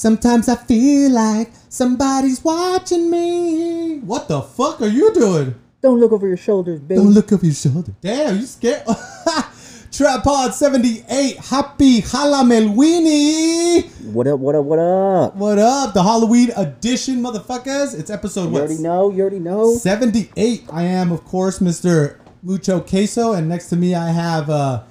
Sometimes 0.00 0.48
I 0.48 0.54
feel 0.56 1.10
like 1.10 1.52
somebody's 1.68 2.42
watching 2.42 3.10
me. 3.10 3.98
What 3.98 4.28
the 4.28 4.40
fuck 4.40 4.80
are 4.80 4.86
you 4.86 5.12
doing? 5.12 5.54
Don't 5.82 6.00
look 6.00 6.12
over 6.12 6.26
your 6.26 6.38
shoulders, 6.38 6.80
baby. 6.80 7.02
Don't 7.02 7.12
look 7.12 7.30
over 7.30 7.44
your 7.44 7.54
shoulder. 7.54 7.92
Damn, 8.00 8.38
you 8.38 8.46
scared? 8.46 8.82
Trapod 8.86 10.54
78, 10.54 11.36
happy 11.36 12.00
Halamelwini. 12.00 13.90
What 14.14 14.26
up? 14.26 14.40
What 14.40 14.54
up? 14.54 14.64
What 14.64 14.78
up? 14.78 15.36
What 15.36 15.58
up? 15.58 15.92
The 15.92 16.02
Halloween 16.02 16.50
edition, 16.56 17.16
motherfuckers. 17.16 17.92
It's 17.98 18.08
episode 18.08 18.44
You 18.44 18.52
what? 18.52 18.60
already 18.62 18.78
know. 18.78 19.10
You 19.10 19.20
already 19.20 19.38
know. 19.40 19.74
78. 19.74 20.64
I 20.72 20.84
am, 20.84 21.12
of 21.12 21.26
course, 21.26 21.58
Mr. 21.58 22.16
Mucho 22.42 22.80
Queso, 22.80 23.34
and 23.34 23.50
next 23.50 23.68
to 23.68 23.76
me 23.76 23.94
I 23.94 24.08
have 24.12 24.48
uh 24.48 24.82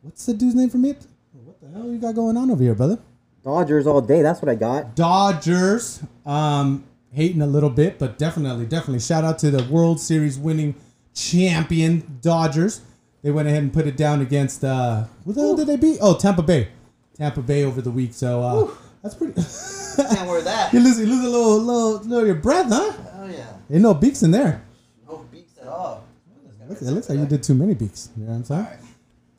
what's 0.00 0.26
the 0.26 0.34
dude's 0.34 0.56
name 0.56 0.68
from 0.68 0.84
it? 0.84 1.06
What 1.32 1.60
the 1.60 1.68
hell 1.68 1.86
you 1.92 1.98
got 1.98 2.16
going 2.16 2.36
on 2.36 2.50
over 2.50 2.60
here, 2.60 2.74
brother? 2.74 2.98
Dodgers 3.44 3.86
all 3.86 4.00
day. 4.00 4.22
That's 4.22 4.40
what 4.40 4.48
I 4.48 4.54
got. 4.54 4.94
Dodgers. 4.94 6.02
Um 6.24 6.84
hating 7.12 7.42
a 7.42 7.46
little 7.46 7.70
bit, 7.70 7.98
but 7.98 8.16
definitely, 8.18 8.64
definitely 8.64 9.00
shout 9.00 9.22
out 9.22 9.38
to 9.40 9.50
the 9.50 9.62
World 9.70 10.00
Series 10.00 10.38
winning 10.38 10.74
champion 11.14 12.18
Dodgers. 12.22 12.80
They 13.22 13.30
went 13.30 13.46
ahead 13.48 13.62
and 13.62 13.72
put 13.72 13.86
it 13.86 13.96
down 13.96 14.20
against 14.20 14.64
uh 14.64 15.04
who 15.24 15.32
the 15.32 15.40
hell 15.40 15.56
did 15.56 15.66
they 15.66 15.76
beat? 15.76 15.98
Oh, 16.00 16.16
Tampa 16.16 16.42
Bay. 16.42 16.68
Tampa 17.16 17.42
Bay 17.42 17.64
over 17.64 17.82
the 17.82 17.90
week. 17.90 18.14
So 18.14 18.42
uh 18.42 18.70
that's 19.02 19.14
pretty 19.14 19.34
Can't 20.14 20.28
wear 20.28 20.40
that. 20.42 20.72
You 20.72 20.80
lose 20.80 20.98
you 20.98 21.06
lose 21.06 21.24
a 21.24 21.28
little 21.28 21.58
little 21.58 21.92
little 22.08 22.26
your 22.26 22.36
breath, 22.36 22.68
huh? 22.68 22.92
Oh 23.16 23.26
yeah. 23.26 23.52
Ain't 23.70 23.82
no 23.82 23.94
beaks 23.94 24.22
in 24.22 24.30
there. 24.30 24.62
No 25.08 25.26
beaks 25.30 25.58
at 25.60 25.66
all. 25.66 26.04
It 26.60 26.68
looks, 26.68 26.82
it 26.82 26.90
looks 26.92 27.08
like 27.08 27.18
you 27.18 27.26
did 27.26 27.42
too 27.42 27.54
many 27.54 27.74
beaks. 27.74 28.08
You 28.16 28.24
know 28.24 28.30
what 28.30 28.36
I'm 28.36 28.44
saying? 28.44 28.66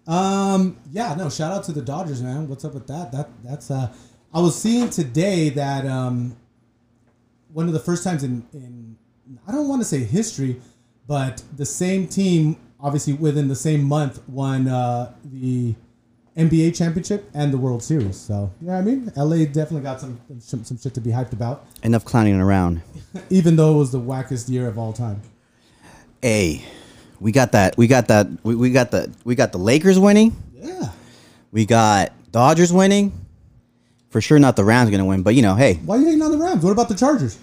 Um, 0.07 0.77
yeah, 0.91 1.15
no, 1.15 1.29
shout 1.29 1.51
out 1.53 1.63
to 1.65 1.71
the 1.71 1.81
Dodgers, 1.81 2.21
man. 2.21 2.47
What's 2.49 2.65
up 2.65 2.73
with 2.73 2.87
that? 2.87 3.11
That 3.11 3.29
that's 3.43 3.71
uh 3.71 3.93
I 4.33 4.41
was 4.41 4.59
seeing 4.59 4.89
today 4.89 5.49
that 5.49 5.85
um 5.85 6.35
one 7.53 7.67
of 7.67 7.73
the 7.73 7.79
first 7.79 8.03
times 8.03 8.23
in 8.23 8.45
in 8.53 8.97
I 9.47 9.51
don't 9.51 9.67
want 9.69 9.81
to 9.81 9.87
say 9.87 9.99
history, 10.03 10.59
but 11.07 11.41
the 11.55 11.65
same 11.65 12.07
team 12.07 12.57
obviously 12.81 13.13
within 13.13 13.47
the 13.47 13.55
same 13.55 13.83
month 13.83 14.21
won 14.27 14.67
uh 14.67 15.13
the 15.23 15.75
NBA 16.35 16.75
championship 16.75 17.29
and 17.35 17.53
the 17.53 17.57
World 17.59 17.83
Series. 17.83 18.17
So, 18.17 18.51
you 18.59 18.67
know 18.67 18.73
what 18.73 18.79
I 18.79 18.81
mean? 18.81 19.11
LA 19.15 19.45
definitely 19.45 19.81
got 19.81 20.01
some 20.01 20.19
some, 20.39 20.63
some 20.65 20.77
shit 20.79 20.93
to 20.95 21.01
be 21.01 21.11
hyped 21.11 21.31
about, 21.31 21.65
Enough 21.83 22.03
clowning 22.05 22.41
around. 22.41 22.81
even 23.29 23.55
though 23.55 23.75
it 23.75 23.77
was 23.77 23.91
the 23.91 24.01
wackest 24.01 24.49
year 24.49 24.67
of 24.67 24.77
all 24.77 24.91
time. 24.91 25.21
Hey, 26.21 26.63
we 27.23 27.31
got 27.31 27.53
that. 27.53 27.77
We 27.77 27.87
got 27.87 28.09
that. 28.09 28.27
We, 28.43 28.53
we 28.53 28.69
got 28.71 28.91
the. 28.91 29.09
We 29.23 29.35
got 29.35 29.53
the 29.53 29.57
Lakers 29.57 29.97
winning. 29.97 30.35
Yeah. 30.53 30.91
We 31.53 31.65
got 31.65 32.11
Dodgers 32.31 32.73
winning. 32.73 33.13
For 34.09 34.19
sure, 34.21 34.37
not 34.37 34.57
the 34.57 34.65
Rams 34.65 34.91
gonna 34.91 35.05
win, 35.05 35.23
but 35.23 35.33
you 35.33 35.41
know, 35.41 35.55
hey, 35.55 35.75
Why 35.85 35.95
are 35.95 35.99
you 35.99 36.05
hating 36.05 36.21
on 36.21 36.31
the 36.31 36.37
Rams? 36.37 36.63
What 36.63 36.71
about 36.71 36.89
the 36.89 36.95
Chargers? 36.95 37.39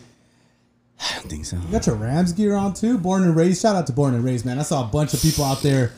I 1.00 1.14
don't 1.16 1.28
think 1.28 1.46
so. 1.46 1.56
You 1.56 1.72
got 1.72 1.86
your 1.86 1.96
Rams 1.96 2.32
gear 2.32 2.54
on 2.54 2.74
too. 2.74 2.98
Born 2.98 3.24
and 3.24 3.34
raised. 3.34 3.62
Shout 3.62 3.74
out 3.74 3.86
to 3.86 3.92
Born 3.92 4.14
and 4.14 4.22
Raised, 4.22 4.44
man. 4.44 4.58
I 4.58 4.62
saw 4.62 4.84
a 4.84 4.86
bunch 4.86 5.14
of 5.14 5.22
people 5.22 5.44
out 5.44 5.62
there 5.62 5.92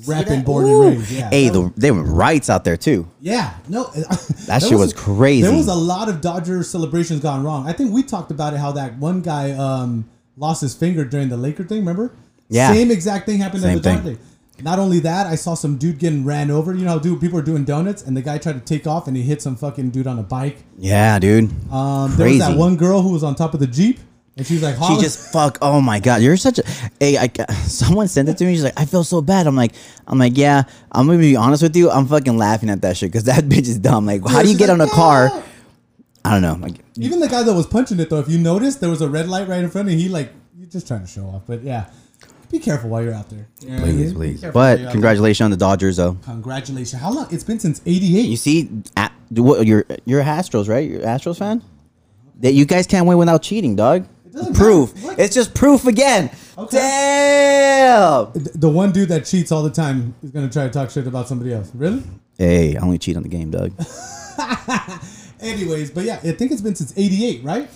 repping 0.00 0.26
that? 0.26 0.44
Born 0.46 0.64
Ooh. 0.64 0.82
and 0.82 0.96
Raised. 0.96 1.12
Yeah. 1.12 1.30
Hey, 1.30 1.50
the, 1.50 1.72
they 1.76 1.90
were 1.90 2.02
rights 2.02 2.48
out 2.48 2.64
there 2.64 2.78
too. 2.78 3.06
Yeah, 3.20 3.54
no, 3.68 3.84
that 4.46 4.62
shit 4.66 4.78
was 4.78 4.94
crazy. 4.94 5.42
There 5.42 5.54
was 5.54 5.68
a 5.68 5.74
lot 5.74 6.08
of 6.08 6.22
Dodger 6.22 6.62
celebrations 6.62 7.20
gone 7.20 7.44
wrong. 7.44 7.68
I 7.68 7.74
think 7.74 7.92
we 7.92 8.02
talked 8.02 8.30
about 8.30 8.54
it 8.54 8.56
how 8.56 8.72
that 8.72 8.96
one 8.96 9.20
guy 9.20 9.52
um, 9.52 10.08
lost 10.38 10.62
his 10.62 10.74
finger 10.74 11.04
during 11.04 11.28
the 11.28 11.36
Laker 11.36 11.64
thing. 11.64 11.80
Remember? 11.80 12.12
Yeah. 12.48 12.72
Same 12.72 12.90
exact 12.90 13.26
thing 13.26 13.38
happened 13.38 13.62
Same 13.62 13.76
at 13.78 13.82
the 13.82 13.90
thing. 13.94 14.02
thing. 14.16 14.18
Not 14.62 14.78
only 14.78 15.00
that, 15.00 15.26
I 15.26 15.34
saw 15.34 15.54
some 15.54 15.76
dude 15.76 15.98
getting 15.98 16.24
ran 16.24 16.50
over. 16.50 16.74
You 16.74 16.84
know, 16.84 16.92
how 16.92 16.98
dude, 16.98 17.20
people 17.20 17.38
are 17.38 17.42
doing 17.42 17.64
donuts, 17.64 18.02
and 18.02 18.16
the 18.16 18.22
guy 18.22 18.38
tried 18.38 18.54
to 18.54 18.60
take 18.60 18.86
off, 18.86 19.06
and 19.06 19.14
he 19.16 19.22
hit 19.22 19.42
some 19.42 19.54
fucking 19.54 19.90
dude 19.90 20.06
on 20.06 20.18
a 20.18 20.22
bike. 20.22 20.58
Yeah, 20.78 21.18
dude. 21.18 21.50
Um, 21.70 22.16
there 22.16 22.26
was 22.28 22.38
that 22.38 22.56
one 22.56 22.76
girl 22.76 23.02
who 23.02 23.10
was 23.10 23.22
on 23.22 23.34
top 23.34 23.52
of 23.52 23.60
the 23.60 23.66
jeep, 23.66 23.98
and 24.38 24.46
she 24.46 24.54
was 24.54 24.62
like, 24.62 24.76
She 24.76 24.98
just 24.98 25.30
fuck. 25.30 25.58
Oh 25.60 25.82
my 25.82 26.00
god, 26.00 26.22
you're 26.22 26.38
such 26.38 26.58
a. 26.58 26.62
Hey, 26.98 27.18
I, 27.18 27.28
someone 27.66 28.08
sent 28.08 28.30
it 28.30 28.38
to 28.38 28.46
me. 28.46 28.54
She's 28.54 28.64
like, 28.64 28.80
I 28.80 28.86
feel 28.86 29.04
so 29.04 29.20
bad. 29.20 29.46
I'm 29.46 29.56
like, 29.56 29.72
I'm 30.06 30.18
like, 30.18 30.38
yeah. 30.38 30.62
I'm 30.90 31.06
gonna 31.06 31.18
be 31.18 31.36
honest 31.36 31.62
with 31.62 31.76
you. 31.76 31.90
I'm 31.90 32.06
fucking 32.06 32.38
laughing 32.38 32.70
at 32.70 32.80
that 32.80 32.96
shit 32.96 33.12
because 33.12 33.24
that 33.24 33.44
bitch 33.50 33.68
is 33.68 33.78
dumb. 33.78 34.06
Like, 34.06 34.22
how 34.26 34.40
do 34.40 34.48
you 34.48 34.54
she's 34.54 34.58
get 34.58 34.70
on 34.70 34.80
a 34.80 34.88
car? 34.88 35.28
"Ah!" 35.32 35.42
I 36.24 36.30
don't 36.30 36.42
know. 36.42 36.54
Like, 36.66 36.76
Even 36.96 37.20
the 37.20 37.28
guy 37.28 37.42
that 37.42 37.54
was 37.54 37.66
punching 37.66 38.00
it, 38.00 38.08
though, 38.10 38.18
if 38.18 38.28
you 38.28 38.38
noticed, 38.38 38.80
there 38.80 38.90
was 38.90 39.00
a 39.02 39.08
red 39.08 39.28
light 39.28 39.46
right 39.48 39.62
in 39.62 39.68
front, 39.70 39.88
and 39.90 40.00
he 40.00 40.08
like 40.08 40.32
you're 40.58 40.66
just 40.70 40.88
trying 40.88 41.02
to 41.02 41.06
show 41.06 41.26
off. 41.26 41.42
But 41.46 41.62
yeah, 41.62 41.90
be 42.50 42.58
careful 42.58 42.90
while 42.90 43.02
you're 43.02 43.14
out 43.14 43.28
there. 43.30 43.46
You 43.60 43.68
know 43.68 43.74
what 43.74 43.82
I 43.82 43.84
please, 43.92 43.96
mean? 44.06 44.14
please. 44.14 44.34
Be 44.36 44.40
careful 44.42 44.60
while 44.60 44.76
But 44.78 44.90
congratulations 44.92 45.44
on 45.44 45.50
the 45.50 45.56
Dodgers, 45.56 45.96
though. 45.96 46.14
congratulations! 46.24 47.00
How 47.00 47.12
long? 47.12 47.26
It's 47.30 47.44
been 47.44 47.58
since 47.58 47.80
'88. 47.86 48.20
You 48.26 48.36
see, 48.36 48.70
at, 48.96 49.12
what, 49.30 49.66
you're 49.66 49.84
you're 50.04 50.22
Astros, 50.22 50.68
right? 50.68 50.88
You're 50.88 51.00
Astros 51.02 51.38
fan. 51.38 51.62
That 52.40 52.52
you 52.52 52.64
guys 52.66 52.86
can't 52.86 53.06
win 53.06 53.16
without 53.18 53.42
cheating, 53.42 53.76
dog. 53.76 54.06
doesn't 54.32 54.54
Proof. 54.54 54.92
It's 55.18 55.34
just 55.34 55.54
proof 55.54 55.86
again. 55.86 56.30
Okay. 56.58 56.76
Damn. 56.76 58.32
The- 58.32 58.50
the 58.54 58.68
one 58.68 58.92
dude 58.92 59.08
that 59.08 59.24
cheats 59.24 59.50
all 59.52 59.62
the 59.62 59.70
time 59.70 60.14
is 60.22 60.30
gonna 60.30 60.50
try 60.50 60.64
to 60.64 60.70
talk 60.70 60.90
shit 60.90 61.06
about 61.06 61.28
somebody 61.28 61.52
else. 61.54 61.70
Really? 61.74 62.02
Hey, 62.38 62.76
I 62.76 62.80
only 62.80 62.98
cheat 62.98 63.16
on 63.16 63.22
the 63.22 63.28
game, 63.30 63.50
dog. 63.50 63.72
Anyways, 65.40 65.90
but 65.90 66.04
yeah, 66.04 66.16
I 66.22 66.32
think 66.32 66.50
it's 66.52 66.60
been 66.62 66.74
since 66.74 66.92
'88, 66.96 67.42
right? 67.44 67.68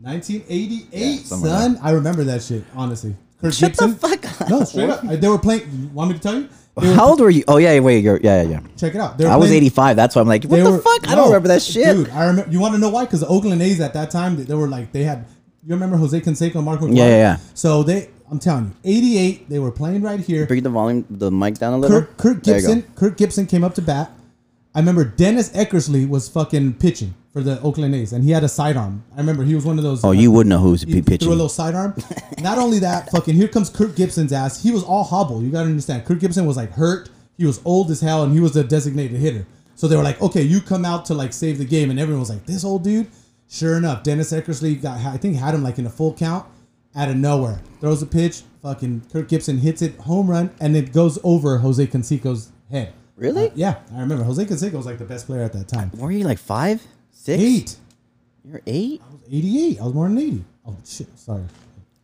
1988, 0.00 0.88
Yeah, 0.92 1.16
somewhere 1.24 1.50
son. 1.50 1.78
I 1.82 1.90
remember 1.92 2.24
that 2.24 2.42
shit. 2.42 2.64
Honestly, 2.74 3.14
Kurt 3.44 3.54
Shut 3.54 3.76
the 3.76 3.88
fuck 3.88 4.40
up. 4.40 4.48
No, 4.48 4.64
straight 4.64 4.90
up. 4.90 5.02
They 5.02 5.28
were 5.28 5.38
playing. 5.38 5.62
You 5.70 5.88
want 5.88 6.10
me 6.10 6.16
to 6.16 6.22
tell 6.22 6.34
you? 6.34 6.48
They 6.80 6.88
were- 6.88 6.94
How 6.94 7.08
old 7.10 7.20
were 7.20 7.30
you? 7.30 7.44
Oh 7.46 7.58
yeah, 7.58 7.78
wait, 7.80 8.02
you're 8.02 8.18
yeah, 8.22 8.42
yeah, 8.42 8.48
yeah. 8.50 8.60
Check 8.76 8.94
it 8.94 9.00
out. 9.00 9.16
They 9.18 9.24
were 9.26 9.30
I 9.30 9.36
was 9.36 9.48
playing- 9.48 9.62
85. 9.64 9.96
That's 9.96 10.16
why 10.16 10.22
I'm 10.22 10.28
like, 10.28 10.42
what 10.44 10.56
They 10.56 10.62
the 10.62 10.70
were- 10.72 10.78
fuck? 10.78 11.06
I 11.06 11.10
no, 11.10 11.16
don't 11.16 11.26
remember 11.26 11.48
that 11.48 11.62
shit. 11.62 11.94
Dude, 11.96 12.10
I 12.10 12.26
remember. 12.26 12.50
You 12.50 12.58
want 12.60 12.74
to 12.74 12.78
know 12.80 12.88
why? 12.90 13.04
Because 13.04 13.20
the 13.20 13.28
Oakland 13.28 13.60
A's 13.62 13.80
at 13.80 13.94
that 13.94 14.10
time, 14.10 14.36
they, 14.36 14.42
they 14.44 14.54
were 14.54 14.68
like 14.68 14.92
they 14.92 15.04
had. 15.04 15.26
You 15.66 15.74
remember 15.74 15.96
Jose 15.96 16.20
Canseco 16.20 16.56
and 16.56 16.64
Mark 16.64 16.80
McGwire? 16.80 16.96
Yeah, 16.96 17.06
yeah, 17.08 17.16
yeah. 17.16 17.36
So 17.54 17.82
they, 17.82 18.10
I'm 18.30 18.38
telling 18.38 18.64
you, 18.66 18.90
'88, 18.90 19.48
they 19.48 19.58
were 19.58 19.70
playing 19.70 20.02
right 20.02 20.20
here. 20.20 20.46
Bring 20.46 20.62
the 20.62 20.68
volume, 20.70 21.06
the 21.08 21.30
mic 21.30 21.54
down 21.58 21.72
a 21.74 21.78
little. 21.78 22.00
Kirk, 22.02 22.16
Kirk 22.18 22.42
There 22.42 22.56
you 22.58 22.62
go. 22.66 22.74
Gibson, 22.74 22.94
Kirk 22.96 23.16
Gibson 23.16 23.46
came 23.46 23.62
up 23.64 23.74
to 23.76 23.82
bat. 23.82 24.10
I 24.74 24.80
remember 24.80 25.04
Dennis 25.04 25.50
Eckersley 25.50 26.08
was 26.08 26.28
fucking 26.28 26.74
pitching 26.74 27.14
for 27.34 27.42
the 27.42 27.60
Oakland 27.60 27.94
A's, 27.96 28.12
and 28.12 28.24
he 28.24 28.30
had 28.30 28.44
a 28.44 28.48
sidearm. 28.48 29.04
I 29.14 29.18
remember 29.18 29.44
he 29.44 29.54
was 29.56 29.66
one 29.66 29.76
of 29.76 29.84
those. 29.84 30.02
Oh, 30.04 30.12
you 30.12 30.30
would 30.30 30.46
know 30.46 30.60
who's 30.60 30.82
he 30.82 31.02
pitching. 31.02 31.18
threw 31.26 31.30
a 31.30 31.34
little 31.34 31.48
sidearm. 31.48 31.94
Not 32.40 32.58
only 32.58 32.78
that, 32.78 33.10
fucking 33.10 33.34
here 33.34 33.48
comes 33.48 33.68
Kirk 33.68 33.96
Gibson's 33.96 34.32
ass. 34.32 34.62
He 34.62 34.70
was 34.70 34.84
all 34.84 35.04
hobble. 35.04 35.42
You 35.42 35.50
gotta 35.50 35.66
understand. 35.66 36.06
Kirk 36.06 36.20
Gibson 36.20 36.46
was 36.46 36.56
like 36.56 36.70
hurt. 36.70 37.10
He 37.36 37.44
was 37.44 37.60
old 37.64 37.90
as 37.90 38.00
hell, 38.00 38.22
and 38.22 38.32
he 38.32 38.38
was 38.38 38.52
the 38.52 38.62
designated 38.62 39.20
hitter. 39.20 39.46
So 39.74 39.88
they 39.88 39.96
were 39.96 40.04
like, 40.04 40.22
okay, 40.22 40.42
you 40.42 40.60
come 40.60 40.84
out 40.84 41.04
to 41.06 41.14
like 41.14 41.32
save 41.32 41.58
the 41.58 41.64
game, 41.64 41.90
and 41.90 41.98
everyone 41.98 42.20
was 42.20 42.30
like, 42.30 42.46
this 42.46 42.64
old 42.64 42.84
dude. 42.84 43.08
Sure 43.48 43.76
enough, 43.76 44.04
Dennis 44.04 44.32
Eckersley 44.32 44.80
got 44.80 44.98
I 45.04 45.16
think 45.16 45.36
had 45.36 45.54
him 45.54 45.62
like 45.62 45.78
in 45.78 45.86
a 45.86 45.90
full 45.90 46.14
count 46.14 46.46
out 46.94 47.08
of 47.08 47.16
nowhere. 47.16 47.60
Throws 47.80 48.00
a 48.00 48.06
pitch, 48.06 48.42
fucking 48.62 49.02
Kirk 49.12 49.28
Gibson 49.28 49.58
hits 49.58 49.82
it 49.82 49.96
home 49.98 50.30
run, 50.30 50.50
and 50.60 50.76
it 50.76 50.92
goes 50.92 51.18
over 51.24 51.58
Jose 51.58 51.84
Canseco's 51.88 52.52
head. 52.70 52.92
Really? 53.16 53.48
Uh, 53.48 53.54
yeah, 53.54 53.80
I 53.94 54.00
remember. 54.00 54.24
Jose 54.24 54.44
Canseco 54.44 54.74
was 54.74 54.86
like 54.86 54.98
the 54.98 55.04
best 55.04 55.26
player 55.26 55.42
at 55.42 55.52
that 55.52 55.68
time. 55.68 55.90
Were 55.96 56.10
you 56.10 56.24
like 56.24 56.38
five, 56.38 56.84
six? 57.24 57.42
Eight. 57.42 57.76
You're 58.44 58.60
eight. 58.66 59.00
I 59.08 59.12
was 59.12 59.20
88. 59.30 59.80
I 59.80 59.84
was 59.84 59.92
born 59.92 60.12
in 60.12 60.18
80. 60.18 60.44
Oh 60.66 60.76
shit, 60.84 61.18
sorry. 61.18 61.44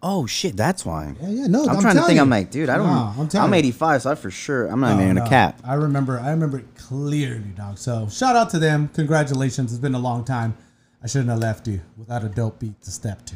Oh 0.02 0.26
shit, 0.26 0.56
that's 0.56 0.86
why. 0.86 1.14
Yeah, 1.20 1.28
yeah, 1.28 1.46
no. 1.46 1.64
I'm, 1.64 1.76
I'm 1.76 1.80
trying 1.82 1.96
to 1.96 2.02
think. 2.02 2.16
you. 2.16 2.22
I'm 2.22 2.30
like, 2.30 2.50
dude, 2.50 2.70
I 2.70 2.76
don't. 2.78 2.86
Nah, 2.86 3.14
I'm 3.18 3.28
telling 3.28 3.48
I'm 3.48 3.54
85, 3.54 4.02
so 4.02 4.10
I 4.10 4.14
for 4.14 4.30
sure. 4.30 4.66
I'm 4.66 4.80
not 4.80 4.96
No, 4.96 5.02
even 5.02 5.16
no. 5.16 5.24
a 5.24 5.28
cap. 5.28 5.60
I 5.62 5.74
remember. 5.74 6.18
I 6.18 6.30
remember 6.30 6.58
it 6.60 6.74
clearly, 6.74 7.50
dog. 7.54 7.76
So 7.76 8.08
shout 8.08 8.34
out 8.34 8.48
to 8.50 8.58
them. 8.58 8.88
Congratulations. 8.94 9.72
It's 9.72 9.80
been 9.80 9.94
a 9.94 9.98
long 9.98 10.24
time. 10.24 10.56
I 11.02 11.06
shouldn't 11.06 11.28
have 11.30 11.38
left 11.40 11.66
you 11.68 11.80
without 11.98 12.24
a 12.24 12.28
dope 12.30 12.58
beat 12.60 12.80
to 12.82 12.90
step 12.90 13.26
to. 13.26 13.34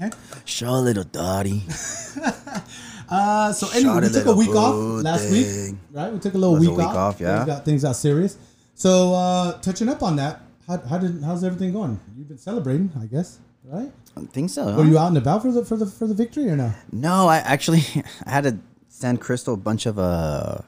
Okay. 0.00 0.14
Show 0.44 0.70
a 0.70 0.80
little 0.82 1.04
dotty. 1.04 1.62
Uh, 3.08 3.52
so 3.52 3.68
anyway, 3.68 3.92
Shot 3.94 4.02
we 4.02 4.08
took 4.08 4.26
a 4.26 4.34
week 4.34 4.48
off 4.56 4.74
last 5.04 5.30
week, 5.30 5.76
right? 5.92 6.12
We 6.12 6.18
took 6.18 6.34
a 6.34 6.38
little 6.38 6.56
Was 6.56 6.66
a 6.66 6.70
week, 6.70 6.78
week 6.78 6.86
off. 6.88 6.96
off, 6.96 7.20
yeah. 7.20 7.36
Things 7.44 7.46
got 7.46 7.64
things 7.64 7.82
got 7.84 7.92
serious. 7.94 8.36
So 8.74 9.14
uh, 9.14 9.52
touching 9.60 9.88
up 9.88 10.02
on 10.02 10.16
that, 10.16 10.40
how, 10.66 10.78
how 10.78 10.98
did 10.98 11.22
how's 11.22 11.44
everything 11.44 11.72
going? 11.72 11.98
You've 12.16 12.28
been 12.28 12.38
celebrating, 12.38 12.90
I 13.00 13.06
guess, 13.06 13.38
right? 13.64 13.90
I 14.16 14.20
think 14.32 14.50
so. 14.50 14.64
huh? 14.72 14.78
Were 14.78 14.84
you 14.84 14.98
out 14.98 15.08
and 15.08 15.18
about 15.18 15.42
for 15.42 15.52
the 15.52 15.64
for 15.64 15.76
the 15.76 15.86
for 15.86 16.06
the 16.06 16.14
victory 16.14 16.48
or 16.48 16.56
no? 16.56 16.72
No, 16.92 17.28
I 17.28 17.36
actually 17.38 17.82
I 18.26 18.30
had 18.30 18.44
to 18.44 18.58
send 18.88 19.20
Crystal 19.20 19.54
a 19.54 19.56
bunch 19.58 19.86
of 19.86 19.98
uh 19.98 20.58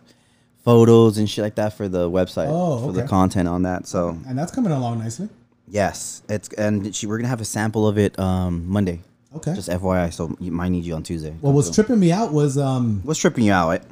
photos 0.65 1.19
and 1.19 1.29
shit 1.31 1.43
like 1.43 1.55
that 1.55 1.73
for 1.73 1.89
the 1.89 2.11
website 2.11 2.49
Oh, 2.49 2.79
for 2.87 2.93
the 2.93 3.03
content 3.05 3.49
on 3.49 3.62
that. 3.62 3.87
So 3.87 4.19
And 4.29 4.39
that's 4.39 4.53
coming 4.53 4.73
along 4.73 4.99
nicely. 4.99 5.29
yes, 5.69 6.23
it's 6.29 6.49
and 6.55 6.94
she, 6.94 7.06
we're 7.06 7.19
gonna 7.19 7.29
have 7.29 7.41
a 7.41 7.44
sample 7.47 7.87
of 7.89 7.99
it 7.99 8.19
um 8.19 8.67
Monday. 8.69 9.01
Okay. 9.37 9.55
Just 9.55 9.69
FYI, 9.69 10.11
so 10.12 10.35
you 10.41 10.51
might 10.51 10.71
need 10.71 10.85
you 10.85 10.94
on 10.94 11.03
Tuesday. 11.03 11.33
what 11.43 11.53
was 11.53 11.71
tripping 11.75 12.01
me 12.01 12.12
out 12.12 12.33
was 12.33 12.56
um 12.59 13.01
What's 13.05 13.21
tripping 13.21 13.44
you 13.44 13.53
out? 13.53 13.83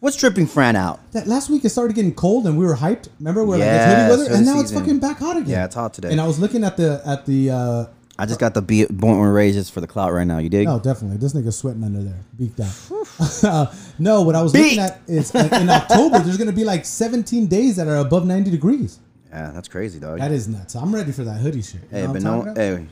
What's 0.00 0.16
tripping 0.16 0.46
Fran 0.46 0.76
out? 0.76 1.00
that 1.12 1.26
last 1.26 1.50
week 1.50 1.64
it 1.64 1.70
started 1.70 1.94
getting 1.96 2.14
cold 2.14 2.46
and 2.46 2.56
we 2.56 2.64
were 2.64 2.76
hyped. 2.76 3.08
Remember 3.18 3.42
we 3.42 3.50
were 3.50 3.58
like 3.58 3.68
it's 3.68 3.84
hoodie 3.84 4.10
weather, 4.10 4.36
and 4.36 4.46
now 4.46 4.60
it's 4.60 4.72
fucking 4.72 5.00
back 5.00 5.18
hot 5.18 5.36
again. 5.36 5.48
Yeah, 5.50 5.64
it's 5.64 5.74
hot 5.74 5.92
today. 5.92 6.12
And 6.12 6.20
I 6.20 6.26
was 6.26 6.38
looking 6.38 6.62
at 6.64 6.76
the 6.76 7.02
at 7.04 7.26
the. 7.26 7.50
uh 7.50 7.86
I 8.20 8.26
just 8.26 8.40
got 8.40 8.52
the 8.52 8.62
be- 8.62 8.86
born 8.86 9.30
raises 9.30 9.70
for 9.70 9.80
the 9.80 9.86
clout 9.86 10.12
right 10.12 10.26
now. 10.26 10.38
You 10.38 10.48
dig? 10.48 10.66
Oh, 10.66 10.80
definitely. 10.80 11.18
This 11.18 11.34
nigga's 11.34 11.56
sweating 11.56 11.84
under 11.84 12.02
there, 12.02 12.18
beaked 12.36 12.58
out. 12.58 13.72
no, 14.00 14.22
what 14.22 14.34
I 14.34 14.42
was 14.42 14.52
looking 14.52 14.80
at 14.80 15.00
is 15.06 15.32
in, 15.32 15.54
in 15.54 15.70
October. 15.70 16.18
There's 16.20 16.36
gonna 16.36 16.50
be 16.52 16.64
like 16.64 16.84
17 16.84 17.46
days 17.46 17.76
that 17.76 17.86
are 17.86 17.96
above 17.98 18.26
90 18.26 18.50
degrees. 18.50 18.98
Yeah, 19.30 19.50
that's 19.52 19.68
crazy, 19.68 20.00
dog. 20.00 20.18
That 20.18 20.32
is 20.32 20.48
nuts. 20.48 20.74
I'm 20.74 20.92
ready 20.94 21.12
for 21.12 21.22
that 21.24 21.38
hoodie 21.38 21.62
shit. 21.62 21.82
You 21.82 21.88
hey, 21.90 22.06
know 22.06 22.12
but 22.12 22.22
what 22.22 22.48
I'm 22.48 22.54
no, 22.54 22.54
hey, 22.54 22.86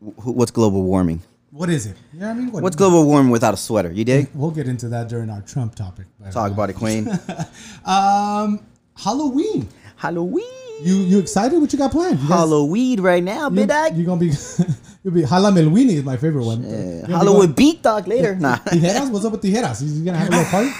what's 0.00 0.50
global 0.50 0.82
warming? 0.82 1.22
What 1.54 1.70
is 1.70 1.86
it? 1.86 1.96
You 2.12 2.18
know 2.18 2.26
what 2.26 2.32
I 2.32 2.38
mean? 2.38 2.50
What, 2.50 2.62
What's 2.64 2.74
global 2.76 3.04
warming 3.04 3.30
without 3.30 3.54
a 3.54 3.56
sweater? 3.56 3.92
You 3.92 4.04
dig? 4.04 4.28
We'll 4.34 4.50
get 4.50 4.66
into 4.66 4.88
that 4.88 5.08
during 5.08 5.30
our 5.30 5.40
Trump 5.42 5.76
topic. 5.76 6.06
Talk 6.32 6.50
about 6.50 6.68
it, 6.70 6.74
Queen. 6.74 7.06
Um, 7.84 8.60
Halloween. 8.96 9.68
Halloween. 9.96 10.44
You 10.82 10.94
you 10.96 11.18
excited? 11.20 11.60
What 11.60 11.72
you 11.72 11.78
got 11.78 11.92
planned? 11.92 12.18
You 12.18 12.28
guys- 12.28 12.38
Halloween 12.38 13.00
right 13.00 13.22
now, 13.22 13.44
you, 13.48 13.56
big 13.56 13.68
dog. 13.68 13.96
you 13.96 14.04
gonna 14.04 14.18
be 14.20 14.32
you'll 15.04 15.14
be 15.14 15.22
Halamelwini 15.22 15.92
is 16.00 16.04
my 16.04 16.16
favorite 16.16 16.44
one. 16.44 16.62
Yeah, 16.64 16.70
You 16.70 16.76
gonna 17.02 17.06
be 17.06 17.12
Hollywood 17.12 17.40
going- 17.40 17.52
beat 17.52 17.82
dog 17.82 18.08
later. 18.08 18.34
Nah. 18.40 18.56
Tijeras, 18.56 19.10
what's 19.12 19.24
up 19.24 19.32
with 19.32 19.42
Tijeras? 19.42 19.80
He's 19.80 20.00
gonna 20.00 20.18
have 20.18 20.28
a 20.28 20.30
little 20.32 20.50
party. 20.50 20.70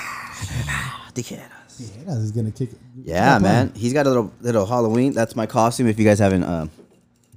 Tijeras. 1.14 1.40
Tijeras 1.78 2.22
is 2.22 2.32
gonna 2.32 2.50
kick 2.50 2.72
it. 2.72 2.78
Yeah, 3.04 3.38
man. 3.38 3.72
He's 3.76 3.92
got 3.92 4.06
a 4.06 4.08
little 4.08 4.32
little 4.40 4.66
Halloween. 4.66 5.12
That's 5.12 5.36
my 5.36 5.46
costume. 5.46 5.86
If 5.86 5.98
you 5.98 6.04
guys 6.04 6.18
haven't 6.18 6.42
uh, 6.42 6.66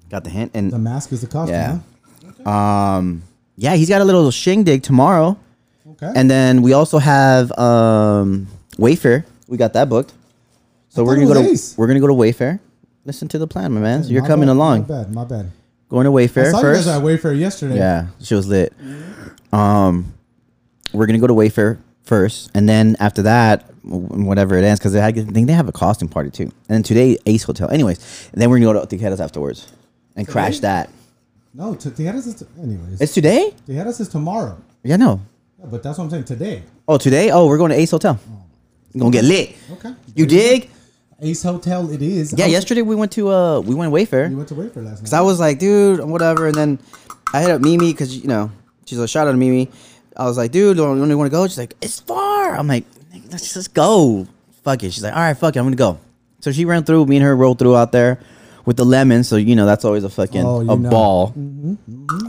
got 0.10 0.24
the 0.24 0.30
hint, 0.32 0.52
and 0.56 0.72
The 0.72 0.80
mask 0.80 1.12
is 1.12 1.22
the 1.22 1.28
costume. 1.28 1.54
yeah, 1.56 1.72
huh? 1.74 1.80
Um, 2.48 3.24
yeah, 3.56 3.76
he's 3.76 3.90
got 3.90 4.02
a 4.02 4.06
little 4.06 4.30
shindig 4.32 4.84
tomorrow, 4.84 5.38
Okay. 5.92 6.12
and 6.16 6.30
then 6.30 6.62
we 6.62 6.74
also 6.74 6.98
have 7.00 7.52
um 7.58 8.48
Wayfair. 8.78 9.24
We 9.48 9.58
got 9.58 9.74
that 9.74 9.90
booked, 9.90 10.14
so 10.90 11.02
I 11.04 11.06
we're 11.06 11.16
gonna 11.16 11.28
go 11.28 11.34
to 11.36 11.50
Ace. 11.50 11.78
we're 11.78 11.88
gonna 11.88 12.00
go 12.00 12.08
to 12.08 12.14
Wayfair. 12.14 12.60
Listen 13.06 13.28
to 13.30 13.38
the 13.40 13.48
plan, 13.48 13.72
my 13.74 13.80
man. 13.82 14.04
So 14.04 14.10
you're 14.10 14.22
My 14.22 14.28
coming 14.28 14.48
bad, 14.48 14.54
along, 14.54 14.82
My 14.82 14.88
bad. 14.88 15.14
My 15.14 15.24
bad. 15.24 15.52
going 15.90 16.04
to 16.06 16.12
Wayfair 16.12 16.48
I 16.48 16.52
saw 16.52 16.60
first. 16.62 16.86
you 16.86 16.92
guys 16.92 16.98
at 17.00 17.04
Wayfair 17.04 17.40
yesterday. 17.40 17.78
Yeah, 17.78 18.08
she 18.22 18.36
was 18.36 18.48
lit. 18.48 18.74
Um, 19.54 20.14
we're 20.94 21.06
gonna 21.06 21.20
go 21.20 21.28
to 21.28 21.34
Wayfair 21.34 21.78
first, 22.04 22.52
and 22.54 22.68
then 22.68 22.96
after 23.00 23.22
that, 23.24 23.64
whatever 23.84 24.58
it 24.58 24.64
ends, 24.66 24.80
because 24.80 24.96
I 24.96 25.12
think 25.12 25.48
they 25.48 25.54
have 25.54 25.68
a 25.70 25.72
costume 25.72 26.10
party 26.10 26.30
too. 26.30 26.44
And 26.68 26.76
then 26.78 26.84
today, 26.84 27.18
Ace 27.26 27.44
Hotel. 27.44 27.70
Anyways, 27.72 28.30
and 28.34 28.42
then 28.42 28.50
we're 28.50 28.60
gonna 28.60 28.74
go 28.74 28.86
to 28.86 28.98
Tijeras 28.98 29.20
afterwards 29.22 29.68
and 30.16 30.28
crash 30.28 30.60
that. 30.60 30.90
No, 31.58 31.74
t- 31.74 31.90
Tijeras 31.90 32.28
is 32.28 32.36
t- 32.36 32.46
anyways. 32.62 33.02
It's 33.02 33.14
today? 33.16 33.52
Tijeras 33.68 34.00
is 34.00 34.10
tomorrow. 34.10 34.62
Yeah, 34.84 34.98
no. 34.98 35.20
Yeah, 35.60 35.66
but 35.72 35.82
that's 35.82 35.98
what 35.98 36.04
I'm 36.04 36.10
saying. 36.12 36.26
Today. 36.26 36.62
Oh, 36.88 37.00
today? 37.00 37.32
Oh, 37.32 37.48
we're 37.48 37.58
going 37.58 37.72
to 37.72 37.78
Ace 37.78 37.90
Hotel. 37.90 38.20
We're 38.94 39.00
gonna 39.02 39.12
get 39.12 39.26
lit. 39.26 39.56
Okay. 39.74 39.94
You 40.16 40.26
dig? 40.28 40.70
Ace 41.20 41.42
Hotel. 41.42 41.90
It 41.92 42.02
is. 42.04 42.32
Yeah. 42.38 42.46
I 42.46 42.48
was- 42.48 42.54
Yesterday 42.54 42.84
we 42.84 42.94
went 42.96 43.12
to 43.14 43.30
uh 43.30 43.60
we 43.62 43.74
went 43.74 43.92
Wayfair. 43.92 44.30
You 44.30 44.38
went 44.38 44.50
to 44.50 44.56
Wayfair 44.56 44.86
last 44.86 45.02
night. 45.02 45.10
So 45.10 45.18
I 45.18 45.22
was 45.22 45.40
like, 45.40 45.58
dude, 45.58 46.00
whatever. 46.06 46.46
And 46.46 46.56
then 46.56 46.80
I 47.34 47.42
hit 47.42 47.50
up 47.50 47.62
Mimi 47.62 47.92
because 47.92 48.16
you 48.16 48.28
know 48.28 48.52
she's 48.86 49.00
a 49.00 49.08
shout 49.08 49.28
out 49.28 49.32
to 49.32 49.38
Mimi. 49.38 49.70
I 50.16 50.26
was 50.26 50.38
like, 50.38 50.52
dude, 50.52 50.78
don't 50.78 50.98
you 51.10 51.18
want 51.18 51.28
to 51.28 51.32
go? 51.36 51.46
She's 51.48 51.58
like, 51.58 51.74
it's 51.82 52.00
far. 52.00 52.56
I'm 52.56 52.68
like, 52.68 52.86
let's 53.32 53.52
just 53.54 53.74
go. 53.74 54.28
Fuck 54.64 54.84
it. 54.84 54.94
She's 54.94 55.04
like, 55.04 55.14
all 55.14 55.20
right, 55.20 55.36
fuck 55.38 55.56
it, 55.56 55.60
I'm 55.60 55.66
gonna 55.66 55.76
go. 55.76 56.00
So 56.40 56.52
she 56.52 56.66
ran 56.66 56.84
through. 56.84 57.06
Me 57.08 57.18
and 57.18 57.26
her 57.26 57.36
rolled 57.36 57.58
through 57.60 57.76
out 57.76 57.92
there 57.92 58.20
with 58.68 58.76
the 58.78 58.86
lemon. 58.86 59.24
So 59.24 59.38
you 59.38 59.56
know 59.56 59.66
that's 59.66 59.84
always 59.86 60.04
a 60.04 60.10
fucking 60.10 60.46
Oh, 60.46 60.60
a 60.62 60.76
know. 60.76 60.90
ball. 60.92 61.34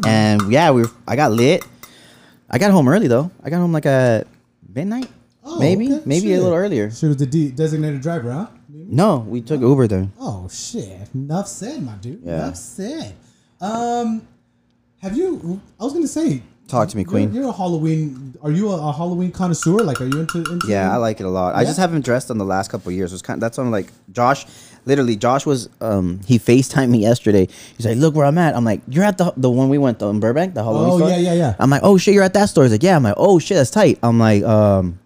And 0.07 0.51
yeah, 0.51 0.71
we 0.71 0.83
were, 0.83 0.91
I 1.07 1.17
got 1.17 1.33
lit. 1.33 1.65
I 2.49 2.57
got 2.59 2.71
home 2.71 2.89
early 2.89 3.09
though. 3.09 3.31
I 3.43 3.51
got 3.51 3.59
home 3.59 3.73
like 3.73 3.85
at 3.85 4.27
midnight, 4.75 5.09
Oh, 5.45 5.59
maybe, 5.59 5.93
okay. 5.93 6.03
maybe 6.07 6.33
a 6.33 6.41
little 6.41 6.55
earlier. 6.55 6.91
She 6.91 7.07
was 7.07 7.17
the 7.19 7.27
de- 7.27 7.51
designated 7.51 8.01
driver, 8.01 8.33
huh? 8.33 8.47
No, 8.71 9.19
we 9.19 9.43
took 9.43 9.61
Uber 9.61 9.87
there. 9.87 10.09
Oh 10.19 10.49
shit! 10.49 11.09
Enough 11.15 11.47
said, 11.49 11.83
my 11.83 11.93
dude. 11.97 12.23
Yeah. 12.25 12.37
Enough 12.45 12.57
said. 12.57 13.15
Um, 13.61 14.27
have 15.03 15.15
you? 15.17 15.61
I 15.79 15.85
was 15.85 15.93
gonna 15.93 16.07
say. 16.09 16.43
Talk 16.69 16.89
to 16.91 16.97
me, 16.97 17.03
you're- 17.03 17.11
Queen. 17.11 17.33
You're, 17.35 17.49
a 17.49 17.53
Halloween. 17.53 18.35
Are 18.43 18.51
you 18.51 18.71
a, 18.71 18.89
a 18.89 18.93
Halloween 18.93 19.33
connoisseur? 19.33 19.79
Like, 19.79 20.01
are 20.03 20.07
you 20.07 20.21
into? 20.21 20.39
into 20.39 20.67
Yeah, 20.69 20.93
I 20.93 20.97
like 20.97 21.19
it 21.21 21.25
a 21.25 21.29
lot. 21.31 21.55
I 21.55 21.65
just 21.65 21.79
haven't 21.79 22.05
dressed 22.05 22.29
in 22.31 22.37
the 22.39 22.45
last 22.45 22.71
couple 22.71 22.91
of 22.91 22.95
years. 22.95 23.11
It 23.13 23.15
was 23.17 23.23
kind. 23.23 23.41
that's 23.43 23.59
on 23.59 23.71
like 23.71 23.91
Josh. 24.13 24.47
Literally, 24.89 25.15
Josh 25.17 25.47
was. 25.47 25.69
Um, 25.81 26.21
he 26.27 26.39
Facetimed 26.41 26.89
me 26.91 26.99
yesterday. 26.99 27.47
He's 27.77 27.87
like, 27.87 27.97
"Look 27.99 28.15
where 28.17 28.27
I'm 28.27 28.39
at." 28.39 28.57
I'm 28.57 28.65
like, 28.65 28.81
"You're 28.89 29.05
at 29.05 29.19
the 29.19 29.33
the 29.37 29.51
one 29.51 29.69
we 29.69 29.79
went 29.79 30.01
to 30.01 30.07
in 30.07 30.19
Burbank, 30.19 30.55
the 30.55 30.65
Halloween 30.65 30.91
Oh, 30.93 30.99
store." 30.99 31.11
yeah, 31.11 31.19
yeah, 31.19 31.35
yeah. 31.35 31.55
I'm 31.61 31.71
like, 31.71 31.83
"Oh 31.85 31.99
shit, 31.99 32.15
you're 32.15 32.25
at 32.25 32.35
that 32.35 32.47
store." 32.49 32.65
He's 32.65 32.73
like, 32.73 32.83
"Yeah." 32.83 32.97
I'm 32.97 33.03
like, 33.05 33.15
"Oh 33.17 33.39
shit, 33.39 33.57
that's 33.59 33.71
tight." 33.71 33.99
I'm 34.03 34.19
like, 34.19 34.43
um. 34.43 34.99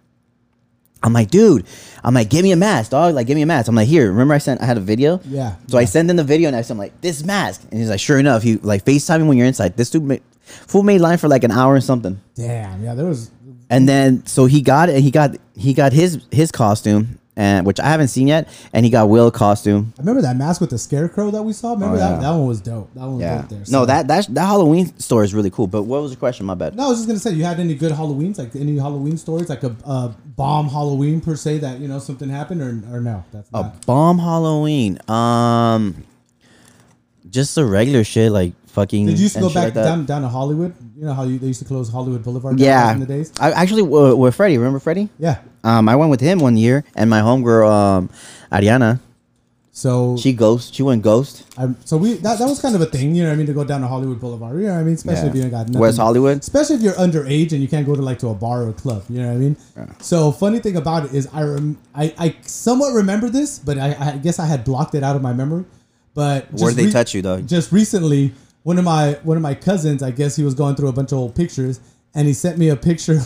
I'm 1.05 1.11
like, 1.11 1.29
dude. 1.29 1.65
I'm 2.01 2.13
like, 2.13 2.29
give 2.29 2.43
me 2.43 2.53
a 2.53 2.55
mask, 2.55 2.91
dog. 2.91 3.13
Like, 3.13 3.27
give 3.27 3.35
me 3.35 3.41
a 3.41 3.45
mask. 3.45 3.67
I'm 3.67 3.75
like, 3.75 3.89
here. 3.89 4.07
Remember, 4.09 4.33
I 4.33 4.37
sent. 4.37 4.61
I 4.61 4.65
had 4.65 4.77
a 4.77 4.79
video. 4.79 5.19
Yeah, 5.25 5.55
So 5.67 5.77
I 5.77 5.81
yeah. 5.81 5.87
send 5.87 6.09
in 6.09 6.15
the 6.15 6.23
video, 6.23 6.47
and 6.47 6.55
I 6.55 6.61
said, 6.61 6.75
I'm 6.75 6.77
like, 6.77 6.95
this 7.01 7.25
mask, 7.25 7.61
and 7.69 7.77
he's 7.77 7.89
like, 7.89 7.99
sure 7.99 8.17
enough, 8.19 8.41
he 8.41 8.55
like 8.57 8.85
Facetiming 8.85 9.27
when 9.27 9.35
you're 9.37 9.47
inside. 9.47 9.75
This 9.75 9.89
dude, 9.89 10.03
made, 10.03 10.21
fool 10.43 10.81
made 10.83 11.01
line 11.01 11.17
for 11.17 11.27
like 11.27 11.43
an 11.43 11.51
hour 11.51 11.75
and 11.75 11.83
something. 11.83 12.21
Damn. 12.35 12.81
Yeah, 12.81 12.95
there 12.95 13.05
was. 13.05 13.31
And 13.69 13.89
then 13.89 14.25
so 14.27 14.45
he 14.45 14.61
got 14.61 14.87
it. 14.87 15.01
He 15.01 15.11
got 15.11 15.35
he 15.57 15.73
got 15.73 15.91
his 15.91 16.23
his 16.31 16.51
costume, 16.53 17.19
and 17.35 17.65
which 17.65 17.79
I 17.79 17.87
haven't 17.87 18.09
seen 18.09 18.27
yet. 18.27 18.47
And 18.73 18.85
he 18.85 18.91
got 18.91 19.09
Will 19.09 19.31
costume. 19.31 19.93
I 19.97 20.01
remember 20.01 20.21
that 20.21 20.35
mask 20.37 20.61
with 20.61 20.69
the 20.69 20.77
scarecrow 20.77 21.31
that 21.31 21.41
we 21.43 21.53
saw. 21.53 21.73
Remember 21.73 21.95
Oh, 21.95 21.99
that? 21.99 22.11
yeah. 22.15 22.19
That 22.19 22.31
one 22.31 22.45
was 22.47 22.61
dope. 22.61 22.93
That 22.93 23.01
one 23.01 23.13
was 23.15 23.21
Yeah. 23.21 23.37
dope 23.39 23.49
there. 23.49 23.63
No, 23.69 23.85
that 23.85 24.07
that 24.07 24.27
that 24.33 24.45
Halloween 24.45 24.97
store 24.99 25.23
is 25.23 25.33
really 25.33 25.49
cool. 25.49 25.67
But 25.67 25.83
what 25.83 26.01
was 26.01 26.11
the 26.11 26.17
question? 26.17 26.45
My 26.45 26.53
bad. 26.53 26.75
No, 26.75 26.85
I 26.85 26.89
was 26.89 26.99
just 26.99 27.07
gonna 27.07 27.19
say, 27.19 27.31
you 27.33 27.43
had 27.43 27.59
any 27.59 27.73
good 27.75 27.91
Halloweens? 27.91 28.37
Like 28.37 28.55
any 28.55 28.77
Halloween 28.77 29.17
stories? 29.17 29.49
Like 29.49 29.63
a, 29.63 29.75
a 29.85 30.13
bomb 30.35 30.69
Halloween 30.69 31.21
per 31.21 31.35
se 31.35 31.57
that 31.59 31.79
you 31.79 31.87
know 31.87 31.99
something 31.99 32.29
happened 32.29 32.61
or 32.61 32.95
or 32.95 32.99
no? 33.01 33.23
That's 33.31 33.49
A 33.53 33.71
bomb 33.85 34.19
Halloween. 34.19 34.99
Um, 35.09 36.03
just 37.29 37.55
the 37.55 37.65
regular 37.65 38.03
shit 38.03 38.31
like 38.31 38.53
fucking. 38.73 39.05
Did 39.05 39.17
you 39.17 39.23
used 39.23 39.35
to 39.35 39.41
go 39.41 39.49
back 39.53 39.65
like 39.65 39.73
down 39.75 40.05
down 40.05 40.21
to 40.23 40.27
Hollywood? 40.29 40.73
You 40.97 41.05
know 41.05 41.13
how 41.13 41.23
you, 41.23 41.39
they 41.39 41.47
used 41.47 41.61
to 41.61 41.65
close 41.67 41.89
Hollywood 41.89 42.23
Boulevard 42.23 42.59
Yeah, 42.59 42.85
back 42.87 42.93
in 42.95 42.99
the 43.01 43.05
days. 43.05 43.31
I 43.39 43.51
actually 43.51 43.83
with 43.83 44.35
Freddie. 44.35 44.57
Remember 44.57 44.79
Freddie? 44.79 45.09
Yeah. 45.19 45.37
Um, 45.63 45.87
I 45.87 45.95
went 45.95 46.11
with 46.11 46.19
him 46.21 46.39
one 46.39 46.57
year, 46.57 46.83
and 46.95 47.09
my 47.09 47.21
homegirl, 47.21 47.69
um, 47.71 48.09
Ariana, 48.51 48.99
So 49.71 50.17
she 50.17 50.33
ghost. 50.33 50.73
She 50.75 50.83
went 50.83 51.01
ghost. 51.01 51.45
I, 51.57 51.69
so 51.85 51.97
we 51.97 52.15
that, 52.15 52.37
that 52.39 52.45
was 52.45 52.59
kind 52.61 52.75
of 52.75 52.81
a 52.81 52.85
thing, 52.85 53.15
you 53.15 53.23
know 53.23 53.29
what 53.29 53.33
I 53.33 53.37
mean, 53.37 53.47
to 53.47 53.53
go 53.53 53.63
down 53.63 53.81
to 53.81 53.87
Hollywood 53.87 54.19
Boulevard. 54.19 54.59
You 54.59 54.67
know 54.67 54.73
what 54.73 54.79
I 54.79 54.83
mean? 54.83 54.95
Especially 54.95 55.23
Yeah. 55.23 55.29
if 55.29 55.35
you 55.35 55.41
ain't 55.43 55.51
got 55.51 55.67
nothing. 55.67 55.81
West 55.81 55.97
Hollywood. 55.97 56.37
Especially 56.39 56.75
if 56.75 56.81
you're 56.81 56.93
underage 56.93 57.51
and 57.53 57.61
you 57.61 57.67
can't 57.67 57.85
go 57.85 57.95
to 57.95 58.01
like 58.01 58.19
to 58.19 58.27
a 58.29 58.35
bar 58.35 58.63
or 58.63 58.69
a 58.69 58.73
club. 58.73 59.03
You 59.09 59.21
know 59.21 59.27
what 59.29 59.33
I 59.35 59.37
mean? 59.37 59.55
So 59.99 60.31
funny 60.31 60.59
thing 60.59 60.75
about 60.77 61.05
it 61.05 61.13
is 61.13 61.27
I 61.33 61.43
rem- 61.43 61.77
I, 61.95 62.13
I 62.17 62.35
somewhat 62.43 62.93
remember 62.93 63.29
this, 63.29 63.57
but 63.59 63.77
I, 63.77 63.95
I 63.99 64.17
guess 64.17 64.37
I 64.39 64.45
had 64.45 64.63
blocked 64.63 64.93
it 64.95 65.03
out 65.03 65.15
of 65.15 65.21
my 65.21 65.33
memory. 65.33 65.65
But 66.13 66.51
Where 66.53 66.71
did 66.71 66.77
they 66.85 66.91
touch 66.91 67.15
you, 67.15 67.23
though? 67.23 67.41
Just 67.41 67.71
recently, 67.71 68.33
one 68.63 68.77
of 68.77 68.85
my 68.85 69.13
one 69.23 69.37
of 69.37 69.43
my 69.43 69.55
cousins, 69.55 70.01
I 70.01 70.11
guess 70.11 70.35
he 70.35 70.43
was 70.43 70.53
going 70.53 70.75
through 70.75 70.89
a 70.89 70.93
bunch 70.93 71.11
of 71.11 71.19
old 71.19 71.35
pictures, 71.35 71.79
and 72.15 72.27
he 72.27 72.33
sent 72.33 72.57
me 72.57 72.69
a 72.69 72.75
picture 72.75 73.13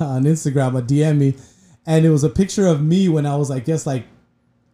on 0.00 0.24
Instagram, 0.24 0.78
a 0.78 0.82
DM 0.82 1.18
me, 1.18 1.34
and 1.86 2.04
it 2.04 2.10
was 2.10 2.24
a 2.24 2.30
picture 2.30 2.66
of 2.66 2.82
me 2.82 3.08
when 3.08 3.26
I 3.26 3.36
was, 3.36 3.50
I 3.50 3.60
guess, 3.60 3.86
like 3.86 4.04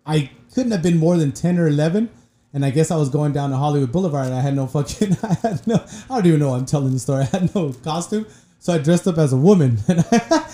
I 0.06 0.30
couldn't 0.54 0.72
have 0.72 0.82
been 0.82 0.98
more 0.98 1.16
than 1.16 1.32
10 1.32 1.58
or 1.58 1.68
11. 1.68 2.10
And 2.52 2.64
I 2.64 2.70
guess 2.70 2.90
I 2.90 2.96
was 2.96 3.08
going 3.08 3.32
down 3.32 3.50
to 3.50 3.56
Hollywood 3.56 3.92
Boulevard 3.92 4.26
and 4.26 4.34
I 4.34 4.40
had 4.40 4.56
no 4.56 4.66
fucking, 4.66 5.16
I 5.22 5.34
had 5.34 5.64
no, 5.66 5.84
I 6.08 6.16
don't 6.16 6.26
even 6.26 6.40
know 6.40 6.54
I'm 6.54 6.66
telling 6.66 6.92
the 6.92 6.98
story. 6.98 7.22
I 7.32 7.36
had 7.38 7.54
no 7.54 7.72
costume. 7.72 8.26
So 8.58 8.74
I 8.74 8.78
dressed 8.78 9.08
up 9.08 9.16
as 9.16 9.32
a 9.32 9.38
woman. 9.38 9.78
I, 9.88 10.44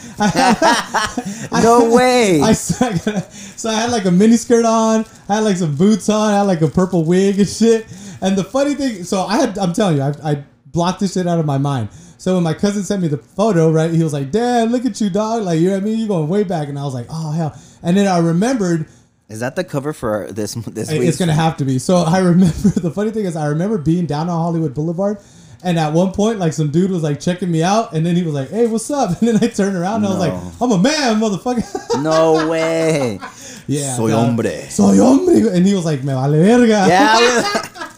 No 1.62 1.92
way. 1.92 2.40
I, 2.40 2.52
so 2.52 3.68
I 3.68 3.74
had 3.74 3.90
like 3.90 4.04
a 4.04 4.12
mini 4.12 4.36
skirt 4.36 4.64
on, 4.64 5.04
I 5.28 5.36
had 5.36 5.40
like 5.40 5.56
some 5.56 5.74
boots 5.74 6.08
on, 6.08 6.32
I 6.32 6.38
had 6.38 6.42
like 6.42 6.60
a 6.60 6.68
purple 6.68 7.04
wig 7.04 7.40
and 7.40 7.48
shit. 7.48 7.86
And 8.20 8.36
the 8.36 8.44
funny 8.44 8.74
thing, 8.74 9.04
so 9.04 9.22
I 9.22 9.36
had, 9.38 9.58
I'm 9.58 9.72
telling 9.72 9.96
you, 9.96 10.02
I, 10.02 10.14
I 10.24 10.44
blocked 10.66 11.00
this 11.00 11.14
shit 11.14 11.26
out 11.26 11.38
of 11.38 11.46
my 11.46 11.58
mind. 11.58 11.88
So 12.18 12.34
when 12.34 12.42
my 12.44 12.54
cousin 12.54 12.82
sent 12.82 13.02
me 13.02 13.08
the 13.08 13.18
photo, 13.18 13.70
right, 13.70 13.90
he 13.90 14.02
was 14.02 14.12
like, 14.12 14.30
"Dad, 14.30 14.70
look 14.70 14.84
at 14.86 15.00
you, 15.00 15.10
dog! 15.10 15.42
Like 15.42 15.60
you 15.60 15.68
know 15.68 15.74
what 15.74 15.82
I 15.82 15.84
mean? 15.84 15.98
You 15.98 16.08
going 16.08 16.28
way 16.28 16.44
back." 16.44 16.68
And 16.68 16.78
I 16.78 16.84
was 16.84 16.94
like, 16.94 17.06
"Oh 17.10 17.30
hell!" 17.32 17.54
And 17.82 17.96
then 17.96 18.06
I 18.06 18.18
remembered 18.18 18.86
Is 19.28 19.40
that 19.40 19.54
the 19.54 19.64
cover 19.64 19.92
for 19.92 20.26
this 20.32 20.54
this 20.54 20.90
week? 20.90 21.02
It's 21.02 21.18
gonna 21.18 21.34
have 21.34 21.56
to 21.58 21.64
be. 21.64 21.78
So 21.78 21.96
I 22.06 22.18
remember 22.18 22.70
the 22.70 22.90
funny 22.90 23.10
thing 23.10 23.26
is 23.26 23.36
I 23.36 23.46
remember 23.48 23.76
being 23.78 24.06
down 24.06 24.28
on 24.30 24.38
Hollywood 24.40 24.72
Boulevard, 24.74 25.18
and 25.62 25.78
at 25.78 25.92
one 25.92 26.12
point 26.12 26.38
like 26.38 26.54
some 26.54 26.70
dude 26.70 26.90
was 26.90 27.02
like 27.02 27.20
checking 27.20 27.50
me 27.50 27.62
out, 27.62 27.92
and 27.92 28.04
then 28.04 28.16
he 28.16 28.22
was 28.22 28.32
like, 28.32 28.48
"Hey, 28.50 28.66
what's 28.66 28.90
up?" 28.90 29.10
And 29.20 29.28
then 29.28 29.36
I 29.44 29.48
turned 29.48 29.76
around 29.76 29.96
and 29.96 30.06
I 30.06 30.08
was 30.08 30.18
like, 30.18 30.32
"I'm 30.60 30.72
a 30.72 30.78
man, 30.78 31.20
motherfucker." 31.20 31.64
No 32.02 32.48
way. 32.48 33.18
yeah. 33.66 33.94
Soy 33.94 34.08
dog. 34.10 34.26
hombre. 34.26 34.70
Soy 34.70 34.96
hombre. 34.96 35.48
And 35.54 35.66
he 35.66 35.74
was 35.74 35.84
like, 35.84 36.00
"Me 36.02 36.12
vale 36.14 36.32
verga." 36.32 36.86
Yeah. 36.88 37.92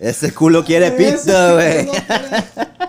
Ese 0.00 0.30
culo 0.30 0.64
quiere 0.64 0.96
pizza, 0.96 1.54
güey. 1.56 2.70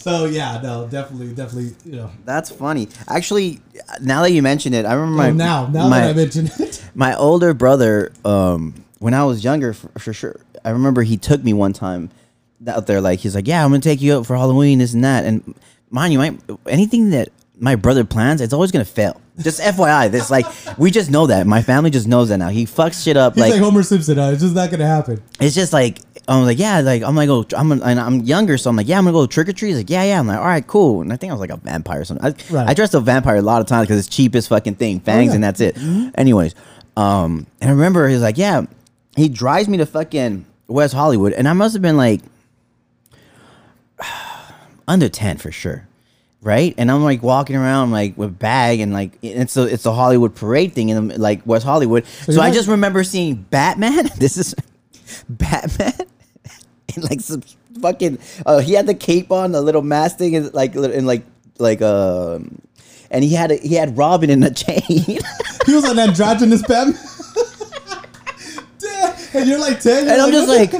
So 0.00 0.24
yeah, 0.24 0.58
no, 0.62 0.86
definitely, 0.88 1.34
definitely, 1.34 1.74
you 1.84 1.96
know. 1.96 2.10
That's 2.24 2.50
funny. 2.50 2.88
Actually, 3.06 3.60
now 4.00 4.22
that 4.22 4.32
you 4.32 4.40
mention 4.40 4.72
it, 4.72 4.86
I 4.86 4.94
remember 4.94 5.16
my 5.16 5.28
oh, 5.28 5.32
now, 5.34 5.66
now 5.66 5.88
my, 5.90 6.00
that 6.00 6.10
I 6.10 6.12
mentioned 6.14 6.52
it, 6.58 6.82
my 6.94 7.14
older 7.16 7.52
brother. 7.52 8.10
Um, 8.24 8.82
when 8.98 9.12
I 9.12 9.24
was 9.24 9.44
younger, 9.44 9.74
for, 9.74 9.88
for 9.98 10.14
sure, 10.14 10.40
I 10.64 10.70
remember 10.70 11.02
he 11.02 11.18
took 11.18 11.44
me 11.44 11.52
one 11.52 11.74
time 11.74 12.08
out 12.66 12.86
there. 12.86 13.02
Like 13.02 13.18
he's 13.18 13.34
like, 13.34 13.46
"Yeah, 13.46 13.62
I'm 13.62 13.70
gonna 13.72 13.82
take 13.82 14.00
you 14.00 14.16
out 14.16 14.26
for 14.26 14.36
Halloween, 14.36 14.78
this 14.78 14.94
and 14.94 15.04
that." 15.04 15.26
And 15.26 15.54
mind 15.90 16.14
you, 16.14 16.18
my, 16.18 16.38
anything 16.66 17.10
that 17.10 17.28
my 17.58 17.76
brother 17.76 18.04
plans, 18.04 18.40
it's 18.40 18.54
always 18.54 18.72
gonna 18.72 18.86
fail. 18.86 19.20
Just 19.38 19.60
FYI, 19.76 20.10
this 20.10 20.30
like 20.30 20.46
we 20.78 20.90
just 20.90 21.10
know 21.10 21.26
that. 21.26 21.46
My 21.46 21.60
family 21.60 21.90
just 21.90 22.08
knows 22.08 22.30
that 22.30 22.38
now. 22.38 22.48
He 22.48 22.64
fucks 22.64 23.04
shit 23.04 23.18
up 23.18 23.34
he's 23.34 23.42
like, 23.42 23.52
like 23.52 23.60
Homer 23.60 23.82
Simpson. 23.82 24.18
Uh, 24.18 24.30
it's 24.30 24.40
just 24.40 24.54
not 24.54 24.70
gonna 24.70 24.86
happen. 24.86 25.22
it's 25.38 25.54
just 25.54 25.74
like 25.74 25.98
I'm 26.30 26.44
like 26.44 26.58
yeah, 26.58 26.80
like 26.80 27.02
I'm 27.02 27.16
like 27.16 27.26
go 27.26 27.44
I'm 27.56 27.72
and 27.72 27.98
I'm 27.98 28.20
younger, 28.20 28.56
so 28.56 28.70
I'm 28.70 28.76
like 28.76 28.86
yeah, 28.86 28.98
I'm 28.98 29.04
gonna 29.04 29.12
go 29.12 29.26
trick 29.26 29.48
or 29.48 29.52
treat. 29.52 29.70
He's 29.70 29.78
like 29.78 29.90
yeah, 29.90 30.04
yeah. 30.04 30.20
I'm 30.20 30.26
like 30.28 30.38
all 30.38 30.44
right, 30.44 30.64
cool. 30.66 31.02
And 31.02 31.12
I 31.12 31.16
think 31.16 31.30
I 31.30 31.34
was 31.34 31.40
like 31.40 31.50
a 31.50 31.56
vampire 31.56 32.00
or 32.00 32.04
something. 32.04 32.24
I, 32.24 32.34
Right. 32.54 32.68
I 32.68 32.74
dressed 32.74 32.94
a 32.94 33.00
vampire 33.00 33.36
a 33.36 33.42
lot 33.42 33.60
of 33.60 33.66
times 33.66 33.88
because 33.88 33.98
it's 33.98 34.14
cheapest 34.14 34.48
fucking 34.48 34.76
thing, 34.76 35.00
fangs, 35.00 35.28
yeah. 35.30 35.34
and 35.34 35.44
that's 35.44 35.60
it. 35.60 35.76
Anyways, 36.14 36.54
Um, 36.96 37.46
and 37.60 37.68
I 37.70 37.72
remember 37.72 38.08
he's 38.08 38.22
like, 38.22 38.38
yeah, 38.38 38.66
he 39.16 39.28
drives 39.28 39.68
me 39.68 39.78
to 39.78 39.86
fucking 39.86 40.44
West 40.68 40.94
Hollywood, 40.94 41.32
and 41.32 41.48
I 41.48 41.52
must 41.52 41.74
have 41.74 41.82
been 41.82 41.96
like 41.96 42.20
under 44.88 45.08
ten 45.08 45.36
for 45.36 45.50
sure, 45.50 45.86
right? 46.42 46.74
And 46.78 46.90
I'm 46.90 47.02
like 47.02 47.22
walking 47.22 47.56
around 47.56 47.90
like 47.90 48.16
with 48.16 48.38
bag 48.38 48.80
and 48.80 48.92
like 48.92 49.12
it's 49.22 49.56
a 49.56 49.64
it's 49.64 49.86
a 49.86 49.92
Hollywood 49.92 50.34
parade 50.34 50.74
thing 50.74 50.90
in 50.90 51.08
like 51.08 51.44
West 51.46 51.64
Hollywood. 51.64 52.06
So, 52.06 52.32
you're 52.32 52.42
I 52.42 52.50
just 52.52 52.68
remember 52.68 53.02
seeing 53.04 53.34
Batman. 53.34 54.08
This 54.16 54.36
is 54.36 54.54
Batman. 55.28 55.92
Like 57.10 57.20
some 57.20 57.42
fucking, 57.80 58.18
uh, 58.46 58.58
he 58.58 58.72
had 58.74 58.86
the 58.86 58.94
cape 58.94 59.30
on, 59.30 59.52
the 59.52 59.60
little 59.60 59.82
mask 59.82 60.18
thing, 60.18 60.36
and 60.36 60.52
like, 60.54 60.74
and 60.74 61.06
like, 61.06 61.24
like, 61.58 61.82
um, 61.82 62.60
and 63.10 63.24
he 63.24 63.34
had 63.34 63.50
a, 63.50 63.56
he 63.56 63.74
had 63.74 63.96
Robin 63.96 64.30
in 64.30 64.42
a 64.42 64.50
chain. 64.54 64.80
He 65.66 65.74
was 65.74 65.84
an 65.84 65.98
androgynous. 65.98 66.62
Damn. 66.62 66.94
and 69.34 69.48
you're 69.48 69.58
like 69.60 69.78
10. 69.78 70.08
And 70.08 70.20
I'm 70.22 70.32
you're 70.32 70.46
just 70.46 70.48
like, 70.48 70.72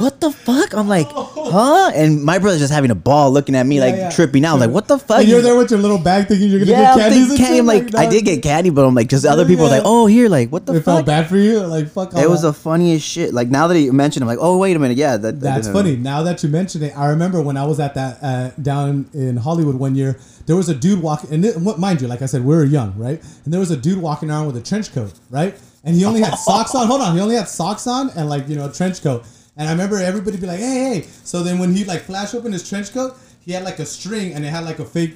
what 0.00 0.20
the 0.20 0.30
fuck? 0.30 0.74
I'm 0.74 0.88
like, 0.88 1.06
huh? 1.10 1.92
And 1.94 2.22
my 2.22 2.38
brother's 2.38 2.60
just 2.60 2.72
having 2.72 2.90
a 2.90 2.94
ball 2.94 3.30
looking 3.30 3.54
at 3.54 3.66
me, 3.66 3.80
like 3.80 3.94
yeah. 3.94 4.10
tripping 4.10 4.44
out. 4.44 4.54
I'm 4.54 4.60
like, 4.60 4.70
what 4.70 4.88
the 4.88 4.98
fuck? 4.98 5.20
And 5.20 5.28
you're 5.28 5.40
there 5.42 5.56
with 5.56 5.70
your 5.70 5.80
little 5.80 5.98
bag 5.98 6.28
thinking 6.28 6.48
you're 6.50 6.60
gonna 6.60 6.70
yeah, 6.70 6.82
get 6.82 6.92
I'm 6.92 6.98
candies. 7.12 7.28
thinking 7.28 7.30
and 7.30 7.38
candy. 7.38 7.54
shit, 7.54 7.60
I'm 7.60 7.94
like, 7.94 8.06
I 8.06 8.10
did 8.10 8.24
get 8.24 8.42
candy, 8.42 8.70
but 8.70 8.84
I'm 8.84 8.94
like, 8.94 9.08
just 9.08 9.24
other 9.26 9.44
people 9.46 9.66
are 9.66 9.70
like, 9.70 9.82
Yeah. 9.82 9.88
oh, 9.88 10.06
here, 10.06 10.28
like, 10.28 10.50
what 10.50 10.66
the 10.66 10.74
It 10.74 10.84
felt 10.84 10.98
fuck? 11.00 11.06
bad 11.06 11.28
for 11.28 11.36
you. 11.36 11.60
Like 11.60 11.88
fuck. 11.88 12.14
All 12.14 12.20
It 12.20 12.28
was 12.28 12.42
that. 12.42 12.48
the 12.48 12.54
funniest 12.54 13.06
shit. 13.06 13.32
Like 13.34 13.48
now 13.48 13.66
that 13.68 13.78
you 13.80 13.92
mentioned, 13.92 14.22
I'm 14.24 14.28
like, 14.28 14.38
oh, 14.40 14.58
wait 14.58 14.76
a 14.76 14.78
minute, 14.78 14.96
yeah, 14.96 15.16
that, 15.16 15.40
that 15.40 15.40
That's 15.40 15.68
funny. 15.68 15.96
Now 15.96 16.22
that 16.22 16.42
you 16.42 16.48
mention 16.48 16.82
it, 16.82 16.96
I 16.96 17.06
remember 17.08 17.40
when 17.42 17.56
I 17.56 17.64
was 17.64 17.80
at 17.80 17.94
that 17.94 18.18
uh, 18.22 18.50
down 18.60 19.08
in 19.14 19.36
Hollywood 19.36 19.76
one 19.76 19.94
year. 19.94 20.18
There 20.46 20.56
was 20.56 20.68
a 20.68 20.74
dude 20.74 21.00
walking, 21.02 21.32
and 21.32 21.44
it, 21.44 21.56
what- 21.56 21.78
mind 21.78 22.00
you, 22.00 22.08
like 22.08 22.20
I 22.22 22.26
said, 22.26 22.44
we 22.44 22.54
were 22.56 22.64
young, 22.64 22.96
right? 22.98 23.22
And 23.44 23.52
there 23.52 23.60
was 23.60 23.70
a 23.70 23.76
dude 23.76 23.98
walking 24.02 24.28
around 24.30 24.46
with 24.46 24.56
a 24.56 24.60
trench 24.60 24.92
coat, 24.92 25.12
right? 25.30 25.56
And 25.84 25.94
he 25.96 26.04
only 26.04 26.20
had 26.20 26.34
socks 26.48 26.74
on. 26.74 26.86
Hold 26.88 27.00
on, 27.00 27.14
he 27.14 27.20
only 27.20 27.36
had 27.36 27.48
socks 27.48 27.86
on 27.86 28.10
and 28.10 28.28
like 28.28 28.48
you 28.48 28.56
know 28.56 28.66
a 28.68 28.72
trench 28.72 29.02
coat. 29.02 29.24
And 29.56 29.68
I 29.68 29.72
remember 29.72 29.96
everybody 29.98 30.36
be 30.38 30.46
like, 30.46 30.60
"Hey, 30.60 31.00
hey!" 31.00 31.06
So 31.24 31.42
then 31.42 31.58
when 31.58 31.74
he 31.74 31.84
like 31.84 32.02
flash 32.02 32.34
open 32.34 32.52
his 32.52 32.68
trench 32.68 32.92
coat, 32.92 33.16
he 33.40 33.52
had 33.52 33.64
like 33.64 33.78
a 33.78 33.86
string 33.86 34.32
and 34.32 34.44
it 34.44 34.48
had 34.48 34.64
like 34.64 34.78
a 34.78 34.84
fake 34.84 35.14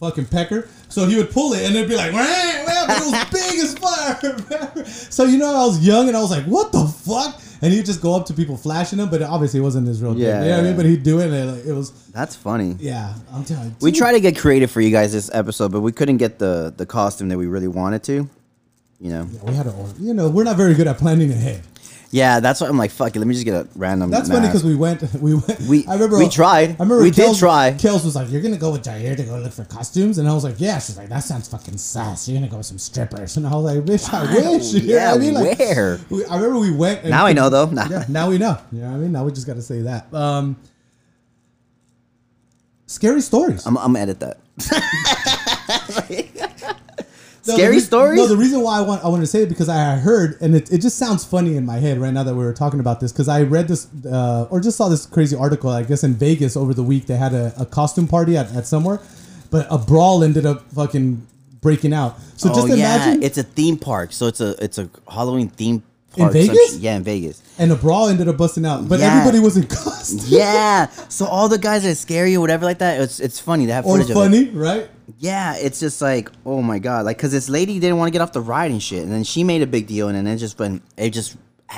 fucking 0.00 0.26
pecker. 0.26 0.68
So 0.88 1.06
he 1.06 1.16
would 1.16 1.30
pull 1.30 1.52
it 1.52 1.64
and 1.64 1.76
it'd 1.76 1.88
be 1.88 1.96
like, 1.96 2.12
"Wah, 2.12 2.18
wah," 2.18 2.86
but 2.86 3.02
it 3.02 3.10
was 3.10 3.24
big 3.30 3.58
as 3.60 3.74
fuck. 3.78 4.86
so 5.12 5.24
you 5.24 5.38
know, 5.38 5.54
I 5.54 5.64
was 5.66 5.86
young 5.86 6.08
and 6.08 6.16
I 6.16 6.20
was 6.20 6.30
like, 6.30 6.44
"What 6.44 6.72
the 6.72 6.86
fuck?" 6.86 7.40
And 7.62 7.72
he'd 7.72 7.86
just 7.86 8.02
go 8.02 8.16
up 8.16 8.26
to 8.26 8.34
people 8.34 8.56
flashing 8.56 8.98
them, 8.98 9.08
but 9.08 9.22
obviously 9.22 9.60
it 9.60 9.62
wasn't 9.62 9.86
his 9.86 10.02
real. 10.02 10.18
Yeah, 10.18 10.40
thing. 10.40 10.42
you 10.42 10.48
know 10.48 10.50
what 10.50 10.52
I 10.52 10.56
yeah. 10.56 10.62
mean. 10.68 10.76
But 10.76 10.86
he'd 10.86 11.02
do 11.04 11.20
it, 11.20 11.26
and 11.26 11.34
it, 11.34 11.44
like, 11.44 11.64
it 11.64 11.72
was 11.72 11.92
That's 12.10 12.34
funny. 12.34 12.74
yeah. 12.80 13.14
I'm 13.32 13.44
telling 13.44 13.68
you, 13.68 13.76
We 13.80 13.92
tried 13.92 14.12
to 14.12 14.20
get 14.20 14.36
creative 14.36 14.68
for 14.72 14.80
you 14.80 14.90
guys 14.90 15.12
this 15.12 15.30
episode, 15.32 15.70
but 15.70 15.80
we 15.82 15.92
couldn't 15.92 16.16
get 16.16 16.40
the 16.40 16.74
the 16.76 16.86
costume 16.86 17.28
that 17.28 17.38
we 17.38 17.46
really 17.46 17.68
wanted 17.68 18.02
to. 18.04 18.28
You 18.98 19.10
know. 19.10 19.28
Yeah, 19.30 19.42
we 19.44 19.54
had 19.54 19.66
to 19.66 19.72
order. 19.72 19.92
You 20.00 20.14
know, 20.14 20.28
we're 20.28 20.42
not 20.44 20.56
very 20.56 20.74
good 20.74 20.88
at 20.88 20.98
planning 20.98 21.30
ahead. 21.30 21.62
Yeah, 22.14 22.40
that's 22.40 22.60
why 22.60 22.68
I'm 22.68 22.76
like, 22.76 22.90
fuck 22.90 23.16
it. 23.16 23.18
Let 23.18 23.26
me 23.26 23.32
just 23.32 23.46
get 23.46 23.54
a 23.54 23.66
random. 23.74 24.10
That's 24.10 24.28
funny 24.28 24.46
because 24.46 24.62
we 24.62 24.74
went. 24.74 25.02
We 25.22 25.34
went. 25.34 25.60
We- 25.62 25.86
I 25.86 25.94
remember 25.94 26.18
we 26.18 26.28
tried. 26.28 26.68
I 26.70 26.82
remember 26.82 27.00
We 27.02 27.10
did 27.10 27.34
try. 27.38 27.72
Kels 27.72 28.04
was 28.04 28.14
like, 28.14 28.30
"You're 28.30 28.42
gonna 28.42 28.58
go 28.58 28.70
with 28.72 28.82
Jair 28.84 29.16
to 29.16 29.22
go 29.22 29.38
look 29.38 29.52
for 29.52 29.64
costumes," 29.64 30.18
and 30.18 30.28
I 30.28 30.34
was 30.34 30.44
like, 30.44 30.56
"Yeah." 30.58 30.78
She's 30.78 30.98
like, 30.98 31.08
"That 31.08 31.20
sounds 31.20 31.48
fucking 31.48 31.78
sus. 31.78 32.28
You're 32.28 32.38
gonna 32.38 32.50
go 32.50 32.58
with 32.58 32.66
some 32.66 32.76
strippers," 32.78 33.36
and 33.38 33.46
I 33.46 33.54
was 33.56 33.64
like, 33.74 33.84
"Bitch, 33.86 34.12
I 34.12 34.34
wish." 34.56 34.74
You 34.74 34.80
Yeah, 34.94 35.14
I 35.14 35.18
mean? 35.18 35.32
Like, 35.32 35.58
where? 35.58 35.98
we- 36.10 36.26
I 36.26 36.36
remember 36.36 36.58
we 36.60 36.70
went. 36.70 37.00
And 37.00 37.08
Now 37.10 37.24
I 37.24 37.32
know, 37.32 37.48
though. 37.48 37.66
Nah. 37.70 37.88
Yeah, 37.88 38.04
now 38.10 38.28
we 38.28 38.36
know. 38.36 38.58
You 38.72 38.82
know 38.82 38.88
what 38.90 38.94
I 38.96 38.98
mean? 38.98 39.12
Now 39.12 39.24
we 39.24 39.32
just 39.32 39.46
got 39.46 39.54
to 39.54 39.62
say 39.62 39.80
that. 39.80 40.12
Um, 40.12 40.56
scary 42.86 43.22
stories. 43.22 43.64
I'm, 43.64 43.78
I'm 43.78 43.94
gonna 43.94 44.00
edit 44.00 44.20
that. 44.20 44.38
No, 47.46 47.54
Scary 47.54 47.74
re- 47.76 47.80
stories? 47.80 48.16
No, 48.18 48.28
the 48.28 48.36
reason 48.36 48.60
why 48.60 48.78
I 48.78 48.82
want 48.82 49.04
I 49.04 49.08
wanted 49.08 49.22
to 49.22 49.26
say 49.26 49.42
it 49.42 49.48
because 49.48 49.68
I 49.68 49.96
heard 49.96 50.40
and 50.40 50.54
it, 50.54 50.70
it 50.72 50.78
just 50.78 50.96
sounds 50.96 51.24
funny 51.24 51.56
in 51.56 51.66
my 51.66 51.78
head 51.78 51.98
right 51.98 52.12
now 52.12 52.22
that 52.22 52.34
we 52.34 52.44
were 52.44 52.52
talking 52.52 52.78
about 52.78 53.00
this 53.00 53.10
because 53.10 53.26
I 53.28 53.42
read 53.42 53.66
this 53.68 53.88
uh, 54.06 54.46
or 54.50 54.60
just 54.60 54.76
saw 54.76 54.88
this 54.88 55.06
crazy 55.06 55.34
article 55.34 55.68
I 55.70 55.82
guess 55.82 56.04
in 56.04 56.14
Vegas 56.14 56.56
over 56.56 56.72
the 56.72 56.84
week 56.84 57.06
they 57.06 57.16
had 57.16 57.34
a, 57.34 57.52
a 57.58 57.66
costume 57.66 58.06
party 58.06 58.36
at, 58.36 58.54
at 58.54 58.66
somewhere, 58.66 59.00
but 59.50 59.66
a 59.70 59.78
brawl 59.78 60.22
ended 60.22 60.46
up 60.46 60.70
fucking 60.72 61.26
breaking 61.60 61.92
out. 61.92 62.16
So 62.36 62.50
oh 62.50 62.54
just 62.54 62.68
yeah, 62.68 62.74
imagine 62.74 63.22
it's 63.24 63.38
a 63.38 63.42
theme 63.42 63.76
park, 63.76 64.12
so 64.12 64.26
it's 64.28 64.40
a 64.40 64.54
it's 64.62 64.78
a 64.78 64.88
Halloween 65.12 65.48
theme 65.48 65.82
park. 66.16 66.34
In 66.34 66.46
Vegas? 66.46 66.76
Yeah, 66.78 66.96
in 66.96 67.02
Vegas. 67.02 67.42
and 67.58 67.72
a 67.72 67.76
brawl 67.76 68.06
ended 68.08 68.28
up 68.28 68.36
busting 68.36 68.64
out, 68.66 68.88
but 68.88 69.00
Yeah. 69.00 69.12
everybody 69.18 69.40
was 69.40 69.56
in 69.56 69.66
costume. 69.82 70.20
Yeah, 70.26 70.86
so 71.08 71.26
all 71.26 71.48
the 71.48 71.58
guys 71.58 71.84
are 71.86 71.94
scary 71.96 72.36
or 72.36 72.40
whatever 72.40 72.64
like 72.66 72.78
that, 72.78 73.00
it's 73.00 73.18
it's 73.18 73.40
funny. 73.40 73.66
They 73.66 73.72
have 73.72 73.84
or 73.86 73.96
footage 73.96 74.10
of 74.10 74.16
it. 74.16 74.20
funny, 74.20 74.48
right? 74.50 74.88
Yeah, 75.18 75.56
it's 75.56 75.80
just 75.80 76.00
like, 76.00 76.30
oh 76.46 76.62
my 76.62 76.78
god, 76.78 77.04
like 77.04 77.16
because 77.16 77.32
this 77.32 77.48
lady 77.48 77.78
didn't 77.78 77.98
want 77.98 78.08
to 78.08 78.12
get 78.12 78.20
off 78.20 78.32
the 78.32 78.40
ride 78.40 78.70
and 78.70 78.82
shit, 78.82 79.02
and 79.02 79.12
then 79.12 79.24
she 79.24 79.44
made 79.44 79.62
a 79.62 79.66
big 79.66 79.86
deal, 79.86 80.08
and 80.08 80.16
then 80.16 80.26
it 80.26 80.38
just 80.38 80.58
went, 80.58 80.82
it 80.96 81.10
just, 81.10 81.36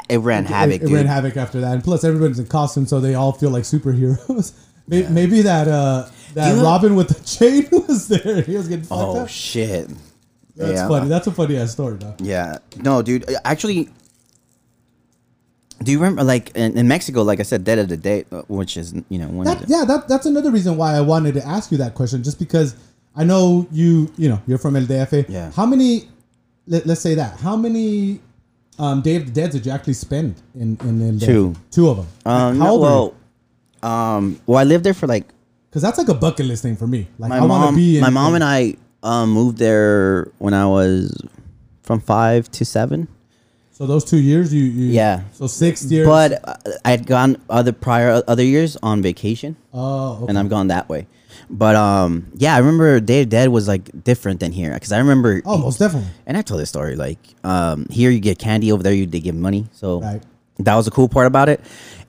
it 0.08 0.18
ran 0.18 0.44
havoc, 0.44 0.82
it, 0.82 0.90
it 0.90 0.94
ran 0.94 1.06
havoc 1.06 1.36
after 1.36 1.60
that, 1.60 1.72
and 1.72 1.84
plus 1.84 2.04
everybody's 2.04 2.38
in 2.38 2.46
costume, 2.46 2.86
so 2.86 3.00
they 3.00 3.14
all 3.14 3.32
feel 3.32 3.50
like 3.50 3.64
superheroes. 3.64 4.52
Maybe, 4.86 5.08
maybe 5.08 5.40
that 5.40 5.66
uh, 5.66 6.10
that 6.34 6.62
Robin 6.62 6.94
with 6.94 7.08
the 7.08 7.24
chain 7.24 7.66
was 7.88 8.06
there. 8.06 8.42
He 8.42 8.54
was 8.54 8.68
getting 8.68 8.84
fucked 8.84 9.00
oh 9.00 9.20
up. 9.20 9.30
shit, 9.30 9.88
That's 10.56 10.72
yeah, 10.74 10.88
funny. 10.88 11.08
That's 11.08 11.26
a 11.26 11.32
funny 11.32 11.56
ass 11.56 11.72
story, 11.72 11.96
though. 11.96 12.14
yeah, 12.18 12.58
no, 12.76 13.00
dude, 13.00 13.24
actually. 13.46 13.88
Do 15.82 15.90
you 15.90 15.98
remember, 15.98 16.22
like 16.22 16.54
in, 16.54 16.76
in 16.76 16.86
Mexico, 16.86 17.22
like 17.22 17.40
I 17.40 17.44
said, 17.44 17.64
Dead 17.64 17.78
of 17.78 17.88
the 17.88 17.96
Day, 17.96 18.26
uh, 18.30 18.42
which 18.48 18.76
is 18.76 18.94
you 19.08 19.18
know 19.18 19.28
one 19.28 19.46
of 19.46 19.58
That, 19.58 19.66
the, 19.66 19.72
yeah, 19.72 19.84
that, 19.86 20.06
that's 20.06 20.26
another 20.26 20.50
reason 20.50 20.76
why 20.76 20.94
I 20.94 21.00
wanted 21.00 21.32
to 21.34 21.46
ask 21.46 21.72
you 21.72 21.78
that 21.78 21.94
question, 21.94 22.22
just 22.22 22.38
because 22.38 22.76
I 23.16 23.24
know 23.24 23.66
you, 23.70 24.10
you 24.16 24.28
know, 24.28 24.40
you're 24.46 24.58
from 24.58 24.76
El 24.76 24.82
DF. 24.82 25.26
Yeah. 25.28 25.52
How 25.52 25.66
many? 25.66 26.08
Let, 26.66 26.86
us 26.86 27.00
say 27.00 27.14
that. 27.14 27.38
How 27.38 27.56
many 27.56 28.20
um, 28.78 29.02
Day 29.02 29.16
of 29.16 29.26
the 29.26 29.32
Dead 29.32 29.50
did 29.50 29.66
you 29.66 29.72
actually 29.72 29.94
spend 29.94 30.40
in 30.54 30.76
in 30.80 31.02
El 31.02 31.14
DF? 31.14 31.26
Two. 31.26 31.54
Two 31.70 31.88
of 31.88 31.96
them. 31.98 32.06
Um, 32.24 32.58
How 32.58 32.64
no, 32.64 32.74
you? 32.74 32.80
well, 32.80 33.14
um, 33.82 34.40
well, 34.46 34.58
I 34.58 34.64
lived 34.64 34.84
there 34.84 34.94
for 34.94 35.06
like 35.06 35.26
Because 35.70 35.82
that's 35.82 35.98
like 35.98 36.08
a 36.08 36.14
bucket 36.14 36.46
list 36.46 36.62
thing 36.62 36.76
for 36.76 36.86
me. 36.86 37.08
Like 37.18 37.28
my 37.28 37.38
I 37.38 37.44
want 37.44 37.70
to 37.70 37.76
be. 37.76 37.98
In, 37.98 38.02
my 38.02 38.10
mom 38.10 38.34
and 38.34 38.42
I 38.42 38.76
um, 39.02 39.30
moved 39.30 39.58
there 39.58 40.28
when 40.38 40.54
I 40.54 40.66
was 40.66 41.14
from 41.82 42.00
five 42.00 42.50
to 42.52 42.64
seven. 42.64 43.06
So 43.70 43.86
those 43.86 44.04
two 44.04 44.18
years, 44.18 44.54
you, 44.54 44.62
you 44.62 44.92
Yeah. 44.92 45.24
So 45.32 45.46
six 45.46 45.84
years. 45.84 46.06
But 46.06 46.40
uh, 46.48 46.54
I 46.84 46.90
had 46.90 47.06
gone 47.06 47.36
other 47.50 47.72
prior 47.72 48.22
other 48.26 48.44
years 48.44 48.76
on 48.82 49.02
vacation, 49.02 49.56
oh, 49.72 50.22
okay. 50.22 50.26
and 50.28 50.38
I'm 50.38 50.48
gone 50.48 50.68
that 50.68 50.88
way. 50.88 51.06
But 51.56 51.76
um, 51.76 52.26
yeah, 52.34 52.56
I 52.56 52.58
remember 52.58 52.98
Day 52.98 53.22
of 53.22 53.28
Dead 53.28 53.48
was 53.48 53.68
like 53.68 54.02
different 54.02 54.40
than 54.40 54.50
here 54.50 54.74
because 54.74 54.90
I 54.90 54.98
remember. 54.98 55.40
oh, 55.46 55.56
most 55.56 55.78
definitely. 55.78 56.10
And 56.26 56.36
I 56.36 56.42
told 56.42 56.60
this 56.60 56.68
story 56.68 56.96
like 56.96 57.18
um, 57.44 57.86
here 57.90 58.10
you 58.10 58.18
get 58.18 58.40
candy, 58.40 58.72
over 58.72 58.82
there 58.82 58.92
you 58.92 59.06
they 59.06 59.20
give 59.20 59.36
money. 59.36 59.66
So 59.72 60.00
Right. 60.00 60.20
that 60.58 60.74
was 60.74 60.86
the 60.86 60.90
cool 60.90 61.08
part 61.08 61.28
about 61.28 61.48
it. 61.48 61.60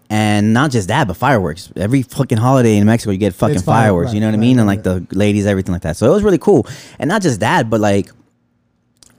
And 0.10 0.52
not 0.54 0.72
just 0.72 0.88
that, 0.88 1.08
but 1.08 1.16
fireworks. 1.18 1.72
Every 1.76 2.02
fucking 2.02 2.40
holiday 2.40 2.78
in 2.78 2.86
Mexico, 2.88 3.12
you 3.12 3.18
get 3.20 3.36
fucking 3.36 3.58
It's 3.58 3.64
fireworks. 3.66 4.14
you 4.14 4.20
know 4.20 4.28
right, 4.28 4.32
what 4.32 4.38
I 4.38 4.48
mean? 4.48 4.58
and 4.60 4.66
like 4.68 4.82
the 4.84 5.06
ladies, 5.12 5.46
everything 5.46 5.74
like 5.74 5.82
that. 5.84 5.96
So 5.98 6.08
it 6.08 6.12
was 6.12 6.24
really 6.24 6.38
cool. 6.40 6.66
And 7.00 7.08
not 7.08 7.22
just 7.22 7.40
that, 7.42 7.70
but 7.70 7.80
like 7.80 8.10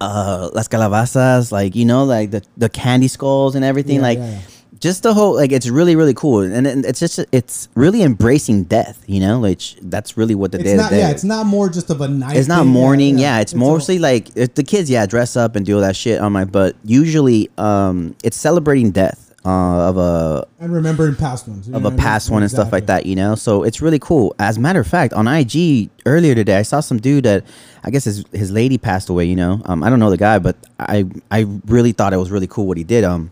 uh 0.00 0.50
las 0.54 0.68
calabazas, 0.68 1.50
like 1.52 1.74
you 1.74 1.84
know, 1.84 2.04
like 2.04 2.30
the 2.30 2.42
the 2.56 2.68
candy 2.68 3.08
skulls 3.08 3.54
and 3.54 3.64
everything. 3.64 3.96
Yeah, 3.96 4.02
like 4.02 4.18
yeah, 4.18 4.30
yeah. 4.30 4.40
Just 4.80 5.02
the 5.02 5.14
whole 5.14 5.34
like 5.34 5.52
it's 5.52 5.68
really 5.68 5.96
really 5.96 6.14
cool. 6.14 6.40
And, 6.40 6.66
it's 6.66 7.00
just 7.00 7.18
it's 7.32 7.68
really 7.74 8.02
embracing 8.02 8.64
death. 8.64 9.02
You 9.06 9.20
know, 9.20 9.40
like 9.40 9.60
that's 9.82 10.16
really 10.16 10.34
what 10.34 10.52
the 10.52 10.58
It's 10.58 10.64
day 10.70 10.76
not. 10.76 10.92
of 10.92 10.98
Yeah, 10.98 11.10
it's 11.10 11.24
not 11.24 11.46
more 11.46 11.68
just 11.68 11.90
of 11.90 12.00
a 12.00 12.08
night. 12.08 12.36
it's 12.36 12.48
not 12.48 12.66
mourning. 12.66 13.18
Yeah, 13.18 13.40
it's, 13.40 13.52
all- 13.52 13.60
mostly 13.60 13.98
like 13.98 14.32
the 14.34 14.62
kids. 14.64 14.90
Yeah, 14.90 15.06
dress 15.06 15.36
up 15.36 15.56
and 15.56 15.64
do 15.64 15.76
all 15.76 15.80
that 15.82 15.96
shit 15.96 16.20
on 16.20 16.32
my. 16.32 16.44
But 16.44 16.76
usually, 16.84 17.50
um, 17.58 18.14
it's 18.22 18.36
celebrating 18.36 18.90
death 18.90 19.34
uh, 19.44 19.88
of 19.88 19.96
a 19.96 20.46
and 20.60 20.72
remembering 20.72 21.14
past 21.16 21.46
ones. 21.48 21.68
of 21.68 21.74
a 21.74 21.78
what 21.78 21.86
I 21.86 21.90
mean? 21.90 21.98
past 21.98 22.30
one 22.30 22.42
and 22.42 22.50
stuff 22.50 22.72
like 22.72 22.86
that. 22.86 23.06
You 23.06 23.16
know, 23.16 23.34
so 23.34 23.62
it's 23.62 23.80
really 23.80 23.98
cool. 23.98 24.34
As 24.38 24.56
a 24.56 24.60
matter 24.60 24.80
of 24.80 24.86
fact, 24.86 25.12
on 25.14 25.26
IG 25.28 25.88
earlier 26.04 26.34
today, 26.34 26.58
I 26.58 26.62
saw 26.62 26.80
some 26.80 26.98
dude 26.98 27.24
that 27.24 27.44
I 27.84 27.90
guess 27.90 28.04
his 28.04 28.24
his 28.32 28.50
lady 28.50 28.76
passed 28.78 29.08
away. 29.08 29.24
You 29.26 29.36
know, 29.36 29.62
um, 29.64 29.82
I 29.82 29.90
don't 29.90 30.00
know 30.00 30.10
the 30.10 30.16
guy, 30.16 30.38
but 30.38 30.56
I 30.78 31.06
I 31.30 31.46
really 31.66 31.92
thought 31.92 32.12
it 32.12 32.18
was 32.18 32.30
really 32.30 32.46
cool 32.48 32.66
what 32.66 32.76
he 32.76 32.84
did. 32.84 33.04
Um, 33.04 33.30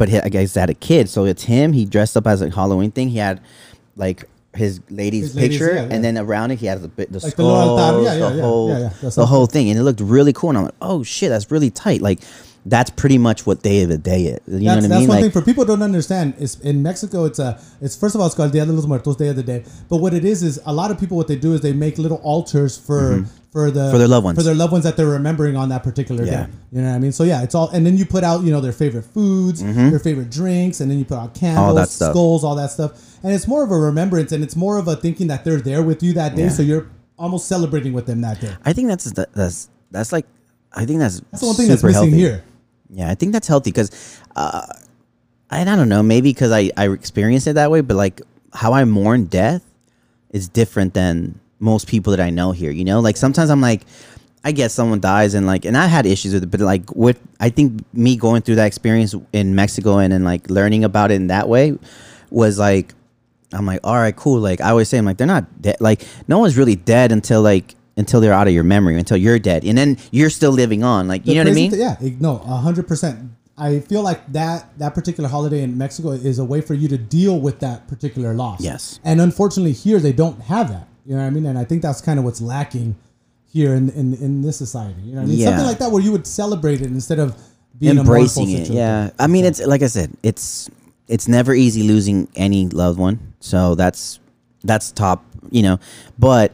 but 0.00 0.08
he, 0.08 0.18
I 0.18 0.30
guess 0.30 0.54
had 0.54 0.70
a 0.70 0.74
kid, 0.74 1.08
so 1.08 1.26
it's 1.26 1.44
him. 1.44 1.74
He 1.74 1.84
dressed 1.84 2.16
up 2.16 2.26
as 2.26 2.40
a 2.42 2.50
Halloween 2.50 2.90
thing. 2.90 3.10
He 3.10 3.18
had 3.18 3.40
like. 3.96 4.24
His 4.52 4.80
lady's 4.90 5.32
His 5.32 5.48
picture, 5.48 5.72
yeah, 5.72 5.82
yeah. 5.86 5.94
and 5.94 6.02
then 6.02 6.18
around 6.18 6.50
it, 6.50 6.58
he 6.58 6.66
had 6.66 6.82
the 6.82 6.88
the 6.88 7.20
Like 7.20 7.36
the 7.36 7.44
little 7.44 7.78
altar. 7.78 8.02
skulls, 8.02 8.04
yeah, 8.04 8.16
the 8.18 8.42
whole, 8.42 8.68
yeah, 8.70 8.78
yeah. 8.80 8.90
That's 9.00 9.14
the 9.14 9.26
whole 9.26 9.46
thing, 9.46 9.70
and 9.70 9.78
it 9.78 9.84
looked 9.84 10.00
really 10.00 10.32
cool. 10.32 10.50
And 10.50 10.58
I'm 10.58 10.64
like, 10.64 10.74
oh 10.82 11.04
shit, 11.04 11.28
that's 11.30 11.52
really 11.52 11.70
tight. 11.70 12.00
Like, 12.02 12.18
that's 12.66 12.90
pretty 12.90 13.16
much 13.18 13.46
what 13.46 13.62
Day 13.62 13.82
of 13.82 13.88
the 13.88 13.96
Day 13.98 14.24
is. 14.24 14.40
You 14.46 14.66
know 14.66 14.74
what 14.76 14.84
I 14.84 14.88
that's 14.88 15.00
mean? 15.00 15.08
one 15.08 15.16
Like, 15.16 15.22
thing 15.22 15.30
for 15.30 15.42
people 15.42 15.64
don't 15.64 15.82
understand 15.82 16.34
is 16.38 16.60
in 16.60 16.82
Mexico 16.82 17.24
it's 17.24 17.38
a 17.38 17.58
it's 17.80 17.96
first 17.96 18.14
of 18.14 18.20
all 18.20 18.26
it's 18.26 18.36
called 18.36 18.52
Dia 18.52 18.66
de 18.66 18.72
los 18.72 18.86
Muertos 18.86 19.16
Day 19.16 19.28
of 19.28 19.36
the 19.36 19.42
Day 19.42 19.64
but 19.88 19.96
what 19.98 20.12
it 20.12 20.24
is 20.24 20.42
is 20.42 20.60
a 20.66 20.72
lot 20.72 20.90
of 20.90 20.98
people 21.00 21.16
what 21.16 21.26
they 21.28 21.36
do 21.36 21.54
is 21.54 21.62
they 21.62 21.72
make 21.72 21.96
little 21.98 22.18
altars 22.18 22.76
for 22.76 23.24
for 23.50 23.70
the 23.70 23.80
Mm-hmm. 23.80 23.90
For 23.92 23.98
their 23.98 24.08
loved 24.08 24.24
ones. 24.24 24.36
for 24.38 24.42
their 24.44 24.54
loved 24.54 24.72
ones 24.72 24.84
that 24.84 24.96
they're 24.96 25.06
remembering 25.06 25.56
on 25.56 25.70
that 25.70 25.82
particular 25.82 26.24
Yeah. 26.24 26.44
day 26.46 26.52
you 26.72 26.82
know 26.82 26.88
what 26.90 26.96
I 26.96 26.98
mean 26.98 27.12
so 27.12 27.24
yeah 27.24 27.42
it's 27.42 27.54
all 27.54 27.68
and 27.70 27.84
then 27.86 27.96
you 27.96 28.04
put 28.04 28.24
out 28.24 28.42
you 28.44 28.52
know 28.52 28.60
their 28.60 28.72
favorite 28.72 29.04
foods 29.06 29.62
their 29.62 29.98
favorite 29.98 30.30
drinks 30.30 30.80
and 30.80 30.90
then 30.90 30.98
you 30.98 31.04
put 31.06 31.16
out 31.18 31.34
candles 31.34 31.76
Mm-hmm. 31.78 31.84
stuff. 31.86 32.12
skulls 32.12 32.44
all 32.44 32.54
that 32.56 32.70
stuff 32.70 32.92
and 33.22 33.32
it's 33.32 33.48
more 33.48 33.64
of 33.64 33.70
a 33.70 33.76
remembrance 33.78 34.32
and 34.32 34.44
it's 34.44 34.54
more 34.54 34.76
of 34.78 34.86
a 34.86 34.96
thinking 34.96 35.28
that 35.28 35.44
they're 35.44 35.60
there 35.60 35.82
with 35.82 36.02
you 36.02 36.12
that 36.12 36.36
day 36.36 36.44
Yeah. 36.44 36.48
so 36.50 36.62
you're 36.62 36.86
almost 37.18 37.48
celebrating 37.48 37.92
with 37.94 38.04
them 38.06 38.20
that 38.20 38.38
day 38.40 38.54
I 38.66 38.72
think 38.74 38.88
that's 38.88 39.10
that's 39.34 39.70
that's 39.90 40.12
like 40.12 40.26
I 40.72 40.84
think 40.84 41.00
that's 41.00 41.20
that's 41.32 41.40
the 41.40 41.46
one 41.48 41.56
thing 41.56 41.66
that's 41.68 41.82
missing 41.82 41.94
healthy. 42.10 42.16
here 42.16 42.44
Yeah, 42.92 43.10
I 43.10 43.14
think 43.14 43.32
that's 43.32 43.48
healthy 43.48 43.70
because, 43.70 44.20
uh, 44.36 44.66
I, 45.50 45.62
I 45.62 45.64
don't 45.64 45.88
know, 45.88 46.02
maybe 46.02 46.30
because 46.30 46.52
I 46.52 46.70
I 46.76 46.88
experienced 46.88 47.46
it 47.46 47.54
that 47.54 47.70
way, 47.70 47.80
but 47.80 47.96
like 47.96 48.20
how 48.52 48.72
I 48.72 48.84
mourn 48.84 49.26
death 49.26 49.64
is 50.30 50.48
different 50.48 50.94
than 50.94 51.38
most 51.58 51.86
people 51.86 52.10
that 52.12 52.20
I 52.20 52.30
know 52.30 52.52
here. 52.52 52.70
You 52.70 52.84
know, 52.84 53.00
like 53.00 53.16
sometimes 53.16 53.50
I'm 53.50 53.60
like, 53.60 53.82
I 54.44 54.52
guess 54.52 54.72
someone 54.72 55.00
dies 55.00 55.34
and 55.34 55.46
like, 55.46 55.64
and 55.64 55.76
I 55.76 55.86
had 55.86 56.06
issues 56.06 56.32
with 56.32 56.42
it, 56.44 56.50
but 56.50 56.60
like 56.60 56.94
with 56.96 57.20
I 57.38 57.50
think 57.50 57.84
me 57.92 58.16
going 58.16 58.42
through 58.42 58.56
that 58.56 58.66
experience 58.66 59.14
in 59.32 59.54
Mexico 59.54 59.98
and 59.98 60.12
then 60.12 60.24
like 60.24 60.48
learning 60.48 60.84
about 60.84 61.10
it 61.10 61.14
in 61.14 61.26
that 61.28 61.48
way 61.48 61.78
was 62.30 62.58
like, 62.58 62.94
I'm 63.52 63.66
like, 63.66 63.80
all 63.84 63.96
right, 63.96 64.14
cool. 64.14 64.40
Like 64.40 64.60
I 64.60 64.70
always 64.70 64.88
say, 64.88 64.98
I'm 64.98 65.04
like, 65.04 65.18
they're 65.18 65.26
not 65.26 65.60
dead. 65.60 65.76
Like 65.80 66.02
no 66.26 66.38
one's 66.38 66.56
really 66.56 66.76
dead 66.76 67.12
until 67.12 67.42
like 67.42 67.74
until 68.00 68.20
they're 68.20 68.32
out 68.40 68.48
of 68.48 68.54
your 68.58 68.64
memory, 68.74 68.98
until 68.98 69.16
you're 69.16 69.38
dead, 69.38 69.64
and 69.64 69.76
then 69.78 69.96
you're 70.10 70.30
still 70.30 70.50
living 70.62 70.82
on. 70.82 71.06
Like 71.06 71.20
you 71.26 71.34
The 71.34 71.44
know 71.44 71.44
what 71.44 71.50
I 71.52 71.54
mean? 71.54 71.70
thi- 71.70 71.78
yeah, 71.78 71.96
no, 72.26 72.36
hundred 72.38 72.88
percent. 72.88 73.30
I 73.56 73.80
feel 73.80 74.02
like 74.02 74.20
that 74.32 74.58
that 74.78 74.94
particular 74.94 75.28
holiday 75.28 75.62
in 75.62 75.76
Mexico 75.76 76.10
is 76.12 76.38
a 76.38 76.44
way 76.52 76.60
for 76.62 76.74
you 76.74 76.88
to 76.88 76.98
deal 76.98 77.38
with 77.46 77.60
that 77.60 77.86
particular 77.88 78.32
loss. 78.34 78.60
Yes. 78.62 78.98
and 79.04 79.20
unfortunately 79.20 79.72
here 79.86 79.98
they 80.00 80.12
don't 80.22 80.40
have 80.54 80.66
that. 80.74 80.86
You 81.06 81.12
know 81.16 81.20
what 81.22 81.26
I 81.26 81.30
mean? 81.30 81.46
And 81.46 81.58
I 81.58 81.64
think 81.64 81.82
that's 81.82 82.00
kind 82.00 82.18
of 82.18 82.24
what's 82.24 82.40
lacking 82.40 82.96
here 83.52 83.74
in 83.74 83.90
in, 83.90 84.14
in 84.14 84.40
this 84.42 84.56
society. 84.56 85.00
You 85.02 85.12
know 85.14 85.20
what 85.20 85.26
I 85.26 85.30
mean? 85.30 85.38
Yeah. 85.38 85.46
Something 85.50 85.66
like 85.66 85.78
that 85.78 85.90
where 85.92 86.02
you 86.02 86.12
would 86.12 86.26
celebrate 86.26 86.80
it 86.80 86.86
instead 86.88 87.18
of 87.18 87.36
being 87.78 87.98
a 87.98 88.00
embracing 88.00 88.50
it. 88.50 88.68
Yeah, 88.70 89.10
I 89.18 89.26
mean, 89.26 89.44
it's 89.44 89.60
like 89.72 89.82
I 89.82 89.88
said, 89.88 90.10
it's 90.22 90.70
it's 91.08 91.26
never 91.28 91.52
easy 91.54 91.82
losing 91.82 92.28
any 92.36 92.68
loved 92.68 92.98
one. 92.98 93.18
So 93.40 93.74
that's 93.74 94.20
that's 94.64 94.92
top, 94.92 95.24
you 95.50 95.62
know. 95.62 95.78
But 96.18 96.52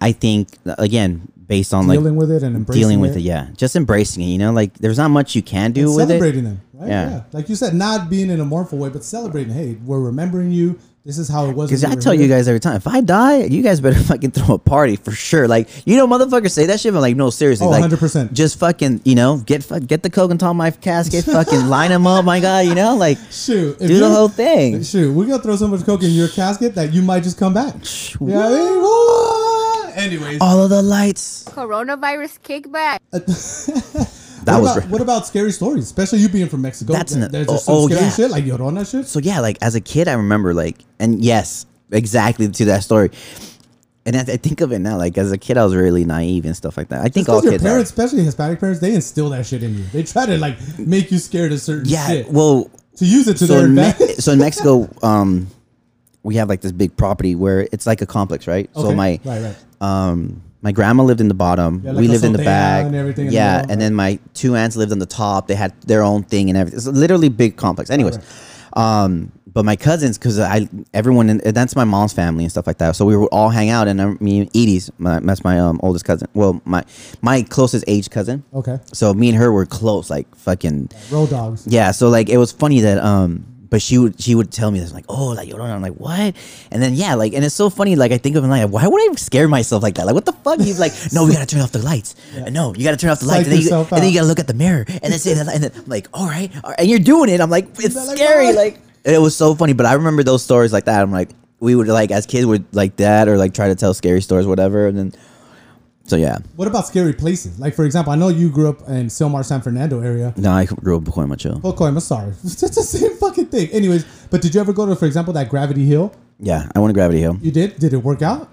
I 0.00 0.12
think 0.12 0.48
again, 0.78 1.30
based 1.46 1.72
on 1.74 1.88
like 1.88 1.98
dealing 1.98 2.14
like 2.16 2.20
with 2.28 2.30
it 2.36 2.42
and 2.42 2.54
embracing 2.56 2.80
dealing 2.80 3.00
with 3.00 3.16
it. 3.16 3.20
it, 3.20 3.22
yeah, 3.22 3.48
just 3.56 3.74
embracing 3.74 4.22
it. 4.22 4.26
You 4.26 4.38
know, 4.38 4.52
like 4.52 4.74
there's 4.74 4.98
not 4.98 5.08
much 5.08 5.34
you 5.34 5.42
can 5.42 5.72
do 5.72 5.86
and 5.88 5.96
with 5.96 6.04
it. 6.04 6.08
celebrating 6.08 6.44
them, 6.44 6.60
right? 6.74 6.88
Yeah. 6.88 7.22
like 7.32 7.48
you 7.48 7.56
said, 7.56 7.74
not 7.74 8.08
being 8.10 8.30
in 8.30 8.40
a 8.40 8.44
mournful 8.44 8.78
way, 8.78 8.90
but 8.90 9.02
celebrating. 9.02 9.52
Hey, 9.52 9.76
we're 9.84 10.00
remembering 10.00 10.52
you. 10.52 10.78
This 11.04 11.16
is 11.16 11.26
how 11.26 11.46
it 11.46 11.56
was. 11.56 11.70
Because 11.70 11.84
I 11.84 11.94
tell 11.94 12.12
here. 12.12 12.22
you 12.22 12.28
guys 12.28 12.48
every 12.48 12.60
time, 12.60 12.76
if 12.76 12.86
I 12.86 13.00
die, 13.00 13.44
you 13.44 13.62
guys 13.62 13.80
better 13.80 13.98
fucking 14.10 14.32
throw 14.32 14.56
a 14.56 14.58
party 14.58 14.96
for 14.96 15.10
sure. 15.10 15.48
Like, 15.48 15.70
you 15.86 15.96
know, 15.96 16.06
motherfuckers 16.06 16.50
say 16.50 16.66
that 16.66 16.80
shit, 16.80 16.92
but 16.92 17.00
like, 17.00 17.16
no, 17.16 17.30
seriously, 17.30 17.66
Oh, 17.66 17.70
like, 17.70 17.84
100%. 17.84 18.34
Just 18.34 18.58
fucking, 18.58 19.00
you 19.06 19.14
know, 19.14 19.38
get 19.38 19.66
get 19.86 20.02
the 20.02 20.10
coke 20.10 20.30
and 20.32 20.42
on 20.42 20.58
my 20.58 20.70
casket, 20.70 21.24
fucking 21.36 21.66
line 21.68 21.90
them 21.92 22.06
up, 22.06 22.26
my 22.26 22.40
god, 22.40 22.66
you 22.66 22.74
know, 22.74 22.94
like, 22.94 23.16
Shoot, 23.30 23.78
do 23.78 23.98
the 23.98 24.10
whole 24.10 24.28
thing. 24.28 24.82
Shoot, 24.82 25.14
we're 25.14 25.24
gonna 25.26 25.42
throw 25.42 25.56
so 25.56 25.66
much 25.68 25.86
coke 25.86 26.02
in 26.02 26.10
your 26.10 26.28
casket 26.28 26.74
that 26.74 26.92
you 26.92 27.00
might 27.00 27.22
just 27.22 27.38
come 27.38 27.54
back. 27.54 27.74
You 28.20 28.26
know 28.26 28.36
what 28.36 28.52
I 28.52 29.38
mean? 29.38 29.47
Anyways, 29.98 30.38
All 30.40 30.62
of 30.62 30.70
the 30.70 30.82
lights. 30.82 31.44
Coronavirus 31.44 32.38
kickback. 32.40 32.98
That 34.44 34.54
what 34.54 34.62
was 34.62 34.76
about, 34.76 34.84
re- 34.86 34.92
what 34.92 35.00
about 35.02 35.26
scary 35.26 35.50
stories, 35.50 35.84
especially 35.84 36.20
you 36.20 36.28
being 36.28 36.48
from 36.48 36.62
Mexico? 36.62 36.92
That's 36.92 37.12
There- 37.12 37.24
an- 37.24 37.32
there's 37.32 37.48
oh, 37.48 37.52
just 37.54 37.64
some 37.66 37.74
oh, 37.74 37.88
scary 37.88 38.00
yeah. 38.02 38.10
shit 38.12 38.30
like 38.30 38.44
Llorona 38.44 38.88
shit. 38.90 39.06
so 39.06 39.18
yeah, 39.18 39.40
like 39.40 39.58
as 39.60 39.74
a 39.74 39.80
kid, 39.80 40.08
I 40.08 40.12
remember 40.14 40.54
like, 40.54 40.78
and 41.00 41.22
yes, 41.22 41.66
exactly 41.90 42.48
to 42.48 42.64
that 42.66 42.82
story. 42.84 43.10
And 44.06 44.16
I, 44.16 44.20
I 44.20 44.36
think 44.38 44.62
of 44.62 44.72
it 44.72 44.78
now, 44.78 44.96
like 44.96 45.18
as 45.18 45.32
a 45.32 45.38
kid, 45.38 45.58
I 45.58 45.64
was 45.64 45.74
really 45.74 46.04
naive 46.06 46.46
and 46.46 46.56
stuff 46.56 46.78
like 46.78 46.88
that. 46.88 47.04
I 47.04 47.08
think 47.08 47.28
all 47.28 47.38
Because 47.40 47.44
your 47.44 47.52
kids 47.54 47.64
parents, 47.64 47.90
are. 47.90 47.92
especially 47.92 48.24
Hispanic 48.24 48.60
parents, 48.60 48.80
they 48.80 48.94
instill 48.94 49.28
that 49.30 49.44
shit 49.44 49.62
in 49.64 49.76
you. 49.76 49.84
They 49.92 50.04
try 50.04 50.24
to 50.24 50.38
like 50.38 50.56
make 50.78 51.10
you 51.10 51.18
scared 51.18 51.52
of 51.52 51.60
certain 51.60 51.86
Yeah, 51.86 52.06
shit 52.06 52.28
well, 52.30 52.70
to 52.96 53.04
use 53.04 53.26
it 53.28 53.36
to 53.38 53.46
so 53.48 53.54
their 53.54 53.64
in, 53.66 53.74
Me- 53.74 53.82
advantage. 53.90 54.16
so 54.18 54.32
in 54.32 54.38
Mexico, 54.48 54.88
um, 55.02 55.48
we 56.22 56.36
have 56.36 56.48
like 56.48 56.62
this 56.62 56.72
big 56.72 56.96
property 56.96 57.34
where 57.34 57.68
it's 57.72 57.86
like 57.86 58.00
a 58.00 58.06
complex, 58.06 58.46
right? 58.46 58.70
So 58.74 58.94
my 58.94 59.20
right, 59.24 59.42
right. 59.42 59.56
Um 59.80 60.42
my 60.60 60.72
grandma 60.72 61.04
lived 61.04 61.20
in 61.20 61.28
the 61.28 61.34
bottom. 61.34 61.82
Yeah, 61.84 61.92
like 61.92 62.00
we 62.00 62.08
lived 62.08 62.24
in 62.24 62.32
the 62.32 62.38
back. 62.38 62.86
and 62.86 62.94
everything 62.94 63.26
in 63.26 63.30
the 63.30 63.34
yeah, 63.36 63.56
middle, 63.58 63.72
and 63.72 63.80
then 63.80 63.94
my 63.94 64.18
two 64.34 64.56
aunts 64.56 64.74
lived 64.76 64.90
on 64.90 64.98
the 64.98 65.06
top. 65.06 65.46
They 65.46 65.54
had 65.54 65.72
their 65.82 66.02
own 66.02 66.24
thing 66.24 66.48
and 66.50 66.58
everything. 66.58 66.78
It's 66.78 66.86
literally 66.86 67.28
big 67.28 67.56
complex. 67.56 67.90
Anyways, 67.90 68.18
um, 68.72 69.30
but 69.46 69.64
my 69.64 69.76
cousins, 69.76 70.18
because 70.18 70.38
I 70.40 70.68
everyone 70.92 71.30
in, 71.30 71.38
that's 71.38 71.74
my 71.76 71.84
mom's 71.84 72.12
family 72.12 72.44
and 72.44 72.50
stuff 72.50 72.66
like 72.66 72.78
that. 72.78 72.96
So 72.96 73.04
we 73.04 73.16
would 73.16 73.26
all 73.30 73.50
hang 73.50 73.70
out, 73.70 73.86
and 73.88 74.02
I 74.02 74.06
mean, 74.20 74.48
Edie's 74.48 74.90
my, 74.98 75.20
that's 75.20 75.44
my 75.44 75.58
um 75.60 75.78
oldest 75.82 76.04
cousin. 76.04 76.28
Well, 76.34 76.60
my 76.64 76.84
my 77.22 77.42
closest 77.42 77.84
age 77.86 78.10
cousin. 78.10 78.44
Okay, 78.52 78.78
So 78.92 79.14
me 79.14 79.28
and 79.28 79.38
her 79.38 79.52
were 79.52 79.64
close, 79.66 80.10
like 80.10 80.32
fucking 80.34 80.90
road 81.10 81.30
dogs. 81.30 81.66
yeah, 81.68 81.92
so 81.92 82.08
like 82.08 82.28
it 82.28 82.36
was 82.38 82.50
funny 82.52 82.80
that 82.80 82.98
um 82.98 83.44
but 83.70 83.82
she 83.82 83.98
would 83.98 84.20
she 84.20 84.34
would 84.34 84.50
tell 84.50 84.70
me 84.70 84.80
this 84.80 84.92
like 84.92 85.04
oh 85.08 85.28
like 85.28 85.48
Llorona 85.48 85.72
I'm 85.74 85.82
like 85.82 85.94
what? 85.94 86.34
And 86.70 86.82
then 86.82 86.94
yeah 86.94 87.14
like 87.14 87.32
and 87.34 87.44
it's 87.44 87.54
so 87.54 87.70
funny 87.70 87.96
like 87.96 88.12
I 88.12 88.18
think 88.18 88.36
of 88.36 88.44
it 88.44 88.48
like 88.48 88.68
why 88.70 88.86
would 88.86 89.10
I 89.10 89.14
scare 89.14 89.48
myself 89.48 89.82
like 89.82 89.94
that? 89.96 90.06
Like 90.06 90.14
what 90.14 90.24
the 90.24 90.32
fuck? 90.32 90.60
He's 90.60 90.80
like 90.80 90.92
no 91.12 91.24
we 91.26 91.32
gotta 91.32 91.46
turn 91.46 91.60
off 91.60 91.72
the 91.72 91.80
lights. 91.80 92.14
And 92.34 92.54
no 92.54 92.74
you 92.74 92.84
gotta 92.84 92.96
turn 92.96 93.10
off 93.10 93.20
the 93.20 93.26
lights 93.26 93.48
and 93.48 93.56
then, 93.56 93.62
you, 93.62 93.74
and 93.74 93.88
then 93.88 94.08
you 94.08 94.14
gotta 94.14 94.26
look 94.26 94.38
at 94.38 94.46
the 94.46 94.54
mirror 94.54 94.84
and 94.88 95.12
then 95.12 95.18
say 95.18 95.34
that 95.34 95.48
and 95.48 95.64
then 95.64 95.72
I'm 95.74 95.86
like 95.86 96.08
all 96.12 96.26
right, 96.26 96.50
all 96.64 96.70
right 96.70 96.80
and 96.80 96.88
you're 96.88 96.98
doing 96.98 97.30
it. 97.30 97.40
I'm 97.40 97.50
like 97.50 97.68
it's 97.78 97.94
like, 97.94 98.16
scary 98.16 98.46
"What?" 98.46 98.54
like 98.56 98.80
it 99.04 99.20
was 99.20 99.36
so 99.36 99.54
funny 99.54 99.72
but 99.72 99.86
I 99.86 99.94
remember 99.94 100.22
those 100.22 100.42
stories 100.42 100.72
like 100.72 100.84
that. 100.86 101.02
I'm 101.02 101.12
like 101.12 101.30
we 101.60 101.74
would 101.74 101.88
like 101.88 102.10
as 102.10 102.26
kids 102.26 102.46
would 102.46 102.64
like 102.74 102.96
that 102.96 103.28
or 103.28 103.36
like 103.36 103.52
try 103.54 103.68
to 103.68 103.74
tell 103.74 103.92
scary 103.94 104.20
stories 104.20 104.46
whatever 104.46 104.86
and 104.86 104.96
then 104.96 105.12
so 106.08 106.16
yeah 106.16 106.38
What 106.56 106.66
about 106.68 106.86
scary 106.86 107.12
places? 107.12 107.58
Like 107.58 107.74
for 107.74 107.84
example, 107.84 108.12
I 108.12 108.16
know 108.16 108.28
you 108.28 108.50
grew 108.50 108.68
up 108.68 108.80
in 108.88 109.06
Sylmar, 109.06 109.44
San 109.44 109.60
Fernando 109.62 110.00
area. 110.00 110.34
no 110.36 110.50
I 110.50 110.64
grew 110.64 110.96
up 110.96 111.06
in 111.16 111.28
much 111.28 111.42
chill 111.42 111.60
I'm 111.64 112.00
sorry. 112.00 112.32
It's 112.44 112.60
the 112.60 112.82
same 112.82 113.14
fucking 113.16 113.46
thing. 113.46 113.68
Anyways, 113.70 114.04
but 114.30 114.42
did 114.42 114.54
you 114.54 114.60
ever 114.60 114.72
go 114.72 114.86
to, 114.86 114.96
for 114.96 115.06
example, 115.06 115.32
that 115.34 115.48
Gravity 115.48 115.84
Hill? 115.84 116.12
yeah 116.40 116.68
I 116.74 116.78
went 116.80 116.90
to 116.90 116.94
Gravity 116.94 117.20
Hill 117.20 117.36
You 117.40 117.52
did? 117.52 117.78
Did 117.78 117.92
it 117.92 118.02
work 118.02 118.22
out? 118.22 118.50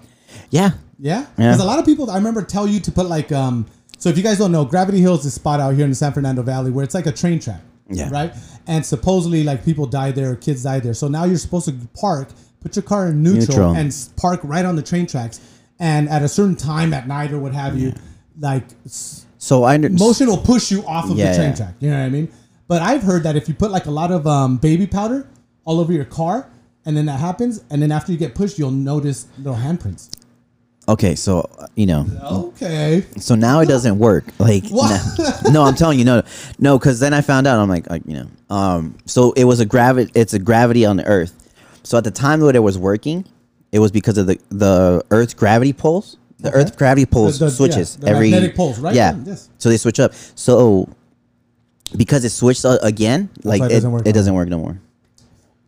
yeah 0.50 0.70
Yeah. 0.98 1.26
Yeah. 1.38 1.50
Because 1.52 1.60
a 1.60 1.64
lot 1.64 1.78
of 1.78 1.84
people, 1.84 2.10
I 2.10 2.16
remember, 2.16 2.42
tell 2.42 2.66
you 2.66 2.80
to 2.80 2.90
put 2.92 3.06
like, 3.06 3.30
um. 3.32 3.66
So 3.98 4.08
if 4.10 4.16
you 4.18 4.22
guys 4.22 4.38
don't 4.38 4.52
know, 4.52 4.64
Gravity 4.64 5.00
Hill 5.00 5.14
is 5.14 5.24
this 5.24 5.34
spot 5.34 5.58
out 5.60 5.74
here 5.74 5.84
in 5.84 5.90
the 5.90 5.96
San 5.96 6.12
Fernando 6.12 6.42
Valley 6.42 6.70
where 6.70 6.84
it's 6.84 6.94
like 6.94 7.06
a 7.06 7.12
train 7.12 7.38
track. 7.40 7.62
Yeah. 7.88 8.10
Right. 8.10 8.32
And 8.66 8.84
supposedly, 8.84 9.42
like 9.44 9.64
people 9.64 9.86
died 9.86 10.14
there, 10.16 10.32
or 10.32 10.36
kids 10.36 10.62
died 10.64 10.82
there. 10.82 10.92
So 10.94 11.06
now 11.08 11.24
you're 11.24 11.38
supposed 11.38 11.66
to 11.68 11.74
park, 11.94 12.28
put 12.60 12.74
your 12.76 12.82
car 12.82 13.08
in 13.08 13.22
neutral, 13.22 13.46
Neutral. 13.46 13.76
and 13.76 13.94
park 14.16 14.40
right 14.42 14.64
on 14.64 14.74
the 14.76 14.82
train 14.82 15.06
tracks. 15.06 15.40
And 15.78 16.08
at 16.08 16.22
a 16.22 16.28
certain 16.28 16.56
time 16.56 16.94
at 16.94 17.06
night 17.06 17.32
or 17.32 17.38
what 17.38 17.52
have 17.52 17.78
you, 17.78 17.92
like 18.38 18.64
so 18.86 19.64
I 19.64 19.74
under- 19.74 19.90
motion 19.90 20.26
will 20.26 20.38
push 20.38 20.70
you 20.70 20.84
off 20.86 21.10
of 21.10 21.16
Yeah, 21.18 21.30
the 21.32 21.36
train 21.36 21.50
yeah. 21.50 21.56
track. 21.56 21.74
You 21.80 21.90
know 21.90 21.98
what 21.98 22.06
I 22.06 22.08
mean? 22.08 22.28
But 22.68 22.82
I've 22.82 23.02
heard 23.02 23.22
that 23.24 23.36
if 23.36 23.48
you 23.48 23.54
put 23.54 23.70
like 23.70 23.86
a 23.86 23.90
lot 23.90 24.10
of 24.10 24.26
um, 24.26 24.56
baby 24.56 24.86
powder 24.86 25.28
all 25.64 25.78
over 25.78 25.92
your 25.92 26.04
car, 26.06 26.48
and 26.84 26.96
then 26.96 27.06
that 27.06 27.20
happens, 27.20 27.62
and 27.70 27.82
then 27.82 27.92
after 27.92 28.10
you 28.12 28.18
get 28.18 28.34
pushed, 28.34 28.58
you'll 28.58 28.70
notice 28.70 29.26
little 29.38 29.54
handprints. 29.56 30.10
Okay, 30.88 31.14
so 31.16 31.40
uh, 31.58 31.66
you 31.74 31.84
know, 31.86 32.06
Okay. 32.22 33.04
so 33.18 33.34
now 33.34 33.58
it 33.60 33.66
doesn't 33.66 33.98
work. 33.98 34.24
Like, 34.38 34.68
What? 34.68 35.00
no, 35.44 35.50
no, 35.50 35.62
I'm 35.64 35.74
telling 35.74 35.98
you, 35.98 36.04
no, 36.04 36.22
no, 36.60 36.78
because 36.78 37.00
then 37.00 37.12
I 37.12 37.20
found 37.22 37.46
out. 37.46 37.58
I'm 37.58 37.68
like, 37.68 37.90
uh, 37.90 37.98
you 38.06 38.14
know, 38.14 38.54
um, 38.54 38.96
so 39.04 39.32
it 39.32 39.44
was 39.44 39.58
a 39.60 39.66
gravity. 39.66 40.10
It's 40.14 40.32
a 40.32 40.38
gravity 40.38 40.84
on 40.86 40.96
the 40.96 41.04
Earth. 41.06 41.32
So 41.82 41.98
at 41.98 42.04
the 42.04 42.10
time 42.12 42.40
that 42.40 42.54
it 42.56 42.60
was 42.60 42.78
working, 42.78 43.24
it 43.76 43.78
was 43.78 43.92
because 43.92 44.16
of 44.18 44.26
the 44.26 44.38
the 44.48 45.04
Earth's 45.10 45.34
gravity 45.34 45.72
pulse. 45.74 46.16
The 46.40 46.48
Okay. 46.48 46.58
Earth 46.58 46.76
gravity 46.76 47.06
pulse 47.06 47.38
The- 47.38 47.46
the- 47.46 47.50
switches 47.50 47.98
yeah, 48.02 48.10
every 48.10 48.30
magnetic 48.30 48.56
right? 48.80 48.94
Yeah, 48.94 49.14
yes. 49.24 49.48
so 49.58 49.68
they 49.68 49.76
switch 49.76 50.00
up. 50.00 50.12
So 50.34 50.88
because 51.96 52.24
it 52.24 52.30
switched 52.30 52.64
again, 52.82 53.28
like 53.44 53.60
it, 53.62 53.74
doesn't 53.74 53.92
work 53.92 54.02
it 54.06 54.06
no 54.06 54.12
doesn't 54.12 54.34
work 54.34 54.48
no 54.48 54.58
more. 54.58 54.80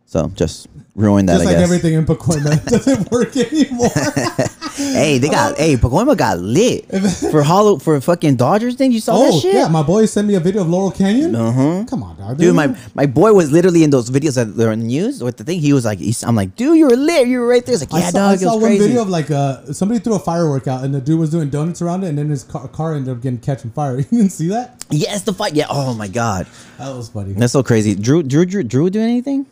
So 0.09 0.27
just 0.29 0.65
ruin 0.95 1.27
that. 1.27 1.33
Just 1.33 1.43
I 1.43 1.45
like 1.51 1.57
guess. 1.57 1.63
everything 1.63 1.93
in 1.93 2.03
Pacoima 2.03 2.65
doesn't 2.65 3.11
work 3.11 3.37
anymore. 3.37 3.89
Hey, 4.79 5.17
they 5.17 5.27
got 5.27 5.57
hey, 5.57 5.75
Pacoima 5.75 6.15
got 6.15 6.39
lit 6.39 6.85
for 7.31 7.43
hollow 7.43 7.79
for 7.79 7.99
fucking 7.99 8.37
Dodgers 8.37 8.75
thing. 8.75 8.93
You 8.93 9.01
saw 9.01 9.17
that 9.17 9.31
oh 9.33 9.39
shit? 9.41 9.53
yeah, 9.53 9.67
my 9.67 9.83
boy 9.83 10.05
sent 10.05 10.25
me 10.25 10.35
a 10.35 10.39
video 10.39 10.61
of 10.61 10.69
Laurel 10.69 10.89
Canyon. 10.91 11.35
Uh-huh. 11.35 11.83
Come 11.89 12.01
on, 12.01 12.15
dog. 12.17 12.37
Dude, 12.37 12.55
my 12.55 12.73
my 12.95 13.05
boy 13.05 13.33
was 13.33 13.51
literally 13.51 13.83
in 13.83 13.89
those 13.89 14.09
videos 14.09 14.35
that 14.35 14.55
were 14.55 14.71
in 14.71 14.79
the 14.79 14.85
news 14.85 15.21
with 15.21 15.35
the 15.35 15.43
thing. 15.43 15.59
He 15.59 15.73
was 15.73 15.83
like, 15.83 15.99
he's, 15.99 16.23
I'm 16.23 16.33
like, 16.35 16.55
dude, 16.55 16.77
you 16.77 16.85
were 16.87 16.95
lit. 16.95 17.27
You 17.27 17.41
were 17.41 17.47
right 17.47 17.65
there. 17.65 17.73
He's 17.73 17.81
like, 17.81 17.91
yeah, 17.91 18.07
I 18.07 18.11
saw, 18.11 18.17
dog, 18.19 18.29
I 18.29 18.33
it 18.35 18.39
saw 18.39 18.45
was 18.53 18.61
one 18.61 18.69
crazy. 18.69 18.87
video 18.87 19.01
of 19.01 19.09
like 19.09 19.29
uh 19.31 19.73
somebody 19.73 19.99
threw 19.99 20.15
a 20.15 20.19
firework 20.19 20.65
out 20.69 20.85
and 20.85 20.95
the 20.95 21.01
dude 21.01 21.19
was 21.19 21.29
doing 21.29 21.49
donuts 21.49 21.81
around 21.81 22.05
it 22.05 22.07
and 22.07 22.17
then 22.17 22.29
his 22.29 22.45
car, 22.45 22.65
car 22.69 22.95
ended 22.95 23.13
up 23.13 23.21
getting 23.21 23.39
catching 23.39 23.71
fire. 23.71 23.97
You 23.99 24.03
didn't 24.05 24.29
see 24.29 24.47
that? 24.47 24.81
yes, 24.91 25.23
the 25.23 25.33
fight. 25.33 25.55
Yeah. 25.55 25.65
Oh 25.69 25.93
my 25.93 26.07
god, 26.07 26.47
That 26.77 26.95
was 26.95 27.09
funny. 27.09 27.33
that's 27.33 27.51
so 27.51 27.63
crazy. 27.63 27.95
Drew, 27.95 28.23
Drew, 28.23 28.45
Drew, 28.45 28.63
Drew, 28.63 28.89
do 28.89 29.01
anything? 29.01 29.45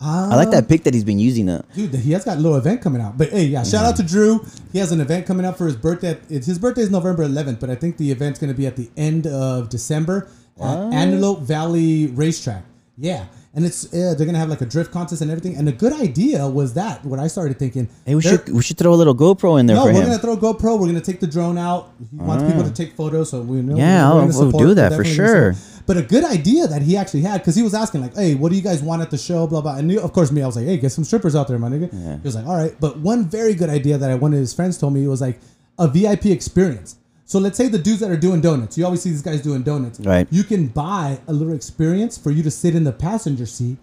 I 0.00 0.34
like 0.36 0.50
that 0.52 0.68
pic 0.68 0.84
that 0.84 0.94
he's 0.94 1.04
been 1.04 1.18
using. 1.18 1.48
Uh, 1.48 1.62
Dude, 1.74 1.94
he 1.94 2.12
has 2.12 2.24
got 2.24 2.38
a 2.38 2.40
little 2.40 2.56
event 2.56 2.80
coming 2.80 3.02
out. 3.02 3.18
But 3.18 3.30
hey, 3.30 3.44
yeah, 3.44 3.62
shout 3.64 3.84
out 3.84 3.96
to 3.96 4.02
Drew. 4.02 4.44
He 4.72 4.78
has 4.78 4.92
an 4.92 5.00
event 5.00 5.26
coming 5.26 5.44
up 5.44 5.58
for 5.58 5.66
his 5.66 5.76
birthday. 5.76 6.18
It's 6.30 6.46
his 6.46 6.58
birthday 6.58 6.82
is 6.82 6.90
November 6.90 7.26
11th, 7.26 7.60
but 7.60 7.68
I 7.70 7.74
think 7.74 7.96
the 7.98 8.10
event's 8.10 8.38
going 8.38 8.52
to 8.52 8.56
be 8.56 8.66
at 8.66 8.76
the 8.76 8.90
end 8.96 9.26
of 9.26 9.68
December 9.68 10.28
at 10.60 10.78
Antelope 10.92 11.40
Valley 11.40 12.06
Racetrack. 12.08 12.64
Yeah, 12.96 13.24
and 13.54 13.64
it's 13.64 13.86
uh, 13.94 14.14
they're 14.14 14.26
gonna 14.26 14.36
have 14.38 14.50
like 14.50 14.60
a 14.60 14.66
drift 14.66 14.90
contest 14.92 15.22
and 15.22 15.30
everything. 15.30 15.56
And 15.56 15.66
a 15.66 15.72
good 15.72 15.94
idea 15.94 16.46
was 16.46 16.74
that 16.74 17.02
what 17.02 17.18
I 17.18 17.28
started 17.28 17.58
thinking. 17.58 17.88
hey, 18.04 18.14
we 18.14 18.20
they're- 18.20 18.32
should 18.44 18.52
we 18.54 18.60
should 18.62 18.76
throw 18.76 18.92
a 18.92 18.94
little 18.94 19.14
GoPro 19.14 19.58
in 19.58 19.64
there 19.64 19.76
No, 19.76 19.84
for 19.86 19.92
we're 19.94 20.02
him. 20.02 20.08
gonna 20.08 20.18
throw 20.18 20.36
GoPro. 20.36 20.78
We're 20.78 20.86
gonna 20.88 21.00
take 21.00 21.18
the 21.18 21.26
drone 21.26 21.56
out. 21.56 21.92
He 22.10 22.16
wants 22.18 22.44
people 22.44 22.62
to 22.62 22.70
take 22.70 22.94
photos, 22.94 23.30
so 23.30 23.40
we 23.40 23.62
know. 23.62 23.74
Yeah, 23.76 24.02
we're 24.02 24.04
I'll- 24.04 24.14
gonna 24.20 24.26
we'll 24.26 24.50
support- 24.50 24.66
do 24.68 24.74
that 24.74 24.90
we're 24.92 24.96
for 24.98 25.02
definitely 25.04 25.16
gonna 25.16 25.28
sure. 25.40 25.52
support. 25.54 25.79
But 25.90 25.96
a 25.96 26.02
good 26.02 26.22
idea 26.22 26.68
that 26.68 26.82
he 26.82 26.96
actually 26.96 27.22
had 27.22 27.38
because 27.40 27.56
he 27.56 27.64
was 27.64 27.74
asking 27.74 28.02
like, 28.02 28.14
"Hey, 28.14 28.36
what 28.36 28.50
do 28.50 28.54
you 28.54 28.62
guys 28.62 28.80
want 28.80 29.02
at 29.02 29.10
the 29.10 29.18
show?" 29.18 29.48
Blah 29.48 29.60
blah. 29.60 29.76
And 29.76 29.90
of 29.98 30.12
course, 30.12 30.30
me, 30.30 30.40
I 30.40 30.46
was 30.46 30.54
like, 30.54 30.66
"Hey, 30.66 30.76
get 30.76 30.92
some 30.92 31.02
strippers 31.02 31.34
out 31.34 31.48
there, 31.48 31.58
my 31.58 31.68
nigga." 31.68 31.90
He 31.90 32.22
was 32.22 32.36
like, 32.36 32.46
"All 32.46 32.54
right." 32.56 32.76
But 32.78 33.00
one 33.00 33.24
very 33.28 33.54
good 33.54 33.68
idea 33.68 33.98
that 33.98 34.08
I, 34.08 34.14
one 34.14 34.32
of 34.32 34.38
his 34.38 34.54
friends 34.54 34.78
told 34.78 34.94
me 34.94 35.04
was 35.08 35.20
like 35.20 35.40
a 35.80 35.88
VIP 35.88 36.26
experience. 36.26 36.94
So 37.24 37.40
let's 37.40 37.56
say 37.56 37.66
the 37.66 37.80
dudes 37.80 37.98
that 37.98 38.10
are 38.12 38.16
doing 38.16 38.40
donuts, 38.40 38.78
you 38.78 38.84
always 38.84 39.02
see 39.02 39.10
these 39.10 39.20
guys 39.20 39.42
doing 39.42 39.64
donuts. 39.64 39.98
Right. 39.98 40.28
You 40.30 40.44
can 40.44 40.68
buy 40.68 41.18
a 41.26 41.32
little 41.32 41.54
experience 41.54 42.16
for 42.16 42.30
you 42.30 42.44
to 42.44 42.52
sit 42.52 42.76
in 42.76 42.84
the 42.84 42.92
passenger 42.92 43.46
seat 43.46 43.76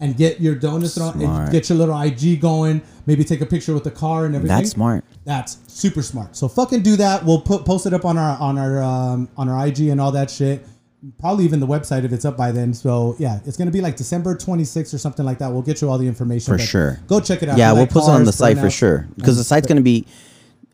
and 0.00 0.18
get 0.18 0.42
your 0.42 0.54
donuts 0.54 0.98
on, 0.98 1.22
and 1.22 1.50
get 1.50 1.70
your 1.70 1.78
little 1.78 1.98
IG 1.98 2.42
going. 2.42 2.82
Maybe 3.06 3.24
take 3.24 3.40
a 3.40 3.46
picture 3.46 3.72
with 3.72 3.84
the 3.84 3.90
car 3.90 4.26
and 4.26 4.34
everything. 4.36 4.54
That's 4.54 4.70
smart. 4.72 5.02
That's 5.24 5.56
super 5.66 6.02
smart. 6.02 6.36
So 6.36 6.46
fucking 6.46 6.82
do 6.82 6.96
that. 6.96 7.24
We'll 7.24 7.40
put 7.40 7.64
post 7.64 7.86
it 7.86 7.94
up 7.94 8.04
on 8.04 8.18
our 8.18 8.38
on 8.38 8.58
our 8.58 8.82
um, 8.82 9.30
on 9.38 9.48
our 9.48 9.66
IG 9.66 9.88
and 9.88 9.98
all 9.98 10.12
that 10.12 10.30
shit. 10.30 10.66
Probably 11.18 11.44
even 11.44 11.60
the 11.60 11.66
website 11.66 12.04
if 12.04 12.12
it's 12.12 12.24
up 12.24 12.36
by 12.36 12.52
then. 12.52 12.72
So 12.72 13.16
yeah, 13.18 13.40
it's 13.44 13.56
gonna 13.56 13.70
be 13.70 13.80
like 13.80 13.96
December 13.96 14.34
26th 14.34 14.94
or 14.94 14.98
something 14.98 15.24
like 15.24 15.38
that. 15.38 15.52
We'll 15.52 15.62
get 15.62 15.80
you 15.82 15.90
all 15.90 15.98
the 15.98 16.06
information 16.06 16.56
For 16.56 16.58
sure. 16.58 17.00
Go 17.06 17.20
check 17.20 17.42
it 17.42 17.48
out. 17.48 17.58
Yeah, 17.58 17.72
we'll 17.72 17.82
like 17.82 17.90
post 17.90 18.08
it 18.08 18.12
on 18.12 18.24
the 18.24 18.32
site 18.32 18.58
for 18.58 18.70
sure 18.70 19.08
because 19.16 19.36
the 19.36 19.44
site's 19.44 19.66
gonna 19.66 19.80
be 19.80 20.06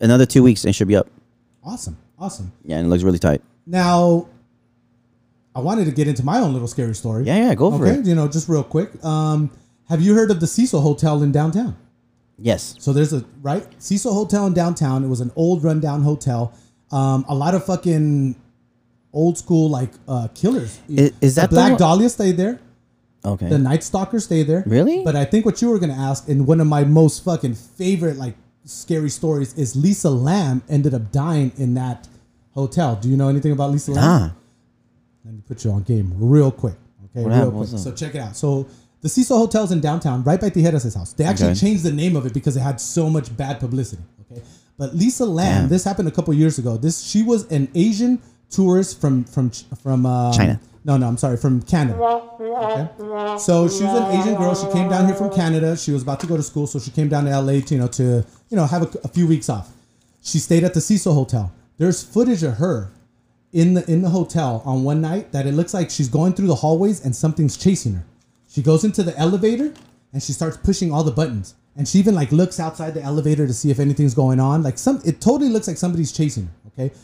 another 0.00 0.26
two 0.26 0.42
weeks 0.42 0.64
and 0.64 0.70
it 0.70 0.74
should 0.74 0.88
be 0.88 0.96
up. 0.96 1.08
awesome, 1.64 1.96
awesome. 2.18 2.52
Yeah, 2.64 2.78
and 2.78 2.86
it 2.86 2.90
looks 2.90 3.02
really 3.02 3.18
tight. 3.18 3.42
Now, 3.66 4.28
I 5.54 5.60
wanted 5.60 5.84
to 5.86 5.90
get 5.90 6.08
into 6.08 6.24
my 6.24 6.38
own 6.38 6.52
little 6.52 6.68
scary 6.68 6.94
story. 6.94 7.24
Yeah, 7.24 7.48
yeah, 7.48 7.54
go 7.54 7.70
for 7.70 7.86
it. 7.86 7.90
okay, 7.90 8.00
it. 8.00 8.06
you 8.06 8.14
know, 8.14 8.28
just 8.28 8.48
real 8.48 8.62
quick. 8.62 9.04
Um, 9.04 9.50
have 9.88 10.00
you 10.00 10.14
heard 10.14 10.30
of 10.30 10.40
the 10.40 10.46
Cecil 10.46 10.80
Hotel 10.80 11.22
in 11.22 11.32
downtown? 11.32 11.76
Yes. 12.38 12.76
So 12.78 12.92
there's 12.92 13.12
a 13.12 13.24
right 13.42 13.66
Cecil 13.78 14.14
Hotel 14.14 14.46
in 14.46 14.54
downtown. 14.54 15.04
It 15.04 15.08
was 15.08 15.20
an 15.20 15.32
old 15.36 15.62
rundown 15.62 16.02
hotel. 16.02 16.54
Um, 16.90 17.24
a 17.28 17.34
lot 17.34 17.54
of 17.54 17.64
fucking 17.64 18.39
old 19.12 19.36
school 19.38 19.68
like 19.68 19.90
uh, 20.08 20.28
killers. 20.34 20.78
I- 20.88 21.12
is 21.20 21.34
that 21.36 21.50
the 21.50 21.56
the 21.56 21.60
Black 21.60 21.70
one- 21.72 21.78
Dahlia 21.78 22.08
stayed 22.08 22.36
there? 22.36 22.60
Okay. 23.24 23.48
The 23.50 23.58
Night 23.58 23.82
Stalker 23.84 24.18
stayed 24.20 24.46
there. 24.46 24.62
Really? 24.66 25.04
But 25.04 25.14
I 25.14 25.24
think 25.26 25.44
what 25.44 25.60
you 25.60 25.68
were 25.70 25.78
gonna 25.78 25.92
ask, 26.10 26.28
and 26.28 26.46
one 26.46 26.60
of 26.60 26.66
my 26.66 26.84
most 26.84 27.22
fucking 27.24 27.54
favorite 27.54 28.16
like 28.16 28.34
scary 28.64 29.10
stories 29.10 29.52
is 29.58 29.76
Lisa 29.76 30.08
Lam 30.10 30.62
ended 30.68 30.94
up 30.94 31.12
dying 31.12 31.52
in 31.58 31.74
that 31.74 32.08
hotel. 32.52 32.96
Do 32.96 33.08
you 33.10 33.16
know 33.16 33.28
anything 33.28 33.52
about 33.52 33.72
Lisa 33.72 33.92
Lam? 33.92 34.04
ah, 34.04 34.32
Let 35.24 35.34
me 35.34 35.40
put 35.46 35.64
you 35.64 35.70
on 35.72 35.82
game 35.82 36.12
real 36.16 36.50
quick. 36.50 36.76
Okay, 37.06 37.22
What 37.24 37.28
real 37.30 37.34
happened? 37.50 37.68
quick. 37.68 37.78
So 37.80 37.92
check 37.92 38.14
it 38.14 38.20
out. 38.20 38.36
So 38.36 38.66
the 39.02 39.08
Cecil 39.08 39.36
Hotel's 39.36 39.70
in 39.72 39.80
downtown, 39.80 40.22
right 40.24 40.40
by 40.40 40.48
Tijeras' 40.50 40.94
house. 40.96 41.12
They 41.12 41.24
actually 41.24 41.50
Okay. 41.50 41.60
changed 41.60 41.82
the 41.82 41.92
name 41.92 42.16
of 42.16 42.24
it 42.26 42.32
because 42.32 42.56
it 42.56 42.60
had 42.60 42.80
so 42.80 43.10
much 43.10 43.34
bad 43.36 43.60
publicity. 43.60 44.02
Okay, 44.32 44.40
but 44.78 44.94
Lisa 44.96 45.26
Lam, 45.26 45.62
Damn. 45.62 45.68
this 45.68 45.84
happened 45.84 46.08
a 46.08 46.10
couple 46.10 46.32
years 46.32 46.58
ago. 46.58 46.76
This 46.78 47.00
she 47.02 47.22
was 47.22 47.44
an 47.50 47.68
Asian 47.74 48.18
tourist 48.50 49.00
from 49.00 49.24
from 49.24 49.50
from 49.50 50.06
um, 50.06 50.32
China. 50.32 50.60
No, 50.82 50.96
no, 50.96 51.06
I'm 51.06 51.18
sorry, 51.18 51.36
from 51.36 51.60
Canada. 51.62 51.98
Okay, 52.02 53.38
so 53.38 53.68
she 53.68 53.84
was 53.84 54.00
an 54.00 54.18
Asian 54.18 54.34
girl. 54.36 54.54
She 54.54 54.70
came 54.72 54.88
down 54.88 55.06
here 55.06 55.14
from 55.14 55.30
Canada. 55.30 55.76
She 55.76 55.92
was 55.92 56.02
about 56.02 56.20
to 56.20 56.26
go 56.26 56.36
to 56.36 56.42
school, 56.42 56.66
so 56.66 56.78
she 56.78 56.90
came 56.90 57.08
down 57.08 57.26
to 57.26 57.38
LA 57.38 57.60
to 57.60 57.74
you 57.74 57.80
know 57.80 57.88
to 57.88 58.24
you 58.48 58.56
know 58.56 58.66
have 58.66 58.82
a, 58.82 58.98
a 59.04 59.08
few 59.08 59.26
weeks 59.26 59.48
off. 59.48 59.70
She 60.22 60.38
stayed 60.38 60.64
at 60.64 60.74
the 60.74 60.80
Cecil 60.80 61.14
Hotel. 61.14 61.52
There's 61.78 62.02
footage 62.02 62.42
of 62.42 62.54
her 62.54 62.92
in 63.52 63.74
the 63.74 63.90
in 63.90 64.02
the 64.02 64.10
hotel 64.10 64.62
on 64.64 64.84
one 64.84 65.00
night 65.00 65.32
that 65.32 65.46
it 65.46 65.52
looks 65.52 65.74
like 65.74 65.90
she's 65.90 66.08
going 66.08 66.32
through 66.34 66.46
the 66.46 66.56
hallways 66.56 67.04
and 67.04 67.14
something's 67.14 67.56
chasing 67.56 67.94
her. 67.94 68.04
She 68.48 68.62
goes 68.62 68.84
into 68.84 69.02
the 69.02 69.16
elevator 69.18 69.72
and 70.12 70.22
she 70.22 70.32
starts 70.32 70.56
pushing 70.56 70.92
all 70.92 71.04
the 71.04 71.12
buttons. 71.12 71.54
And 71.76 71.86
she 71.86 71.98
even 71.98 72.14
like 72.14 72.32
looks 72.32 72.58
outside 72.58 72.94
the 72.94 73.02
elevator 73.02 73.46
to 73.46 73.54
see 73.54 73.70
if 73.70 73.78
anything's 73.78 74.14
going 74.14 74.40
on. 74.40 74.62
Like 74.62 74.76
some 74.78 75.00
it 75.04 75.20
totally 75.20 75.50
looks 75.50 75.68
like 75.68 75.76
somebody's 75.76 76.12
chasing 76.12 76.46
her, 76.46 76.52
okay? 76.68 76.94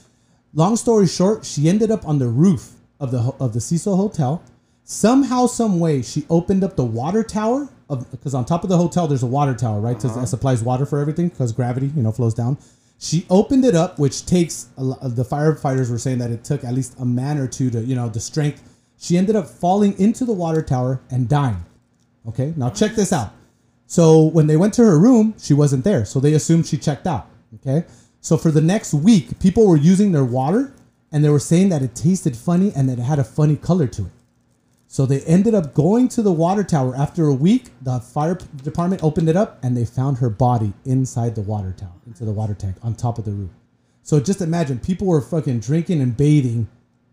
Long 0.56 0.74
story 0.76 1.06
short, 1.06 1.44
she 1.44 1.68
ended 1.68 1.90
up 1.90 2.08
on 2.08 2.18
the 2.18 2.28
roof 2.28 2.72
of 2.98 3.10
the 3.10 3.18
of 3.38 3.52
the 3.52 3.60
Cecil 3.60 3.94
Hotel. 3.94 4.42
Somehow, 4.84 5.46
some 5.46 5.78
way, 5.78 6.00
she 6.00 6.24
opened 6.30 6.64
up 6.64 6.76
the 6.76 6.84
water 6.84 7.22
tower 7.22 7.68
of 7.90 8.10
because 8.10 8.34
on 8.34 8.46
top 8.46 8.62
of 8.64 8.70
the 8.70 8.78
hotel 8.78 9.06
there's 9.06 9.22
a 9.22 9.26
water 9.26 9.52
tower, 9.52 9.80
right? 9.80 9.96
'Cause 9.96 10.12
That 10.12 10.16
uh-huh. 10.20 10.26
supplies 10.26 10.62
water 10.62 10.86
for 10.86 10.98
everything 10.98 11.28
because 11.28 11.52
gravity, 11.52 11.92
you 11.94 12.02
know, 12.02 12.10
flows 12.10 12.32
down. 12.32 12.56
She 12.98 13.26
opened 13.28 13.66
it 13.66 13.74
up, 13.74 13.98
which 13.98 14.24
takes 14.24 14.68
a 14.78 14.82
the 15.06 15.26
firefighters 15.26 15.90
were 15.90 15.98
saying 15.98 16.18
that 16.18 16.30
it 16.30 16.42
took 16.42 16.64
at 16.64 16.72
least 16.72 16.94
a 16.98 17.04
man 17.04 17.36
or 17.36 17.46
two 17.46 17.68
to, 17.68 17.80
you 17.84 17.94
know, 17.94 18.08
the 18.08 18.20
strength. 18.20 18.62
She 18.96 19.18
ended 19.18 19.36
up 19.36 19.46
falling 19.46 19.92
into 19.98 20.24
the 20.24 20.32
water 20.32 20.62
tower 20.62 21.02
and 21.10 21.28
dying. 21.28 21.66
Okay, 22.26 22.54
now 22.56 22.70
check 22.70 22.94
this 22.94 23.12
out. 23.12 23.32
So 23.86 24.22
when 24.22 24.46
they 24.46 24.56
went 24.56 24.72
to 24.74 24.84
her 24.84 24.98
room, 24.98 25.34
she 25.38 25.52
wasn't 25.52 25.84
there. 25.84 26.06
So 26.06 26.18
they 26.18 26.32
assumed 26.32 26.64
she 26.64 26.78
checked 26.78 27.06
out. 27.06 27.26
Okay. 27.56 27.84
So 28.26 28.36
for 28.36 28.50
the 28.50 28.60
next 28.60 28.92
week, 28.92 29.38
people 29.38 29.68
were 29.68 29.76
using 29.76 30.10
their 30.10 30.24
water 30.24 30.74
and 31.12 31.22
they 31.22 31.28
were 31.28 31.38
saying 31.38 31.68
that 31.68 31.82
it 31.82 31.94
tasted 31.94 32.36
funny 32.36 32.72
and 32.74 32.88
that 32.88 32.98
it 32.98 33.02
had 33.02 33.20
a 33.20 33.24
funny 33.24 33.54
color 33.54 33.86
to 33.86 34.06
it. 34.06 34.12
So 34.88 35.06
they 35.06 35.20
ended 35.20 35.54
up 35.54 35.74
going 35.74 36.08
to 36.08 36.22
the 36.22 36.32
water 36.32 36.64
tower 36.64 36.96
after 36.96 37.28
a 37.28 37.32
week. 37.32 37.66
The 37.82 38.00
fire 38.00 38.36
department 38.64 39.04
opened 39.04 39.28
it 39.28 39.36
up 39.36 39.62
and 39.62 39.76
they 39.76 39.84
found 39.84 40.18
her 40.18 40.28
body 40.28 40.72
inside 40.84 41.36
the 41.36 41.40
water 41.42 41.72
tower, 41.78 42.00
into 42.04 42.24
the 42.24 42.32
water 42.32 42.54
tank 42.54 42.74
on 42.82 42.96
top 42.96 43.18
of 43.18 43.26
the 43.26 43.30
roof. 43.30 43.50
So 44.02 44.18
just 44.18 44.40
imagine 44.40 44.80
people 44.80 45.06
were 45.06 45.20
fucking 45.20 45.60
drinking 45.60 46.00
and 46.00 46.16
bathing 46.16 46.66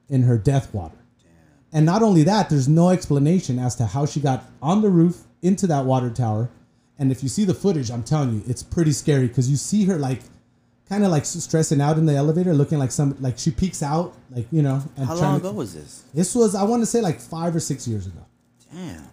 in 0.09 0.23
her 0.23 0.39
death 0.39 0.73
water. 0.73 0.97
And 1.71 1.85
not 1.85 2.01
only 2.01 2.23
that, 2.23 2.49
there's 2.49 2.67
no 2.67 2.89
explanation 2.89 3.59
as 3.59 3.75
to 3.75 3.85
how 3.85 4.07
she 4.07 4.19
got 4.19 4.45
on 4.63 4.81
the 4.81 4.89
roof 4.89 5.25
into 5.43 5.67
that 5.67 5.85
water 5.85 6.09
tower. 6.09 6.49
And 6.97 7.11
if 7.11 7.21
you 7.21 7.29
see 7.29 7.45
the 7.45 7.53
footage, 7.53 7.91
I'm 7.91 8.03
telling 8.03 8.33
you, 8.33 8.43
it's 8.47 8.63
pretty 8.63 8.93
scary 8.93 9.27
because 9.27 9.51
you 9.51 9.57
see 9.57 9.85
her 9.85 9.99
like 9.99 10.21
kind 10.89 11.03
of 11.03 11.11
like 11.11 11.25
stressing 11.25 11.81
out 11.81 11.97
in 11.97 12.05
the 12.05 12.13
elevator, 12.15 12.53
looking 12.53 12.77
like 12.79 12.91
some 12.91 13.15
like 13.19 13.37
she 13.37 13.51
peeks 13.51 13.81
out, 13.83 14.13
like 14.31 14.47
you 14.51 14.61
know. 14.61 14.81
And 14.97 15.05
how 15.07 15.15
trying 15.17 15.31
long 15.31 15.41
to- 15.41 15.47
ago 15.47 15.55
was 15.57 15.73
this? 15.73 16.03
This 16.13 16.35
was 16.35 16.55
I 16.55 16.63
want 16.63 16.81
to 16.81 16.85
say 16.85 17.01
like 17.01 17.19
five 17.19 17.55
or 17.55 17.59
six 17.59 17.87
years 17.87 18.05
ago. 18.07 18.19
Damn, 18.73 19.03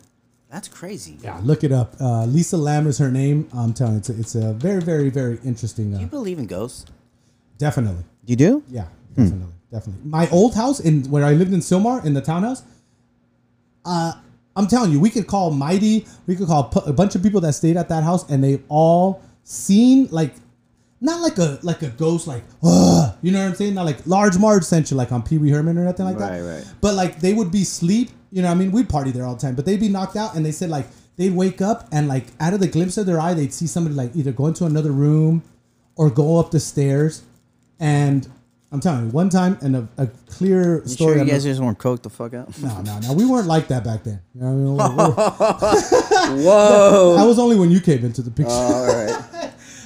that's 0.51 0.69
crazy. 0.69 1.19
Yeah, 1.23 1.41
look 1.43 1.65
it 1.65 1.73
up. 1.73 1.95
Uh, 2.01 2.25
Lisa 2.27 2.57
Lam 2.57 2.87
is 2.87 2.99
her 2.99 3.11
name. 3.11 3.49
I'm 3.55 3.73
telling 3.75 3.95
you, 3.95 3.99
it's 3.99 4.09
a, 4.11 4.19
it's 4.21 4.35
a 4.35 4.53
very, 4.55 4.81
very, 4.81 5.11
very 5.11 5.39
interesting. 5.45 5.93
Do 5.93 5.99
you 6.01 6.07
Uh, 6.07 6.09
believe 6.09 6.39
in 6.39 6.47
ghosts? 6.47 6.87
definitely. 7.59 8.05
You 8.27 8.37
do? 8.37 8.63
Yeah, 8.69 8.87
definitely, 9.17 9.53
definitely. 9.71 10.03
My 10.09 10.29
old 10.31 10.55
house 10.55 10.81
in 10.81 11.05
where 11.11 11.25
I 11.25 11.33
lived 11.33 11.53
in 11.53 11.61
Sylmar 11.61 12.05
in 12.05 12.15
the 12.15 12.21
townhouse. 12.23 12.63
Uh, 13.85 14.13
I'm 14.57 14.67
telling 14.67 14.91
you, 14.93 15.01
we 15.01 15.11
could 15.11 15.27
call 15.27 15.51
Mighty. 15.51 16.07
We 16.27 16.37
could 16.37 16.47
call 16.47 16.71
a 16.87 16.93
bunch 16.93 17.15
of 17.15 17.23
people 17.23 17.41
that 17.43 17.55
stayed 17.55 17.77
at 17.77 17.89
that 17.89 18.03
house, 18.05 18.29
and 18.31 18.43
they've 18.45 18.63
all 18.69 19.23
seen 19.45 20.09
like, 20.11 20.35
not 21.01 21.21
like 21.21 21.39
a 21.39 21.59
like 21.63 21.83
a 21.83 21.89
ghost, 21.89 22.27
like, 22.27 22.45
Ugh, 22.63 23.15
you 23.23 23.33
know 23.33 23.41
what 23.41 23.49
I'm 23.49 23.55
saying? 23.55 23.75
Not 23.75 23.87
like 23.87 24.07
large 24.07 24.39
Marge 24.39 24.65
sent 24.65 24.91
you 24.91 24.97
like 24.97 25.13
on 25.13 25.23
Pee 25.23 25.39
Wee 25.39 25.51
Herman 25.51 25.79
or 25.79 25.85
nothing 25.85 26.05
like 26.07 26.19
Right, 26.19 26.39
that. 26.41 26.43
right. 26.47 26.57
right. 26.59 26.75
But 26.81 26.95
like 26.95 27.21
they 27.21 27.33
would 27.35 27.51
be 27.51 27.65
sleep. 27.65 28.11
You 28.33 28.43
know, 28.43 28.49
what 28.49 28.55
I 28.55 28.59
mean, 28.59 28.71
we'd 28.71 28.89
party 28.89 29.11
there 29.11 29.25
all 29.27 29.35
the 29.35 29.41
time, 29.41 29.55
but 29.57 29.65
they'd 29.67 29.81
be 29.81 29.89
knocked 29.89 30.15
out, 30.17 30.35
and 30.37 30.45
they 30.47 30.53
said 30.53 30.71
like 30.71 30.87
they'd 31.17 31.35
wake 31.35 31.61
up 31.61 31.89
and 31.91 32.07
like 32.09 32.27
out 32.39 32.55
of 32.55 32.61
the 32.61 32.69
glimpse 32.69 32.97
of 32.99 33.07
their 33.07 33.19
eye, 33.21 33.35
they'd 33.35 33.53
see 33.53 33.67
somebody 33.67 33.95
like 33.97 34.15
either 34.15 34.31
go 34.33 34.47
into 34.47 34.65
another 34.67 34.93
room 34.93 35.43
or 35.97 36.11
go 36.11 36.39
up 36.39 36.51
the 36.51 36.61
stairs. 36.61 37.23
And 37.81 38.29
I'm 38.71 38.79
telling 38.79 39.07
you, 39.07 39.11
one 39.11 39.31
time 39.31 39.59
and 39.63 39.75
a, 39.75 39.89
a 39.99 40.07
clear 40.29 40.83
You 40.83 40.89
story. 40.89 41.15
sure 41.17 41.25
you 41.25 41.31
guys 41.33 41.43
just 41.45 41.61
weren't 41.61 41.79
coked 41.79 42.03
the 42.03 42.11
fuck 42.11 42.35
out? 42.35 42.57
no, 42.63 42.83
no, 42.83 42.99
no. 43.01 43.13
We 43.15 43.25
weren't 43.27 43.49
like 43.49 43.67
that 43.69 43.83
back 43.83 44.05
then. 44.05 44.21
You 44.35 44.43
know 44.43 44.73
what 44.75 44.83
I 44.83 46.37
mean? 46.37 46.45
Whoa! 46.45 47.17
that 47.17 47.25
was 47.27 47.39
only 47.39 47.57
when 47.59 47.71
you 47.71 47.81
came 47.81 48.05
into 48.05 48.23
the 48.23 48.31
picture. 48.31 48.53
Oh, 48.53 48.75
all 48.75 48.87
right. 48.87 49.25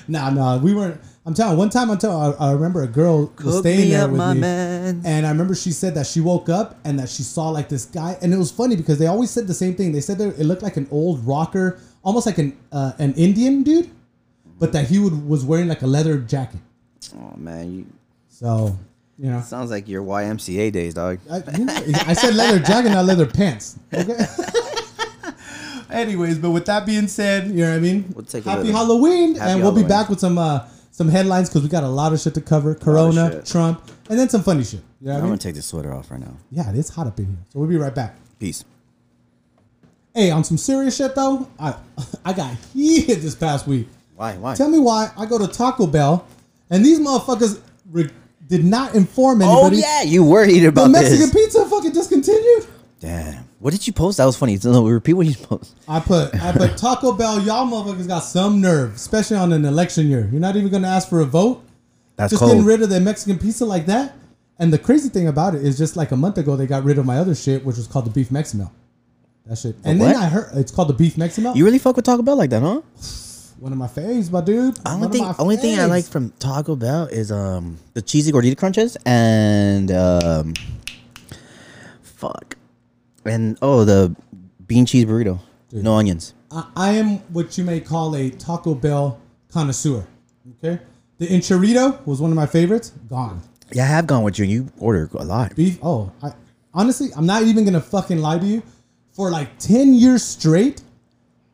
nah, 0.09 0.31
nah. 0.31 0.59
We 0.59 0.75
weren't. 0.75 1.01
I'm 1.27 1.33
telling 1.35 1.53
you, 1.55 1.59
one 1.59 1.71
time 1.71 1.91
I'm 1.91 1.99
telling 1.99 2.35
I, 2.39 2.49
I 2.51 2.53
remember 2.53 2.83
a 2.83 2.87
girl 2.87 3.21
was 3.23 3.31
Cook 3.37 3.61
staying 3.61 3.81
me 3.81 3.91
there 3.91 4.05
up, 4.05 4.11
with 4.11 4.19
my 4.19 4.35
me. 4.35 4.41
man. 4.41 5.03
And 5.05 5.25
I 5.27 5.31
remember 5.31 5.55
she 5.55 5.71
said 5.73 5.95
that 5.95 6.07
she 6.07 6.21
woke 6.21 6.49
up 6.49 6.77
and 6.85 6.99
that 6.99 7.09
she 7.09 7.23
saw 7.23 7.49
like 7.49 7.69
this 7.69 7.87
guy, 7.87 8.17
and 8.21 8.33
it 8.35 8.37
was 8.37 8.51
funny 8.51 8.77
because 8.77 8.99
they 8.99 9.07
always 9.07 9.31
said 9.31 9.47
the 9.47 9.55
same 9.55 9.75
thing. 9.75 9.93
They 9.93 10.01
said 10.03 10.19
that 10.19 10.39
it 10.39 10.45
looked 10.45 10.63
like 10.63 10.77
an 10.77 10.87
old 10.91 11.27
rocker, 11.27 11.79
almost 12.05 12.27
like 12.27 12.39
an 12.39 12.57
uh, 12.73 12.93
an 12.99 13.15
Indian 13.15 13.63
dude, 13.63 13.91
but 14.59 14.73
that 14.73 14.89
he 14.89 14.99
would 14.99 15.27
was 15.27 15.45
wearing 15.45 15.69
like 15.69 15.83
a 15.83 15.87
leather 15.87 16.19
jacket. 16.19 16.61
Oh 17.17 17.35
man, 17.37 17.73
you 17.73 17.87
So 18.29 18.77
you 19.19 19.31
know, 19.31 19.41
sounds 19.41 19.71
like 19.71 19.89
your 19.89 20.03
YMCA 20.03 20.73
days, 20.73 20.93
dog. 20.95 21.21
I, 21.31 21.37
you 21.57 21.65
know, 21.65 21.75
I 22.07 22.13
said 22.15 22.35
leather 22.35 22.59
jacket, 22.59 22.91
not 22.91 23.05
leather 23.07 23.27
pants. 23.27 23.79
Okay. 23.95 24.13
Anyways, 25.95 26.39
but 26.39 26.51
with 26.51 26.67
that 26.67 26.85
being 26.87 27.09
said, 27.09 27.49
you 27.49 27.55
know 27.65 27.71
what 27.71 27.77
I 27.77 27.81
mean. 27.81 28.13
We'll 28.15 28.25
take 28.25 28.45
Happy 28.45 28.71
Halloween, 28.71 29.35
Happy 29.37 29.51
and 29.53 29.63
we'll 29.63 29.73
be 29.73 29.83
back 29.85 30.09
with 30.09 30.21
some 30.21 30.39
uh 30.39 30.67
some 30.91 31.09
headlines 31.09 31.49
because 31.49 31.63
we 31.63 31.69
got 31.69 31.83
a 31.85 31.89
lot 31.89 32.13
of 32.13 32.21
shit 32.21 32.35
to 32.35 32.41
cover. 32.41 32.75
Corona, 32.75 33.31
shit. 33.33 33.47
Trump, 33.47 33.83
and 34.09 34.19
then 34.19 34.29
some 34.29 34.43
funny 34.43 34.65
shit. 34.65 34.81
You 35.01 35.09
know 35.09 35.13
what 35.13 35.17
I'm 35.17 35.19
I 35.19 35.23
mean? 35.23 35.31
gonna 35.33 35.39
take 35.39 35.55
this 35.55 35.67
sweater 35.67 35.93
off 35.93 36.11
right 36.11 36.21
now. 36.21 36.37
Yeah, 36.51 36.71
it's 36.75 36.91
hot 36.91 37.07
up 37.07 37.19
in 37.19 37.27
here, 37.27 37.37
so 37.53 37.59
we'll 37.59 37.69
be 37.69 37.77
right 37.77 37.95
back. 37.95 38.17
Peace. 38.39 38.65
Hey, 40.15 40.31
on 40.31 40.45
some 40.45 40.57
serious 40.59 40.97
shit 40.97 41.15
though, 41.15 41.49
I 41.59 41.75
I 42.25 42.33
got 42.33 42.55
heated 42.73 43.19
this 43.21 43.35
past 43.35 43.67
week. 43.67 43.89
Why? 44.17 44.35
Why? 44.37 44.55
Tell 44.55 44.69
me 44.69 44.79
why 44.79 45.11
I 45.17 45.27
go 45.27 45.39
to 45.39 45.47
Taco 45.49 45.87
Bell, 45.87 46.27
and 46.71 46.85
these 46.85 47.01
motherfuckers 47.01 47.61
re- 47.91 48.11
did 48.49 48.65
not 48.65 48.95
inform 48.95 49.43
anybody. 49.43 49.77
oh 49.77 49.79
yeah, 49.81 50.03
you 50.03 50.23
worried 50.25 50.61
The 50.61 50.67
about 50.67 50.89
this. 50.93 51.03
the 51.03 51.11
Mexican 51.11 51.31
this. 51.31 51.35
pizza 51.35 51.67
fucking 51.69 51.93
discontinued. 51.93 52.67
Damn. 53.01 53.44
What 53.65 53.73
did 53.73 53.87
you 53.87 53.95
post? 53.95 54.19
That 54.19 54.27
was 54.27 54.37
funny. 54.37 54.59
No, 54.63 54.83
we 54.89 54.93
repeat 54.93 55.15
what 55.15 55.27
you 55.27 55.35
post. 55.35 55.75
I 55.89 55.99
put 55.99 56.35
I 56.35 56.53
put 56.53 56.77
Taco 56.77 57.13
Bell. 57.13 57.41
Y'all 57.41 57.67
motherfuckers 57.67 58.07
got 58.07 58.19
some 58.19 58.61
nerve, 58.61 58.95
especially 58.95 59.39
on 59.39 59.55
an 59.55 59.65
election 59.65 60.07
year. 60.07 60.29
You're 60.31 60.39
not 60.43 60.55
even 60.57 60.71
gonna 60.71 60.89
ask 60.89 61.09
for 61.09 61.21
a 61.21 61.25
vote. 61.25 61.65
That's 62.17 62.33
just 62.33 62.41
cold. 62.41 62.53
getting 62.53 62.67
rid 62.67 62.83
of 62.83 62.91
the 62.91 63.01
Mexican 63.01 63.39
pizza 63.39 63.65
like 63.65 63.87
that. 63.87 64.17
And 64.59 64.71
the 64.71 64.77
crazy 64.77 65.09
thing 65.09 65.29
about 65.29 65.55
it 65.55 65.63
is, 65.63 65.79
just 65.79 65.97
like 65.97 66.11
a 66.11 66.17
month 66.17 66.37
ago, 66.37 66.57
they 66.57 66.67
got 66.67 66.85
rid 66.85 66.99
of 66.99 67.07
my 67.07 67.17
other 67.17 67.35
shit, 67.35 67.65
which 67.65 67.79
was 67.79 67.87
called 67.87 68.05
the 68.05 68.11
beef 68.11 68.29
Mexi 68.29 68.57
Melt. 68.57 68.71
That 69.47 69.57
shit. 69.57 69.77
and 69.83 69.99
then? 69.99 70.15
I 70.15 70.27
heard 70.27 70.51
it's 70.57 70.71
called 70.71 70.89
the 70.89 70.93
beef 70.93 71.17
Mexi 71.17 71.43
Melt. 71.43 71.57
you 71.57 71.65
really 71.65 71.79
fuck 71.79 71.97
with 71.97 72.05
Taco 72.05 72.23
Bell 72.23 72.37
like 72.37 72.51
that, 72.51 72.61
huh? 72.61 72.83
one 73.61 73.73
of 73.73 73.79
my 73.79 73.87
faves, 73.87 74.31
my 74.31 74.43
dude. 74.43 74.79
Only 74.85 75.07
of 75.07 75.13
thing, 75.13 75.23
my 75.23 75.35
only 75.39 75.57
thing 75.57 75.81
I 75.81 75.87
like 75.87 76.05
from 76.05 76.33
Taco 76.39 76.77
Bell 76.77 77.07
is 77.07 77.33
um 77.33 77.79
the 77.95 78.03
cheesy 78.03 78.31
gordita 78.31 78.59
crunches 78.59 78.99
and 79.07 79.91
um, 79.91 80.53
fuck, 82.03 82.59
and 83.25 83.59
oh 83.63 83.85
the 83.85 84.15
bean 84.67 84.87
cheese 84.87 85.05
burrito, 85.05 85.39
no 85.73 85.95
onions. 85.95 86.35
I, 86.51 86.71
I 86.77 86.91
am 86.93 87.19
what 87.33 87.57
you 87.59 87.65
may 87.65 87.81
call 87.81 88.15
a 88.17 88.31
Taco 88.31 88.75
Bell 88.75 89.21
connoisseur. 89.53 90.07
Okay, 90.59 90.81
the 91.19 91.27
enchilada 91.27 92.05
was 92.07 92.21
one 92.21 92.31
of 92.31 92.37
my 92.37 92.47
favorites. 92.47 92.93
Gone. 93.09 93.43
Yeah, 93.73 93.85
I 93.85 93.87
have 93.87 94.07
gone 94.07 94.23
with 94.23 94.39
you. 94.39 94.45
and 94.45 94.53
You 94.53 94.73
order 94.79 95.09
a 95.15 95.25
lot. 95.25 95.57
Beef. 95.57 95.79
Oh, 95.83 96.13
I 96.23 96.33
honestly, 96.73 97.09
I'm 97.17 97.27
not 97.27 97.43
even 97.43 97.65
gonna 97.65 97.81
fucking 97.81 98.19
lie 98.19 98.39
to 98.39 98.47
you. 98.47 98.63
For 99.13 99.31
like 99.31 99.59
ten 99.59 99.95
years 99.95 100.23
straight, 100.25 100.83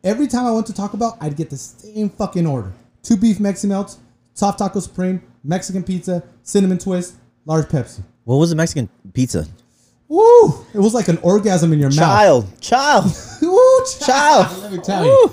every 0.02 0.26
time 0.26 0.46
I 0.46 0.50
went 0.50 0.66
to 0.68 0.72
Taco 0.72 0.96
Bell, 0.96 1.16
I'd 1.20 1.36
get 1.36 1.50
the 1.50 1.56
same 1.58 2.08
fucking 2.10 2.46
order: 2.46 2.72
two 3.02 3.16
beef 3.16 3.38
Mexi 3.38 3.66
melts, 3.68 3.98
soft 4.34 4.58
taco 4.58 4.80
supreme, 4.80 5.22
Mexican 5.44 5.82
pizza, 5.82 6.22
cinnamon 6.42 6.78
twist, 6.78 7.14
large 7.44 7.66
Pepsi. 7.66 8.02
What 8.24 8.36
was 8.36 8.50
the 8.50 8.56
Mexican 8.56 8.88
pizza? 9.12 9.46
Woo! 10.10 10.66
It 10.74 10.78
was 10.80 10.92
like 10.92 11.06
an 11.08 11.18
orgasm 11.22 11.72
in 11.72 11.78
your 11.78 11.90
mouth. 11.90 11.96
Child, 11.98 12.60
child. 12.60 13.04
Woo, 13.42 13.84
Child. 14.00 14.58
Let 14.62 14.72
me 14.72 14.78
tell 14.78 15.04
you, 15.06 15.32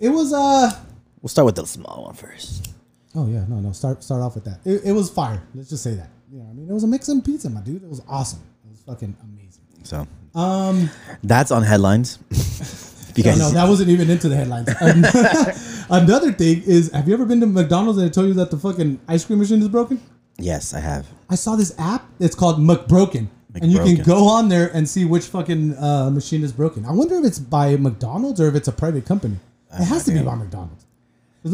it 0.00 0.08
was 0.10 0.32
uh. 0.32 0.70
We'll 1.22 1.28
start 1.28 1.46
with 1.46 1.54
the 1.54 1.64
small 1.66 2.04
one 2.06 2.14
first. 2.14 2.74
Oh 3.14 3.26
yeah, 3.28 3.44
no, 3.48 3.60
no. 3.60 3.70
Start 3.72 4.02
start 4.02 4.20
off 4.22 4.34
with 4.34 4.44
that. 4.44 4.58
It, 4.64 4.82
it 4.86 4.92
was 4.92 5.10
fire. 5.10 5.40
Let's 5.54 5.70
just 5.70 5.84
say 5.84 5.94
that. 5.94 6.08
You 6.32 6.38
know, 6.38 6.44
what 6.44 6.50
I 6.50 6.54
mean, 6.54 6.68
it 6.68 6.72
was 6.72 6.82
a 6.84 6.88
Mexican 6.88 7.22
pizza, 7.22 7.48
my 7.50 7.60
dude. 7.60 7.82
It 7.84 7.88
was 7.88 8.02
awesome. 8.08 8.40
It 8.64 8.70
was 8.70 8.80
fucking 8.82 9.16
amazing. 9.22 9.62
So 9.84 10.06
Um, 10.34 10.90
that's 11.22 11.52
on 11.52 11.62
headlines. 11.62 12.18
if 12.30 13.12
you 13.16 13.22
no, 13.24 13.30
guys, 13.30 13.38
no, 13.38 13.50
that 13.50 13.68
wasn't 13.68 13.90
even 13.90 14.10
into 14.10 14.28
the 14.28 14.36
headlines. 14.36 14.68
Um, 15.92 16.02
Another 16.04 16.30
thing 16.30 16.62
is, 16.62 16.92
have 16.92 17.08
you 17.08 17.14
ever 17.14 17.24
been 17.24 17.40
to 17.40 17.46
McDonald's 17.46 17.98
and 17.98 18.06
they 18.08 18.12
told 18.12 18.28
you 18.28 18.34
that 18.34 18.52
the 18.52 18.56
fucking 18.58 19.00
ice 19.08 19.24
cream 19.24 19.40
machine 19.40 19.60
is 19.60 19.68
broken? 19.68 20.00
yes, 20.38 20.72
I 20.72 20.78
have. 20.80 21.06
I 21.28 21.34
saw 21.34 21.56
this 21.56 21.74
app. 21.78 22.06
It's 22.20 22.36
called 22.36 22.58
McBroken, 22.60 23.26
and 23.54 23.72
you 23.72 23.78
can 23.78 24.02
go 24.04 24.28
on 24.28 24.48
there 24.48 24.68
and 24.74 24.88
see 24.88 25.04
which 25.04 25.26
fucking 25.26 25.76
uh, 25.76 26.10
machine 26.10 26.42
is 26.42 26.52
broken. 26.52 26.84
I 26.84 26.92
wonder 26.92 27.16
if 27.16 27.24
it's 27.24 27.38
by 27.38 27.76
McDonald's 27.76 28.40
or 28.40 28.48
if 28.48 28.54
it's 28.54 28.68
a 28.68 28.72
private 28.72 29.06
company. 29.06 29.36
It 29.72 29.84
has 29.84 30.04
to 30.04 30.12
be 30.12 30.22
by 30.22 30.34
McDonald's. 30.34 30.84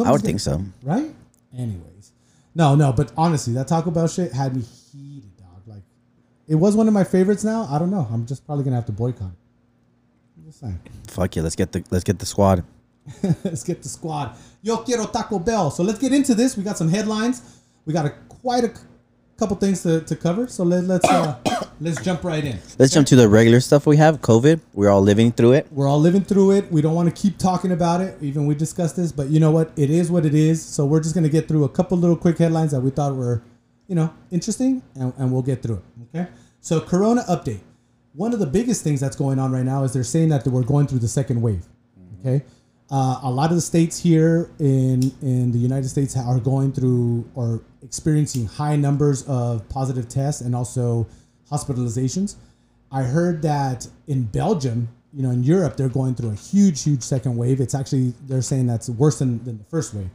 I 0.05 0.11
would 0.11 0.23
think 0.23 0.41
so. 0.41 0.63
right? 0.83 1.15
Anyways, 1.57 2.13
no, 2.55 2.75
no, 2.75 2.93
but 2.93 3.13
honestly, 3.17 3.53
that 3.55 3.69
Taco 3.69 3.91
Bell 3.91 4.09
shit 4.09 4.33
had 4.33 4.57
me 4.57 4.63
heated, 4.93 5.37
dog. 5.37 5.63
Like, 5.67 5.83
it 6.49 6.57
was 6.57 6.75
one 6.77 6.89
of 6.89 6.95
my 6.95 7.05
favorites. 7.05 7.45
Now 7.45 7.69
I 7.71 7.79
don't 7.79 7.91
know. 7.91 8.07
I'm 8.11 8.27
just 8.27 8.45
probably 8.47 8.65
gonna 8.65 8.77
have 8.77 8.87
to 8.87 8.93
boycott 8.93 9.29
it. 9.29 9.39
I'm 10.39 10.45
just 10.45 10.61
saying. 10.61 10.79
Fuck 11.09 11.37
yeah, 11.37 11.43
let's 11.43 11.57
get 11.57 11.73
the 11.73 11.85
let's 11.91 12.05
get 12.05 12.19
the 12.19 12.27
squad. 12.27 12.65
let's 13.45 13.63
get 13.63 13.83
the 13.83 13.89
squad. 13.89 14.37
Yo 14.63 14.79
quiero 14.79 15.07
Taco 15.07 15.39
Bell. 15.39 15.71
So 15.71 15.83
let's 15.83 15.99
get 15.99 16.13
into 16.13 16.35
this. 16.35 16.57
We 16.57 16.65
got 16.65 16.77
some 16.77 16.89
headlines. 16.89 17.61
We 17.85 17.93
got 17.93 18.07
a 18.07 18.11
quite 18.29 18.65
a 18.65 18.73
couple 19.37 19.57
things 19.57 19.83
to, 19.83 20.01
to 20.01 20.17
cover. 20.17 20.47
So 20.47 20.65
let, 20.65 20.85
let's 20.85 21.09
uh, 21.09 21.39
let's 21.81 22.03
jump 22.03 22.25
right 22.25 22.45
in. 22.45 22.59
Let's 22.79 22.93
jump 22.93 23.07
to 23.09 23.17
the 23.17 23.29
regular 23.29 23.61
stuff 23.61 23.87
we 23.87 23.97
have. 23.97 24.21
COVID. 24.21 24.61
We're 24.73 24.91
all 24.91 25.03
living 25.03 25.33
through 25.33 25.53
it. 25.53 25.67
We're 25.71 25.89
all 25.89 26.01
living 26.01 26.23
through 26.23 26.53
it. 26.53 26.71
We 26.71 26.83
don't 26.83 26.95
want 26.95 27.15
to 27.15 27.23
keep 27.23 27.39
talking 27.39 27.73
about 27.73 28.01
it. 28.01 28.17
Even 28.23 28.47
we 28.47 28.55
discussed 28.55 28.97
this, 28.97 29.13
but 29.13 29.29
you 29.29 29.41
know 29.41 29.51
what? 29.51 29.73
It 29.77 29.91
is 29.91 30.11
what 30.11 30.25
it 30.25 30.35
is. 30.35 30.65
So 30.65 30.87
we're 30.87 31.01
just 31.01 31.15
gonna 31.15 31.29
get 31.29 31.49
through 31.49 31.65
a 31.65 31.69
couple 31.69 31.99
little 31.99 32.17
quick 32.17 32.39
headlines 32.39 32.73
that 32.73 32.81
we 32.81 32.91
thought 32.91 33.15
were, 33.15 33.43
you 33.87 33.95
know, 33.95 34.13
interesting, 34.31 34.83
and, 34.95 35.13
and 35.19 35.33
we'll 35.33 35.43
get 35.43 35.63
through 35.63 35.77
it. 35.77 36.17
Okay. 36.17 36.31
So 36.61 36.81
Corona 36.81 37.23
update. 37.29 37.61
One 38.15 38.33
of 38.33 38.39
the 38.39 38.47
biggest 38.47 38.83
things 38.83 38.99
that's 38.99 39.17
going 39.17 39.39
on 39.39 39.53
right 39.53 39.65
now 39.65 39.85
is 39.85 39.93
they're 39.93 40.03
saying 40.03 40.31
that 40.31 40.47
we're 40.47 40.63
going 40.63 40.87
through 40.87 41.01
the 41.01 41.09
second 41.09 41.43
wave. 41.43 41.67
Okay. 42.21 42.45
Uh, 42.89 43.19
a 43.25 43.31
lot 43.31 43.51
of 43.51 43.57
the 43.57 43.63
states 43.63 43.99
here 43.99 44.49
in 44.61 45.13
in 45.21 45.51
the 45.51 45.59
United 45.59 45.89
States 45.89 46.17
are 46.17 46.39
going 46.39 46.73
through 46.73 47.29
or 47.35 47.61
experiencing 47.83 48.47
high 48.47 48.77
numbers 48.77 49.25
of 49.27 49.69
positive 49.69 50.09
tests 50.09 50.41
and 50.41 50.55
also 50.55 51.07
hospitalizations. 51.51 52.37
I 52.93 53.03
heard 53.03 53.43
that 53.43 53.89
in 54.07 54.25
Belgium, 54.25 54.89
you 55.13 55.23
know, 55.23 55.31
in 55.31 55.43
Europe, 55.43 55.77
they're 55.77 55.89
going 55.89 56.15
through 56.15 56.31
a 56.31 56.35
huge, 56.35 56.85
huge 56.85 57.03
second 57.03 57.37
wave. 57.37 57.61
It's 57.61 57.75
actually 57.75 58.15
they're 58.27 58.43
saying 58.43 58.67
that's 58.67 58.89
worse 58.89 59.19
than, 59.19 59.43
than 59.45 59.59
the 59.59 59.65
first 59.65 59.93
wave. 59.93 60.11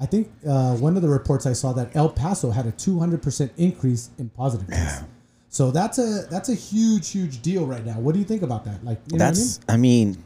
I 0.00 0.06
think 0.06 0.30
uh, 0.46 0.76
one 0.76 0.96
of 0.96 1.02
the 1.02 1.08
reports 1.08 1.46
I 1.46 1.52
saw 1.52 1.72
that 1.74 1.94
El 1.94 2.10
Paso 2.10 2.50
had 2.50 2.66
a 2.66 2.72
200% 2.72 3.50
increase 3.56 4.10
in 4.18 4.28
positive 4.30 4.68
tests. 4.68 5.04
So 5.48 5.70
that's 5.70 5.98
a 5.98 6.26
that's 6.30 6.50
a 6.50 6.54
huge, 6.54 7.10
huge 7.10 7.40
deal 7.40 7.66
right 7.66 7.84
now. 7.86 7.98
What 7.98 8.12
do 8.12 8.18
you 8.18 8.26
think 8.26 8.42
about 8.42 8.64
that? 8.64 8.84
Like, 8.84 9.00
you 9.10 9.18
know 9.18 9.24
what 9.24 9.28
I 9.28 9.36
mean? 9.36 9.38
That's 9.38 9.60
I 9.68 9.76
mean, 9.78 10.24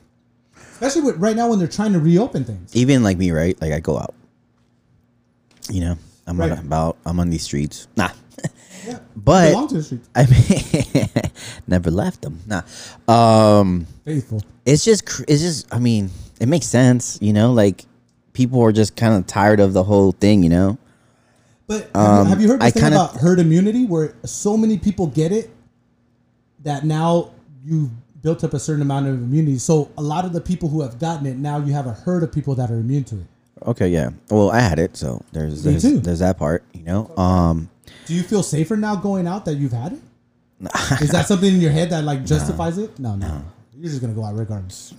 Especially 0.73 1.03
with, 1.03 1.17
right 1.19 1.37
now 1.37 1.49
when 1.51 1.59
they're 1.59 1.69
trying 1.69 1.93
to 1.93 2.01
reopen 2.01 2.45
things. 2.45 2.75
even 2.75 3.03
like 3.03 3.19
me, 3.19 3.31
right? 3.33 3.61
Like 3.61 3.73
I 3.73 3.81
go 3.81 3.99
out. 3.99 4.15
You 5.71 5.81
know, 5.83 5.99
I'm 6.27 6.39
Right. 6.39 6.51
out 6.53 6.59
about. 6.59 6.97
I'm 7.07 7.21
on 7.21 7.31
these 7.31 7.43
streets. 7.43 7.87
Nah. 7.97 8.11
Yeah. 8.87 8.99
But 9.15 9.69
to 9.69 9.75
the 9.75 9.83
streets. 9.83 10.09
I 10.15 10.25
mean, 10.25 11.09
never 11.67 11.91
left 11.91 12.23
them. 12.23 12.41
Nah. 12.47 12.63
Um, 13.07 13.87
Faithful. 14.07 14.43
it's 14.65 14.83
just 14.87 15.03
it's 15.29 15.43
just. 15.43 15.73
I 15.73 15.79
mean, 15.79 16.09
it 16.41 16.49
makes 16.49 16.65
sense. 16.65 17.19
You 17.21 17.35
know, 17.35 17.53
like 17.53 17.85
people 18.33 18.63
are 18.63 18.73
just 18.73 18.97
kind 18.97 19.15
of 19.15 19.27
tired 19.27 19.61
of 19.61 19.75
the 19.75 19.85
whole 19.85 20.13
thing. 20.13 20.43
You 20.43 20.49
know. 20.49 20.79
But 21.67 21.91
have, 21.95 22.25
you, 22.25 22.31
have 22.31 22.41
you 22.41 22.49
heard 22.49 22.61
this 22.63 22.67
Um, 22.75 22.85
I 22.85 22.89
thing 22.89 22.93
about 22.95 23.17
herd 23.21 23.39
immunity, 23.39 23.85
where 23.85 24.15
so 24.25 24.57
many 24.57 24.79
people 24.79 25.07
get 25.09 25.31
it 25.31 25.51
that 26.65 26.85
now 26.87 27.33
you've 27.63 27.91
built 28.23 28.45
up 28.45 28.53
a 28.55 28.59
certain 28.59 28.83
amount 28.83 29.07
of 29.07 29.15
immunity. 29.15 29.59
So 29.59 29.91
a 29.97 30.03
lot 30.03 30.25
of 30.25 30.33
the 30.33 30.41
people 30.41 30.69
who 30.69 30.83
have 30.83 30.99
gotten 30.99 31.27
it 31.27 31.37
now, 31.39 31.59
you 31.59 31.73
have 31.73 31.87
a 31.87 31.93
herd 31.93 32.23
of 32.23 32.33
people 32.33 32.55
that 32.57 32.71
are 32.71 32.77
immune 32.79 33.05
to 33.05 33.17
it. 33.17 33.27
Okay. 33.67 33.89
Yeah. 33.89 34.11
Well, 34.31 34.51
I 34.51 34.61
had 34.61 34.79
it, 34.79 34.97
so 34.97 35.23
there's 35.33 35.65
Me 35.65 35.73
there's, 35.73 35.83
too. 35.83 35.99
there's 36.01 36.19
that 36.21 36.39
part. 36.39 36.65
You 36.73 36.85
know. 36.85 37.17
Um. 37.17 37.69
Do 38.07 38.15
you 38.15 38.23
feel 38.23 38.43
safer 38.43 38.77
now 38.77 38.97
going 38.97 39.27
out 39.27 39.45
that 39.45 39.55
you've 39.55 39.73
had 39.73 39.93
it? 39.95 40.01
Is 41.01 41.11
that 41.11 41.27
something 41.27 41.55
in 41.55 41.61
your 41.61 41.71
head 41.71 41.91
that 41.91 42.05
like 42.05 42.25
justifies 42.25 42.77
it? 42.79 42.99
No, 42.99 43.17
no. 43.17 43.43
You're 43.75 43.89
just 43.91 44.01
gonna 44.01 44.13
go 44.15 44.25
out 44.25 44.37
regardless. 44.37 44.93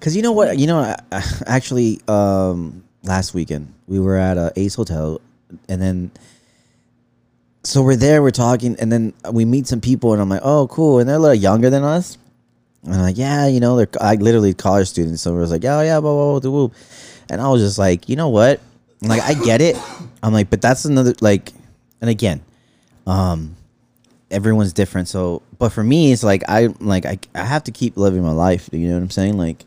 Cause 0.00 0.14
you 0.14 0.22
know 0.22 0.30
what, 0.32 0.56
you 0.58 0.66
know, 0.68 0.78
I- 0.78 0.96
I- 1.10 1.42
actually, 1.46 2.00
um, 2.06 2.84
last 3.02 3.34
weekend 3.34 3.72
we 3.88 3.98
were 3.98 4.16
at 4.16 4.36
a 4.38 4.52
Ace 4.54 4.74
Hotel, 4.76 5.20
and 5.68 5.82
then 5.82 6.10
so 7.64 7.82
we're 7.82 7.96
there, 7.96 8.22
we're 8.22 8.30
talking, 8.30 8.76
and 8.78 8.92
then 8.92 9.14
we 9.32 9.44
meet 9.44 9.66
some 9.66 9.80
people, 9.80 10.12
and 10.12 10.20
I'm 10.22 10.28
like, 10.28 10.42
oh, 10.44 10.68
cool, 10.68 10.98
and 11.00 11.08
they're 11.08 11.16
a 11.16 11.18
little 11.18 11.34
younger 11.34 11.70
than 11.70 11.82
us, 11.82 12.18
and 12.84 12.94
I'm 12.94 13.00
like, 13.00 13.18
yeah, 13.18 13.46
you 13.46 13.60
know, 13.60 13.76
they're 13.76 13.88
I 14.00 14.14
literally 14.14 14.54
college 14.54 14.88
students, 14.88 15.22
so 15.22 15.34
we're 15.34 15.46
like, 15.46 15.64
oh 15.64 15.80
yeah, 15.80 16.00
blah 16.00 16.12
blah 16.12 16.40
blah, 16.40 16.68
blah. 16.68 16.76
and 17.30 17.40
I 17.40 17.48
was 17.48 17.62
just 17.62 17.78
like, 17.78 18.08
you 18.08 18.16
know 18.16 18.28
what, 18.28 18.60
I'm 19.02 19.08
like 19.08 19.22
I 19.22 19.34
get 19.34 19.60
it, 19.60 19.76
I'm 20.22 20.32
like, 20.32 20.50
but 20.50 20.60
that's 20.60 20.84
another 20.84 21.14
like, 21.20 21.52
and 22.00 22.10
again, 22.10 22.42
um, 23.06 23.56
everyone's 24.30 24.72
different. 24.72 25.08
So, 25.08 25.42
but 25.58 25.70
for 25.70 25.82
me, 25.82 26.12
it's 26.12 26.22
like 26.22 26.42
I 26.48 26.68
like 26.80 27.06
I, 27.06 27.18
I 27.34 27.44
have 27.44 27.64
to 27.64 27.72
keep 27.72 27.96
living 27.96 28.22
my 28.22 28.32
life. 28.32 28.68
You 28.72 28.88
know 28.88 28.94
what 28.94 29.02
I'm 29.02 29.10
saying? 29.10 29.38
Like, 29.38 29.64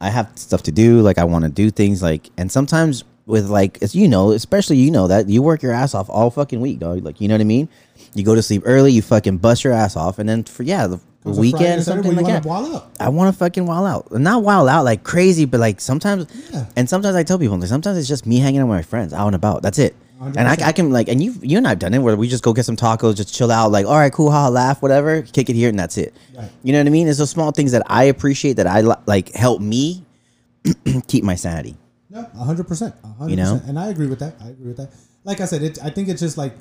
I 0.00 0.10
have 0.10 0.30
stuff 0.36 0.62
to 0.64 0.72
do. 0.72 1.00
Like, 1.00 1.18
I 1.18 1.24
want 1.24 1.44
to 1.44 1.50
do 1.50 1.70
things. 1.70 2.02
Like, 2.02 2.30
and 2.36 2.50
sometimes 2.50 3.04
with 3.26 3.48
like, 3.48 3.82
as 3.82 3.94
you 3.94 4.08
know, 4.08 4.30
especially 4.32 4.78
you 4.78 4.90
know 4.90 5.06
that 5.08 5.28
you 5.28 5.42
work 5.42 5.62
your 5.62 5.72
ass 5.72 5.94
off 5.94 6.08
all 6.08 6.30
fucking 6.30 6.60
week, 6.60 6.78
dog. 6.78 7.04
Like, 7.04 7.20
you 7.20 7.28
know 7.28 7.34
what 7.34 7.42
I 7.42 7.44
mean? 7.44 7.68
You 8.14 8.24
go 8.24 8.34
to 8.34 8.42
sleep 8.42 8.62
early, 8.64 8.92
you 8.92 9.02
fucking 9.02 9.38
bust 9.38 9.64
your 9.64 9.74
ass 9.74 9.96
off, 9.96 10.18
and 10.18 10.28
then 10.28 10.44
for 10.44 10.62
yeah, 10.62 10.86
the, 10.86 11.00
the 11.22 11.24
Comes 11.24 11.36
Friday 11.38 11.52
weekend, 11.52 11.82
something 11.84 12.14
like 12.16 12.26
that. 12.26 12.44
wild 12.44 12.74
out. 12.74 12.90
I 13.00 13.08
want 13.08 13.32
to 13.32 13.38
fucking 13.38 13.66
wild 13.66 13.86
out, 13.86 14.12
not 14.20 14.42
wild 14.42 14.68
out 14.68 14.84
like 14.84 15.02
crazy, 15.04 15.44
but 15.44 15.60
like 15.60 15.80
sometimes, 15.80 16.26
Yeah. 16.52 16.66
and 16.76 16.88
sometimes 16.88 17.16
I 17.16 17.22
tell 17.24 17.38
people, 17.38 17.58
like 17.58 17.68
sometimes 17.68 17.98
it's 17.98 18.08
just 18.08 18.24
me 18.26 18.38
hanging 18.38 18.60
out 18.60 18.68
with 18.68 18.76
my 18.76 18.82
friends, 18.82 19.12
out 19.12 19.26
and 19.26 19.36
about. 19.36 19.62
That's 19.62 19.78
it. 19.78 19.94
And 20.20 20.36
I, 20.48 20.56
100%. 20.56 20.62
I 20.62 20.72
can 20.72 20.90
like, 20.90 21.08
and 21.08 21.22
you, 21.22 21.32
you 21.42 21.58
and 21.58 21.66
I've 21.68 21.78
done 21.78 21.94
it 21.94 22.00
where 22.00 22.16
we 22.16 22.26
just 22.28 22.42
go 22.42 22.52
get 22.52 22.64
some 22.64 22.74
tacos, 22.76 23.14
just 23.16 23.32
chill 23.32 23.52
out, 23.52 23.70
like, 23.70 23.86
all 23.86 23.96
right, 23.96 24.12
cool, 24.12 24.32
ha, 24.32 24.48
laugh, 24.48 24.82
whatever, 24.82 25.22
kick 25.22 25.48
it 25.48 25.54
here, 25.54 25.68
and 25.68 25.78
that's 25.78 25.96
it. 25.96 26.12
Right. 26.36 26.50
You 26.64 26.72
know 26.72 26.80
what 26.80 26.88
I 26.88 26.90
mean? 26.90 27.06
It's 27.06 27.18
those 27.18 27.30
small 27.30 27.52
things 27.52 27.70
that 27.72 27.82
I 27.86 28.04
appreciate 28.04 28.54
that 28.54 28.66
I 28.66 28.80
like 29.06 29.32
help 29.34 29.60
me 29.60 30.04
keep 31.06 31.22
my 31.24 31.34
sanity. 31.34 31.76
No, 32.10 32.22
hundred 32.36 32.66
percent, 32.66 32.94
hundred 33.18 33.30
You 33.30 33.36
know? 33.36 33.52
percent, 33.54 33.68
and 33.68 33.78
I 33.78 33.88
agree 33.88 34.06
with 34.06 34.18
that. 34.20 34.34
I 34.42 34.48
agree 34.48 34.68
with 34.68 34.78
that. 34.78 34.90
Like 35.24 35.40
I 35.40 35.44
said, 35.44 35.62
it, 35.62 35.78
I 35.84 35.90
think 35.90 36.08
it's 36.08 36.20
just 36.20 36.36
like 36.38 36.54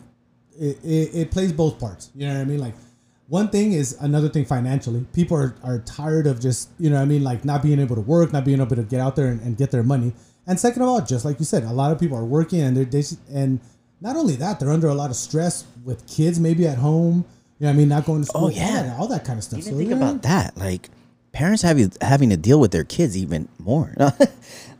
it, 0.59 0.77
it, 0.83 1.15
it 1.15 1.31
plays 1.31 1.51
both 1.53 1.79
parts. 1.79 2.11
You 2.13 2.27
know 2.27 2.33
what 2.35 2.41
I 2.41 2.45
mean? 2.45 2.59
Like 2.59 2.75
one 3.27 3.49
thing 3.49 3.73
is 3.73 3.97
another 3.99 4.29
thing 4.29 4.45
financially. 4.45 5.05
People 5.13 5.37
are, 5.37 5.55
are 5.63 5.79
tired 5.79 6.27
of 6.27 6.39
just 6.39 6.69
you 6.79 6.89
know 6.89 6.95
what 6.95 7.03
I 7.03 7.05
mean, 7.05 7.23
like 7.23 7.43
not 7.43 7.61
being 7.61 7.79
able 7.79 7.95
to 7.95 8.01
work, 8.01 8.31
not 8.33 8.45
being 8.45 8.61
able 8.61 8.75
to 8.75 8.83
get 8.83 8.99
out 8.99 9.15
there 9.15 9.27
and, 9.27 9.41
and 9.41 9.57
get 9.57 9.71
their 9.71 9.83
money. 9.83 10.13
And 10.45 10.59
second 10.59 10.81
of 10.81 10.87
all, 10.87 11.01
just 11.01 11.25
like 11.25 11.39
you 11.39 11.45
said, 11.45 11.63
a 11.63 11.73
lot 11.73 11.91
of 11.91 11.99
people 11.99 12.17
are 12.17 12.25
working 12.25 12.61
and 12.61 12.75
they're 12.77 12.85
they, 12.85 13.03
and 13.33 13.59
not 13.99 14.15
only 14.15 14.35
that, 14.37 14.59
they're 14.59 14.71
under 14.71 14.87
a 14.87 14.93
lot 14.93 15.09
of 15.09 15.15
stress 15.15 15.65
with 15.83 16.07
kids 16.07 16.39
maybe 16.39 16.67
at 16.67 16.77
home. 16.77 17.25
You 17.59 17.65
know 17.65 17.69
what 17.69 17.73
I 17.73 17.77
mean? 17.77 17.89
Not 17.89 18.05
going 18.05 18.23
to 18.23 18.29
oh, 18.29 18.31
school. 18.31 18.45
Oh, 18.45 18.49
yeah. 18.49 18.67
all 18.67 18.83
that, 18.83 18.99
all 18.99 19.07
that 19.07 19.25
kind 19.25 19.37
of 19.37 19.43
stuff. 19.43 19.59
Even 19.59 19.71
So, 19.71 19.77
think 19.77 19.89
yeah. 19.89 19.97
about 19.97 20.21
that. 20.21 20.55
Like 20.57 20.89
parents 21.33 21.61
have 21.63 21.77
you 21.77 21.89
having 22.01 22.29
to 22.29 22.37
deal 22.37 22.59
with 22.59 22.71
their 22.71 22.83
kids 22.83 23.17
even 23.17 23.49
more. 23.59 23.93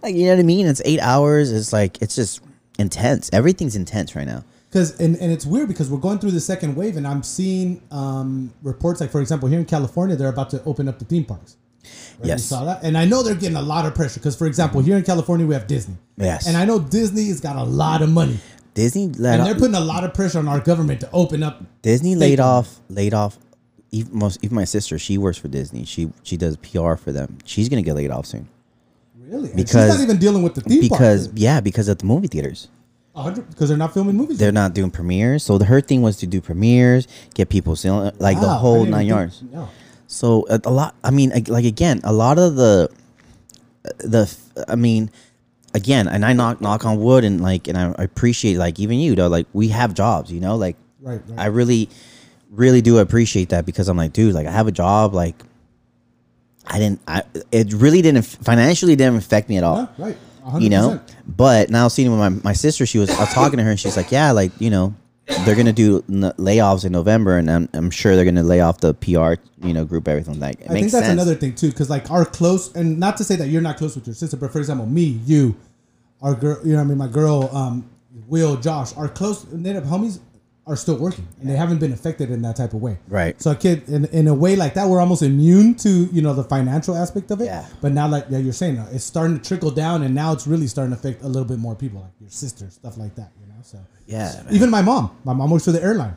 like 0.02 0.16
you 0.16 0.26
know 0.26 0.34
what 0.34 0.40
I 0.40 0.44
mean? 0.44 0.68
It's 0.68 0.82
eight 0.86 1.02
hours. 1.02 1.52
It's 1.52 1.74
like 1.74 2.02
it's 2.02 2.16
just 2.16 2.42
intense. 2.80 3.30
Everything's 3.34 3.76
intense 3.76 4.16
right 4.16 4.28
now. 4.28 4.44
Because 4.78 5.00
and, 5.00 5.16
and 5.18 5.32
it's 5.32 5.46
weird 5.46 5.68
because 5.68 5.90
we're 5.90 5.98
going 6.00 6.20
through 6.20 6.32
the 6.32 6.40
second 6.40 6.76
wave 6.76 6.98
and 6.98 7.08
I'm 7.08 7.24
seeing 7.24 7.82
um, 7.92 8.54
reports 8.64 9.02
like 9.02 9.12
for 9.12 9.22
example 9.22 9.50
here 9.50 9.60
in 9.60 9.66
California 9.66 10.16
they're 10.16 10.30
about 10.30 10.50
to 10.52 10.64
open 10.66 10.88
up 10.88 11.00
the 11.00 11.06
theme 11.06 11.26
parks. 11.26 11.58
Right? 11.84 11.92
You 12.26 12.28
Yes. 12.30 12.44
saw 12.44 12.66
that, 12.66 12.84
and 12.84 12.98
I 12.98 13.06
know 13.06 13.24
they're 13.24 13.36
getting 13.36 13.56
a 13.58 13.62
lot 13.62 13.86
of 13.86 13.96
pressure 13.96 14.20
because, 14.20 14.36
for 14.36 14.46
example, 14.46 14.82
here 14.82 14.98
in 14.98 15.04
California 15.04 15.46
we 15.48 15.54
have 15.54 15.68
Disney. 15.68 15.96
Yes. 16.18 16.48
and 16.48 16.58
I 16.58 16.66
know 16.66 16.80
Disney 16.80 17.28
has 17.28 17.40
got 17.40 17.56
a 17.56 17.64
lot 17.64 18.02
of 18.02 18.10
money, 18.10 18.40
Disney 18.74 19.04
and 19.06 19.16
they're 19.16 19.56
putting 19.56 19.76
a 19.76 19.80
lot 19.80 20.04
of 20.04 20.14
pressure 20.14 20.40
on 20.40 20.48
our 20.48 20.60
government 20.60 21.00
to 21.02 21.10
open 21.12 21.42
up. 21.44 21.64
Disney 21.82 22.16
laid 22.16 22.40
off 22.40 22.80
laid 22.90 23.14
off 23.14 23.38
even 23.92 24.18
most 24.20 24.40
even 24.44 24.56
my 24.56 24.66
sister 24.66 25.00
she 25.00 25.18
works 25.18 25.38
for 25.38 25.48
Disney 25.48 25.86
she 25.86 26.12
she 26.24 26.36
does 26.38 26.58
PR 26.58 26.96
for 26.96 27.12
them 27.14 27.38
she's 27.46 27.70
gonna 27.70 27.82
get 27.82 27.96
laid 27.96 28.12
off 28.12 28.26
soon 28.26 28.48
Really, 29.18 29.48
and 29.50 29.56
Because- 29.58 29.90
she's 29.90 29.98
not 29.98 30.04
even 30.04 30.18
dealing 30.18 30.44
with 30.44 30.56
the 30.56 30.62
theme 30.62 30.82
because 30.82 31.32
yeah 31.36 31.62
because 31.62 31.88
of 31.88 31.98
the 32.00 32.06
movie 32.06 32.28
theaters 32.28 32.68
because 33.26 33.70
they're 33.70 33.78
not 33.78 33.94
filming 33.94 34.16
movies. 34.16 34.38
they're 34.38 34.52
not 34.52 34.74
doing 34.74 34.92
premieres 34.92 35.44
so 35.44 35.58
the, 35.58 35.66
her 35.66 35.82
thing 35.82 36.02
was 36.02 36.18
to 36.18 36.28
do 36.28 36.40
premieres 36.40 37.08
get 37.34 37.50
people 37.50 37.76
selling 37.76 38.12
like 38.20 38.40
the 38.40 38.48
Wow, 38.48 38.56
I 38.56 38.58
whole 38.60 38.86
nine 38.86 39.06
even 39.06 39.08
yards 39.08 39.44
no. 39.52 39.70
So 40.10 40.46
a, 40.50 40.62
a 40.64 40.72
lot. 40.72 40.96
I 41.04 41.12
mean, 41.12 41.34
like 41.48 41.66
again, 41.66 42.00
a 42.06 42.14
lot 42.14 42.38
of 42.40 42.56
the 42.56 42.90
the. 43.98 44.34
I 44.68 44.76
mean, 44.76 45.12
again, 45.74 46.08
and 46.08 46.24
I 46.24 46.32
knock 46.32 46.62
knock 46.62 46.86
on 46.86 46.98
wood, 47.02 47.26
and 47.26 47.42
like, 47.42 47.68
and 47.68 47.78
I 47.78 47.94
appreciate 48.02 48.56
like 48.58 48.80
even 48.80 49.00
you, 49.00 49.16
though. 49.16 49.28
Like 49.28 49.48
we 49.52 49.68
have 49.68 49.94
jobs, 49.94 50.32
you 50.32 50.40
know. 50.40 50.56
Like 50.56 50.78
Right, 51.02 51.20
right. 51.28 51.40
I 51.40 51.48
really, 51.48 51.90
really 52.50 52.82
do 52.82 53.00
appreciate 53.00 53.50
that 53.50 53.66
because 53.66 53.90
I'm 53.90 53.98
like, 53.98 54.14
dude, 54.14 54.34
like 54.34 54.48
I 54.48 54.52
have 54.52 54.68
a 54.68 54.72
job. 54.72 55.14
Like 55.14 55.36
I 56.66 56.80
didn't. 56.80 57.02
I 57.06 57.24
it 57.52 57.74
really 57.74 58.02
didn't 58.02 58.24
financially 58.24 58.96
didn't 58.96 59.18
affect 59.18 59.50
me 59.50 59.58
at 59.58 59.66
all 59.66 59.78
Yeah, 59.98 60.06
right. 60.06 60.18
100%. 60.48 60.62
you 60.62 60.70
know? 60.70 61.00
but 61.28 61.70
now 61.70 61.88
seeing 61.88 62.10
with 62.12 62.20
my, 62.20 62.30
my 62.44 62.54
sister 62.54 62.86
she 62.86 62.98
was 63.00 63.10
i 63.10 63.20
was 63.20 63.34
talking 63.34 63.58
to 63.58 63.64
her 63.64 63.72
and 63.72 63.80
she's 63.80 63.98
like 63.98 64.12
yeah 64.12 64.32
like 64.32 64.52
you 64.60 64.70
know 64.70 64.94
they're 65.46 65.56
gonna 65.56 65.74
do 65.74 66.04
n- 66.10 66.32
layoffs 66.38 66.86
in 66.86 66.92
november 66.92 67.38
and 67.38 67.52
i'm, 67.52 67.70
I'm 67.74 67.92
sure 67.92 68.16
they're 68.16 68.26
gonna 68.26 68.44
lay 68.44 68.62
off 68.62 68.80
the 68.80 68.94
pr 68.94 69.34
you 69.66 69.74
know 69.74 69.84
group 69.86 70.08
everything. 70.08 70.40
Like 70.40 70.62
it 70.62 70.70
I 70.70 70.74
makes 70.74 70.84
think 70.84 70.92
that's 70.94 71.06
sense. 71.08 71.14
another 71.22 71.36
thing 71.36 71.56
too, 71.56 71.70
because 71.70 71.90
like 71.90 72.10
our 72.12 72.26
close, 72.26 72.74
and 72.76 73.00
not 73.00 73.18
to 73.18 73.24
say 73.24 73.36
that 73.38 73.48
you're 73.48 73.62
not 73.62 73.78
close 73.78 73.96
with 73.96 74.06
your 74.08 74.14
sister, 74.14 74.38
but 74.38 74.52
for 74.52 74.60
example, 74.60 74.86
me, 74.86 75.20
you, 75.26 75.56
our 76.22 76.36
girl, 76.36 76.60
you 76.64 76.74
know, 76.74 76.78
what 76.78 76.84
I 76.84 76.88
mean, 76.88 76.98
my 77.00 77.08
girl, 77.08 77.50
um, 77.52 77.90
Will, 78.28 78.56
Josh, 78.58 78.96
our 78.96 79.08
close 79.08 79.46
native 79.52 79.84
homies 79.86 80.20
are 80.68 80.76
still 80.76 80.98
working, 80.98 81.26
and 81.40 81.50
they 81.50 81.56
haven't 81.56 81.80
been 81.80 81.94
affected 81.94 82.30
in 82.30 82.42
that 82.42 82.56
type 82.58 82.74
of 82.74 82.82
way. 82.82 82.98
Right. 83.08 83.42
So 83.42 83.52
a 83.52 83.56
kid, 83.56 83.88
in, 83.88 84.06
in 84.06 84.28
a 84.28 84.34
way 84.34 84.56
like 84.58 84.74
that, 84.74 84.88
we're 84.90 85.00
almost 85.00 85.22
immune 85.24 85.76
to 85.76 85.90
you 86.12 86.22
know 86.22 86.34
the 86.34 86.44
financial 86.44 86.96
aspect 86.96 87.32
of 87.32 87.40
it. 87.42 87.46
Yeah. 87.46 87.66
But 87.82 87.94
now, 87.94 88.08
like 88.08 88.26
yeah, 88.30 88.40
you're 88.40 88.54
saying, 88.54 88.78
uh, 88.78 88.90
it's 88.92 89.04
starting 89.06 89.40
to 89.40 89.48
trickle 89.48 89.72
down, 89.72 90.04
and 90.04 90.14
now 90.14 90.34
it's 90.34 90.46
really 90.46 90.68
starting 90.68 90.94
to 90.94 91.00
affect 91.00 91.24
a 91.24 91.28
little 91.28 91.46
bit 91.48 91.58
more 91.60 91.74
people, 91.76 92.02
like 92.02 92.12
your 92.20 92.30
sister, 92.30 92.70
stuff 92.70 92.98
like 92.98 93.16
that. 93.16 93.32
You 93.40 93.48
know, 93.48 93.56
so 93.64 93.80
yeah 94.06 94.42
man. 94.44 94.54
even 94.54 94.70
my 94.70 94.82
mom, 94.82 95.16
my 95.24 95.34
mom 95.34 95.50
works 95.52 95.66
for 95.66 95.72
the 95.72 95.82
airline. 95.82 96.16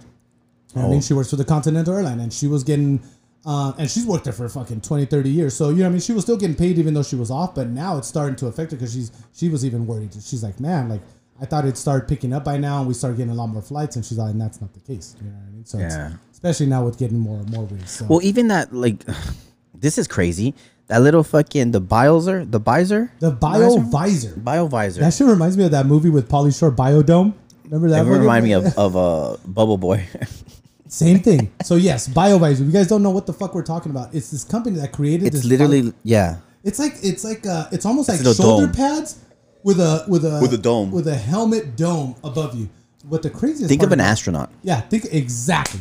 What 0.72 0.82
I 0.82 0.84
Oh. 0.86 0.90
mean, 0.90 1.00
she 1.00 1.14
works 1.14 1.30
for 1.30 1.36
the 1.36 1.44
Continental 1.44 1.94
Airline, 1.94 2.20
and 2.20 2.32
she 2.32 2.46
was 2.46 2.62
getting, 2.64 3.00
uh, 3.44 3.72
and 3.78 3.90
she's 3.90 4.04
worked 4.06 4.24
there 4.24 4.32
for 4.32 4.48
fucking 4.48 4.80
20, 4.82 5.04
30 5.06 5.30
years. 5.30 5.54
So 5.54 5.70
you 5.70 5.76
know, 5.82 5.86
I 5.86 5.90
mean, 5.90 6.00
she 6.00 6.12
was 6.12 6.22
still 6.24 6.36
getting 6.36 6.56
paid 6.56 6.76
even 6.78 6.94
though 6.94 7.02
she 7.02 7.16
was 7.16 7.30
off. 7.30 7.54
But 7.54 7.68
now 7.68 7.98
it's 7.98 8.08
starting 8.08 8.36
to 8.36 8.46
affect 8.46 8.72
her 8.72 8.76
because 8.76 8.92
she's 8.94 9.10
she 9.32 9.48
was 9.48 9.64
even 9.64 9.86
worried. 9.86 10.12
She's 10.14 10.42
like, 10.42 10.58
man, 10.60 10.88
like 10.88 11.00
I 11.40 11.46
thought 11.46 11.64
it'd 11.64 11.78
start 11.78 12.06
picking 12.08 12.32
up 12.32 12.44
by 12.44 12.56
now, 12.58 12.78
and 12.80 12.88
we 12.88 12.94
start 12.94 13.16
getting 13.16 13.32
a 13.32 13.34
lot 13.34 13.46
more 13.48 13.62
flights. 13.62 13.96
And 13.96 14.04
she's 14.04 14.18
like, 14.18 14.32
and 14.32 14.40
that's 14.40 14.60
not 14.60 14.72
the 14.74 14.80
case. 14.80 15.16
You 15.20 15.28
know 15.30 15.36
what 15.36 15.46
I 15.46 15.50
mean? 15.50 15.64
So 15.64 15.78
it's- 15.78 15.92
Yeah. 15.94 16.12
especially 16.32 16.66
now 16.66 16.84
with 16.84 16.98
getting 16.98 17.18
more 17.18 17.38
and 17.38 17.50
more 17.50 17.64
ways. 17.64 17.90
So 17.90 18.06
well 18.08 18.20
even 18.22 18.48
that 18.48 18.74
like 18.74 19.04
this 19.74 19.96
is 19.98 20.06
crazy 20.08 20.54
that 20.88 21.00
little 21.02 21.22
fucking 21.22 21.70
the 21.70 21.80
biozer 21.80 22.50
the 22.50 22.58
visor 22.58 23.12
the 23.20 23.30
bio 23.30 23.78
visor, 23.78 24.32
biovisor 24.36 24.98
that 25.00 25.14
shit 25.14 25.26
reminds 25.26 25.56
me 25.56 25.64
of 25.64 25.70
that 25.70 25.86
movie 25.86 26.10
with 26.10 26.28
Pauly 26.28 26.56
Shore, 26.58 26.72
Biodome. 26.72 27.32
Remember 27.64 27.88
that? 27.90 28.04
it 28.06 28.10
remind 28.10 28.44
me 28.44 28.52
of 28.52 28.64
of 28.76 28.96
uh, 28.96 29.36
bubble 29.46 29.78
boy 29.78 30.06
Same 30.88 31.20
thing. 31.20 31.52
So 31.62 31.76
yes, 31.76 32.08
BioVisor. 32.08 32.66
You 32.66 32.72
guys 32.72 32.88
don't 32.88 33.02
know 33.04 33.10
what 33.10 33.24
the 33.26 33.32
fuck 33.32 33.54
we're 33.54 33.62
talking 33.62 33.90
about. 33.92 34.12
It's 34.12 34.32
this 34.32 34.42
company 34.42 34.76
that 34.80 34.90
created. 34.90 35.28
it's 35.28 35.36
this 35.36 35.44
literally 35.44 35.92
yeah 36.02 36.38
It's 36.64 36.78
like 36.80 36.94
it's 37.02 37.22
like 37.22 37.46
uh, 37.46 37.68
it's 37.70 37.86
almost 37.86 38.08
like 38.08 38.18
a 38.20 38.34
shoulder 38.34 38.66
dome. 38.66 38.74
pads 38.74 39.18
with 39.62 39.80
a 39.80 40.04
with 40.08 40.24
a 40.24 40.38
With 40.40 40.52
a 40.54 40.58
dome. 40.58 40.90
with 40.90 41.06
a 41.08 41.14
helmet 41.16 41.76
dome 41.76 42.14
above 42.24 42.54
you. 42.56 42.68
What 43.08 43.22
the 43.22 43.30
craziest 43.30 43.68
think 43.68 43.80
part 43.80 43.88
of 43.88 43.92
an 43.92 44.00
about- 44.00 44.10
astronaut 44.10 44.50
Yeah, 44.62 44.80
think 44.80 45.06
exactly. 45.12 45.80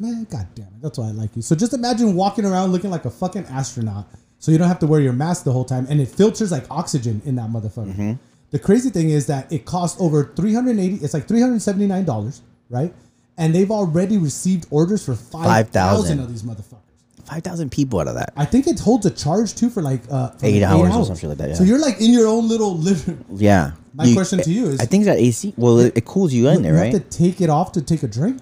Man, 0.00 0.26
god 0.30 0.46
damn 0.54 0.64
it, 0.66 0.80
that's 0.82 0.98
why 0.98 1.08
I 1.08 1.10
like 1.10 1.36
you. 1.36 1.42
So 1.42 1.54
just 1.54 1.74
imagine 1.74 2.14
walking 2.14 2.46
around 2.46 2.72
looking 2.72 2.90
like 2.90 3.04
a 3.04 3.10
fucking 3.10 3.44
astronaut, 3.50 4.08
so 4.38 4.50
you 4.50 4.56
don't 4.56 4.68
have 4.68 4.78
to 4.78 4.86
wear 4.86 5.00
your 5.00 5.12
mask 5.12 5.44
the 5.44 5.52
whole 5.52 5.64
time, 5.66 5.86
and 5.90 6.00
it 6.00 6.08
filters 6.08 6.50
like 6.50 6.64
oxygen 6.70 7.20
in 7.26 7.34
that 7.36 7.50
motherfucker. 7.50 7.92
Mm-hmm. 7.92 8.12
The 8.50 8.58
crazy 8.58 8.88
thing 8.88 9.10
is 9.10 9.26
that 9.26 9.52
it 9.52 9.66
costs 9.66 10.00
over 10.00 10.32
three 10.36 10.54
hundred 10.54 10.78
eighty. 10.78 10.96
It's 11.04 11.12
like 11.12 11.28
three 11.28 11.40
hundred 11.42 11.60
seventy 11.60 11.86
nine 11.86 12.04
dollars, 12.06 12.40
right? 12.70 12.94
And 13.36 13.54
they've 13.54 13.70
already 13.70 14.16
received 14.16 14.66
orders 14.70 15.04
for 15.04 15.14
5,000. 15.16 16.20
of 16.20 16.28
these 16.30 16.44
motherfuckers. 16.44 16.78
5000 17.26 17.70
people 17.70 18.00
out 18.00 18.08
of 18.08 18.14
that 18.14 18.32
I 18.36 18.44
think 18.44 18.66
it 18.66 18.78
holds 18.80 19.06
a 19.06 19.10
charge 19.10 19.54
too 19.54 19.70
for 19.70 19.82
like 19.82 20.02
uh 20.10 20.30
for 20.30 20.46
Eight 20.46 20.62
like 20.62 20.70
hours 20.70 20.94
or 20.96 21.04
something 21.06 21.28
like 21.30 21.38
that, 21.38 21.48
Yeah. 21.50 21.54
So 21.54 21.64
you're 21.64 21.78
like 21.80 22.00
in 22.00 22.12
your 22.12 22.26
own 22.26 22.48
little 22.48 22.76
living. 22.76 23.24
yeah 23.34 23.72
My 23.94 24.12
question 24.12 24.40
to 24.40 24.50
you 24.50 24.66
is- 24.68 24.80
i 24.80 24.86
think 24.86 25.06
it's 25.06 25.10
ac 25.16 25.54
well 25.56 25.78
it, 25.80 25.96
it 25.96 26.04
cools 26.04 26.32
you 26.32 26.48
in 26.48 26.62
there 26.62 26.74
you 26.74 26.80
right 26.80 26.92
have 26.92 27.08
to 27.10 27.18
take 27.18 27.40
it 27.40 27.50
off 27.50 27.72
to 27.72 27.82
take 27.82 28.02
a 28.02 28.08
drink. 28.08 28.40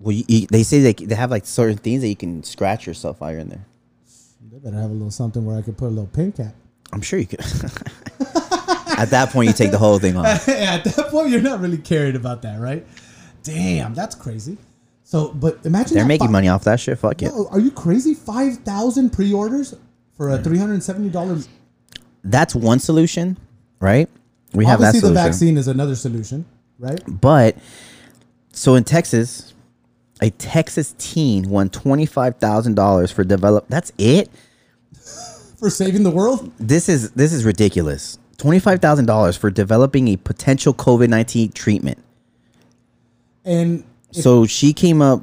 Well, 0.00 0.12
you, 0.12 0.24
you, 0.26 0.46
they 0.48 0.64
say 0.64 0.80
they, 0.80 0.94
they 0.94 1.14
have 1.14 1.30
like 1.30 1.46
certain 1.46 1.76
things 1.78 2.00
that 2.02 2.08
you 2.08 2.16
can 2.16 2.42
scratch 2.42 2.88
yourself 2.88 3.20
while 3.20 3.30
you're 3.30 3.38
in 3.38 3.48
there. 3.50 3.64
They 4.50 4.58
better 4.58 4.76
have 4.76 4.90
a 4.90 4.92
little 4.92 5.12
something 5.12 5.44
where 5.46 5.56
I 5.56 5.62
could 5.62 5.78
put 5.78 5.86
a 5.86 5.94
little 5.94 6.08
pin 6.08 6.32
cap. 6.32 6.54
I'm 6.92 7.02
sure 7.02 7.20
you 7.20 7.26
could. 7.26 7.38
At 8.98 9.10
that 9.10 9.30
point, 9.30 9.46
you 9.48 9.54
take 9.54 9.70
the 9.70 9.78
whole 9.78 9.98
thing 10.00 10.16
off. 10.16 10.48
At 10.48 10.84
that 10.84 11.08
point, 11.10 11.30
you're 11.30 11.40
not 11.40 11.60
really 11.60 11.78
caring 11.78 12.16
about 12.16 12.42
that, 12.42 12.60
right? 12.60 12.84
Damn, 13.44 13.94
that's 13.94 14.14
crazy. 14.16 14.58
So, 15.12 15.28
but 15.28 15.58
imagine 15.66 15.94
They're 15.94 16.06
making 16.06 16.28
fi- 16.28 16.32
money 16.32 16.48
off 16.48 16.64
that 16.64 16.80
shit. 16.80 16.98
Fuck 16.98 17.20
it. 17.20 17.30
Are 17.50 17.60
you 17.60 17.70
crazy? 17.70 18.14
Five 18.14 18.56
thousand 18.60 19.10
pre-orders 19.10 19.74
for 20.16 20.30
a 20.30 20.38
hmm. 20.38 20.42
three 20.42 20.56
hundred 20.56 20.72
and 20.72 20.82
seventy 20.82 21.10
dollars. 21.10 21.50
That's 22.24 22.54
one 22.54 22.78
solution, 22.78 23.36
right? 23.78 24.08
We 24.54 24.64
have 24.64 24.80
that 24.80 24.86
Obviously, 24.86 25.10
the 25.10 25.14
vaccine 25.14 25.58
is 25.58 25.68
another 25.68 25.96
solution, 25.96 26.46
right? 26.78 26.98
But 27.06 27.58
so 28.54 28.74
in 28.74 28.84
Texas, 28.84 29.52
a 30.22 30.30
Texas 30.30 30.94
teen 30.96 31.50
won 31.50 31.68
twenty 31.68 32.06
five 32.06 32.36
thousand 32.36 32.76
dollars 32.76 33.12
for 33.12 33.22
develop. 33.22 33.66
That's 33.68 33.92
it. 33.98 34.30
For 35.58 35.68
saving 35.68 36.04
the 36.04 36.10
world. 36.10 36.50
This 36.58 36.88
is 36.88 37.10
this 37.10 37.34
is 37.34 37.44
ridiculous. 37.44 38.18
Twenty 38.38 38.60
five 38.60 38.80
thousand 38.80 39.04
dollars 39.04 39.36
for 39.36 39.50
developing 39.50 40.08
a 40.08 40.16
potential 40.16 40.72
COVID 40.72 41.10
nineteen 41.10 41.52
treatment. 41.52 41.98
And 43.44 43.84
So 44.12 44.46
she 44.46 44.72
came 44.72 45.02
up 45.02 45.22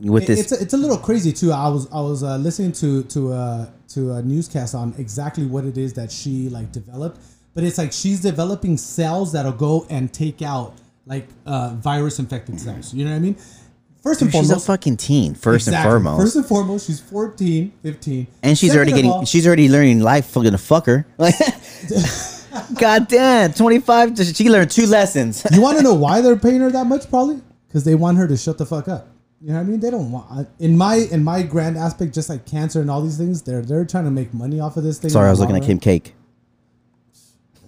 with 0.00 0.24
It- 0.24 0.26
this. 0.26 0.40
It's 0.40 0.52
a, 0.52 0.62
it's 0.62 0.74
a 0.74 0.76
little 0.76 0.98
crazy 0.98 1.32
too. 1.32 1.52
I 1.52 1.68
was 1.68 1.90
I 1.92 2.00
was 2.00 2.22
uh, 2.22 2.36
listening 2.36 2.72
to 2.72 3.02
to 3.04 3.32
uh, 3.32 3.66
to 3.88 4.12
a 4.12 4.22
newscast 4.22 4.74
on 4.74 4.94
exactly 4.98 5.46
what 5.46 5.64
it 5.64 5.78
is 5.78 5.94
that 5.94 6.12
she 6.12 6.48
like 6.48 6.70
developed, 6.72 7.18
but 7.54 7.64
it's 7.64 7.78
like 7.78 7.92
she's 7.92 8.20
developing 8.20 8.76
cells 8.76 9.32
that'll 9.32 9.52
go 9.52 9.86
and 9.90 10.12
take 10.12 10.42
out 10.42 10.74
like 11.06 11.28
uh, 11.46 11.74
virus 11.76 12.18
infected 12.18 12.60
cells. 12.60 12.92
You 12.92 13.04
know 13.04 13.10
what 13.12 13.16
I 13.16 13.20
mean? 13.20 13.36
First 14.02 14.22
and 14.22 14.30
Dude, 14.30 14.42
she's 14.42 14.50
a 14.52 14.60
fucking 14.60 14.98
teen, 14.98 15.34
first 15.34 15.66
and 15.66 15.76
foremost. 15.82 16.22
First 16.22 16.36
and 16.36 16.46
foremost, 16.46 16.86
she's 16.86 17.00
14, 17.00 17.72
15. 17.82 18.26
and 18.42 18.56
she's 18.56 18.70
Second 18.70 18.76
already 18.76 18.92
getting 18.92 19.10
all, 19.10 19.24
she's 19.24 19.46
already 19.48 19.68
learning 19.68 19.98
life 19.98 20.26
fucking 20.26 20.54
a 20.54 20.58
fucker 20.58 21.04
like 21.18 21.34
god 22.78 23.08
damn 23.08 23.52
25 23.52 24.16
she 24.34 24.48
learned 24.48 24.70
two 24.70 24.86
lessons 24.86 25.44
you 25.52 25.60
want 25.60 25.76
to 25.76 25.82
know 25.82 25.92
why 25.94 26.20
they're 26.20 26.36
paying 26.36 26.60
her 26.60 26.70
that 26.70 26.86
much? 26.86 27.08
Probably 27.10 27.40
because 27.76 27.84
they 27.84 27.94
want 27.94 28.16
her 28.16 28.26
to 28.26 28.38
shut 28.38 28.56
the 28.56 28.64
fuck 28.64 28.88
up. 28.88 29.06
You 29.42 29.48
know 29.48 29.56
what 29.56 29.60
I 29.60 29.64
mean? 29.64 29.80
They 29.80 29.90
don't 29.90 30.10
want 30.10 30.48
in 30.58 30.78
my 30.78 30.94
in 30.94 31.22
my 31.22 31.42
grand 31.42 31.76
aspect, 31.76 32.14
just 32.14 32.30
like 32.30 32.46
cancer 32.46 32.80
and 32.80 32.90
all 32.90 33.02
these 33.02 33.18
things. 33.18 33.42
They're 33.42 33.60
they're 33.60 33.84
trying 33.84 34.04
to 34.04 34.10
make 34.10 34.32
money 34.32 34.60
off 34.60 34.78
of 34.78 34.82
this 34.82 34.98
thing. 34.98 35.10
sorry 35.10 35.28
i 35.28 35.30
was 35.30 35.40
looking 35.40 35.56
at 35.56 35.62
kim 35.62 35.78
cake 35.78 36.14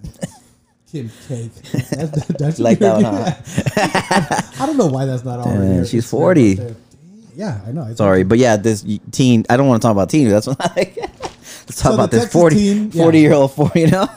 Kim 0.91 1.11
Cake. 1.29 1.53
That, 1.55 2.13
that, 2.15 2.39
that 2.39 2.59
Like 2.59 2.79
that 2.79 2.95
one, 2.95 3.05
huh? 3.05 4.63
I 4.63 4.67
don't 4.67 4.79
know 4.79 4.87
why 4.87 5.05
that's 5.05 5.23
not 5.23 5.45
here. 5.47 5.85
she's 5.85 6.09
40. 6.09 6.59
Yeah, 7.37 7.61
I 7.67 7.73
know. 7.73 7.83
I 7.83 7.93
sorry 7.93 8.23
but 8.25 8.39
yeah 8.39 8.57
this 8.57 8.87
teen 9.11 9.45
i 9.51 9.59
don't 9.59 9.69
want 9.69 9.83
to 9.83 9.87
talk 9.87 9.93
about 9.93 10.09
teen 10.09 10.27
that's 10.31 10.47
what 10.47 10.57
i 10.61 10.73
like 10.75 10.97
let's 10.97 11.83
talk 11.83 11.91
So 11.91 11.95
about 11.95 12.11
this 12.11 12.23
Texas 12.23 12.41
40 12.41 12.57
teen, 12.57 12.91
yeah. 12.93 13.03
40 13.03 13.19
year 13.21 13.33
old 13.35 13.53
40 13.53 13.81
you 13.81 13.87
know 13.89 14.09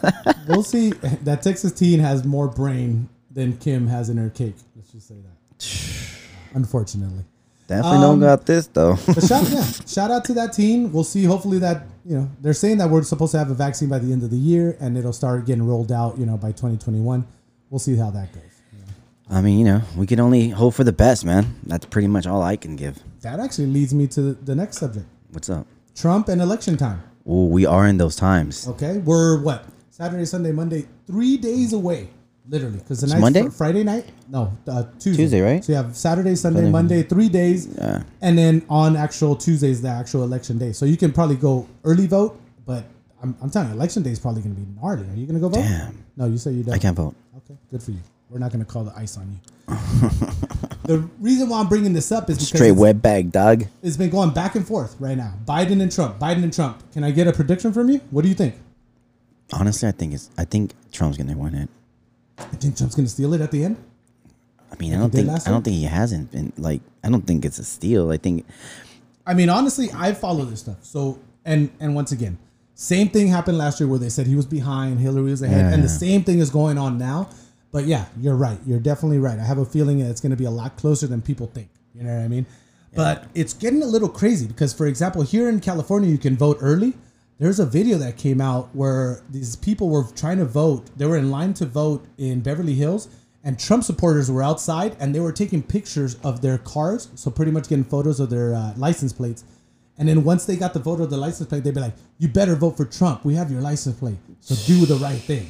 We'll 0.48 0.64
see. 0.64 0.92
That 0.92 1.42
Texas 1.44 1.74
teen 1.74 2.00
has 2.00 2.24
more 2.24 2.48
brain 2.48 3.10
than 3.30 3.58
Kim 3.58 3.88
has 3.88 4.10
in 4.10 4.16
her 4.18 4.30
cake. 4.30 4.56
Let's 4.78 4.92
just 4.94 5.08
say 5.10 5.16
that. 5.16 5.31
Unfortunately. 6.54 7.24
definitely 7.68 7.98
Um, 7.98 8.02
don't 8.02 8.20
got 8.20 8.46
this 8.46 8.68
though 8.68 8.98
But 9.08 9.24
shout, 9.24 9.50
yeah, 9.56 9.64
shout 9.88 10.12
out 10.12 10.26
to 10.26 10.34
that 10.34 10.54
team. 10.54 10.92
We'll 10.92 11.04
see. 11.06 11.24
Hopefully 11.24 11.60
that 11.60 11.84
you 12.06 12.18
know 12.18 12.30
they're 12.42 12.54
saying 12.54 12.78
that 12.80 12.90
we're 12.90 13.04
supposed 13.04 13.32
to 13.34 13.38
have 13.40 13.50
a 13.52 13.54
vaccine 13.54 13.90
by 13.90 14.00
the 14.00 14.12
end 14.12 14.24
of 14.24 14.30
the 14.32 14.38
year, 14.38 14.76
and 14.80 14.98
it'll 14.98 15.14
start 15.14 15.46
getting 15.46 15.66
rolled 15.66 15.92
out. 15.92 16.18
You 16.18 16.26
know 16.26 16.38
by 16.38 16.52
2021. 16.52 17.26
We'll 17.70 17.80
see 17.80 17.96
how 17.96 18.10
that 18.12 18.34
goes. 18.34 18.44
i 19.30 19.40
mean 19.40 19.58
you 19.60 19.64
know 19.66 19.82
we 19.96 20.06
can 20.06 20.20
only 20.20 20.50
hope 20.50 20.74
for 20.74 20.84
the 20.84 20.92
best 20.92 21.24
man 21.24 21.56
that's 21.66 21.86
pretty 21.86 22.08
much 22.16 22.28
all 22.28 22.42
i 22.44 22.58
can 22.58 22.76
give 22.76 22.96
That 23.22 23.40
actually 23.40 23.68
leads 23.68 23.94
me 23.94 24.08
to 24.08 24.34
the 24.34 24.56
next 24.56 24.78
subject: 24.84 25.06
what's 25.32 25.50
up 25.50 25.66
Trump 25.96 26.28
and 26.28 26.42
election 26.42 26.76
time. 26.76 27.00
oh 27.26 27.46
we 27.48 27.66
are 27.66 27.88
in 27.88 27.96
those 27.98 28.18
times 28.18 28.68
Okay, 28.74 28.98
we're 28.98 29.40
what 29.42 29.64
Saturday, 29.90 30.26
Sunday, 30.26 30.52
Monday, 30.52 30.82
three 31.08 31.38
days 31.38 31.72
away 31.72 32.10
Literally, 32.50 32.80
because 32.80 33.02
the 33.02 33.08
night 33.08 33.20
Monday? 33.22 33.48
Friday 33.50 33.84
night, 33.84 34.06
no, 34.28 34.52
uh, 34.68 34.84
Tuesday. 35.00 35.24
Tuesday, 35.24 35.42
right? 35.42 35.64
So 35.64 35.72
you 35.74 35.78
have 35.78 35.96
Saturday, 35.96 36.36
Sunday, 36.36 36.60
Sunday, 36.62 36.72
Monday, 36.72 37.04
three 37.04 37.30
days, 37.30 37.68
Yeah. 37.68 38.04
and 38.22 38.38
then 38.38 38.66
on 38.68 38.96
actual 38.98 39.36
Tuesdays, 39.36 39.82
the 39.82 39.90
actual 39.90 40.24
election 40.24 40.58
day. 40.58 40.72
So 40.74 40.86
you 40.86 40.98
can 40.98 41.12
probably 41.14 41.36
go 41.36 41.68
early 41.84 42.08
vote, 42.08 42.40
but 42.66 42.84
I'm, 43.22 43.36
I'm 43.42 43.50
telling 43.52 43.70
you, 43.70 43.76
election 43.76 44.02
day 44.02 44.10
is 44.12 44.20
probably 44.20 44.42
going 44.42 44.56
to 44.56 44.62
be 44.62 44.68
gnarly. 44.82 45.08
Are 45.08 45.16
you 45.16 45.28
going 45.28 45.36
to 45.36 45.40
go 45.40 45.50
vote? 45.50 45.62
Damn. 45.62 46.04
No, 46.18 46.26
you 46.26 46.38
say 46.40 46.52
you 46.52 46.64
don't. 46.64 46.74
I 46.74 46.80
can't 46.80 46.98
vote. 46.98 47.14
Okay, 47.38 47.58
good 47.70 47.84
for 47.84 47.92
you. 47.92 48.00
We're 48.30 48.40
not 48.40 48.52
going 48.52 48.66
to 48.66 48.70
call 48.72 48.84
the 48.86 48.94
ice 48.98 49.18
on 49.18 49.30
you. 49.32 49.40
the 50.86 50.98
reason 51.20 51.48
why 51.48 51.60
I'm 51.60 51.68
bringing 51.70 51.94
this 51.94 52.12
up 52.12 52.30
is 52.30 52.38
because 52.38 52.48
Straight 52.50 52.72
web 52.72 53.02
bag, 53.02 53.32
dog. 53.32 53.66
it's 53.84 53.98
been 53.98 54.10
going 54.10 54.32
back 54.32 54.56
and 54.56 54.66
forth 54.68 54.96
right 55.00 55.16
now. 55.18 55.34
Biden 55.46 55.82
and 55.82 55.92
Trump. 55.92 56.18
Biden 56.18 56.44
and 56.44 56.54
Trump. 56.54 56.82
Can 56.92 57.04
I 57.04 57.12
get 57.12 57.28
a 57.28 57.34
prediction 57.34 57.72
from 57.72 57.90
you? 57.90 58.00
What 58.10 58.24
do 58.24 58.30
you 58.30 58.36
think? 58.36 58.56
Honestly, 59.54 59.88
I 59.88 59.92
think 59.92 60.14
it's. 60.14 60.30
I 60.38 60.46
think 60.46 60.74
Trump's 60.92 61.18
gonna 61.18 61.38
win 61.38 61.56
it. 61.56 61.70
I 62.52 62.56
think 62.56 62.78
Trump's 62.78 62.96
going 62.96 63.06
to 63.06 63.12
steal 63.12 63.34
it 63.34 63.42
at 63.42 63.52
the 63.52 63.64
end. 63.64 63.78
I 64.72 64.76
mean, 64.78 64.94
I 64.94 64.98
don't 64.98 65.10
think. 65.10 65.30
I 65.30 65.50
don't 65.50 65.64
think 65.64 65.76
he 65.76 65.84
hasn't 65.84 66.32
been 66.32 66.54
like. 66.58 66.82
I 67.04 67.10
don't 67.10 67.26
think 67.28 67.46
it's 67.46 67.60
a 67.60 67.64
steal. 67.64 68.12
I 68.12 68.18
think. 68.18 68.46
I 69.26 69.34
mean, 69.34 69.50
honestly, 69.50 69.90
I 69.94 70.14
follow 70.14 70.46
this 70.46 70.62
stuff. 70.62 70.78
So, 70.82 71.20
and 71.46 71.70
and 71.80 71.94
once 71.94 72.12
again, 72.12 72.38
same 72.74 73.10
thing 73.10 73.28
happened 73.28 73.58
last 73.58 73.80
year 73.80 73.88
where 73.88 74.00
they 74.00 74.10
said 74.10 74.28
he 74.28 74.36
was 74.36 74.46
behind, 74.46 75.00
Hillary 75.00 75.30
was 75.30 75.42
ahead, 75.42 75.66
Yeah, 75.66 75.74
and 75.74 75.84
the 75.84 75.90
same 75.90 76.24
thing 76.24 76.40
is 76.40 76.50
going 76.50 76.78
on 76.78 76.98
now. 76.98 77.30
But 77.72 77.86
yeah, 77.86 78.06
you're 78.20 78.36
right. 78.36 78.60
You're 78.66 78.80
definitely 78.80 79.20
right. 79.20 79.40
I 79.40 79.44
have 79.44 79.58
a 79.58 79.66
feeling 79.66 80.00
that 80.00 80.10
it's 80.10 80.20
going 80.20 80.32
to 80.32 80.38
be 80.38 80.46
a 80.46 80.52
lot 80.52 80.78
closer 80.78 81.08
than 81.08 81.22
people 81.22 81.48
think. 81.48 81.70
You 81.94 82.04
know 82.04 82.16
what 82.16 82.24
I 82.24 82.28
mean? 82.28 82.46
But 82.94 83.26
it's 83.34 83.54
getting 83.54 83.82
a 83.82 83.86
little 83.86 84.10
crazy 84.10 84.48
because, 84.48 84.74
for 84.74 84.88
example, 84.88 85.22
here 85.22 85.48
in 85.48 85.60
California, 85.60 86.10
you 86.10 86.18
can 86.18 86.36
vote 86.36 86.58
early. 86.60 86.94
There's 87.42 87.60
a 87.60 87.66
video 87.66 87.98
that 87.98 88.18
came 88.18 88.40
out 88.40 88.70
where 88.76 89.24
these 89.32 89.56
people 89.56 89.90
were 89.90 90.04
trying 90.16 90.38
to 90.38 90.46
vote. 90.46 90.96
They 90.96 91.08
were 91.08 91.18
in 91.18 91.32
line 91.32 91.56
to 91.56 91.66
vote 91.66 92.06
in 92.20 92.42
Beverly 92.42 92.76
Hills, 92.76 93.08
and 93.44 93.60
Trump 93.60 93.84
supporters 93.84 94.30
were 94.30 94.44
outside 94.44 94.96
and 95.00 95.16
they 95.16 95.20
were 95.20 95.32
taking 95.32 95.64
pictures 95.64 96.18
of 96.24 96.44
their 96.44 96.60
cars. 96.60 97.10
So, 97.16 97.32
pretty 97.32 97.52
much 97.52 97.68
getting 97.68 97.84
photos 97.84 98.20
of 98.20 98.30
their 98.30 98.54
uh, 98.54 98.76
license 98.78 99.12
plates. 99.12 99.44
And 99.98 100.08
then 100.08 100.24
once 100.24 100.46
they 100.46 100.56
got 100.56 100.76
the 100.76 100.82
photo 100.82 101.02
of 101.02 101.10
the 101.10 101.18
license 101.18 101.50
plate, 101.50 101.64
they'd 101.64 101.74
be 101.74 101.82
like, 101.82 101.96
"You 102.20 102.28
better 102.28 102.56
vote 102.56 102.78
for 102.78 102.86
Trump. 102.86 103.26
We 103.26 103.34
have 103.34 103.50
your 103.50 103.62
license 103.62 103.98
plate, 103.98 104.20
so 104.40 104.54
do 104.68 104.86
the 104.86 104.98
right 105.04 105.20
thing." 105.20 105.50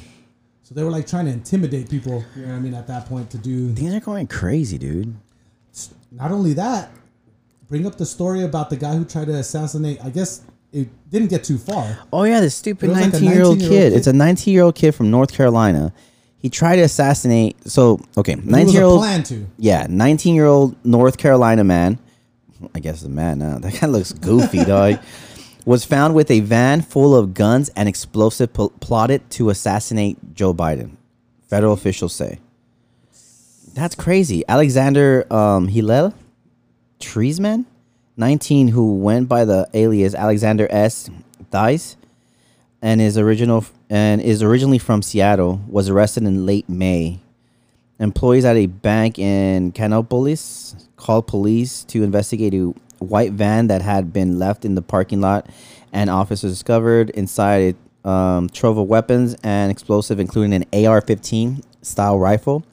So 0.62 0.74
they 0.74 0.84
were 0.84 0.90
like 0.90 1.06
trying 1.06 1.26
to 1.26 1.32
intimidate 1.32 1.90
people. 1.90 2.24
You 2.34 2.46
know 2.46 2.52
what 2.52 2.56
I 2.56 2.60
mean? 2.60 2.72
At 2.72 2.86
that 2.86 3.04
point, 3.04 3.28
to 3.32 3.36
do 3.36 3.70
Things 3.74 3.94
are 3.94 4.00
going 4.00 4.28
crazy, 4.28 4.78
dude. 4.78 5.14
not 6.10 6.32
only 6.32 6.54
that, 6.54 6.90
bring 7.68 7.86
up 7.86 7.98
the 7.98 8.06
story 8.06 8.44
about 8.44 8.70
the 8.70 8.78
guy 8.78 8.94
who 8.94 9.04
tried 9.04 9.26
to 9.26 9.34
assassinate. 9.34 10.02
I 10.02 10.08
guess 10.08 10.40
it 10.72 10.88
didn't 11.10 11.28
get 11.28 11.44
too 11.44 11.58
far. 11.58 11.98
Oh 12.12 12.24
yeah, 12.24 12.40
this 12.40 12.54
stupid 12.54 12.88
was 12.88 12.98
like 12.98 13.08
a 13.08 13.10
nineteen 13.10 13.30
year 13.30 13.42
old 13.44 13.58
19-year-old 13.58 13.72
kid. 13.72 13.92
kid. 13.92 13.92
It's 13.92 14.06
a 14.06 14.12
nineteen 14.12 14.54
year 14.54 14.62
old 14.62 14.74
kid 14.74 14.92
from 14.92 15.10
North 15.10 15.32
Carolina. 15.32 15.92
He 16.38 16.48
tried 16.50 16.76
to 16.76 16.82
assassinate. 16.82 17.56
So 17.68 18.00
okay, 18.16 18.34
nineteen-year-old 18.36 19.00
plan 19.00 19.22
to. 19.24 19.46
Yeah, 19.58 19.86
nineteen 19.88 20.34
year 20.34 20.46
old 20.46 20.82
North 20.84 21.18
Carolina 21.18 21.62
man. 21.64 21.98
I 22.74 22.80
guess 22.80 23.02
the 23.02 23.08
man 23.08 23.38
now. 23.38 23.58
That 23.60 23.80
guy 23.80 23.86
looks 23.86 24.12
goofy, 24.12 24.64
dog. 24.64 24.98
Was 25.64 25.84
found 25.84 26.14
with 26.14 26.30
a 26.30 26.40
van 26.40 26.80
full 26.82 27.14
of 27.14 27.34
guns 27.34 27.68
and 27.76 27.88
explosive 27.88 28.52
pl- 28.52 28.70
plotted 28.80 29.28
to 29.30 29.50
assassinate 29.50 30.34
Joe 30.34 30.52
Biden. 30.52 30.96
Federal 31.48 31.72
officials 31.72 32.14
say. 32.14 32.40
That's 33.74 33.94
crazy. 33.94 34.42
Alexander 34.48 35.32
um, 35.32 35.68
Hillel, 35.68 36.14
Treisman, 36.98 37.64
19, 38.16 38.68
who 38.68 38.94
went 38.96 39.28
by 39.28 39.44
the 39.44 39.68
alias 39.72 40.14
Alexander 40.14 40.66
S. 40.70 41.08
Dice, 41.50 41.96
and 42.82 43.00
is 43.00 43.16
original 43.16 43.64
and 43.88 44.20
is 44.20 44.42
originally 44.42 44.78
from 44.78 45.02
Seattle, 45.02 45.60
was 45.68 45.88
arrested 45.88 46.24
in 46.24 46.44
late 46.44 46.68
May. 46.68 47.20
Employees 47.98 48.44
at 48.44 48.56
a 48.56 48.66
bank 48.66 49.18
in 49.18 49.72
Kannapolis 49.72 50.88
called 50.96 51.26
police 51.26 51.84
to 51.84 52.02
investigate 52.02 52.54
a 52.54 52.74
white 52.98 53.32
van 53.32 53.68
that 53.68 53.82
had 53.82 54.12
been 54.12 54.38
left 54.38 54.64
in 54.64 54.74
the 54.74 54.82
parking 54.82 55.20
lot, 55.20 55.48
and 55.92 56.10
officers 56.10 56.50
discovered 56.50 57.10
inside 57.10 57.76
a 58.04 58.08
um, 58.08 58.48
trove 58.48 58.78
of 58.78 58.88
weapons 58.88 59.36
and 59.42 59.70
explosive, 59.70 60.18
including 60.18 60.52
an 60.52 60.64
AR-15 60.72 61.62
style 61.82 62.18
rifle, 62.18 62.64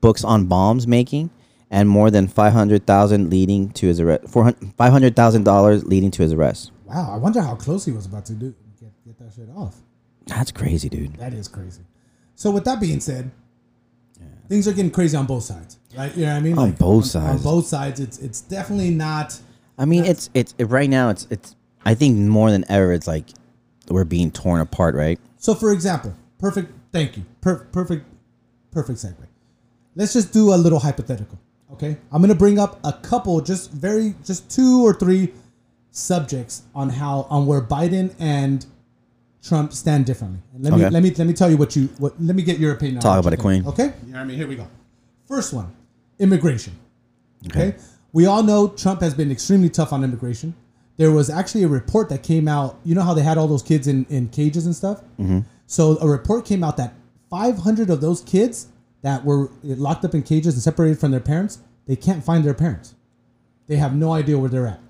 books 0.00 0.24
on 0.24 0.46
bombs 0.46 0.86
making, 0.86 1.30
and 1.76 1.90
more 1.90 2.10
than 2.10 2.26
five 2.26 2.54
hundred 2.54 2.86
thousand 2.86 3.28
leading 3.28 3.68
to 3.72 3.86
his 3.86 4.00
arrest. 4.00 4.26
Five 4.30 4.92
hundred 4.92 5.14
thousand 5.14 5.44
dollars 5.44 5.84
leading 5.84 6.10
to 6.12 6.22
his 6.22 6.32
arrest. 6.32 6.72
Wow, 6.86 7.12
I 7.12 7.18
wonder 7.18 7.42
how 7.42 7.54
close 7.54 7.84
he 7.84 7.92
was 7.92 8.06
about 8.06 8.24
to 8.26 8.32
do 8.32 8.54
get, 8.80 8.90
get 9.04 9.18
that 9.18 9.34
shit 9.34 9.50
off. 9.54 9.76
That's 10.26 10.50
crazy, 10.50 10.88
dude. 10.88 11.16
That 11.16 11.34
is 11.34 11.48
crazy. 11.48 11.82
So 12.34 12.50
with 12.50 12.64
that 12.64 12.80
being 12.80 13.00
said, 13.00 13.30
things 14.48 14.66
are 14.66 14.72
getting 14.72 14.90
crazy 14.90 15.18
on 15.18 15.26
both 15.26 15.42
sides, 15.42 15.78
right? 15.94 16.16
You 16.16 16.24
know 16.24 16.32
what 16.32 16.38
I 16.38 16.40
mean? 16.40 16.58
On 16.58 16.72
both 16.72 16.96
On 16.96 17.02
sides. 17.04 17.46
On 17.46 17.52
both 17.52 17.66
sides, 17.66 18.00
it's 18.00 18.18
it's 18.20 18.40
definitely 18.40 18.90
not. 18.90 19.38
I 19.76 19.84
mean, 19.84 20.06
it's 20.06 20.30
it's 20.32 20.54
it, 20.56 20.64
right 20.64 20.88
now. 20.88 21.10
It's 21.10 21.26
it's. 21.28 21.56
I 21.84 21.94
think 21.94 22.16
more 22.16 22.50
than 22.50 22.64
ever, 22.70 22.92
it's 22.94 23.06
like 23.06 23.26
we're 23.88 24.04
being 24.04 24.30
torn 24.30 24.62
apart, 24.62 24.94
right? 24.94 25.20
So, 25.36 25.54
for 25.54 25.72
example, 25.72 26.14
perfect. 26.38 26.72
Thank 26.90 27.18
you. 27.18 27.26
Per- 27.42 27.66
perfect. 27.66 28.06
Perfect 28.70 28.98
segue. 28.98 29.26
Let's 29.94 30.14
just 30.14 30.32
do 30.32 30.54
a 30.54 30.56
little 30.56 30.78
hypothetical. 30.78 31.38
Okay, 31.72 31.96
I'm 32.12 32.20
gonna 32.22 32.34
bring 32.34 32.58
up 32.58 32.78
a 32.84 32.92
couple, 32.92 33.40
just 33.40 33.72
very, 33.72 34.14
just 34.24 34.48
two 34.50 34.84
or 34.86 34.94
three 34.94 35.32
subjects 35.90 36.62
on 36.74 36.90
how 36.90 37.26
on 37.30 37.46
where 37.46 37.60
Biden 37.60 38.14
and 38.18 38.64
Trump 39.42 39.72
stand 39.72 40.06
differently. 40.06 40.40
And 40.54 40.62
let 40.64 40.72
me 40.72 40.84
Okay. 40.84 40.90
let 40.90 41.02
me 41.02 41.10
let 41.14 41.26
me 41.26 41.32
tell 41.32 41.50
you 41.50 41.56
what 41.56 41.74
you 41.76 41.88
what. 41.98 42.14
Let 42.20 42.36
me 42.36 42.42
get 42.42 42.58
your 42.58 42.72
opinion. 42.72 42.98
on 42.98 43.02
Talk 43.02 43.24
what 43.24 43.32
about 43.34 43.44
you 43.44 43.50
it, 43.50 43.52
think, 43.60 43.64
Queen. 43.76 43.88
Okay. 43.88 43.96
You 44.06 44.12
know 44.12 44.18
what 44.18 44.24
I 44.24 44.26
mean? 44.26 44.36
Here 44.36 44.46
we 44.46 44.56
go. 44.56 44.66
First 45.26 45.52
one, 45.52 45.72
immigration. 46.18 46.74
Okay. 47.46 47.74
We 48.12 48.26
all 48.26 48.42
know 48.42 48.68
Trump 48.68 49.00
has 49.02 49.14
been 49.14 49.30
extremely 49.30 49.68
tough 49.68 49.92
on 49.92 50.02
immigration. 50.04 50.54
There 50.96 51.10
was 51.10 51.28
actually 51.28 51.64
a 51.64 51.68
report 51.68 52.08
that 52.08 52.22
came 52.22 52.48
out. 52.48 52.78
You 52.84 52.94
know 52.94 53.02
how 53.02 53.12
they 53.12 53.22
had 53.22 53.36
all 53.36 53.46
those 53.48 53.62
kids 53.62 53.86
in, 53.86 54.06
in 54.08 54.28
cages 54.28 54.64
and 54.66 54.74
stuff? 54.74 55.00
Mm-hmm. 55.20 55.40
So 55.66 55.98
a 55.98 56.08
report 56.08 56.46
came 56.46 56.64
out 56.64 56.76
that 56.78 56.94
500 57.28 57.90
of 57.90 58.00
those 58.00 58.22
kids 58.22 58.68
that 59.06 59.24
were 59.24 59.48
locked 59.62 60.04
up 60.04 60.14
in 60.16 60.22
cages 60.24 60.54
and 60.54 60.62
separated 60.64 60.98
from 60.98 61.12
their 61.12 61.20
parents, 61.20 61.60
they 61.86 61.94
can't 61.94 62.24
find 62.24 62.44
their 62.44 62.54
parents. 62.54 62.96
They 63.68 63.76
have 63.76 63.94
no 63.94 64.12
idea 64.12 64.36
where 64.36 64.50
they're 64.50 64.66
at. 64.66 64.80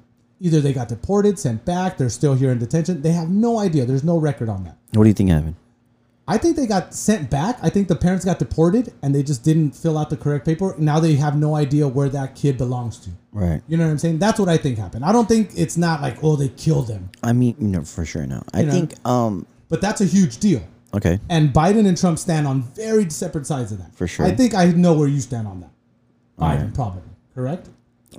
Either 0.40 0.58
they 0.58 0.72
got 0.72 0.88
deported, 0.88 1.38
sent 1.38 1.66
back, 1.66 1.98
they're 1.98 2.08
still 2.08 2.32
here 2.34 2.50
in 2.50 2.58
detention. 2.58 3.02
They 3.02 3.12
have 3.12 3.28
no 3.28 3.58
idea. 3.58 3.84
There's 3.84 4.02
no 4.04 4.16
record 4.16 4.48
on 4.48 4.64
that. 4.64 4.78
What 4.94 5.04
do 5.04 5.08
you 5.08 5.12
think 5.14 5.28
happened? 5.28 5.56
I 6.26 6.38
think 6.38 6.56
they 6.56 6.66
got 6.66 6.94
sent 6.94 7.28
back. 7.28 7.58
I 7.62 7.68
think 7.68 7.88
the 7.88 7.94
parents 7.94 8.24
got 8.24 8.38
deported 8.38 8.94
and 9.02 9.14
they 9.14 9.22
just 9.22 9.44
didn't 9.44 9.72
fill 9.72 9.98
out 9.98 10.08
the 10.08 10.16
correct 10.16 10.46
paper. 10.46 10.74
Now 10.78 10.98
they 10.98 11.16
have 11.16 11.36
no 11.38 11.54
idea 11.54 11.86
where 11.86 12.08
that 12.08 12.34
kid 12.34 12.56
belongs 12.56 12.98
to. 13.00 13.10
Right. 13.32 13.60
You 13.68 13.76
know 13.76 13.84
what 13.84 13.90
I'm 13.90 13.98
saying? 13.98 14.18
That's 14.18 14.40
what 14.40 14.48
I 14.48 14.56
think 14.56 14.78
happened. 14.78 15.04
I 15.04 15.12
don't 15.12 15.28
think 15.28 15.50
it's 15.54 15.76
not 15.76 16.00
like, 16.00 16.16
oh, 16.24 16.36
they 16.36 16.48
killed 16.48 16.88
him. 16.88 17.10
I 17.22 17.34
mean, 17.34 17.54
you 17.60 17.68
know, 17.68 17.82
for 17.84 18.06
sure. 18.06 18.26
No, 18.26 18.42
I 18.54 18.60
You 18.60 18.66
know? 18.66 18.72
think. 18.72 18.94
Um. 19.06 19.46
But 19.68 19.82
that's 19.82 20.00
a 20.00 20.06
huge 20.06 20.38
deal. 20.38 20.62
Okay. 20.96 21.20
And 21.28 21.52
Biden 21.52 21.86
and 21.86 21.96
Trump 21.96 22.18
stand 22.18 22.46
on 22.46 22.62
very 22.62 23.10
separate 23.10 23.46
sides 23.46 23.70
of 23.70 23.78
that. 23.78 23.94
For 23.94 24.08
sure. 24.08 24.24
I 24.24 24.32
think 24.32 24.54
I 24.54 24.66
know 24.66 24.94
where 24.94 25.08
you 25.08 25.20
stand 25.20 25.46
on 25.46 25.60
that. 25.60 25.70
Biden, 26.38 26.58
Alright. 26.58 26.74
probably. 26.74 27.02
Correct? 27.34 27.68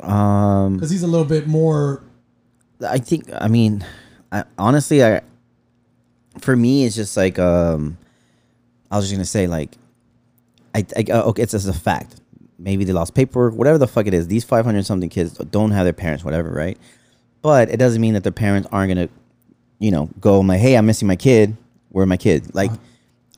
Um. 0.01 0.75
Because 0.75 0.91
he's 0.91 1.03
a 1.03 1.07
little 1.07 1.25
bit 1.25 1.47
more. 1.47 2.03
I 2.87 2.99
think. 2.99 3.29
I 3.33 3.47
mean, 3.47 3.83
I, 4.31 4.43
honestly, 4.57 5.03
I. 5.03 5.21
For 6.39 6.55
me, 6.55 6.85
it's 6.85 6.95
just 6.95 7.17
like 7.17 7.39
um. 7.39 7.97
I 8.91 8.95
was 8.95 9.05
just 9.05 9.15
gonna 9.15 9.25
say 9.25 9.47
like, 9.47 9.75
I, 10.73 10.85
I 10.95 11.03
uh, 11.11 11.23
okay, 11.23 11.43
it's 11.43 11.51
just 11.51 11.67
a 11.67 11.73
fact. 11.73 12.21
Maybe 12.59 12.85
they 12.85 12.93
lost 12.93 13.15
paperwork, 13.15 13.53
whatever 13.53 13.77
the 13.77 13.87
fuck 13.87 14.07
it 14.07 14.13
is. 14.13 14.27
These 14.27 14.43
five 14.43 14.65
hundred 14.65 14.85
something 14.85 15.09
kids 15.09 15.33
don't 15.33 15.71
have 15.71 15.85
their 15.85 15.93
parents, 15.93 16.23
whatever, 16.23 16.49
right? 16.51 16.77
But 17.41 17.69
it 17.69 17.77
doesn't 17.77 18.01
mean 18.01 18.13
that 18.13 18.23
their 18.23 18.31
parents 18.31 18.67
aren't 18.71 18.89
gonna, 18.89 19.09
you 19.79 19.91
know, 19.91 20.09
go 20.19 20.39
like, 20.41 20.59
hey, 20.59 20.77
I'm 20.77 20.85
missing 20.85 21.07
my 21.07 21.15
kid. 21.15 21.57
Where 21.97 22.05
my 22.05 22.15
kid? 22.17 22.53
Like, 22.53 22.69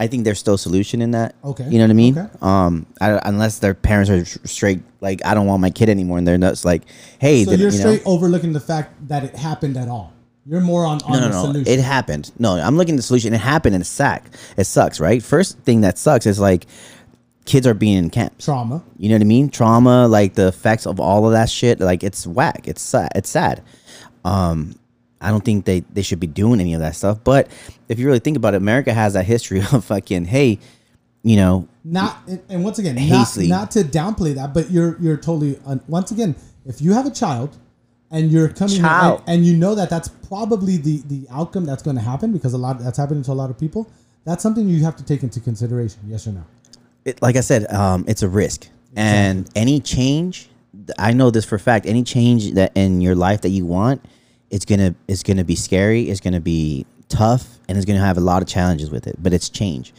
I 0.02 0.08
think 0.08 0.26
there's 0.26 0.38
still 0.38 0.56
a 0.56 0.58
solution 0.60 1.02
in 1.02 1.12
that. 1.12 1.34
Okay. 1.46 1.64
You 1.70 1.78
know 1.78 1.86
what 1.86 1.92
I 1.92 1.94
mean? 1.94 2.18
Okay. 2.18 2.30
Um, 2.42 2.86
I, 3.00 3.20
unless 3.24 3.60
their 3.60 3.74
parents 3.74 4.10
are 4.12 4.26
straight, 4.46 4.82
like, 5.00 5.26
I 5.26 5.34
don't 5.34 5.48
want 5.48 5.62
my 5.62 5.70
kid 5.70 5.88
anymore, 5.88 6.18
and 6.18 6.28
they're 6.28 6.38
nuts. 6.38 6.66
Like, 6.66 6.84
hey, 7.20 7.46
So 7.46 7.52
did- 7.52 7.62
you're 7.62 7.70
you 7.72 7.78
know? 7.78 7.96
straight 7.96 8.02
overlooking 8.06 8.52
the 8.52 8.60
fact 8.60 9.08
that 9.08 9.24
it 9.24 9.34
happened 9.38 9.78
at 9.78 9.88
all. 9.88 10.12
You're 10.46 10.60
more 10.60 10.86
on, 10.86 11.02
on 11.04 11.12
No, 11.14 11.20
the 11.22 11.30
no, 11.30 11.32
no. 11.32 11.42
solution. 11.44 11.72
It 11.74 11.80
happened. 11.80 12.32
No, 12.38 12.54
I'm 12.60 12.76
looking 12.76 12.96
at 12.96 12.98
the 12.98 13.04
solution. 13.04 13.34
It 13.34 13.40
happened 13.40 13.76
and 13.76 13.82
it 13.84 13.88
suck. 13.88 14.24
It 14.58 14.66
sucks, 14.66 15.00
right? 15.00 15.24
First 15.24 15.60
thing 15.60 15.82
that 15.82 15.98
sucks 15.98 16.26
is 16.26 16.38
like 16.40 16.66
kids 17.46 17.66
are 17.66 17.74
being 17.74 17.98
in 17.98 18.10
camps. 18.10 18.44
Trauma. 18.46 18.84
You 18.98 19.08
know 19.10 19.16
what 19.16 19.22
I 19.22 19.26
mean? 19.26 19.50
Trauma, 19.50 20.08
like 20.08 20.34
the 20.36 20.48
effects 20.48 20.86
of 20.86 21.00
all 21.00 21.26
of 21.28 21.32
that 21.32 21.50
shit. 21.50 21.80
Like 21.80 22.04
it's 22.04 22.26
whack. 22.28 22.68
It's 22.68 22.82
sad. 22.82 23.10
It's 23.16 23.30
sad. 23.30 23.62
Um, 24.26 24.76
I 25.22 25.30
don't 25.32 25.44
think 25.44 25.66
they 25.66 25.82
they 25.94 26.02
should 26.02 26.20
be 26.20 26.28
doing 26.28 26.60
any 26.60 26.74
of 26.74 26.80
that 26.82 26.96
stuff. 26.96 27.24
But 27.24 27.50
if 27.88 28.00
you 28.00 28.06
really 28.06 28.20
think 28.20 28.38
about 28.38 28.54
it, 28.54 28.58
America 28.58 28.94
has 28.94 29.14
that 29.14 29.26
history 29.26 29.60
of 29.72 29.84
fucking 29.86 30.26
hey, 30.26 30.60
you 31.24 31.36
know, 31.36 31.68
not 31.84 32.18
and- 32.28 32.42
and 32.50 32.64
once 32.64 32.80
again 32.80 32.96
not, 32.96 33.04
Hastily. 33.04 33.48
not 33.48 33.72
to 33.72 33.80
downplay 33.84 34.36
that 34.36 34.54
but 34.54 34.72
you're 34.72 34.98
you're 35.00 35.18
totally 35.18 35.60
uh, 35.66 35.78
once 35.88 36.12
again 36.12 36.36
if 36.66 36.82
you 36.82 36.94
have 36.94 37.06
a 37.06 37.12
child 37.12 37.58
and 38.12 38.32
you're 38.32 38.50
coming 38.50 38.76
here 38.76 38.84
Child. 38.84 39.20
and, 39.28 39.38
and 39.38 39.46
you 39.46 39.56
know 39.56 39.76
that 39.76 39.90
that's 39.90 40.08
probably 40.08 40.78
the 40.78 41.02
the 41.08 41.28
outcome 41.32 41.66
that's 41.66 41.84
going 41.84 41.96
to 41.96 42.02
happen 42.02 42.32
because 42.32 42.54
a 42.54 42.58
lot 42.58 42.80
that's 42.80 42.98
happening 42.98 43.24
to 43.24 43.32
a 43.32 43.34
lot 43.34 43.50
of 43.50 43.58
people 43.58 43.90
that's 44.26 44.44
something 44.44 44.68
you 44.70 44.84
have 44.84 44.96
to 44.96 45.04
take 45.04 45.24
into 45.24 45.40
consideration 45.40 46.00
yes 46.08 46.26
or 46.28 46.32
no 46.32 46.44
it, 47.06 47.22
like 47.22 47.38
I 47.38 47.42
said, 47.42 47.72
um, 47.74 48.04
it's 48.10 48.24
a 48.24 48.30
risk, 48.30 48.68
and 48.96 49.50
any 49.56 49.80
change, 49.80 50.50
I 50.98 51.14
know 51.14 51.32
this 51.32 51.46
for 51.46 51.56
a 51.56 51.60
fact. 51.60 51.86
Any 51.86 52.04
change 52.04 52.52
that 52.52 52.74
in 52.76 53.00
your 53.00 53.16
life 53.16 53.40
that 53.42 53.50
you 53.50 53.66
want, 53.66 54.04
it's 54.50 54.66
gonna 54.66 54.96
it's 55.08 55.24
gonna 55.24 55.44
be 55.44 55.56
scary. 55.56 56.10
It's 56.10 56.20
gonna 56.20 56.42
be 56.42 56.86
tough, 57.08 57.60
and 57.68 57.78
it's 57.78 57.86
gonna 57.86 58.00
have 58.00 58.18
a 58.18 58.22
lot 58.22 58.42
of 58.42 58.48
challenges 58.48 58.90
with 58.90 59.08
it. 59.08 59.16
But 59.22 59.34
it's 59.34 59.50
change, 59.50 59.94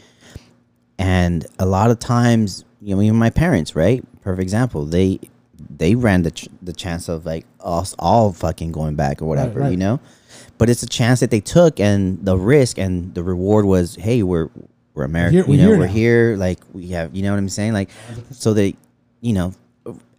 and 0.99 1.47
a 1.59 1.67
lot 1.67 1.91
of 1.91 1.99
times, 1.99 2.65
you 2.81 2.95
know, 2.95 3.03
even 3.03 3.17
my 3.17 3.31
parents, 3.31 3.75
right? 3.77 4.05
Perfect 4.23 4.43
example. 4.43 4.85
They 4.85 5.21
they 5.69 5.95
ran 5.95 6.23
the 6.23 6.31
ch- 6.31 6.49
the 6.63 6.73
chance 6.73 7.09
of 7.09 7.27
like 7.27 7.47
us 7.61 7.95
all 7.99 8.33
fucking 8.33 8.73
going 8.73 8.97
back 8.97 9.23
or 9.23 9.27
whatever, 9.27 9.61
right. 9.61 9.71
you 9.71 9.77
know. 9.77 10.01
But 10.59 10.69
it's 10.69 10.83
a 10.83 10.89
chance 10.89 11.21
that 11.21 11.31
they 11.31 11.41
took, 11.41 11.81
and 11.81 12.25
the 12.25 12.37
risk 12.37 12.79
and 12.79 13.15
the 13.15 13.23
reward 13.23 13.65
was, 13.65 13.97
hey, 13.97 14.23
we're 14.23 14.51
we're 14.95 15.05
American, 15.05 15.51
you 15.51 15.59
know, 15.59 15.71
we're 15.71 15.87
now. 15.87 15.93
here, 15.93 16.37
like 16.37 16.59
we 16.73 16.89
have, 16.89 17.15
you 17.15 17.23
know 17.23 17.31
what 17.31 17.39
I'm 17.39 17.49
saying, 17.49 17.73
like, 17.73 17.91
so 18.31 18.53
they, 18.53 18.77
you 19.21 19.33
know. 19.33 19.55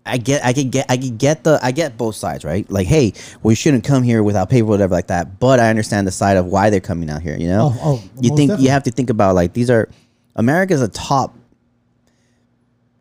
I 0.06 0.18
get, 0.18 0.44
I 0.44 0.54
could 0.54 0.72
get, 0.72 0.86
I 0.90 0.98
could 0.98 1.18
get 1.18 1.44
the, 1.44 1.60
I 1.62 1.72
get 1.72 1.98
both 1.98 2.16
sides, 2.16 2.44
right? 2.44 2.70
Like, 2.72 2.88
hey, 2.88 3.14
we 3.44 3.54
shouldn't 3.56 3.84
come 3.84 4.02
here 4.04 4.24
without 4.24 4.50
paper, 4.50 4.66
whatever, 4.66 4.94
like 4.96 5.08
that. 5.08 5.40
But 5.40 5.60
I 5.60 5.70
understand 5.70 6.08
the 6.08 6.12
side 6.12 6.38
of 6.38 6.48
why 6.48 6.70
they're 6.72 6.80
coming 6.80 7.10
out 7.10 7.22
here. 7.22 7.38
You 7.38 7.48
know, 7.48 7.72
Oh, 7.76 7.80
oh, 7.84 8.04
you 8.20 8.30
think 8.30 8.50
definitely. 8.50 8.64
you 8.66 8.72
have 8.72 8.84
to 8.84 8.92
think 8.92 9.10
about 9.10 9.36
like 9.36 9.54
these 9.54 9.70
are, 9.70 9.90
America's 10.36 10.82
a 10.82 10.88
top 10.88 11.36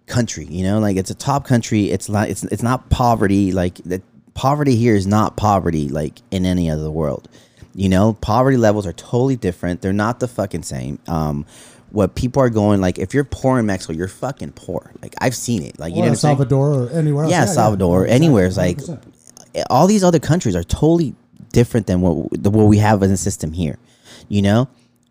country 0.07 0.45
you 0.47 0.65
know 0.65 0.81
like 0.81 0.97
it's 0.97 1.11
a 1.11 1.15
top 1.15 1.45
country 1.45 1.85
it's 1.93 2.09
not 2.09 2.29
it's 2.29 2.43
it's 2.43 2.65
not 2.65 2.91
poverty 2.91 3.53
like 3.53 3.77
the 3.85 4.03
poverty 4.35 4.75
here 4.75 4.97
is 4.97 5.07
not 5.07 5.37
poverty 5.37 5.89
like 5.89 6.21
in 6.33 6.45
any 6.45 6.69
other 6.69 6.91
world 6.91 7.29
you 7.77 7.89
know 7.89 8.15
poverty 8.15 8.57
levels 8.57 8.89
are 8.89 8.93
totally 8.93 9.37
different 9.37 9.81
they're 9.81 9.93
not 9.93 10.19
the 10.19 10.27
fucking 10.27 10.65
same 10.65 10.99
um 11.07 11.47
what 11.93 12.15
people 12.15 12.43
are 12.43 12.51
going 12.51 12.81
like 12.81 12.99
if 12.99 13.13
you're 13.15 13.25
poor 13.25 13.59
in 13.59 13.67
mexico 13.67 13.93
you're 13.93 14.09
fucking 14.09 14.53
poor 14.53 14.93
like 15.03 15.15
i've 15.21 15.35
seen 15.35 15.63
it 15.63 15.79
like 15.79 15.93
you 15.95 15.99
or 16.01 16.07
know 16.07 16.07
El 16.07 16.11
what 16.11 16.25
I'm? 16.25 16.37
Salvador 16.37 16.73
or 16.75 16.89
anywhere 16.91 17.25
else. 17.25 17.31
yeah, 17.33 17.45
Salvador, 17.47 18.05
Exactly. 18.05 18.27
anywhere 18.27 18.47
is 18.47 18.57
like 18.57 18.77
100%. 18.79 19.65
all 19.71 19.87
these 19.87 20.05
other 20.05 20.19
countries 20.21 20.55
are 20.55 20.63
totally 20.65 21.15
different 21.53 21.87
than 21.87 22.01
what 22.01 22.29
the, 22.43 22.51
what 22.51 22.65
we 22.67 22.79
have 22.79 23.03
in 23.03 23.11
the 23.11 23.17
system 23.17 23.53
here, 23.53 23.79
you 24.29 24.43
know. 24.43 24.69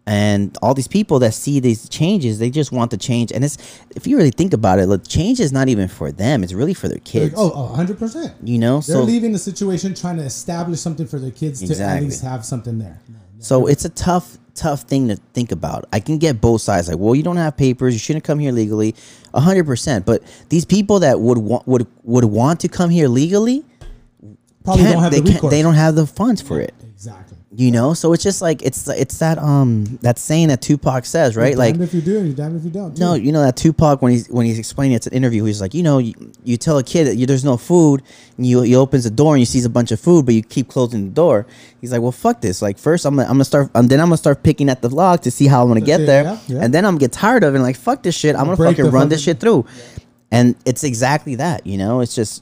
And 0.08 0.58
all 0.64 0.74
these 0.74 0.88
people 0.88 1.20
that 1.20 1.36
see 1.36 1.60
these 1.60 1.88
changes, 1.88 2.40
they 2.40 2.50
just 2.50 2.72
want 2.72 2.90
the 2.90 2.98
change. 2.98 3.32
And 3.32 3.44
it's 3.44 3.58
if 3.96 4.08
you 4.08 4.18
really 4.18 4.32
think 4.32 4.54
about 4.54 4.80
it, 4.80 4.88
look, 4.88 5.08
change 5.08 5.40
is 5.40 5.52
not 5.52 5.68
even 5.70 5.88
for 5.88 6.12
them; 6.12 6.42
it's 6.44 6.54
really 6.54 6.74
for 6.74 6.88
their 6.88 6.98
kids. 7.00 7.36
Oh, 7.38 7.52
oh, 7.54 7.78
100%. 7.78 8.34
you 8.44 8.58
know, 8.58 8.76
They're 8.80 8.96
so 8.96 9.04
leaving 9.04 9.34
the 9.34 9.38
situation 9.38 9.94
trying 9.94 10.18
to 10.18 10.24
establish 10.24 10.80
something 10.80 11.06
for 11.06 11.20
their 11.20 11.30
kids 11.30 11.60
to 11.62 11.84
at 11.84 12.02
least 12.02 12.24
have 12.24 12.44
something 12.44 12.80
there. 12.80 13.00
So 13.38 13.68
it's 13.68 13.86
a 13.86 13.90
tough, 13.90 14.38
tough 14.60 14.82
thing 14.84 15.08
to 15.08 15.16
think 15.34 15.52
about. 15.52 15.86
I 15.94 16.00
can 16.00 16.18
get 16.18 16.42
both 16.42 16.62
sides. 16.62 16.88
Like, 16.90 16.98
well, 17.00 17.16
you 17.16 17.24
don't 17.24 17.38
have 17.38 17.56
papers. 17.58 17.94
You 17.94 18.00
shouldn't 18.00 18.26
come 18.26 18.40
here 18.40 18.52
legally. 18.52 18.96
hundred 19.34 19.66
percent. 19.66 20.06
But 20.06 20.22
these 20.50 20.66
people 20.66 21.00
that 21.00 21.20
would 21.20 21.38
want 21.38 21.68
would 21.68 21.88
would 22.04 22.26
want 22.26 22.60
to 22.62 22.68
come 22.68 22.90
here 22.90 23.08
legally, 23.08 23.64
Probably 24.64 24.84
don't 24.84 25.02
have 25.02 25.12
they 25.12 25.20
the 25.20 25.26
can't- 25.26 25.36
recourse. 25.36 25.52
They 25.52 25.62
don't 25.62 25.76
have 25.76 25.96
the 25.96 26.06
funds 26.06 26.42
for 26.42 26.60
it. 26.60 26.74
You 27.60 27.72
know, 27.72 27.94
so 27.94 28.14
it's 28.14 28.24
just 28.24 28.42
like 28.42 28.62
it's 28.62 28.88
it's 28.88 29.18
that 29.18 29.38
um 29.38 29.84
that 30.02 30.18
saying 30.18 30.48
that 30.48 30.62
Tupac 30.62 31.04
says, 31.04 31.36
right? 31.36 31.58
Like, 31.58 31.76
if 31.76 31.94
you 31.94 32.00
do, 32.00 32.24
you're 32.24 32.34
damned 32.34 32.56
if 32.56 32.64
you 32.64 32.70
don't. 32.70 32.98
no, 32.98 33.16
you 33.16 33.34
know 33.34 33.42
that 33.42 33.58
Tupac 33.58 34.02
when 34.02 34.14
he's 34.14 34.30
when 34.30 34.46
he's 34.46 34.58
explaining 34.58 34.96
it's 34.96 35.08
an 35.08 35.14
interview, 35.14 35.44
he's 35.44 35.60
like, 35.60 35.74
you 35.74 35.84
know, 35.84 35.98
you, 35.98 36.14
you 36.46 36.56
tell 36.56 36.78
a 36.78 36.84
kid 36.84 37.04
that 37.08 37.18
you, 37.18 37.26
there's 37.26 37.44
no 37.44 37.58
food, 37.58 38.02
and 38.38 38.46
you 38.46 38.62
he 38.62 38.78
opens 38.78 39.04
the 39.04 39.10
door 39.10 39.34
and 39.36 39.42
you 39.42 39.46
sees 39.46 39.66
a 39.66 39.70
bunch 39.70 39.92
of 39.92 40.00
food, 40.00 40.26
but 40.26 40.36
you 40.36 40.42
keep 40.42 40.70
closing 40.70 41.04
the 41.10 41.12
door. 41.12 41.46
He's 41.82 41.92
like, 41.92 42.02
well, 42.02 42.14
fuck 42.14 42.40
this. 42.40 42.62
Like, 42.62 42.78
first 42.78 43.04
I'm 43.06 43.18
gonna, 43.18 43.28
I'm 43.28 43.34
gonna 43.34 43.44
start, 43.44 43.70
and 43.76 43.90
then 43.90 44.00
I'm 44.00 44.08
gonna 44.08 44.16
start 44.16 44.42
picking 44.42 44.70
at 44.70 44.82
the 44.82 44.88
log 44.88 45.24
to 45.24 45.30
see 45.30 45.48
how 45.48 45.62
I'm 45.62 45.68
gonna 45.68 45.82
get 45.82 46.00
Yeah, 46.00 46.06
there, 46.06 46.24
yeah, 46.24 46.40
yeah. 46.48 46.60
and 46.64 46.74
then 46.74 46.86
I'm 46.86 46.94
gonna 46.94 47.02
get 47.02 47.12
tired 47.12 47.44
of 47.44 47.54
it. 47.56 47.58
and 47.58 47.64
like, 47.66 47.76
fuck 47.76 48.04
this 48.04 48.16
shit. 48.16 48.38
I'm 48.38 48.46
gonna 48.46 48.56
Break 48.56 48.78
fucking 48.78 48.92
run 48.92 49.10
this 49.10 49.22
shit 49.22 49.42
through, 49.42 49.66
and 50.32 50.56
it's 50.64 50.86
exactly 50.86 51.36
that. 51.36 51.68
You 51.68 51.78
know, 51.78 52.00
it's 52.00 52.16
just 52.16 52.42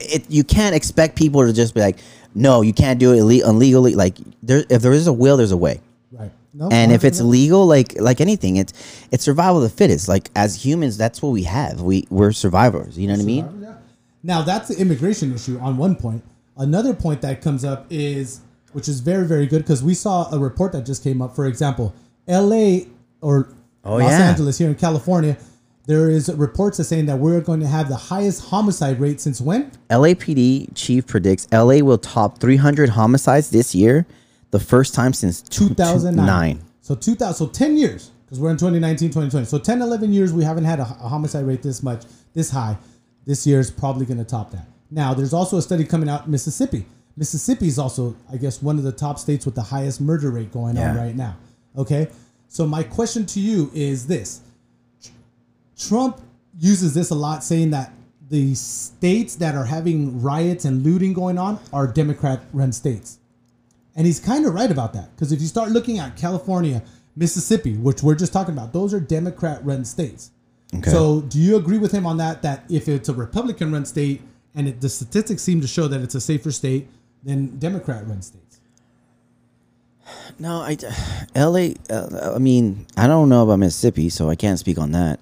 it. 0.00 0.30
You 0.30 0.44
can't 0.44 0.74
expect 0.74 1.16
people 1.16 1.46
to 1.46 1.52
just 1.52 1.74
be 1.74 1.80
like, 1.80 1.98
no, 2.34 2.62
you 2.62 2.72
can't 2.72 2.98
do 2.98 3.12
it 3.12 3.18
ille- 3.18 3.42
illegally. 3.46 3.94
Like, 3.94 4.16
there, 4.42 4.64
if 4.68 4.82
there 4.82 4.92
is 4.92 5.06
a 5.06 5.12
will, 5.12 5.36
there's 5.36 5.52
a 5.52 5.56
way 5.56 5.80
Right. 6.12 6.30
No, 6.52 6.68
and 6.70 6.92
if 6.92 7.04
it's 7.04 7.20
legal 7.20 7.66
like 7.66 7.98
like 8.00 8.20
anything 8.20 8.56
it's 8.56 8.72
it's 9.10 9.24
survival 9.24 9.56
of 9.56 9.62
the 9.64 9.76
fittest 9.76 10.06
like 10.08 10.30
as 10.36 10.64
humans 10.64 10.96
that's 10.96 11.20
what 11.20 11.30
we 11.30 11.42
have 11.42 11.80
we 11.80 12.06
we're 12.10 12.30
survivors 12.30 12.96
you 12.96 13.08
know 13.08 13.14
what 13.14 13.22
i 13.22 13.24
mean 13.24 13.58
Yeah. 13.60 13.74
Now 14.22 14.42
that's 14.42 14.68
the 14.68 14.76
immigration 14.80 15.34
issue 15.34 15.58
on 15.58 15.76
one 15.76 15.96
point. 15.96 16.22
Another 16.56 16.94
point 16.94 17.20
that 17.22 17.42
comes 17.42 17.64
up 17.64 17.86
is, 17.90 18.40
which 18.72 18.88
is 18.88 19.00
very 19.00 19.26
very 19.26 19.46
good 19.46 19.62
because 19.62 19.82
we 19.82 19.92
saw 19.94 20.30
a 20.32 20.38
report 20.38 20.72
that 20.72 20.86
just 20.86 21.02
came 21.04 21.20
up. 21.20 21.34
For 21.36 21.44
example, 21.46 21.92
L.A. 22.28 22.86
or 23.20 23.48
Oh, 23.84 23.96
Los 23.96 24.10
yeah. 24.12 24.30
Angeles 24.30 24.56
here 24.56 24.68
in 24.68 24.76
California, 24.76 25.36
there 25.86 26.08
is 26.08 26.32
reports 26.34 26.78
that 26.78 26.84
saying 26.84 27.06
that 27.06 27.18
we're 27.18 27.40
going 27.40 27.60
to 27.60 27.66
have 27.66 27.88
the 27.88 27.96
highest 27.96 28.46
homicide 28.46 29.00
rate 29.00 29.20
since 29.20 29.40
when? 29.40 29.70
lapd 29.90 30.68
chief 30.74 31.06
predicts 31.06 31.46
la 31.52 31.78
will 31.80 31.98
top 31.98 32.38
300 32.38 32.90
homicides 32.90 33.50
this 33.50 33.74
year 33.74 34.06
the 34.50 34.60
first 34.60 34.94
time 34.94 35.12
since 35.12 35.42
2009. 35.42 36.56
2009 36.56 36.60
So 36.80 36.94
2000, 36.94 37.34
so 37.34 37.52
10 37.52 37.76
years 37.76 38.10
because 38.24 38.40
we're 38.40 38.50
in 38.50 38.56
2019, 38.56 39.10
2020. 39.10 39.46
So 39.46 39.58
10, 39.58 39.82
11 39.82 40.12
years 40.12 40.32
we 40.32 40.44
haven't 40.44 40.64
had 40.64 40.80
a, 40.80 40.82
a 40.82 41.08
homicide 41.08 41.46
rate 41.46 41.62
this 41.62 41.82
much, 41.82 42.04
this 42.32 42.50
high. 42.50 42.76
This 43.26 43.46
year 43.46 43.60
is 43.60 43.70
probably 43.70 44.06
going 44.06 44.18
to 44.18 44.24
top 44.24 44.50
that. 44.52 44.66
Now, 44.90 45.14
there's 45.14 45.32
also 45.32 45.56
a 45.56 45.62
study 45.62 45.84
coming 45.84 46.08
out 46.08 46.26
in 46.26 46.30
Mississippi. 46.30 46.86
Mississippi 47.16 47.68
is 47.68 47.78
also, 47.78 48.16
I 48.30 48.36
guess, 48.36 48.60
one 48.60 48.76
of 48.76 48.84
the 48.84 48.92
top 48.92 49.18
states 49.18 49.46
with 49.46 49.54
the 49.54 49.62
highest 49.62 50.00
murder 50.00 50.30
rate 50.30 50.52
going 50.52 50.76
on 50.76 50.96
right 50.96 51.14
now. 51.14 51.36
Okay? 51.76 52.08
So 52.48 52.66
my 52.66 52.82
question 52.82 53.24
to 53.26 53.40
you 53.40 53.70
is 53.72 54.06
this. 54.06 54.40
Trump 55.78 56.20
uses 56.58 56.94
this 56.94 57.10
a 57.10 57.14
lot 57.14 57.42
saying 57.42 57.70
that 57.70 57.92
the 58.30 58.54
states 58.54 59.36
that 59.36 59.54
are 59.54 59.64
having 59.64 60.22
riots 60.22 60.64
and 60.64 60.82
looting 60.82 61.12
going 61.12 61.38
on 61.38 61.60
are 61.72 61.86
Democrat 61.86 62.42
run 62.52 62.72
states. 62.72 63.18
And 63.96 64.06
he's 64.06 64.18
kind 64.18 64.46
of 64.46 64.54
right 64.54 64.70
about 64.70 64.92
that 64.94 65.14
because 65.14 65.30
if 65.30 65.40
you 65.40 65.46
start 65.46 65.70
looking 65.70 65.98
at 65.98 66.16
California, 66.16 66.82
Mississippi, 67.16 67.76
which 67.76 68.02
we're 68.02 68.14
just 68.16 68.32
talking 68.32 68.54
about, 68.54 68.72
those 68.72 68.92
are 68.92 69.00
Democrat 69.00 69.64
run 69.64 69.84
states. 69.84 70.30
Okay. 70.74 70.90
So 70.90 71.20
do 71.20 71.38
you 71.38 71.56
agree 71.56 71.78
with 71.78 71.92
him 71.92 72.06
on 72.06 72.16
that? 72.16 72.42
That 72.42 72.64
if 72.68 72.88
it's 72.88 73.08
a 73.08 73.14
Republican 73.14 73.72
run 73.72 73.84
state 73.84 74.22
and 74.54 74.68
it, 74.68 74.80
the 74.80 74.88
statistics 74.88 75.42
seem 75.42 75.60
to 75.60 75.68
show 75.68 75.86
that 75.86 76.00
it's 76.00 76.14
a 76.14 76.20
safer 76.20 76.50
state 76.50 76.88
than 77.22 77.58
Democrat 77.58 78.06
run 78.06 78.22
states? 78.22 78.44
no 80.38 80.60
i 80.60 80.76
la 81.34 81.68
uh, 81.90 82.34
i 82.34 82.38
mean 82.38 82.86
i 82.96 83.06
don't 83.06 83.28
know 83.28 83.42
about 83.42 83.58
mississippi 83.58 84.08
so 84.08 84.28
i 84.28 84.34
can't 84.36 84.58
speak 84.58 84.78
on 84.78 84.92
that 84.92 85.18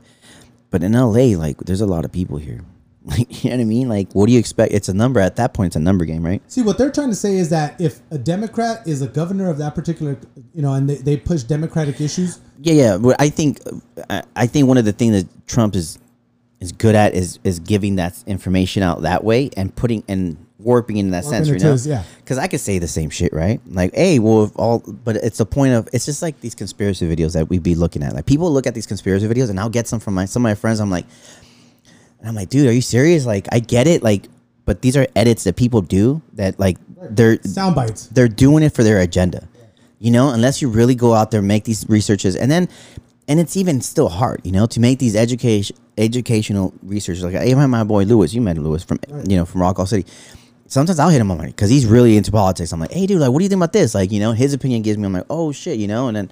but 0.73 0.83
in 0.83 0.93
la 0.95 1.07
like 1.07 1.59
there's 1.59 1.81
a 1.81 1.87
lot 1.87 2.05
of 2.05 2.11
people 2.11 2.39
here. 2.39 2.63
Like 3.05 3.43
you 3.43 3.51
know 3.51 3.57
what 3.57 3.63
i 3.63 3.65
mean? 3.65 3.89
Like 3.89 4.13
what 4.13 4.27
do 4.27 4.33
you 4.33 4.39
expect? 4.39 4.73
It's 4.73 4.89
a 4.89 4.95
number. 4.95 5.19
At 5.19 5.35
that 5.35 5.55
point 5.55 5.71
it's 5.71 5.77
a 5.77 5.81
number 5.81 6.05
game 6.05 6.25
right? 6.25 6.41
See, 6.47 6.63
what 6.63 6.79
they're 6.79 6.93
trying 6.93 7.11
to 7.11 7.17
say 7.17 7.37
is 7.37 7.51
that 7.51 7.81
if 7.81 7.99
a 8.13 8.19
Democrat 8.19 8.87
is 8.87 9.03
a 9.03 9.09
governor 9.09 9.51
of 9.51 9.59
that 9.59 9.75
particular, 9.75 10.17
you 10.55 10.63
know, 10.63 10.73
and 10.75 10.89
they, 10.89 10.99
they 10.99 11.17
push 11.17 11.43
Democratic 11.43 12.01
issues, 12.01 12.39
Yeah, 12.61 12.75
yeah. 12.75 12.97
But 12.99 13.21
I 13.21 13.29
think 13.29 13.59
I, 14.37 14.47
think 14.47 14.69
one 14.69 14.79
of 14.79 14.85
the 14.85 14.93
things 14.93 15.21
that 15.21 15.47
Trump 15.49 15.75
is 15.75 15.99
is 16.61 16.71
good 16.71 16.95
at 16.95 17.13
is 17.15 17.41
is 17.43 17.59
giving 17.59 17.97
that 17.97 18.23
information 18.29 18.85
out 18.85 19.03
that 19.03 19.25
way 19.25 19.51
and 19.57 19.75
putting 19.75 20.05
and 20.07 20.37
warping 20.63 20.97
in 20.97 21.11
that 21.11 21.25
Warping 21.25 21.45
sense, 21.45 21.49
you 21.49 21.59
to 21.59 21.65
know? 21.65 21.77
yeah. 21.85 22.05
Because 22.19 22.39
I 22.39 22.47
could 22.47 22.61
say 22.61 22.79
the 22.79 22.89
same 22.89 23.11
shit, 23.11 23.33
right? 23.33 23.61
Like, 23.67 23.95
hey, 23.95 24.19
well, 24.19 24.45
if 24.45 24.53
all, 24.57 24.81
but 24.81 25.17
it's 25.17 25.41
a 25.41 25.47
point 25.47 25.75
of 25.75 25.89
it's 25.93 26.07
just 26.07 26.23
like 26.23 26.41
these 26.41 26.55
conspiracy 26.55 27.07
videos 27.07 27.35
that 27.35 27.49
we'd 27.49 27.63
be 27.63 27.75
looking 27.75 28.03
at. 28.03 28.15
Like, 28.15 28.27
people 28.27 28.51
look 28.53 28.67
at 28.67 28.75
these 28.75 28.87
conspiracy 28.87 29.27
videos, 29.27 29.51
and 29.51 29.59
I'll 29.59 29.69
get 29.71 29.89
some 29.89 30.01
from 30.01 30.15
my 30.15 30.25
some 30.25 30.43
of 30.45 30.51
my 30.51 30.55
friends. 30.55 30.81
I'm 30.81 30.91
like, 30.91 31.07
and 32.21 32.29
I'm 32.29 32.35
like, 32.35 32.49
dude, 32.49 32.69
are 32.69 32.73
you 32.73 32.83
serious? 32.83 33.27
Like, 33.27 33.49
I 33.53 33.59
get 33.59 33.87
it, 33.87 34.03
like, 34.03 34.27
but 34.65 34.83
these 34.83 34.97
are 34.97 35.07
edits 35.17 35.45
that 35.45 35.57
people 35.57 35.81
do 35.81 36.23
that 36.35 36.59
like 36.59 36.79
they're 37.11 37.43
sound 37.43 37.75
bites. 37.75 38.07
they're 38.09 38.29
doing 38.29 38.63
it 38.63 38.75
for 38.75 38.83
their 38.85 39.01
agenda. 39.01 39.49
You 39.99 40.11
know, 40.11 40.31
unless 40.31 40.61
you 40.61 40.69
really 40.69 40.95
go 40.95 41.15
out 41.15 41.31
there, 41.31 41.43
make 41.43 41.65
these 41.65 41.89
researches, 41.89 42.35
and 42.35 42.51
then, 42.51 42.69
and 43.29 43.39
it's 43.39 43.57
even 43.57 43.81
still 43.81 44.09
hard, 44.09 44.41
you 44.45 44.51
know, 44.51 44.67
to 44.67 44.81
make 44.81 44.99
these 44.99 45.15
education 45.15 45.77
educational 45.99 46.73
researches. 46.83 47.23
Like 47.23 47.35
even 47.47 47.71
my 47.71 47.85
boy 47.85 48.05
Lewis, 48.05 48.35
you 48.35 48.41
met 48.41 48.59
Lewis 48.59 48.83
from 48.83 48.99
you 49.29 49.37
know 49.37 49.45
from 49.45 49.61
Rockall 49.61 49.87
City. 49.87 50.09
Sometimes 50.73 50.99
I'll 50.99 51.11
hit 51.11 51.21
him 51.21 51.31
on 51.31 51.37
like 51.37 51.49
because 51.49 51.69
he's 51.69 51.85
really 51.85 52.17
into 52.17 52.33
politics. 52.33 52.73
I'm 52.73 52.81
like, 52.81 52.93
hey, 52.93 53.07
dude, 53.07 53.21
like, 53.21 53.31
what 53.31 53.41
do 53.41 53.45
you 53.45 53.49
think 53.51 53.59
about 53.59 53.75
this? 53.75 53.95
Like, 53.95 54.11
you 54.11 54.21
know, 54.21 54.33
his 54.33 54.55
opinion 54.55 54.81
gives 54.81 54.97
me. 54.97 55.05
I'm 55.05 55.13
like, 55.13 55.27
oh 55.29 55.53
shit, 55.53 55.79
you 55.79 55.87
know, 55.87 56.09
and 56.09 56.17
then, 56.17 56.31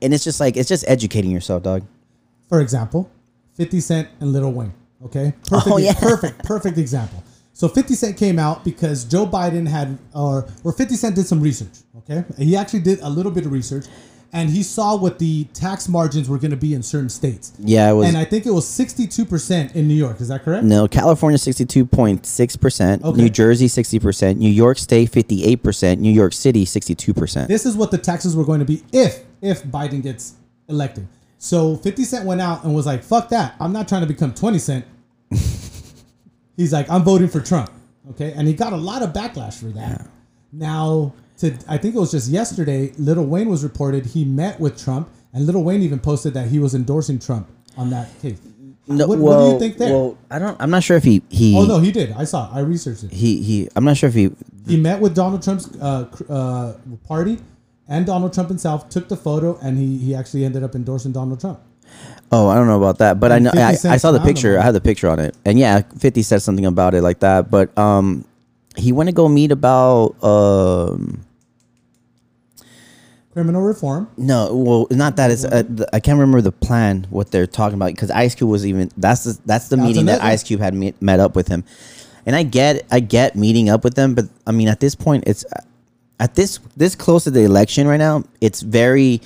and 0.00 0.14
it's 0.14 0.22
just 0.22 0.38
like 0.38 0.56
it's 0.56 0.68
just 0.68 0.84
educating 0.86 1.32
yourself, 1.32 1.64
dog. 1.64 1.82
For 2.48 2.60
example, 2.60 3.10
50 3.56 3.80
Cent 3.80 4.08
and 4.20 4.32
Lil 4.32 4.52
Wayne. 4.52 4.72
Okay. 5.04 5.32
Oh, 5.52 5.58
perfect, 5.60 5.72
Oh, 5.74 5.78
yeah. 5.78 5.94
perfect, 5.94 6.44
perfect 6.44 6.78
example. 6.78 7.22
So 7.52 7.68
50 7.68 7.94
Cent 7.94 8.16
came 8.16 8.38
out 8.38 8.64
because 8.64 9.04
Joe 9.04 9.26
Biden 9.26 9.66
had, 9.68 9.98
or, 10.14 10.46
or 10.64 10.72
50 10.72 10.94
Cent 10.94 11.14
did 11.16 11.26
some 11.26 11.40
research. 11.40 11.78
Okay. 11.98 12.24
He 12.38 12.56
actually 12.56 12.80
did 12.80 13.00
a 13.00 13.08
little 13.08 13.32
bit 13.32 13.44
of 13.46 13.52
research 13.52 13.86
and 14.34 14.50
he 14.50 14.62
saw 14.62 14.96
what 14.96 15.18
the 15.18 15.44
tax 15.54 15.88
margins 15.88 16.28
were 16.28 16.38
going 16.38 16.50
to 16.50 16.56
be 16.56 16.74
in 16.74 16.82
certain 16.82 17.08
states. 17.08 17.52
Yeah, 17.58 17.90
it 17.90 17.94
was. 17.94 18.08
And 18.08 18.18
I 18.18 18.24
think 18.24 18.44
it 18.44 18.50
was 18.50 18.66
62% 18.66 19.74
in 19.74 19.88
New 19.88 19.94
York. 19.94 20.20
Is 20.20 20.28
that 20.28 20.42
correct? 20.42 20.64
no, 20.64 20.86
California 20.88 21.38
sixty 21.38 21.64
two 21.64 21.86
point 21.86 22.26
six 22.26 22.56
percent. 22.56 23.02
New 23.16 23.30
Jersey 23.30 23.68
sixty 23.68 23.98
percent, 23.98 24.38
New 24.38 24.50
York 24.50 24.76
State 24.76 25.10
fifty 25.10 25.44
eight 25.44 25.62
percent, 25.62 26.00
New 26.00 26.12
York 26.12 26.32
City 26.32 26.64
sixty 26.64 26.94
two 26.94 27.14
percent. 27.14 27.48
This 27.48 27.64
is 27.64 27.76
what 27.76 27.90
the 27.90 27.98
taxes 27.98 28.36
were 28.36 28.44
going 28.44 28.58
to 28.60 28.66
be 28.66 28.82
if 28.92 29.24
if 29.40 29.62
Biden 29.64 30.02
gets 30.02 30.34
elected. 30.68 31.06
So 31.38 31.76
50 31.76 32.04
Cent 32.04 32.24
went 32.24 32.40
out 32.40 32.64
and 32.64 32.74
was 32.74 32.86
like, 32.86 33.02
fuck 33.04 33.28
that. 33.28 33.54
I'm 33.60 33.70
not 33.72 33.86
trying 33.86 34.00
to 34.00 34.06
become 34.06 34.32
20 34.32 34.58
Cent. 34.58 34.84
He's 36.56 36.72
like, 36.72 36.88
I'm 36.88 37.02
voting 37.02 37.28
for 37.28 37.40
Trump. 37.40 37.70
Okay. 38.12 38.32
And 38.34 38.48
he 38.48 38.54
got 38.54 38.72
a 38.72 38.78
lot 38.78 39.02
of 39.02 39.12
backlash 39.12 39.60
for 39.60 39.66
that. 39.66 40.08
Now, 40.52 41.12
to 41.38 41.56
I 41.68 41.78
think 41.78 41.94
it 41.94 41.98
was 41.98 42.10
just 42.10 42.30
yesterday, 42.30 42.92
Lil 42.98 43.24
Wayne 43.24 43.48
was 43.48 43.64
reported 43.64 44.06
he 44.06 44.24
met 44.24 44.60
with 44.60 44.82
Trump, 44.82 45.08
and 45.32 45.46
Lil 45.46 45.62
Wayne 45.62 45.82
even 45.82 45.98
posted 45.98 46.34
that 46.34 46.48
he 46.48 46.58
was 46.58 46.74
endorsing 46.74 47.18
Trump 47.18 47.48
on 47.76 47.90
that 47.90 48.08
case. 48.20 48.40
No, 48.86 49.06
what, 49.06 49.18
well, 49.18 49.38
what 49.38 49.46
do 49.46 49.52
you 49.54 49.58
think 49.58 49.78
there? 49.78 49.92
Well, 49.92 50.18
I 50.30 50.38
don't. 50.38 50.60
I'm 50.60 50.70
not 50.70 50.82
sure 50.82 50.96
if 50.96 51.04
he 51.04 51.22
he 51.30 51.56
oh 51.56 51.64
no, 51.64 51.78
he 51.78 51.90
did. 51.90 52.12
I 52.12 52.24
saw. 52.24 52.50
It. 52.50 52.58
I 52.58 52.60
researched 52.60 53.04
it. 53.04 53.12
he 53.12 53.42
he. 53.42 53.68
I'm 53.74 53.84
not 53.84 53.96
sure 53.96 54.08
if 54.08 54.14
he. 54.14 54.30
He 54.66 54.76
met 54.76 55.00
with 55.00 55.14
Donald 55.14 55.42
Trump's 55.42 55.74
uh, 55.80 56.08
uh, 56.28 56.74
party 57.06 57.38
and 57.88 58.06
Donald 58.06 58.32
Trump 58.32 58.48
himself, 58.48 58.88
took 58.88 59.08
the 59.08 59.16
photo, 59.16 59.58
and 59.62 59.78
he, 59.78 59.98
he 59.98 60.14
actually 60.14 60.44
ended 60.44 60.62
up 60.62 60.74
endorsing 60.74 61.12
Donald 61.12 61.40
Trump. 61.40 61.60
Oh, 62.32 62.48
I 62.48 62.54
don't 62.54 62.66
know 62.66 62.78
about 62.78 62.98
that, 62.98 63.20
but 63.20 63.30
I 63.30 63.38
know 63.38 63.52
I, 63.54 63.76
I 63.84 63.96
saw 63.98 64.10
the 64.10 64.20
picture. 64.20 64.58
I 64.58 64.62
had 64.62 64.74
the 64.74 64.80
picture 64.80 65.08
on 65.08 65.18
it, 65.18 65.36
and 65.44 65.58
yeah, 65.58 65.82
Fifty 65.98 66.22
said 66.22 66.42
something 66.42 66.66
about 66.66 66.94
it 66.94 67.02
like 67.02 67.20
that. 67.20 67.50
But 67.50 67.76
um, 67.78 68.24
he 68.76 68.92
went 68.92 69.08
to 69.08 69.14
go 69.14 69.28
meet 69.28 69.52
about 69.52 70.22
um. 70.22 71.24
Criminal 73.32 73.62
reform. 73.62 74.08
No, 74.16 74.54
well, 74.54 74.86
not 74.92 75.16
that. 75.16 75.32
It's 75.32 75.44
uh, 75.44 75.64
the, 75.68 75.88
I 75.92 75.98
can't 75.98 76.18
remember 76.20 76.40
the 76.40 76.52
plan 76.52 77.08
what 77.10 77.32
they're 77.32 77.48
talking 77.48 77.74
about 77.74 77.86
because 77.90 78.08
Ice 78.12 78.32
Cube 78.36 78.48
was 78.48 78.64
even 78.64 78.92
that's 78.96 79.24
the, 79.24 79.38
that's 79.44 79.68
the 79.68 79.74
That's 79.76 79.88
meeting 79.88 80.06
that 80.06 80.20
another- 80.20 80.30
Ice 80.30 80.44
Cube 80.44 80.60
had 80.60 80.72
met, 80.72 81.02
met 81.02 81.18
up 81.18 81.34
with 81.34 81.48
him, 81.48 81.64
and 82.26 82.36
I 82.36 82.44
get 82.44 82.86
I 82.92 83.00
get 83.00 83.34
meeting 83.34 83.68
up 83.68 83.82
with 83.82 83.94
them, 83.94 84.14
but 84.14 84.26
I 84.46 84.52
mean 84.52 84.68
at 84.68 84.78
this 84.78 84.94
point 84.94 85.24
it's 85.26 85.44
at 86.20 86.36
this 86.36 86.60
this 86.76 86.94
close 86.94 87.24
to 87.24 87.32
the 87.32 87.42
election 87.42 87.88
right 87.88 87.96
now, 87.96 88.22
it's 88.40 88.60
very. 88.62 89.20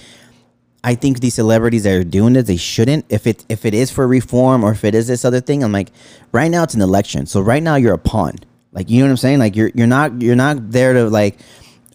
I 0.82 0.94
think 0.94 1.20
these 1.20 1.34
celebrities 1.34 1.82
that 1.82 1.92
are 1.92 2.04
doing 2.04 2.32
this, 2.32 2.46
they 2.46 2.56
shouldn't. 2.56 3.04
If 3.10 3.26
it 3.26 3.44
if 3.50 3.66
it 3.66 3.74
is 3.74 3.90
for 3.90 4.08
reform 4.08 4.64
or 4.64 4.72
if 4.72 4.84
it 4.84 4.94
is 4.94 5.06
this 5.08 5.22
other 5.26 5.40
thing, 5.42 5.62
I'm 5.62 5.72
like, 5.72 5.90
right 6.32 6.50
now 6.50 6.62
it's 6.62 6.72
an 6.72 6.80
election, 6.80 7.26
so 7.26 7.42
right 7.42 7.62
now 7.62 7.74
you're 7.74 7.92
a 7.92 7.98
pawn. 7.98 8.36
Like 8.78 8.90
you 8.90 9.00
know 9.00 9.06
what 9.06 9.10
I'm 9.10 9.16
saying? 9.16 9.40
Like 9.40 9.56
you're 9.56 9.72
you're 9.74 9.88
not 9.88 10.22
you're 10.22 10.36
not 10.36 10.70
there 10.70 10.92
to 10.92 11.10
like, 11.10 11.40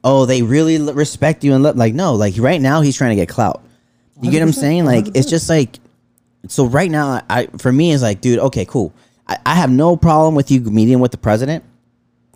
oh 0.04 0.26
they 0.26 0.42
really 0.42 0.76
l- 0.76 0.94
respect 0.94 1.46
you 1.46 1.54
and 1.54 1.64
love. 1.64 1.78
Like 1.78 1.94
no, 1.94 2.16
like 2.16 2.34
right 2.38 2.60
now 2.60 2.82
he's 2.82 2.98
trying 2.98 3.12
to 3.12 3.16
get 3.16 3.30
clout. 3.30 3.64
You 4.22 4.30
get 4.30 4.42
what 4.42 4.48
I'm 4.48 4.52
saying? 4.52 4.84
Like 4.84 5.08
it's 5.16 5.28
100%. 5.28 5.30
just 5.30 5.50
like, 5.50 5.80
so 6.50 6.66
right 6.66 6.92
now 6.92 7.22
I 7.30 7.48
for 7.58 7.72
me 7.72 7.94
it's 7.94 8.04
like, 8.04 8.20
dude, 8.20 8.38
okay, 8.40 8.66
cool. 8.66 8.94
I, 9.26 9.38
I 9.46 9.56
have 9.56 9.72
no 9.72 9.96
problem 9.96 10.36
with 10.36 10.52
you 10.52 10.60
meeting 10.60 11.00
with 11.00 11.12
the 11.12 11.18
president 11.18 11.64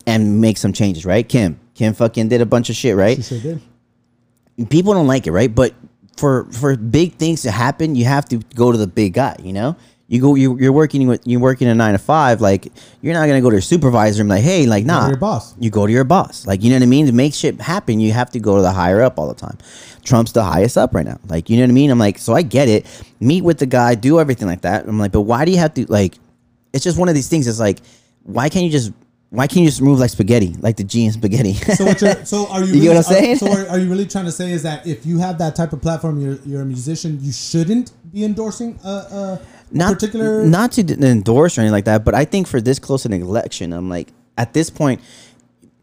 and 0.06 0.40
make 0.40 0.56
some 0.56 0.72
changes, 0.72 1.04
right? 1.04 1.28
Kim, 1.28 1.60
Kim 1.74 1.92
fucking 1.92 2.28
did 2.28 2.40
a 2.40 2.46
bunch 2.46 2.70
of 2.70 2.76
shit, 2.76 2.96
right? 2.96 3.18
He 3.18 3.22
sure 3.22 3.38
did. 3.38 4.70
people 4.70 4.94
don't 4.94 5.06
like 5.06 5.26
it, 5.26 5.32
right? 5.32 5.54
But 5.54 5.74
for 6.16 6.46
for 6.52 6.74
big 6.74 7.16
things 7.16 7.42
to 7.42 7.50
happen, 7.50 7.94
you 7.94 8.06
have 8.06 8.26
to 8.30 8.38
go 8.54 8.72
to 8.72 8.78
the 8.78 8.86
big 8.86 9.12
guy. 9.12 9.36
You 9.42 9.52
know, 9.52 9.76
you 10.08 10.22
go 10.22 10.34
you, 10.34 10.58
you're 10.58 10.72
working 10.72 11.06
with 11.06 11.20
you're 11.26 11.40
working 11.40 11.68
a 11.68 11.74
nine 11.74 11.92
to 11.92 11.98
five. 11.98 12.40
Like 12.40 12.72
you're 13.02 13.12
not 13.12 13.26
gonna 13.26 13.42
go 13.42 13.50
to 13.50 13.56
your 13.56 13.62
supervisor 13.62 14.22
and 14.22 14.28
be 14.28 14.36
like, 14.36 14.42
hey, 14.42 14.66
like 14.66 14.86
nah, 14.86 15.06
your 15.06 15.18
boss. 15.18 15.54
You 15.58 15.70
go 15.70 15.86
to 15.86 15.92
your 15.92 16.04
boss. 16.04 16.46
Like 16.46 16.62
you 16.62 16.70
know 16.70 16.76
what 16.76 16.82
I 16.82 16.86
mean. 16.86 17.06
To 17.06 17.12
make 17.12 17.34
shit 17.34 17.60
happen, 17.60 18.00
you 18.00 18.12
have 18.12 18.30
to 18.30 18.40
go 18.40 18.56
to 18.56 18.62
the 18.62 18.72
higher 18.72 19.02
up 19.02 19.18
all 19.18 19.28
the 19.28 19.34
time. 19.34 19.58
Trump's 20.04 20.32
the 20.32 20.42
highest 20.42 20.78
up 20.78 20.94
right 20.94 21.04
now. 21.04 21.20
Like 21.28 21.50
you 21.50 21.58
know 21.58 21.64
what 21.64 21.70
I 21.70 21.74
mean. 21.74 21.90
I'm 21.90 21.98
like, 21.98 22.18
so 22.18 22.32
I 22.32 22.40
get 22.40 22.68
it. 22.68 22.86
Meet 23.20 23.42
with 23.42 23.58
the 23.58 23.66
guy, 23.66 23.94
do 23.94 24.18
everything 24.18 24.48
like 24.48 24.62
that. 24.62 24.86
I'm 24.88 24.98
like, 24.98 25.12
but 25.12 25.22
why 25.22 25.44
do 25.44 25.52
you 25.52 25.58
have 25.58 25.74
to 25.74 25.84
like? 25.92 26.14
It's 26.72 26.84
just 26.84 26.98
one 26.98 27.10
of 27.10 27.14
these 27.14 27.28
things. 27.28 27.46
It's 27.46 27.60
like, 27.60 27.80
why 28.22 28.48
can't 28.48 28.64
you 28.64 28.70
just 28.70 28.92
why 29.30 29.46
can't 29.46 29.60
you 29.60 29.66
just 29.66 29.82
move 29.82 29.98
like 29.98 30.08
spaghetti, 30.08 30.54
like 30.60 30.78
the 30.78 30.84
G 30.84 31.04
in 31.04 31.12
spaghetti? 31.12 31.52
So 31.52 31.84
what 31.84 32.00
you're, 32.00 32.24
so 32.24 32.48
are 32.48 32.64
you? 32.64 32.66
You 32.66 32.72
get 32.72 32.80
really, 32.80 32.88
what 32.88 32.96
I'm 32.96 33.02
saying? 33.02 33.34
Are, 33.34 33.36
so 33.36 33.52
are, 33.52 33.68
are 33.68 33.78
you 33.78 33.90
really 33.90 34.06
trying 34.06 34.24
to 34.24 34.32
say 34.32 34.52
is 34.52 34.62
that 34.62 34.86
if 34.86 35.04
you 35.04 35.18
have 35.18 35.36
that 35.38 35.54
type 35.54 35.74
of 35.74 35.82
platform, 35.82 36.18
you're 36.18 36.38
you're 36.46 36.62
a 36.62 36.66
musician, 36.66 37.18
you 37.20 37.32
shouldn't 37.32 37.92
be 38.10 38.24
endorsing 38.24 38.78
a, 38.84 38.88
a, 38.88 39.40
not 39.72 39.94
particular. 39.94 40.44
not 40.44 40.72
to 40.72 40.82
d- 40.82 40.94
endorse 41.06 41.56
or 41.58 41.62
anything 41.62 41.72
like 41.72 41.84
that, 41.86 42.04
but 42.04 42.14
I 42.14 42.24
think 42.24 42.46
for 42.46 42.60
this 42.60 42.78
close 42.78 43.04
an 43.04 43.12
election, 43.12 43.72
I'm 43.72 43.88
like 43.88 44.08
at 44.36 44.52
this 44.52 44.70
point, 44.70 45.00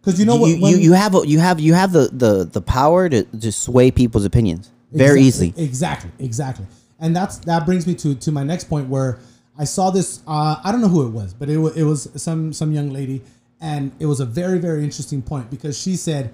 because 0.01 0.19
you 0.19 0.25
know 0.25 0.45
you, 0.45 0.61
what? 0.61 0.71
you, 0.71 0.77
you 0.77 0.93
have 0.93 1.15
a, 1.15 1.27
you 1.27 1.39
have 1.39 1.59
you 1.59 1.73
have 1.73 1.91
the, 1.91 2.09
the 2.11 2.43
the 2.45 2.61
power 2.61 3.09
to, 3.09 3.23
to 3.23 3.51
sway 3.51 3.91
people's 3.91 4.25
opinions 4.25 4.71
very 4.91 5.21
Exactly, 5.21 5.47
easily. 5.47 5.65
Exactly, 5.65 6.11
exactly. 6.19 6.65
And 6.99 7.15
that's 7.15 7.37
that 7.39 7.65
brings 7.65 7.85
me 7.85 7.95
to 7.95 8.15
to 8.15 8.31
my 8.31 8.43
next 8.43 8.65
point 8.65 8.87
where 8.89 9.19
I 9.57 9.65
saw 9.65 9.89
this. 9.89 10.21
Uh, 10.27 10.55
I 10.63 10.71
don't 10.71 10.81
know 10.81 10.87
who 10.87 11.05
it 11.07 11.11
was, 11.11 11.33
but 11.33 11.49
it 11.49 11.57
was 11.57 11.75
it 11.75 11.83
was 11.83 12.09
some 12.15 12.53
some 12.53 12.71
young 12.71 12.91
lady, 12.91 13.21
and 13.59 13.91
it 13.99 14.05
was 14.05 14.19
a 14.19 14.25
very 14.25 14.59
very 14.59 14.83
interesting 14.83 15.21
point 15.21 15.49
because 15.49 15.77
she 15.77 15.95
said, 15.95 16.33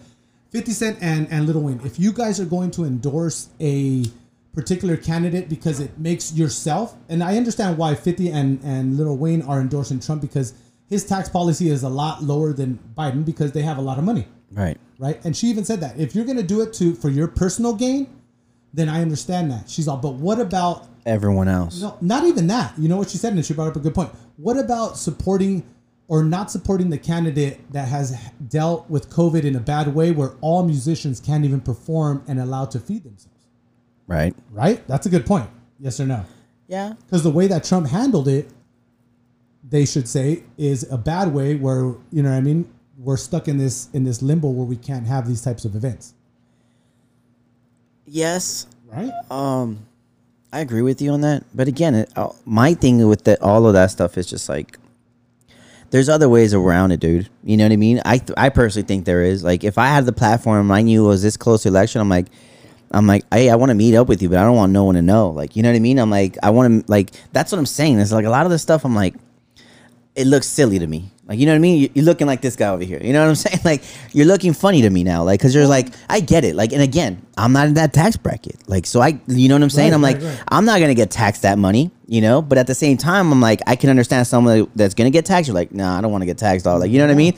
Fifty 0.51 0.71
Cent 0.71 0.97
and 1.01 1.27
and 1.31 1.47
Lil 1.47 1.61
Wayne, 1.61 1.81
if 1.83 1.99
you 1.99 2.11
guys 2.11 2.39
are 2.39 2.45
going 2.45 2.71
to 2.71 2.83
endorse 2.83 3.49
a 3.59 4.05
particular 4.53 4.97
candidate 4.97 5.47
because 5.49 5.79
it 5.79 5.97
makes 5.97 6.33
yourself, 6.33 6.95
and 7.09 7.23
I 7.23 7.37
understand 7.37 7.77
why 7.77 7.95
Fifty 7.95 8.29
and 8.29 8.59
and 8.63 8.97
Lil 8.97 9.17
Wayne 9.17 9.41
are 9.43 9.59
endorsing 9.61 9.99
Trump 9.99 10.21
because 10.21 10.53
his 10.89 11.05
tax 11.05 11.29
policy 11.29 11.69
is 11.69 11.83
a 11.83 11.89
lot 11.89 12.21
lower 12.23 12.51
than 12.53 12.77
Biden 12.97 13.23
because 13.23 13.53
they 13.53 13.61
have 13.61 13.77
a 13.77 13.81
lot 13.81 13.97
of 13.97 14.03
money 14.03 14.27
Right. 14.51 14.77
right? 14.99 15.23
And 15.23 15.35
she 15.37 15.47
even 15.47 15.63
said 15.63 15.79
that 15.79 15.97
if 15.97 16.13
you're 16.15 16.25
gonna 16.25 16.43
do 16.43 16.59
it 16.61 16.73
to 16.73 16.95
for 16.95 17.09
your 17.09 17.27
personal 17.29 17.73
gain, 17.73 18.07
then 18.73 18.89
I 18.89 19.01
understand 19.01 19.49
that. 19.51 19.69
She's 19.69 19.87
all, 19.87 19.97
but 19.97 20.15
what 20.15 20.39
about 20.39 20.87
Everyone 21.05 21.47
else. 21.47 21.81
no, 21.81 21.97
not 22.01 22.25
even 22.25 22.47
that. 22.47 22.77
You 22.77 22.87
know 22.89 22.97
what 22.97 23.09
she 23.09 23.17
said, 23.17 23.33
and 23.33 23.45
she 23.45 23.53
brought 23.53 23.69
up 23.69 23.75
a 23.77 23.79
good 23.79 23.95
point. 23.95 24.11
What 24.37 24.57
about 24.57 24.97
supporting 24.97 25.63
or 26.09 26.23
not 26.25 26.51
supporting 26.51 26.89
the 26.89 26.97
candidate 26.97 27.71
that 27.71 27.87
has 27.87 28.15
dealt 28.49 28.89
with 28.89 29.09
COVID 29.09 29.45
in 29.45 29.55
a 29.55 29.59
bad 29.61 29.95
way, 29.95 30.11
where 30.11 30.33
all 30.41 30.63
musicians 30.65 31.21
can't 31.21 31.45
even 31.45 31.61
perform 31.61 32.21
and 32.27 32.37
allowed 32.39 32.69
to 32.71 32.79
feed 32.81 33.03
themselves? 33.05 33.30
Right. 34.11 34.35
Right? 34.51 34.85
That's 34.87 35.05
a 35.05 35.09
good 35.09 35.25
point. 35.25 35.49
Yes 35.79 35.99
or 35.99 36.05
no? 36.05 36.25
Yeah. 36.67 36.93
Because 37.05 37.23
the 37.23 37.31
way 37.31 37.47
that 37.47 37.63
Trump 37.63 37.87
handled 37.87 38.27
it, 38.27 38.49
they 39.67 39.85
should 39.85 40.07
say, 40.07 40.43
is 40.57 40.89
a 40.91 40.97
bad 40.97 41.33
way. 41.33 41.55
Where 41.55 41.95
you 42.11 42.21
know, 42.23 42.29
what 42.31 42.35
I 42.37 42.41
mean, 42.41 42.69
we're 42.97 43.17
stuck 43.17 43.47
in 43.47 43.57
this 43.57 43.89
in 43.93 44.03
this 44.03 44.21
limbo 44.21 44.49
where 44.49 44.65
we 44.65 44.75
can't 44.75 45.07
have 45.07 45.27
these 45.27 45.41
types 45.41 45.63
of 45.65 45.75
events, 45.75 46.13
Yes. 48.05 48.67
right? 48.91 49.11
Um, 49.29 49.85
I 50.51 50.59
agree 50.59 50.81
with 50.81 51.01
you 51.01 51.11
on 51.11 51.21
that. 51.21 51.43
But 51.53 51.67
again, 51.67 51.95
it, 51.95 52.11
uh, 52.15 52.29
my 52.45 52.73
thing 52.73 53.07
with 53.07 53.23
that, 53.25 53.41
all 53.41 53.65
of 53.67 53.73
that 53.73 53.91
stuff 53.91 54.17
is 54.17 54.27
just 54.27 54.49
like, 54.49 54.77
there's 55.91 56.09
other 56.09 56.27
ways 56.29 56.53
around 56.53 56.91
it, 56.91 56.99
dude. 56.99 57.29
You 57.43 57.57
know 57.57 57.65
what 57.65 57.71
I 57.71 57.77
mean? 57.77 58.01
I 58.05 58.17
th- 58.17 58.37
I 58.37 58.49
personally 58.49 58.85
think 58.87 59.05
there 59.05 59.23
is. 59.23 59.43
Like, 59.43 59.63
if 59.63 59.77
I 59.77 59.87
had 59.87 60.05
the 60.05 60.13
platform, 60.13 60.71
I 60.71 60.81
knew 60.81 61.05
it 61.05 61.07
was 61.07 61.21
this 61.21 61.37
close 61.37 61.63
to 61.63 61.69
election. 61.69 62.01
I'm 62.01 62.09
like, 62.09 62.27
I'm 62.93 63.07
like, 63.07 63.23
hey, 63.31 63.49
I 63.49 63.55
want 63.55 63.69
to 63.69 63.75
meet 63.75 63.95
up 63.95 64.07
with 64.07 64.21
you, 64.21 64.29
but 64.29 64.37
I 64.37 64.43
don't 64.43 64.55
want 64.55 64.71
no 64.71 64.83
one 64.85 64.95
to 64.95 65.01
know. 65.01 65.29
Like, 65.29 65.55
you 65.55 65.63
know 65.63 65.69
what 65.69 65.75
I 65.75 65.79
mean? 65.79 65.97
I'm 65.99 66.09
like, 66.09 66.37
I 66.43 66.49
want 66.49 66.85
to 66.85 66.91
like. 66.91 67.11
That's 67.31 67.51
what 67.51 67.59
I'm 67.59 67.65
saying. 67.65 67.99
It's 67.99 68.11
like 68.11 68.25
a 68.25 68.29
lot 68.29 68.45
of 68.45 68.51
this 68.51 68.61
stuff. 68.61 68.83
I'm 68.85 68.95
like, 68.95 69.15
it 70.15 70.27
looks 70.27 70.47
silly 70.47 70.77
to 70.79 70.87
me. 70.87 71.09
Like, 71.25 71.39
you 71.39 71.45
know 71.45 71.53
what 71.53 71.57
I 71.57 71.59
mean? 71.59 71.79
You- 71.79 71.89
You're 71.93 72.03
looking 72.05 72.27
like 72.27 72.41
this 72.41 72.57
guy 72.57 72.67
over 72.67 72.83
here. 72.83 72.99
You 73.01 73.13
know 73.13 73.21
what 73.21 73.29
I'm 73.29 73.35
saying? 73.47 73.59
Like, 73.63 73.81
you're 74.11 74.25
looking 74.25 74.51
funny 74.51 74.81
to 74.81 74.89
me 74.89 75.05
now. 75.05 75.23
Like, 75.23 75.39
cause 75.39 75.55
you're 75.55 75.67
like, 75.67 75.87
I 76.09 76.19
get 76.19 76.43
it. 76.43 76.55
Like, 76.55 76.73
and 76.73 76.81
again, 76.81 77.25
I'm 77.37 77.53
not 77.53 77.67
in 77.67 77.75
that 77.75 77.93
tax 77.93 78.17
bracket. 78.17 78.57
Like, 78.67 78.85
so 78.85 78.99
I, 78.99 79.17
you 79.27 79.47
know 79.47 79.55
what 79.55 79.63
I'm 79.63 79.69
saying? 79.69 79.91
Right, 79.91 79.95
I'm 79.95 80.03
right, 80.03 80.21
like, 80.21 80.23
right. 80.39 80.43
I'm 80.49 80.65
not 80.65 80.81
gonna 80.81 80.93
get 80.95 81.09
taxed 81.11 81.43
that 81.43 81.57
money, 81.57 81.91
you 82.07 82.19
know. 82.19 82.41
But 82.41 82.57
at 82.57 82.67
the 82.67 82.75
same 82.75 82.97
time, 82.97 83.31
I'm 83.31 83.39
like, 83.39 83.61
I 83.67 83.77
can 83.77 83.89
understand 83.89 84.27
someone 84.27 84.69
that's 84.75 84.93
gonna 84.93 85.11
get 85.11 85.23
taxed. 85.25 85.47
You're 85.47 85.55
like, 85.55 85.71
nah, 85.73 85.97
I 85.97 86.01
don't 86.01 86.11
want 86.11 86.23
to 86.23 86.25
get 86.25 86.37
taxed. 86.37 86.67
All 86.67 86.77
like, 86.77 86.91
you 86.91 86.97
know 86.97 87.05
what 87.05 87.13
I 87.13 87.15
mean? 87.15 87.37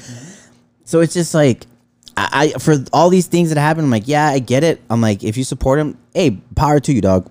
So 0.86 1.02
it's 1.02 1.14
just 1.14 1.36
like, 1.36 1.68
I, 2.16 2.54
I 2.56 2.60
for 2.60 2.76
all 2.92 3.10
these 3.10 3.28
things 3.28 3.50
that 3.50 3.60
happen, 3.60 3.84
I'm 3.84 3.90
like, 3.92 4.08
yeah, 4.08 4.28
I 4.28 4.40
get 4.40 4.64
it. 4.64 4.82
I'm 4.90 5.02
like, 5.02 5.24
if 5.24 5.38
you 5.38 5.44
support 5.44 5.80
him, 5.80 5.98
hey, 6.14 6.38
power 6.56 6.80
to 6.80 6.94
you, 6.94 7.02
dog. 7.02 7.30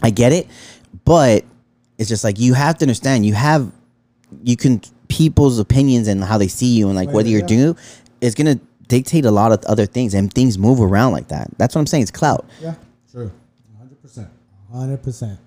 I 0.00 0.10
get 0.10 0.32
it, 0.32 0.46
but 1.04 1.44
it's 1.98 2.08
just 2.08 2.22
like 2.22 2.38
you 2.38 2.54
have 2.54 2.78
to 2.78 2.84
understand. 2.84 3.26
You 3.26 3.34
have, 3.34 3.72
you 4.44 4.56
can 4.56 4.80
people's 5.08 5.58
opinions 5.58 6.06
and 6.06 6.22
how 6.22 6.38
they 6.38 6.48
see 6.48 6.76
you 6.78 6.86
and 6.86 6.96
like 6.96 7.08
Right, 7.08 7.14
whether 7.16 7.28
you're 7.28 7.40
yeah. 7.40 7.46
doing 7.46 7.76
is 8.20 8.34
gonna 8.34 8.60
dictate 8.86 9.24
a 9.24 9.30
lot 9.30 9.52
of 9.52 9.64
other 9.64 9.86
things 9.86 10.14
and 10.14 10.32
things 10.32 10.58
move 10.58 10.80
around 10.80 11.12
like 11.12 11.28
that. 11.28 11.50
That's 11.58 11.74
what 11.74 11.80
I'm 11.80 11.86
saying. 11.86 12.02
It's 12.02 12.10
clout. 12.10 12.46
Yeah, 12.60 12.74
true. 13.10 13.32
100%. 14.04 14.28
100%. 14.72 15.38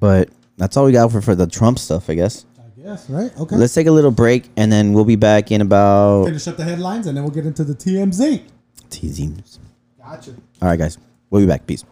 But 0.00 0.30
that's 0.56 0.76
all 0.76 0.84
we 0.86 0.92
got 0.92 1.10
for, 1.12 1.20
for 1.20 1.34
the 1.34 1.46
Trump 1.46 1.78
stuff, 1.78 2.08
I 2.08 2.14
guess. 2.14 2.44
Guess, 2.82 3.10
right? 3.10 3.30
Okay. 3.38 3.56
Let's 3.56 3.74
take 3.74 3.86
a 3.86 3.92
little 3.92 4.10
break 4.10 4.50
and 4.56 4.72
then 4.72 4.92
we'll 4.92 5.04
be 5.04 5.14
back 5.14 5.52
in 5.52 5.60
about 5.60 6.24
finish 6.24 6.48
up 6.48 6.56
the 6.56 6.64
headlines 6.64 7.06
and 7.06 7.16
then 7.16 7.22
we'll 7.22 7.32
get 7.32 7.46
into 7.46 7.62
the 7.62 7.74
TMZ. 7.74 8.42
TMZ. 8.90 9.58
Gotcha. 9.98 10.32
All 10.60 10.68
right, 10.68 10.78
guys. 10.78 10.98
We'll 11.30 11.42
be 11.42 11.46
back. 11.46 11.64
Peace. 11.64 11.84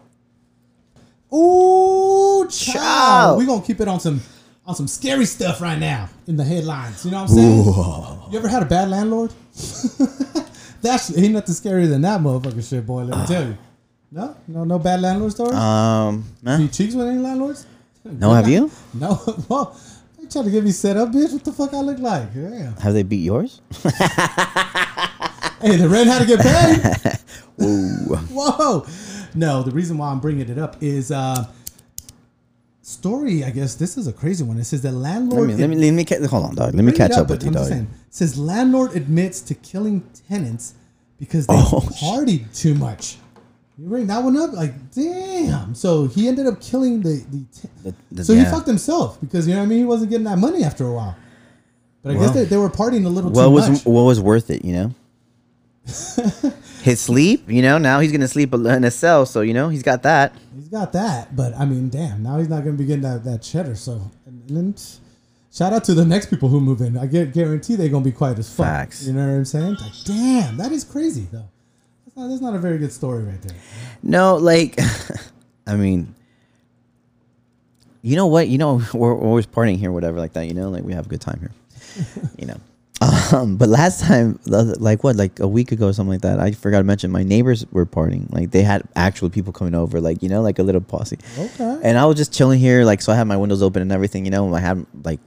Ooh, 1.33 2.45
child. 2.49 3.37
We're 3.37 3.45
going 3.45 3.61
to 3.61 3.67
keep 3.67 3.79
it 3.79 3.87
on 3.87 4.01
some 4.01 4.19
on 4.65 4.75
some 4.75 4.87
scary 4.87 5.25
stuff 5.25 5.61
right 5.61 5.79
now 5.79 6.09
in 6.27 6.35
the 6.35 6.43
headlines. 6.43 7.05
You 7.05 7.11
know 7.11 7.23
what 7.23 7.31
I'm 7.31 7.37
saying? 7.37 8.31
You 8.31 8.37
ever 8.37 8.47
had 8.49 8.63
a 8.63 8.65
bad 8.65 8.89
landlord? 8.89 9.31
That's 10.81 11.17
ain't 11.17 11.33
nothing 11.33 11.55
scarier 11.55 11.87
than 11.87 12.01
that 12.01 12.19
motherfucking 12.19 12.69
shit, 12.69 12.85
boy. 12.85 13.03
Let 13.03 13.17
me 13.17 13.25
tell 13.27 13.47
you. 13.47 13.57
No, 14.11 14.35
no, 14.47 14.63
no 14.65 14.77
bad 14.77 15.01
landlord 15.01 15.31
stories. 15.31 15.53
Um, 15.53 16.25
nah. 16.41 16.57
you 16.57 16.67
cheeks 16.67 16.95
with 16.95 17.07
any 17.07 17.19
landlords? 17.19 17.65
no, 18.03 18.33
have 18.33 18.49
you? 18.49 18.69
No. 18.93 19.21
Well, 19.49 19.79
trying 20.31 20.45
to 20.45 20.51
get 20.51 20.63
me 20.63 20.71
set 20.71 20.97
up, 20.97 21.09
bitch. 21.09 21.33
What 21.33 21.43
the 21.43 21.51
fuck 21.51 21.73
I 21.73 21.81
look 21.81 21.99
like? 21.99 22.29
Yeah. 22.35 22.73
Have 22.79 22.93
they 22.93 23.03
beat 23.03 23.23
yours? 23.23 23.61
Hey, 25.61 25.75
the 25.77 25.87
rent 25.87 26.07
had 26.09 26.19
to 26.19 26.25
get 26.25 26.39
paid. 26.39 27.17
Whoa. 28.31 28.85
No, 29.35 29.61
the 29.63 29.71
reason 29.71 29.97
why 29.97 30.09
I'm 30.09 30.19
bringing 30.19 30.49
it 30.49 30.57
up 30.57 30.81
is 30.81 31.11
uh, 31.11 31.45
story, 32.81 33.43
I 33.43 33.51
guess 33.51 33.75
this 33.75 33.97
is 33.97 34.07
a 34.07 34.13
crazy 34.13 34.43
one. 34.43 34.57
It 34.57 34.63
says 34.65 34.81
the 34.81 34.91
Let 34.91 35.01
landlord. 35.13 35.47
me, 35.49 35.55
let 35.55 35.69
me, 35.69 35.75
let 35.75 35.91
me, 35.91 36.03
ca- 36.03 36.25
hold 36.27 36.45
on, 36.45 36.55
dog. 36.55 36.73
Let 36.73 36.83
me 36.83 36.91
catch 36.91 37.11
up, 37.11 37.19
up 37.25 37.29
with 37.29 37.43
you, 37.43 37.51
dog. 37.51 37.67
saying. 37.67 37.83
It 38.07 38.13
says 38.13 38.37
landlord 38.37 38.95
admits 38.95 39.39
to 39.41 39.53
killing 39.55 40.03
tenants 40.27 40.73
because 41.19 41.45
they 41.47 41.53
Oh, 41.55 41.81
partied 42.01 42.53
too 42.59 42.73
much. 42.73 43.17
You 43.81 43.89
bring 43.89 44.05
that 44.07 44.23
one 44.23 44.37
up, 44.37 44.53
like 44.53 44.91
damn. 44.91 45.73
So 45.73 46.05
he 46.07 46.27
ended 46.27 46.45
up 46.47 46.61
killing 46.61 47.01
the 47.01 47.23
the. 47.31 47.45
T- 47.51 47.69
The- 47.83 47.95
the- 48.11 48.23
so 48.23 48.33
he 48.35 48.43
fucked 48.45 48.67
himself 48.67 49.19
because 49.19 49.47
you 49.47 49.53
know 49.55 49.61
what 49.61 49.65
I 49.65 49.69
mean. 49.69 49.79
He 49.79 49.85
wasn't 49.85 50.11
getting 50.11 50.25
that 50.25 50.37
money 50.37 50.63
after 50.63 50.85
a 50.85 50.93
while. 50.93 51.15
But 52.03 52.11
I 52.11 52.17
Well, 52.17 52.25
guess 52.27 52.35
they, 52.35 52.43
they 52.45 52.57
were 52.57 52.69
partying 52.69 53.05
a 53.05 53.09
little 53.09 53.31
What 53.31 53.45
too 53.45 53.49
was 53.51 53.69
much. 53.69 53.85
what 53.85 54.03
was 54.03 54.19
worth 54.19 54.49
it, 54.51 54.63
you 54.63 54.73
know? 54.73 54.93
His 56.83 56.99
sleep, 56.99 57.43
you 57.49 57.61
know. 57.61 57.77
Now 57.77 57.99
he's 57.99 58.11
gonna 58.11 58.27
sleep 58.27 58.53
in 58.53 58.83
a 58.83 58.91
cell, 58.91 59.25
so 59.25 59.41
you 59.41 59.53
know 59.53 59.69
he's 59.69 59.83
got 59.83 60.03
that. 60.03 60.33
He's 60.55 60.67
got 60.67 60.93
that, 60.93 61.35
but 61.35 61.55
I 61.57 61.65
mean, 61.65 61.89
damn. 61.89 62.23
Now 62.23 62.37
he's 62.39 62.49
not 62.49 62.63
going 62.63 62.75
to 62.75 62.81
be 62.81 62.85
getting 62.87 63.03
that, 63.03 63.23
that 63.23 63.41
cheddar. 63.41 63.75
So, 63.75 64.09
and 64.25 64.43
then 64.49 64.75
shout 65.53 65.73
out 65.73 65.83
to 65.85 65.93
the 65.93 66.05
next 66.05 66.29
people 66.31 66.49
who 66.49 66.59
move 66.59 66.81
in. 66.81 66.97
I 66.97 67.05
get 67.05 67.33
guarantee 67.33 67.75
they're 67.75 67.89
going 67.89 68.03
to 68.03 68.09
be 68.09 68.15
quiet 68.15 68.37
as 68.39 68.53
fuck. 68.53 68.65
Facts. 68.65 69.05
You 69.07 69.13
know 69.13 69.25
what 69.27 69.33
I'm 69.33 69.45
saying? 69.45 69.75
Like, 69.75 69.91
damn, 70.05 70.57
that 70.57 70.71
is 70.71 70.83
crazy 70.83 71.27
though. 71.31 71.49
That's 72.15 72.23
not, 72.23 72.29
that's 72.29 72.41
not 72.41 72.55
a 72.55 72.59
very 72.59 72.77
good 72.77 72.91
story 72.91 73.23
right 73.23 73.41
there. 73.41 73.55
No, 74.03 74.35
like, 74.35 74.77
I 75.67 75.75
mean, 75.75 76.13
you 78.01 78.15
know 78.15 78.27
what? 78.27 78.47
You 78.47 78.57
know, 78.57 78.81
we're, 78.93 79.13
we're 79.15 79.27
always 79.27 79.47
partying 79.47 79.77
here, 79.77 79.91
whatever, 79.91 80.19
like 80.19 80.33
that. 80.33 80.47
You 80.47 80.53
know, 80.53 80.69
like 80.69 80.83
we 80.83 80.93
have 80.93 81.05
a 81.05 81.09
good 81.09 81.21
time 81.21 81.39
here. 81.39 81.51
you 82.37 82.47
know. 82.47 82.57
Um, 83.31 83.55
but 83.57 83.67
last 83.67 84.01
time, 84.01 84.39
like 84.45 85.03
what, 85.03 85.15
like 85.15 85.39
a 85.39 85.47
week 85.47 85.71
ago, 85.71 85.87
or 85.87 85.93
something 85.93 86.11
like 86.11 86.21
that. 86.21 86.39
I 86.39 86.51
forgot 86.51 86.79
to 86.79 86.83
mention 86.83 87.09
my 87.11 87.23
neighbors 87.23 87.65
were 87.71 87.85
partying. 87.85 88.31
Like 88.31 88.51
they 88.51 88.61
had 88.61 88.83
actual 88.95 89.29
people 89.29 89.53
coming 89.53 89.73
over, 89.73 89.99
like 89.99 90.21
you 90.21 90.29
know, 90.29 90.41
like 90.41 90.59
a 90.59 90.63
little 90.63 90.81
posse. 90.81 91.17
Okay. 91.37 91.79
And 91.83 91.97
I 91.97 92.05
was 92.05 92.17
just 92.17 92.31
chilling 92.31 92.59
here, 92.59 92.83
like 92.83 93.01
so 93.01 93.11
I 93.11 93.15
had 93.15 93.23
my 93.23 93.37
windows 93.37 93.63
open 93.63 93.81
and 93.81 93.91
everything. 93.91 94.25
You 94.25 94.31
know, 94.31 94.53
I 94.53 94.59
had 94.59 94.85
like 95.03 95.19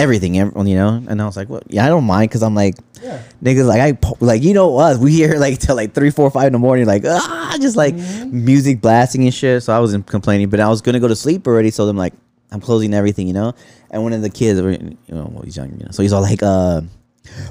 everything, 0.00 0.38
ev- 0.38 0.52
you 0.56 0.74
know. 0.74 1.02
And 1.08 1.20
I 1.22 1.26
was 1.26 1.36
like, 1.36 1.48
well, 1.48 1.62
yeah, 1.68 1.84
I 1.84 1.88
don't 1.88 2.04
mind 2.04 2.30
because 2.30 2.42
I'm 2.42 2.54
like, 2.54 2.74
Yeah. 3.02 3.22
niggas 3.42 3.66
like 3.66 3.80
I 3.80 3.92
po- 3.92 4.16
like 4.20 4.42
you 4.42 4.54
know 4.54 4.76
us. 4.78 4.98
We 4.98 5.12
hear 5.12 5.38
like 5.46 5.58
till 5.58 5.76
like 5.76 5.92
three, 5.94 6.10
four, 6.10 6.30
five 6.30 6.46
in 6.48 6.52
the 6.54 6.58
morning, 6.58 6.86
like 6.86 7.04
ah, 7.06 7.56
just 7.60 7.76
like 7.76 7.94
music 8.26 8.80
blasting 8.80 9.24
and 9.24 9.34
shit. 9.34 9.62
So 9.62 9.72
I 9.72 9.78
wasn't 9.80 10.06
complaining, 10.06 10.48
but 10.50 10.60
I 10.60 10.68
was 10.68 10.80
gonna 10.82 11.00
go 11.00 11.08
to 11.08 11.16
sleep 11.16 11.46
already. 11.46 11.70
So 11.70 11.86
I'm 11.88 11.96
like, 11.96 12.14
I'm 12.50 12.60
closing 12.60 12.94
everything, 12.94 13.26
you 13.26 13.32
know. 13.34 13.54
And 13.90 14.02
one 14.02 14.12
of 14.12 14.22
the 14.22 14.30
kids, 14.30 14.58
you 14.60 14.96
know, 15.14 15.30
well, 15.32 15.42
he's 15.42 15.56
young, 15.56 15.70
you 15.78 15.84
know, 15.84 15.90
so 15.90 16.02
he's 16.02 16.12
all 16.12 16.22
like, 16.22 16.42
uh. 16.42 16.80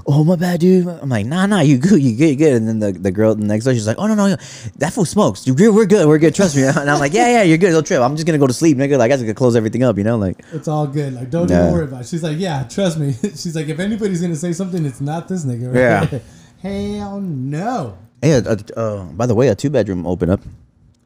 Oh 0.05 0.23
my 0.23 0.35
bad, 0.35 0.59
dude. 0.59 0.87
I'm 0.87 1.09
like, 1.09 1.25
nah, 1.25 1.45
nah, 1.45 1.59
you 1.61 1.77
good, 1.77 2.01
you 2.01 2.15
good, 2.15 2.29
you 2.29 2.35
good. 2.35 2.53
And 2.53 2.67
then 2.67 2.79
the, 2.79 2.91
the 2.91 3.11
girl 3.11 3.35
next 3.35 3.65
door, 3.65 3.73
she's 3.73 3.87
like, 3.87 3.97
oh 3.99 4.07
no, 4.07 4.15
no, 4.15 4.27
no. 4.29 4.35
that 4.77 4.93
fool 4.93 5.05
smokes. 5.05 5.45
You 5.47 5.53
good? 5.55 5.73
We're 5.73 5.85
good, 5.85 6.07
we're 6.07 6.17
good. 6.19 6.35
Trust 6.35 6.55
me. 6.55 6.63
And 6.67 6.89
I'm 6.89 6.99
like, 6.99 7.13
yeah, 7.13 7.27
yeah, 7.27 7.43
you're 7.43 7.57
good. 7.57 7.71
Don't 7.71 7.85
trip. 7.85 8.01
I'm 8.01 8.15
just 8.15 8.25
gonna 8.25 8.37
go 8.39 8.47
to 8.47 8.53
sleep, 8.53 8.77
nigga. 8.77 8.97
Like 8.97 9.11
I 9.11 9.15
just 9.15 9.23
gonna 9.23 9.33
close 9.33 9.55
everything 9.55 9.83
up, 9.83 9.97
you 9.97 10.03
know, 10.03 10.17
like. 10.17 10.41
It's 10.53 10.67
all 10.67 10.87
good. 10.87 11.13
Like, 11.13 11.29
don't 11.29 11.49
Yeah. 11.49 11.61
even 11.63 11.73
worry 11.73 11.83
about 11.85 12.01
it. 12.01 12.07
She's 12.07 12.23
like, 12.23 12.37
yeah, 12.39 12.63
trust 12.63 12.97
me. 12.97 13.13
She's 13.21 13.55
like, 13.55 13.67
if 13.67 13.79
anybody's 13.79 14.21
to 14.21 14.35
say 14.35 14.53
something, 14.53 14.85
it's 14.85 15.01
not 15.01 15.27
this 15.27 15.45
nigga. 15.45 15.73
Right? 16.11 16.21
Hell 16.61 17.21
no. 17.21 17.97
Hey, 18.21 18.33
uh, 18.33 18.41
uh, 18.41 18.57
uh, 18.79 19.03
by 19.13 19.25
the 19.25 19.35
way, 19.35 19.47
a 19.47 19.55
two 19.55 19.69
bedroom 19.69 20.05
open 20.05 20.29
up. 20.29 20.41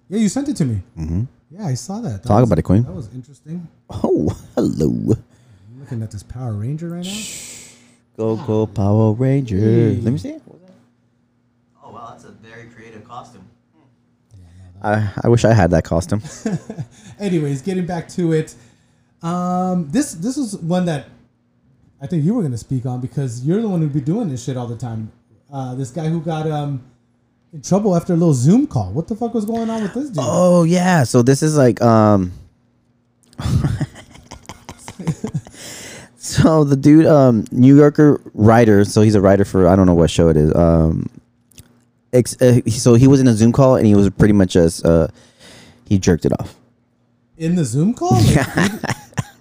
Yeah, 0.10 0.20
you 0.20 0.30
sent 0.30 0.50
it 0.50 0.56
to 0.58 0.66
me. 0.66 0.82
Mm-hmm. 0.98 1.24
Yeah, 1.52 1.68
I 1.68 1.76
saw 1.76 2.00
that. 2.02 2.24
that 2.24 2.28
Talk 2.28 2.42
was- 2.42 2.50
about 2.50 2.60
it, 2.60 2.64
Queen. 2.64 2.84
That 2.84 2.94
was 2.94 3.14
interesting. 3.14 3.68
Oh, 3.90 4.36
hello. 4.56 4.88
I'm 5.16 5.80
looking 5.80 6.02
at 6.02 6.10
this 6.12 6.24
Power 6.24 6.54
Ranger 6.54 6.90
right 6.90 7.06
now. 7.06 7.12
Go 8.18 8.36
go 8.36 8.68
Power 8.68 9.14
Rangers. 9.14 9.98
Hey. 9.98 10.02
Let 10.02 10.12
me 10.12 10.20
see. 10.20 10.40
Oh 11.84 11.92
wow, 11.92 12.10
that's 12.12 12.26
a 12.26 12.32
very 12.32 12.68
creative 12.68 13.04
costume. 13.08 13.48
I, 14.84 15.12
I 15.24 15.30
wish 15.30 15.46
I 15.46 15.54
had 15.54 15.72
that 15.72 15.86
costume. 15.86 16.22
Anyways, 17.20 17.62
getting 17.62 17.86
back 17.86 18.10
to 18.10 18.34
it, 18.34 18.54
um, 19.22 19.90
this 19.90 20.14
this 20.14 20.38
is 20.38 20.58
one 20.58 20.86
that 20.86 21.08
I 22.02 22.08
think 22.08 22.24
you 22.26 22.34
were 22.34 22.44
gonna 22.44 22.58
speak 22.58 22.86
on 22.86 23.00
because 23.00 23.46
you're 23.46 23.62
the 23.62 23.70
one 23.70 23.80
who'd 23.82 23.94
be 23.94 24.02
doing 24.02 24.30
this 24.30 24.44
shit 24.44 24.58
all 24.58 24.68
the 24.68 24.76
time. 24.76 25.12
Uh, 25.52 25.74
this 25.76 25.90
guy 25.90 26.10
who 26.10 26.20
got 26.20 26.50
um 26.52 26.84
in 27.54 27.62
trouble 27.62 27.96
after 27.96 28.14
a 28.14 28.16
little 28.16 28.34
Zoom 28.34 28.68
call. 28.68 28.92
What 28.92 29.08
the 29.08 29.16
fuck 29.16 29.34
was 29.34 29.46
going 29.46 29.70
on 29.70 29.84
with 29.84 29.94
this 29.94 30.10
dude? 30.10 30.18
Oh 30.20 30.64
yeah, 30.64 31.04
so 31.04 31.22
this 31.22 31.42
is 31.42 31.56
like 31.56 31.82
um 31.82 32.34
So 36.44 36.64
the 36.66 36.76
dude 36.76 37.06
um 37.06 37.46
New 37.52 37.76
Yorker 37.76 38.20
writer, 38.34 38.84
so 38.86 39.02
he's 39.02 39.16
a 39.16 39.22
writer 39.22 39.46
for 39.46 39.68
I 39.68 39.76
don't 39.76 39.86
know 39.86 39.94
what 39.96 40.10
show 40.12 40.28
it 40.30 40.38
is. 40.38 40.54
Um 40.56 41.10
ex, 42.12 42.40
uh, 42.42 42.60
so 42.70 42.94
he 42.96 43.08
was 43.08 43.20
in 43.22 43.28
a 43.28 43.34
Zoom 43.34 43.52
call 43.54 43.76
and 43.78 43.88
he 43.88 43.96
was 43.96 44.10
pretty 44.10 44.34
much 44.34 44.52
just 44.54 44.86
uh 44.86 45.08
he 45.88 45.98
jerked 45.98 46.26
it 46.26 46.34
off. 46.40 46.56
In 47.38 47.56
the 47.56 47.66
Zoom 47.66 47.94
call? 47.94 48.12
Like, 48.22 48.24
he- 48.26 48.88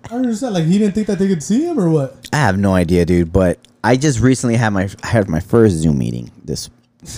I 0.05 0.17
don't 0.17 0.25
understand. 0.27 0.55
Like 0.55 0.65
he 0.65 0.79
didn't 0.79 0.95
think 0.95 1.07
that 1.07 1.19
they 1.19 1.27
could 1.27 1.43
see 1.43 1.65
him 1.67 1.79
or 1.81 1.89
what? 1.89 2.29
I 2.33 2.37
have 2.37 2.59
no 2.59 2.75
idea, 2.75 3.05
dude, 3.07 3.33
but 3.33 3.59
I 3.83 3.97
just 3.97 4.21
recently 4.21 4.57
had 4.57 4.71
my 4.71 4.89
I 5.03 5.07
had 5.07 5.29
my 5.29 5.41
first 5.41 5.77
Zoom 5.77 5.99
meeting 5.99 6.31
this 6.45 6.69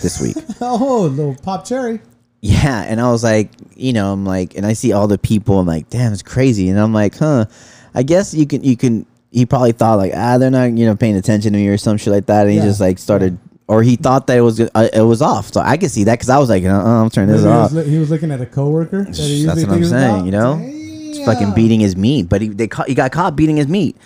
this 0.02 0.20
week. 0.20 0.36
Oh, 0.60 1.02
little 1.12 1.34
pop 1.42 1.64
cherry. 1.66 2.00
Yeah, 2.40 2.82
and 2.82 3.00
I 3.00 3.10
was 3.10 3.22
like, 3.24 3.50
you 3.74 3.92
know, 3.92 4.12
I'm 4.12 4.24
like, 4.24 4.54
and 4.56 4.64
I 4.64 4.74
see 4.74 4.92
all 4.92 5.08
the 5.08 5.18
people. 5.18 5.58
I'm 5.58 5.66
like, 5.66 5.88
damn, 5.90 6.12
it's 6.12 6.22
crazy. 6.22 6.68
And 6.68 6.78
I'm 6.78 6.92
like, 6.92 7.16
huh? 7.16 7.46
I 7.94 8.02
guess 8.02 8.32
you 8.34 8.46
can, 8.46 8.62
you 8.62 8.76
can. 8.76 9.06
He 9.34 9.44
probably 9.46 9.72
thought 9.72 9.96
like, 9.98 10.12
ah, 10.14 10.38
they're 10.38 10.50
not, 10.50 10.72
you 10.78 10.86
know, 10.86 10.94
paying 10.94 11.16
attention 11.16 11.52
to 11.52 11.58
me 11.58 11.66
or 11.68 11.76
some 11.76 11.96
shit 11.96 12.12
like 12.12 12.26
that. 12.26 12.42
And 12.42 12.50
he 12.52 12.58
Yeah. 12.58 12.64
just 12.64 12.78
like 12.80 12.98
started, 12.98 13.36
or 13.66 13.82
he 13.82 13.96
thought 13.96 14.28
that 14.28 14.38
it 14.38 14.42
was, 14.42 14.60
uh, 14.60 14.88
it 14.92 15.02
was 15.02 15.20
off. 15.20 15.52
So 15.52 15.60
I 15.60 15.76
could 15.76 15.90
see 15.90 16.04
that 16.04 16.14
because 16.14 16.30
I 16.30 16.38
was 16.38 16.48
like, 16.48 16.62
uh, 16.64 16.68
uh 16.68 17.02
I'm 17.02 17.10
turning 17.10 17.34
this 17.34 17.42
he, 17.42 17.48
off. 17.48 17.72
was, 17.72 17.86
he 17.86 17.98
was 17.98 18.10
looking 18.10 18.30
at 18.30 18.40
a 18.40 18.46
coworker. 18.46 19.04
That 19.04 19.16
he 19.16 19.44
That's 19.44 19.64
what 19.64 19.72
I'm 19.72 19.84
saying. 19.84 20.14
about. 20.14 20.24
You 20.26 20.30
know, 20.32 20.60
It's 20.62 21.18
fucking 21.24 21.52
beating 21.54 21.80
his 21.80 21.96
meat. 21.96 22.28
But 22.28 22.42
he, 22.42 22.48
they 22.48 22.68
caught, 22.68 22.86
he 22.88 22.94
got 22.94 23.10
caught 23.10 23.34
beating 23.34 23.56
his 23.56 23.66
meat. 23.66 23.96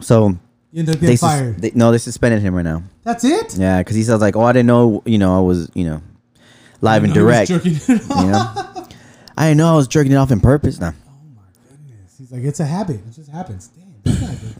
So 0.00 0.36
You 0.72 0.80
end 0.80 0.90
up 0.90 0.96
they, 0.98 1.16
sus- 1.16 1.20
fired. 1.30 1.58
they, 1.62 1.70
no, 1.74 1.90
they 1.90 1.98
suspended 1.98 2.42
him 2.42 2.54
right 2.54 2.62
now. 2.64 2.82
That's 3.02 3.24
it. 3.24 3.56
Yeah, 3.56 3.78
because 3.78 3.96
he 3.96 4.02
says 4.02 4.20
like, 4.20 4.36
oh, 4.36 4.42
I 4.42 4.52
didn't 4.52 4.66
know, 4.66 5.02
you 5.06 5.16
know, 5.16 5.38
I 5.38 5.40
was, 5.40 5.70
you 5.74 5.84
know, 5.86 6.02
live 6.82 7.02
and 7.02 7.14
direct. 7.14 7.48
jerking 7.48 7.76
it 7.76 8.10
off. 8.10 8.24
You 8.24 8.26
know, 8.30 8.86
I 9.38 9.48
didn't 9.48 9.56
know 9.58 9.72
I 9.72 9.76
was 9.76 9.88
jerking 9.88 10.12
it 10.12 10.16
off 10.16 10.30
in 10.30 10.40
purpose. 10.40 10.78
Now. 10.80 10.92
Oh 11.08 11.12
my 11.34 11.42
goodness, 11.70 12.14
He's 12.18 12.30
like, 12.32 12.42
it's 12.42 12.60
a 12.60 12.64
habit. 12.66 12.96
It 12.96 13.12
just 13.12 13.30
happens. 13.30 13.68
Damn, 13.68 13.85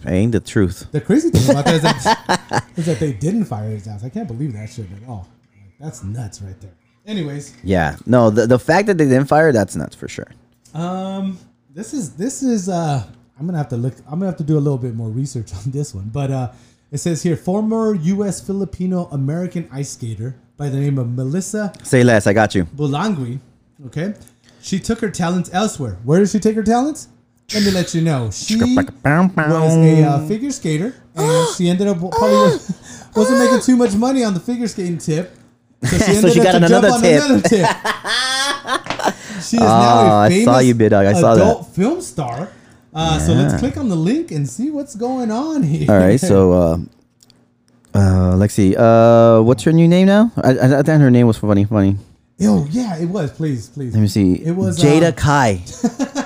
ain't 0.07 0.33
the 0.33 0.41
truth. 0.41 0.87
The 0.93 1.01
crazy 1.01 1.31
thing 1.31 1.51
about 1.51 1.65
that 1.67 1.75
is 1.75 1.83
that, 1.83 2.65
is 2.77 2.87
that 2.87 2.99
they 3.01 3.13
didn't 3.13 3.45
fire 3.47 3.71
his 3.71 3.87
ass. 3.89 4.05
I 4.05 4.09
can't 4.09 4.29
believe 4.29 4.53
that 4.55 4.69
shit 4.71 4.87
at 5.03 5.09
all. 5.09 5.29
Like, 5.53 5.73
that's 5.81 6.03
nuts 6.05 6.41
right 6.43 6.59
there. 6.61 6.73
Anyways, 7.07 7.55
Yeah, 7.63 7.97
no, 8.05 8.31
the 8.31 8.47
the 8.47 8.59
fact 8.59 8.87
that 8.89 8.99
they 8.99 9.05
didn't 9.05 9.27
fire, 9.27 9.53
that's 9.53 9.77
nuts 9.77 9.95
for 9.95 10.09
sure. 10.09 10.27
um, 10.75 11.39
this 11.73 11.93
is 11.95 12.15
this 12.17 12.43
is 12.43 12.69
uh, 12.69 13.05
I'm 13.39 13.47
gonna 13.47 13.59
have 13.59 13.69
to 13.69 13.77
look. 13.77 13.95
I'm 14.07 14.19
gonna 14.19 14.27
have 14.27 14.39
to 14.39 14.45
do 14.45 14.57
a 14.59 14.65
little 14.67 14.79
bit 14.79 14.95
more 14.95 15.09
research 15.11 15.53
on 15.55 15.71
this 15.71 15.95
one. 15.95 16.09
But 16.13 16.31
uh, 16.31 16.53
it 16.91 16.99
says 16.99 17.23
here, 17.23 17.37
former 17.37 17.95
U.S. 17.95 18.41
Filipino 18.41 19.07
American 19.13 19.69
ice 19.71 19.91
skater 19.91 20.35
by 20.57 20.69
the 20.69 20.79
name 20.79 20.99
of 20.99 21.09
Melissa 21.11 21.73
Say 21.85 22.03
less, 22.03 22.27
I 22.27 22.33
got 22.33 22.55
you. 22.55 22.65
Bulanhagui. 22.65 23.39
Okay, 23.87 24.15
she 24.63 24.81
took 24.81 25.01
her 25.01 25.11
talents 25.11 25.51
elsewhere. 25.53 25.99
Where 26.03 26.19
did 26.21 26.31
she 26.31 26.41
take 26.41 26.57
her 26.57 26.63
talents? 26.65 27.09
Let 27.55 27.63
me 27.65 27.71
let 27.71 27.95
you 27.95 28.01
know. 28.03 28.31
She 28.33 28.57
was 28.57 28.77
a 28.77 30.03
uh, 30.03 30.27
figure 30.27 30.51
skater, 30.51 30.95
and 31.15 31.49
she 31.57 31.69
ended 31.69 31.87
up 31.87 31.99
probably 31.99 32.59
wasn't 33.15 33.39
making 33.39 33.61
too 33.61 33.77
much 33.77 33.95
money 33.95 34.25
on 34.25 34.35
the 34.35 34.41
figure 34.41 34.67
skating 34.67 34.99
tip. 34.99 35.33
So 35.85 35.97
she, 35.99 36.15
So 36.21 36.29
she 36.31 36.41
up 36.41 36.45
got 36.45 36.51
to 36.53 36.57
another 36.67 36.89
jump 36.89 36.95
on 36.95 37.03
tip. 37.03 37.23
another 37.25 37.49
tip. 37.49 37.67
she 39.45 39.57
is 39.59 39.63
Oh, 39.63 39.67
now 39.67 40.19
I 40.19 40.27
a 40.27 40.31
famous 40.31 40.45
saw 40.45 40.59
you, 40.59 40.75
big 40.75 40.91
dog. 40.91 41.07
I 41.07 41.13
saw 41.13 41.35
that. 41.37 41.43
adult 41.43 41.69
film 41.69 42.01
star. 42.01 42.49
Uh, 42.93 43.19
So 43.21 43.33
let's 43.35 43.59
click 43.61 43.77
on 43.77 43.89
the 43.91 43.97
link 43.97 44.33
and 44.33 44.49
see 44.49 44.71
what's 44.71 44.97
going 44.97 45.31
on 45.31 45.63
here. 45.63 45.89
All 45.91 45.99
right, 45.99 46.19
so 46.19 46.53
uh, 46.53 46.79
uh, 47.95 48.35
Lexi, 48.35 48.75
uh, 48.77 49.43
what's 49.43 49.63
her 49.63 49.73
new 49.73 49.87
name 49.87 50.07
now? 50.09 50.33
I, 50.43 50.51
I, 50.59 50.79
I 50.81 50.83
thought 50.83 51.01
her 51.01 51.11
name 51.13 51.27
was 51.29 51.37
funny, 51.37 51.65
funny. 51.65 51.97
oh 52.43 52.67
yeah, 52.71 52.97
it 52.99 53.07
was. 53.07 53.31
Please, 53.31 53.69
please. 53.69 53.95
Let 53.95 54.01
me 54.01 54.09
see. 54.09 54.35
It 54.43 54.53
was, 54.53 54.79
Jada 54.83 55.09
uh, 55.09 55.13
Kai. 55.13 55.63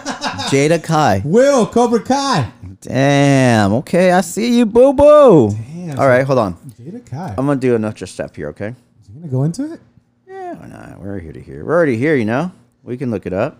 Jada 0.50 0.82
Kai. 0.82 1.22
Will 1.24 1.66
Cobra 1.66 2.00
Kai. 2.02 2.50
Damn. 2.80 3.72
Okay, 3.74 4.10
I 4.10 4.20
see 4.20 4.58
you, 4.58 4.66
boo 4.66 4.92
boo. 4.92 5.50
Damn, 5.50 5.98
All 5.98 6.08
right, 6.08 6.24
hold 6.26 6.38
on. 6.38 6.54
Jada 6.80 7.04
Kai. 7.04 7.34
I'm 7.38 7.46
gonna 7.46 7.60
do 7.60 7.74
an 7.76 7.84
extra 7.84 8.06
step 8.06 8.34
here. 8.34 8.48
Okay. 8.48 8.74
you 9.08 9.20
gonna 9.20 9.28
go 9.28 9.44
into 9.44 9.72
it? 9.72 9.80
Yeah, 10.26 10.54
why 10.54 10.66
not? 10.66 11.00
We're 11.00 11.18
here 11.20 11.32
to 11.32 11.40
hear. 11.40 11.64
We're 11.64 11.74
already 11.74 11.96
here, 11.96 12.16
you 12.16 12.24
know. 12.24 12.50
We 12.82 12.96
can 12.96 13.10
look 13.10 13.26
it 13.26 13.32
up. 13.32 13.58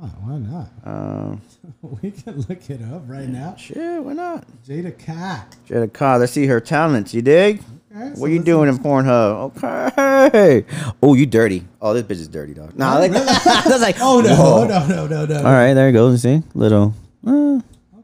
Why 0.00 0.08
not? 0.08 0.22
Why 0.22 0.38
not? 0.38 0.70
Uh, 0.84 1.36
we 2.02 2.10
can 2.10 2.40
look 2.48 2.68
it 2.70 2.80
up 2.92 3.02
right 3.06 3.28
now. 3.28 3.54
shit, 3.56 4.02
why 4.02 4.12
not? 4.14 4.44
Jada 4.66 4.98
Kai. 4.98 5.44
Jada 5.68 5.92
Kai. 5.92 6.16
Let's 6.16 6.32
see 6.32 6.46
her 6.46 6.60
talents. 6.60 7.14
You 7.14 7.22
dig? 7.22 7.62
Okay, 7.94 8.14
so 8.14 8.20
What 8.20 8.30
you 8.30 8.42
doing 8.42 8.68
in 8.70 8.78
Pornhub? 8.78 9.52
Okay. 9.56 10.64
Oh, 11.02 11.12
you 11.14 11.26
dirty. 11.26 11.64
Oh, 11.80 11.92
this 11.92 12.04
bitch 12.04 12.20
is 12.22 12.28
dirty, 12.28 12.54
dog. 12.54 12.76
Nah, 12.76 12.98
like 12.98 13.12
that's 13.12 13.80
like. 13.82 13.96
Oh 14.00 14.20
no, 14.20 14.34
whoa. 14.34 14.64
no, 14.68 14.86
no, 14.86 15.06
no, 15.06 15.26
no. 15.26 15.36
All 15.38 15.42
right, 15.52 15.74
there 15.74 15.88
you 15.88 15.92
go. 15.92 16.10
You 16.10 16.16
see, 16.16 16.42
little. 16.54 16.94
Uh, 17.26 17.60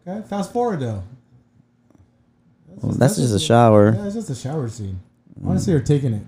Okay, 0.07 0.27
fast 0.29 0.53
forward 0.55 0.81
though. 0.81 1.03
well, 2.77 2.93
that's 2.93 3.17
just 3.17 3.35
a 3.35 3.39
shower. 3.39 3.93
Yeah, 3.95 4.07
it's 4.07 4.15
just 4.15 4.31
a 4.31 4.35
shower 4.35 4.69
scene. 4.71 5.01
I 5.43 5.47
want 5.47 5.59
to 5.59 5.65
see 5.65 5.73
her 5.73 5.81
taking 5.81 6.15
it. 6.15 6.23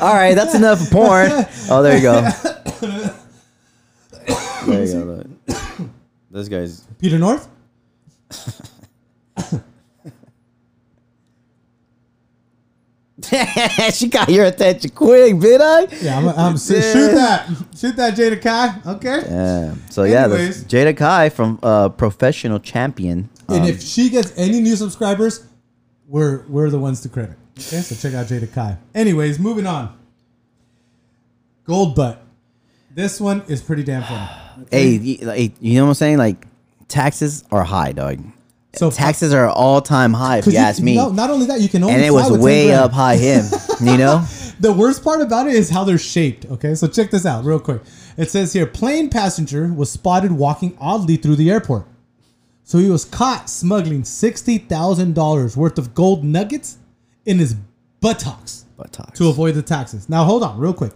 All 0.00 0.12
right, 0.14 0.34
that's 0.34 0.54
enough 0.56 0.80
of 0.82 0.90
porn. 0.90 1.30
Oh, 1.70 1.82
there 1.84 1.96
you 1.96 2.02
go. 2.02 2.20
There 4.66 4.84
you 4.84 4.92
go. 4.92 4.98
look. 5.04 5.26
This 6.32 6.48
guy's. 6.48 6.80
Peter 6.98 7.16
North. 7.16 7.48
she 13.92 14.08
got 14.08 14.28
your 14.28 14.46
attention 14.46 14.90
quick, 14.90 15.38
bit 15.40 15.60
I? 15.60 15.86
Yeah, 16.00 16.18
I'm, 16.18 16.28
I'm 16.28 16.56
shoot 16.58 16.80
that, 17.14 17.48
shoot 17.76 17.96
that 17.96 18.14
Jada 18.14 18.40
Kai. 18.40 18.92
Okay. 18.94 19.22
Yeah. 19.26 19.74
So 19.90 20.04
yeah, 20.04 20.24
Anyways. 20.24 20.62
that's 20.64 20.72
Jada 20.72 20.96
Kai 20.96 21.28
from 21.30 21.58
uh, 21.62 21.88
Professional 21.90 22.58
Champion. 22.60 23.28
And 23.48 23.62
Um, 23.62 23.68
if 23.68 23.82
she 23.82 24.08
gets 24.10 24.32
any 24.36 24.60
new 24.60 24.76
subscribers, 24.76 25.46
we're 26.08 26.44
we're 26.48 26.70
the 26.70 26.78
ones 26.78 27.00
to 27.02 27.08
credit. 27.08 27.36
Okay, 27.58 27.80
so 27.82 27.94
check 27.94 28.14
out 28.14 28.26
Jada 28.26 28.52
Kai. 28.52 28.78
Anyways, 28.94 29.38
moving 29.38 29.66
on. 29.66 29.96
Gold 31.64 31.94
butt. 31.94 32.22
This 32.94 33.20
one 33.20 33.42
is 33.48 33.62
pretty 33.62 33.82
damn 33.82 34.02
funny. 34.04 34.66
hey, 34.70 34.98
y- 34.98 35.26
like, 35.26 35.52
you 35.60 35.74
know 35.76 35.84
what 35.84 35.88
I'm 35.90 35.94
saying? 35.94 36.18
Like 36.18 36.46
taxes 36.88 37.44
are 37.50 37.64
high, 37.64 37.92
dog. 37.92 38.20
So 38.76 38.90
taxes 38.90 39.32
are 39.32 39.48
all 39.48 39.80
time 39.80 40.12
high, 40.12 40.38
If 40.38 40.46
you 40.46 40.56
ask 40.56 40.82
me. 40.82 40.94
No, 40.96 41.10
not 41.10 41.30
only 41.30 41.46
that, 41.46 41.60
you 41.60 41.68
can 41.68 41.82
only 41.82 41.94
and 41.94 42.04
it 42.04 42.10
was 42.12 42.30
way 42.38 42.72
up 42.72 42.92
high 42.92 43.16
him. 43.16 43.44
You 43.80 43.96
know? 43.96 44.24
The 44.60 44.72
worst 44.72 45.02
part 45.02 45.20
about 45.20 45.48
it 45.48 45.54
is 45.54 45.68
how 45.68 45.82
they're 45.82 45.98
shaped. 45.98 46.46
Okay, 46.46 46.76
so 46.76 46.86
check 46.86 47.10
this 47.10 47.26
out 47.26 47.44
real 47.44 47.58
quick. 47.58 47.82
It 48.16 48.30
says 48.30 48.52
here, 48.52 48.66
plane 48.66 49.10
passenger 49.10 49.72
was 49.72 49.90
spotted 49.90 50.30
walking 50.30 50.76
oddly 50.80 51.16
through 51.16 51.36
the 51.36 51.50
airport. 51.50 51.86
So 52.62 52.78
he 52.78 52.88
was 52.88 53.04
caught 53.04 53.50
smuggling 53.50 54.04
sixty 54.04 54.58
thousand 54.58 55.14
dollars 55.14 55.56
worth 55.56 55.76
of 55.76 55.94
gold 55.94 56.24
nuggets 56.24 56.78
in 57.26 57.38
his 57.38 57.56
buttocks 58.00 58.64
Buttocks. 58.76 59.18
to 59.18 59.28
avoid 59.28 59.54
the 59.54 59.62
taxes. 59.62 60.08
Now 60.08 60.24
hold 60.24 60.42
on, 60.42 60.58
real 60.58 60.72
quick. 60.72 60.92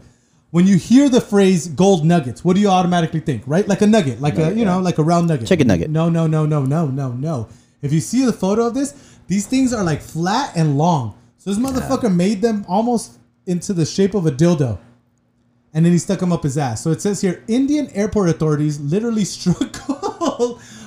When 0.50 0.66
you 0.66 0.78
hear 0.78 1.10
the 1.10 1.20
phrase 1.20 1.68
gold 1.68 2.06
nuggets, 2.06 2.42
what 2.42 2.54
do 2.54 2.62
you 2.62 2.68
automatically 2.68 3.20
think? 3.20 3.42
Right, 3.46 3.68
like 3.68 3.82
a 3.82 3.86
nugget, 3.86 4.20
like 4.20 4.38
a 4.38 4.54
you 4.54 4.64
know, 4.64 4.80
like 4.80 4.96
a 4.96 5.02
round 5.02 5.28
nugget, 5.28 5.46
Chicken 5.46 5.66
nugget. 5.66 5.90
No, 5.90 6.08
no, 6.08 6.26
no, 6.26 6.46
no, 6.46 6.64
no, 6.64 6.86
no, 6.86 7.12
no. 7.12 7.48
If 7.82 7.92
you 7.92 8.00
see 8.00 8.24
the 8.24 8.32
photo 8.32 8.66
of 8.66 8.74
this, 8.74 9.18
these 9.26 9.46
things 9.46 9.72
are 9.72 9.84
like 9.84 10.00
flat 10.00 10.52
and 10.56 10.76
long. 10.78 11.16
So 11.38 11.50
this 11.50 11.58
motherfucker 11.58 12.14
made 12.14 12.42
them 12.42 12.64
almost 12.68 13.18
into 13.46 13.72
the 13.72 13.86
shape 13.86 14.14
of 14.14 14.26
a 14.26 14.30
dildo. 14.30 14.78
And 15.72 15.84
then 15.84 15.92
he 15.92 15.98
stuck 15.98 16.18
them 16.18 16.32
up 16.32 16.42
his 16.42 16.58
ass. 16.58 16.82
So 16.82 16.90
it 16.90 17.00
says 17.00 17.20
here 17.20 17.44
Indian 17.46 17.88
airport 17.90 18.30
authorities 18.30 18.80
literally 18.80 19.24
struck 19.26 19.76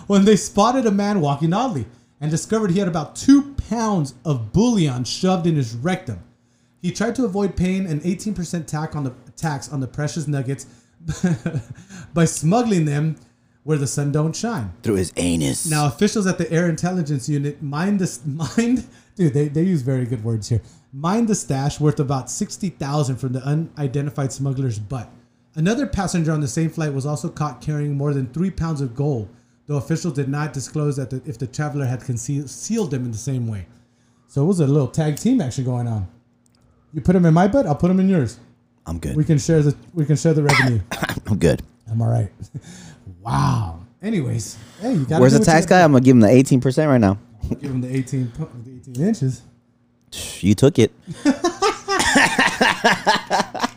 when 0.08 0.26
they 0.26 0.36
spotted 0.36 0.86
a 0.86 0.92
man 0.92 1.22
walking 1.22 1.54
oddly 1.54 1.86
and 2.20 2.30
discovered 2.30 2.72
he 2.72 2.80
had 2.80 2.88
about 2.88 3.16
two 3.16 3.54
pounds 3.70 4.14
of 4.26 4.52
bullion 4.52 5.04
shoved 5.04 5.48
in 5.48 5.56
his 5.56 5.76
rectum. 5.76 6.20
He 6.82 6.92
tried 6.92 7.16
to 7.16 7.26
avoid 7.26 7.56
paying 7.56 7.86
an 7.86 8.00
18% 8.02 8.66
tax 8.66 8.96
on 8.96 9.04
the 9.04 9.14
tax 9.36 9.72
on 9.72 9.80
the 9.80 9.88
precious 9.88 10.28
nuggets 10.28 10.66
by 12.14 12.26
smuggling 12.26 12.86
them 12.86 13.16
where 13.64 13.78
the 13.78 13.88
sun 13.88 14.12
don't 14.12 14.36
shine. 14.36 14.74
Through 14.82 14.96
his 14.96 15.14
anus. 15.18 15.70
Now, 15.70 15.86
officials 15.86 16.26
at 16.26 16.38
the 16.38 16.52
Air 16.52 16.68
Intelligence 16.68 17.30
Unit 17.30 17.62
mind 17.62 18.00
the 18.00 18.20
mind, 18.58 18.88
dude. 19.16 19.34
They, 19.34 19.48
they 19.48 19.64
use 19.64 19.82
very 19.82 20.06
good 20.06 20.24
words 20.24 20.50
here. 20.50 20.62
Mind 20.94 21.28
the 21.28 21.36
stash 21.36 21.80
worth 21.80 22.00
about 22.00 22.30
sixty 22.30 22.70
thousand 22.70 23.18
from 23.18 23.34
the 23.34 23.42
unidentified 23.42 24.34
smuggler's 24.34 24.80
butt. 24.80 25.10
Another 25.56 25.86
passenger 25.86 26.32
on 26.32 26.40
the 26.40 26.48
same 26.48 26.70
flight 26.70 26.94
was 26.94 27.06
also 27.06 27.30
caught 27.30 27.62
carrying 27.62 27.96
more 27.96 28.14
than 28.14 28.28
three 28.28 28.52
pounds 28.52 28.82
of 28.82 28.96
gold, 28.96 29.30
though 29.68 29.76
officials 29.76 30.14
did 30.14 30.30
not 30.30 30.54
disclose 30.54 30.96
that 30.96 31.10
the, 31.10 31.22
if 31.26 31.38
the 31.38 31.48
traveler 31.48 31.86
had 31.86 32.04
concealed 32.04 32.50
sealed 32.50 32.92
them 32.92 33.06
in 33.06 33.12
the 33.12 33.18
same 33.18 33.48
way. 33.48 33.68
So 34.28 34.44
it 34.44 34.46
was 34.46 34.60
a 34.62 34.68
little 34.68 34.88
tag 34.88 35.18
team 35.18 35.42
action 35.42 35.66
going 35.66 35.88
on. 35.88 36.08
You 36.94 37.02
put 37.02 37.14
them 37.14 37.26
in 37.26 37.34
my 37.34 37.48
butt, 37.48 37.66
I'll 37.66 37.76
put 37.76 37.90
them 37.90 38.00
in 38.00 38.10
yours. 38.10 38.40
I'm 38.86 38.98
good. 38.98 39.16
We 39.16 39.24
can 39.24 39.38
share 39.38 39.62
the 39.62 39.76
we 39.94 40.06
can 40.06 40.16
share 40.16 40.34
the 40.34 40.44
revenue. 40.44 40.82
I'm 41.28 41.38
good. 41.38 41.62
I'm 41.90 42.02
all 42.02 42.10
right. 42.10 42.32
wow. 43.22 43.80
Anyways, 44.02 44.58
hey, 44.80 44.94
you 44.94 45.06
got. 45.06 45.22
Where's 45.22 45.38
the 45.38 45.44
tax 45.46 45.66
guy? 45.66 45.84
I'm 45.84 45.92
gonna 45.92 46.04
give 46.04 46.16
him 46.16 46.22
the 46.22 46.28
18% 46.28 46.88
right 46.88 46.98
now. 46.98 47.18
Give 47.50 47.72
him 47.72 47.82
the 47.82 47.96
18, 47.96 48.32
pu- 48.32 48.50
the 48.64 48.92
18 48.94 49.08
inches. 49.08 49.42
You 50.42 50.56
took 50.56 50.80
it. 50.80 50.92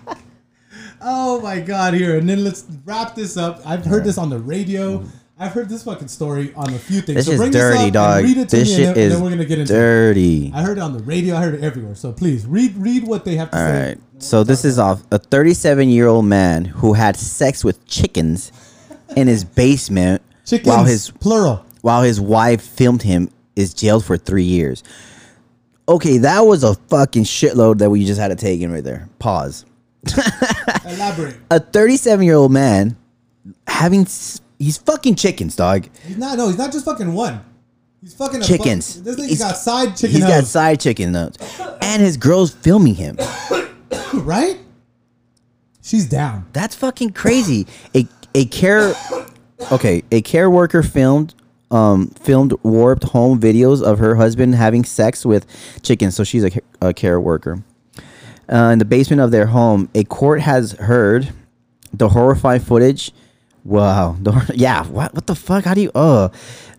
Oh 1.07 1.39
my 1.43 1.61
god, 1.61 1.93
here. 1.93 2.17
And 2.17 2.27
then 2.29 2.45
let's 2.45 2.65
wrap 2.87 3.15
this 3.15 3.37
up. 3.37 3.61
I've 3.67 3.85
heard 3.85 4.05
this 4.05 4.17
on 4.17 4.31
the 4.31 4.39
radio. 4.39 4.99
Mm-hmm. 5.01 5.09
I've 5.39 5.53
heard 5.53 5.69
this 5.69 5.83
fucking 5.83 6.09
story 6.09 6.55
on 6.55 6.73
a 6.73 6.79
few 6.79 7.03
things. 7.03 7.17
This 7.17 7.27
so 7.27 7.33
is 7.33 7.39
bring 7.39 7.51
dirty, 7.51 7.77
this 7.79 7.87
up 7.89 7.93
dog. 7.93 8.19
and 8.21 8.29
read 8.29 8.37
it 8.39 8.49
to 8.51 8.57
This 8.57 8.69
me 8.71 8.75
shit 8.77 8.87
and, 8.87 8.97
then, 8.97 9.05
is 9.05 9.13
and 9.13 9.17
then 9.17 9.23
we're 9.25 9.31
gonna 9.37 9.45
get 9.45 9.59
into 9.59 9.75
it. 9.75 9.77
dirty. 9.77 10.51
I 10.55 10.63
heard 10.63 10.79
it 10.79 10.81
on 10.81 10.97
the 10.97 11.03
radio, 11.03 11.35
I 11.37 11.43
heard 11.43 11.55
it 11.57 11.63
everywhere. 11.63 11.95
So 11.97 12.11
please 12.13 12.47
read 12.47 12.75
read 12.79 13.07
what 13.07 13.25
they 13.27 13.35
have 13.37 13.51
to 13.51 13.57
All 13.59 13.67
say. 13.67 13.89
right. 13.89 13.99
So 14.23 14.45
this 14.45 14.65
is 14.65 14.79
off 14.79 15.03
a 15.11 15.19
37 15.19 15.89
year 15.91 16.07
old 16.07 16.25
man 16.25 16.65
who 16.65 16.95
had 16.95 17.17
sex 17.17 17.63
with 17.65 17.85
chickens 17.87 18.51
in 19.17 19.27
his 19.29 19.45
basement 19.45 20.23
Chickens 20.47 20.67
while 20.69 20.85
his 20.85 21.11
plural. 21.11 21.65
while 21.83 22.03
his 22.03 22.21
wife 22.21 22.63
filmed 22.63 23.03
him 23.03 23.31
is 23.57 23.73
jailed 23.75 24.05
for 24.05 24.17
three 24.17 24.43
years. 24.45 24.83
Okay, 25.89 26.19
that 26.19 26.41
was 26.41 26.65
a 26.65 26.75
fucking 26.75 27.25
shitload 27.25 27.79
that 27.79 27.91
we 27.91 28.05
just 28.05 28.21
had 28.21 28.29
to 28.29 28.37
take 28.37 28.61
in 28.61 28.73
right 28.73 28.83
there. 28.85 29.09
Pause. 29.19 29.67
Elaborate. 30.87 31.37
A 31.51 31.61
37 31.61 32.25
year 32.25 32.35
old 32.35 32.53
man 32.53 32.97
having 33.67 34.03
s- 34.03 34.41
he's 34.59 34.77
fucking 34.79 35.15
chickens, 35.17 35.57
dog. 35.57 35.89
He's 36.07 36.17
not 36.17 36.37
no, 36.39 36.49
he's 36.49 36.59
not 36.59 36.73
just 36.73 36.85
fucking 36.85 37.13
one. 37.13 37.45
He's 38.01 38.15
fucking 38.15 38.43
a 38.43 38.45
Chickens. 38.45 38.97
Fuck, 38.97 39.05
this 39.05 39.17
He's- 39.29 39.39
got 39.39 39.57
side 39.57 39.97
chicken 39.97 40.11
He's 40.11 40.21
got 40.21 40.33
hoes, 40.41 40.51
side 40.51 40.81
chicken 40.81 41.13
notes, 41.13 41.39
and 41.81 42.03
his 42.03 42.19
girl's 42.19 42.53
filming 42.53 42.95
him. 42.95 43.17
right? 44.15 44.59
She's 45.83 46.07
down. 46.07 46.47
That's 46.53 46.75
fucking 46.75 47.11
crazy. 47.13 47.67
A 47.95 48.07
a 48.35 48.47
care 48.47 48.95
okay, 49.73 50.03
a 50.11 50.23
care 50.23 50.51
worker 50.51 50.83
filmed 50.83 51.35
um 51.71 52.09
filmed 52.09 52.53
warped 52.63 53.05
home 53.05 53.41
videos 53.41 53.83
of 53.83 53.99
her 53.99 54.17
husband 54.17 54.55
having 54.55 54.85
sex 54.85 55.25
with 55.25 55.47
chickens. 55.83 56.15
So 56.15 56.25
she's 56.25 56.45
a, 56.45 56.51
a 56.81 56.93
care 56.93 57.21
worker. 57.21 57.63
Uh, 58.53 58.71
in 58.73 58.79
the 58.79 58.85
basement 58.85 59.23
of 59.23 59.31
their 59.31 59.47
home, 59.47 59.89
a 59.95 60.05
court 60.05 60.43
has 60.43 60.73
heard 60.73 61.33
the 61.93 62.11
horrifying 62.11 62.61
footage. 62.61 63.13
Wow. 63.65 64.17
The, 64.21 64.53
yeah. 64.55 64.85
What? 64.87 65.15
What 65.15 65.27
the 65.27 65.35
fuck? 65.35 65.65
How 65.65 65.75
do 65.75 65.83
you? 65.83 65.91
Uh, 65.95 66.29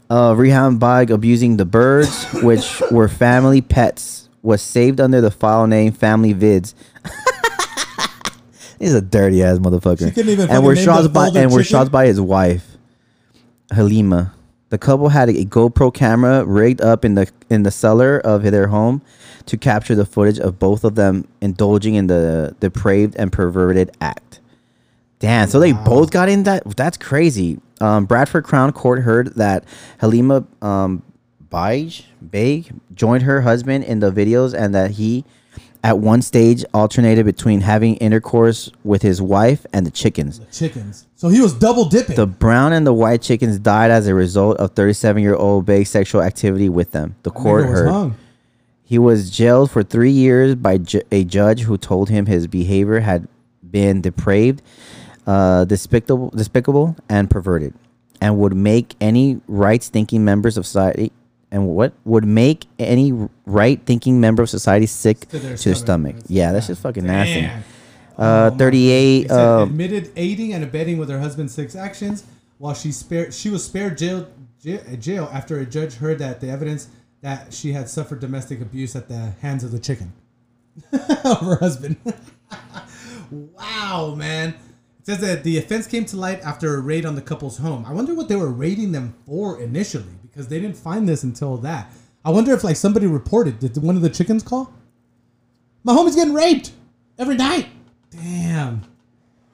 uh, 0.10 0.34
Rehan 0.34 0.80
Baig 0.80 1.10
abusing 1.10 1.58
the 1.58 1.66
birds, 1.66 2.26
which 2.44 2.82
were 2.92 3.08
family 3.08 3.62
pets, 3.62 4.30
was 4.44 4.62
saved 4.62 5.02
under 5.02 5.22
the 5.22 5.32
file 5.32 5.66
name 5.66 5.92
Family 5.92 6.34
Vids. 6.34 6.76
He's 8.80 8.94
a 8.94 9.02
dirty 9.02 9.44
ass 9.44 9.60
motherfucker. 9.60 10.08
She 10.08 10.12
couldn't 10.12 10.32
even 10.32 10.50
and 10.50 10.64
we're 10.64 10.76
shot 10.76 11.12
by 11.14 11.30
and 11.30 11.52
we're 11.52 11.64
shot 11.64 11.92
by 11.92 12.08
his 12.08 12.20
wife, 12.20 12.78
Halima. 13.72 14.34
The 14.70 14.78
couple 14.78 15.10
had 15.10 15.30
a 15.30 15.46
GoPro 15.46 15.94
camera 15.94 16.44
rigged 16.44 16.82
up 16.82 17.06
in 17.06 17.16
the 17.16 17.32
in 17.50 17.64
the 17.64 17.72
cellar 17.72 18.20
of 18.20 18.44
their 18.44 18.68
home 18.68 19.02
to 19.46 19.58
capture 19.58 19.96
the 19.96 20.06
footage 20.06 20.40
of 20.40 20.60
both 20.60 20.84
of 20.84 20.96
them 20.96 21.28
indulging 21.40 21.96
in 21.96 22.08
the 22.08 22.56
depraved 22.60 23.16
and 23.16 23.32
perverted 23.32 23.96
act. 24.02 24.40
Damn, 25.20 25.48
so 25.48 25.60
they 25.60 25.72
both 25.72 26.12
got 26.12 26.30
in 26.30 26.44
that. 26.44 26.64
That's 26.76 26.98
crazy. 26.98 27.60
Um, 27.80 28.06
Bradford 28.06 28.44
Crown 28.44 28.72
Court 28.72 29.02
heard 29.04 29.36
that 29.36 29.64
Halima 30.00 30.46
um, 30.62 31.04
Baig 31.50 32.72
joined 32.94 33.24
her 33.24 33.42
husband 33.42 33.84
in 33.84 34.00
the 34.00 34.12
videos 34.12 34.54
and 34.54 34.74
that 34.76 34.92
he, 34.92 35.26
at 35.86 36.00
one 36.00 36.20
stage, 36.24 36.66
alternated 36.74 37.28
between 37.28 37.62
having 37.62 37.96
intercourse 37.98 38.72
with 38.84 39.04
his 39.04 39.22
wife 39.22 39.68
and 39.72 39.86
the 39.86 39.92
chickens. 39.92 40.40
The 40.40 40.46
Chickens. 40.48 41.06
So 41.16 41.30
he 41.30 41.40
was 41.40 41.54
double 41.54 41.86
dipping. 41.86 42.16
The 42.16 42.26
brown 42.26 42.74
and 42.74 42.88
the 42.88 42.92
white 42.94 43.22
chickens 43.22 43.60
died 43.60 43.92
as 43.92 44.08
a 44.08 44.16
result 44.16 44.58
of 44.58 44.72
37 44.72 45.22
year 45.22 45.36
old 45.36 45.68
Baig's 45.68 45.92
sexual 45.92 46.24
activity 46.24 46.70
with 46.70 46.90
them. 46.90 47.16
The 47.22 47.30
court 47.30 47.68
heard. 47.68 47.90
hung. 47.92 48.16
He 48.84 48.98
was 48.98 49.30
jailed 49.30 49.70
for 49.70 49.84
three 49.84 50.10
years 50.10 50.56
by 50.56 50.80
ju- 50.80 51.04
a 51.12 51.24
judge 51.24 51.62
who 51.62 51.78
told 51.78 52.10
him 52.10 52.26
his 52.26 52.48
behavior 52.48 53.02
had 53.02 53.28
been 53.70 54.02
depraved, 54.02 54.64
uh, 55.28 55.66
despicable, 55.66 56.32
despicable, 56.32 56.96
and 57.08 57.30
perverted, 57.30 57.76
and 58.20 58.40
would 58.40 58.56
make 58.56 58.96
any 59.00 59.40
right-thinking 59.48 60.26
members 60.26 60.58
of 60.58 60.66
society 60.66 61.12
and 61.52 61.68
what 61.68 61.94
would 62.06 62.26
make 62.26 62.66
any 62.80 63.12
right-thinking 63.46 64.20
member 64.20 64.44
of 64.44 64.50
society 64.50 64.86
sick 64.86 65.20
To 65.22 65.26
to 65.28 65.32
their 65.40 65.42
their 65.50 65.58
stomach. 65.58 65.78
stomach. 65.78 66.16
That's 66.18 66.30
Yeah, 66.32 66.52
that's 66.52 66.68
just 66.68 66.82
fucking 66.82 67.06
nasty. 67.06 67.42
Damn. 67.42 67.64
Uh, 68.18 68.50
Oh, 68.54 68.58
38. 68.58 69.30
Uh, 69.32 69.66
admitted 69.68 70.12
aiding 70.16 70.54
and 70.54 70.64
abetting 70.64 70.98
with 70.98 71.10
her 71.10 71.20
husband's 71.20 71.54
six 71.54 71.76
actions, 71.76 72.24
while 72.58 72.74
she 72.74 72.92
spared 72.92 73.34
she 73.34 73.50
was 73.50 73.64
spared 73.66 73.98
jail 73.98 74.28
jail, 74.64 74.82
jail 75.00 75.30
after 75.34 75.60
a 75.60 75.66
judge 75.66 75.96
heard 75.96 76.20
that 76.20 76.40
the 76.42 76.50
evidence 76.50 76.88
that 77.22 77.54
she 77.54 77.74
had 77.74 77.90
suffered 77.90 78.20
domestic 78.22 78.62
abuse 78.62 78.96
at 78.96 79.10
the 79.10 79.34
hands 79.42 79.64
of 79.64 79.72
the 79.72 79.80
chicken 79.80 80.14
of 80.94 81.40
her 81.42 81.56
husband. 81.58 81.98
wow, 83.32 84.14
man. 84.18 84.50
It 85.00 85.06
says 85.06 85.20
that 85.20 85.44
the 85.44 85.58
offense 85.58 85.86
came 85.88 86.06
to 86.06 86.18
light 86.18 86.42
after 86.42 86.76
a 86.76 86.80
raid 86.82 87.06
on 87.06 87.16
the 87.16 87.22
couple's 87.22 87.58
home. 87.58 87.86
I 87.86 87.94
wonder 87.94 88.16
what 88.16 88.28
they 88.30 88.36
were 88.36 88.52
raiding 88.52 88.92
them 88.92 89.16
for 89.26 89.62
initially 89.62 90.06
because 90.36 90.50
they 90.50 90.60
didn't 90.60 90.76
find 90.76 91.08
this 91.08 91.24
until 91.24 91.56
that. 91.58 91.90
I 92.26 92.30
wonder 92.30 92.52
if 92.54 92.64
like 92.64 92.76
somebody 92.76 93.08
reported. 93.08 93.60
Did 93.60 93.78
one 93.78 93.96
of 93.96 94.02
the 94.02 94.10
chickens 94.10 94.44
call? 94.44 94.74
My 95.84 95.94
homie's 95.94 96.16
getting 96.16 96.34
raped 96.34 96.72
every 97.18 97.38
night. 97.38 97.68
Damn. 98.10 98.82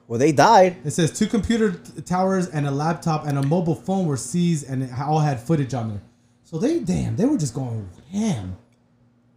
Well, 0.08 0.18
they 0.18 0.32
died. 0.32 0.78
It 0.84 0.90
says 0.90 1.16
two 1.16 1.26
computer 1.26 1.72
t- 1.72 2.02
towers 2.02 2.48
and 2.48 2.66
a 2.66 2.70
laptop 2.70 3.26
and 3.26 3.38
a 3.38 3.42
mobile 3.42 3.76
phone 3.76 4.06
were 4.06 4.16
seized 4.16 4.68
and 4.68 4.82
it 4.82 4.90
all 4.98 5.20
had 5.20 5.40
footage 5.40 5.72
on 5.72 5.90
there. 5.90 6.02
So 6.42 6.58
they 6.58 6.80
damn, 6.80 7.16
they 7.16 7.26
were 7.26 7.38
just 7.38 7.54
going 7.54 7.88
ham. 8.10 8.56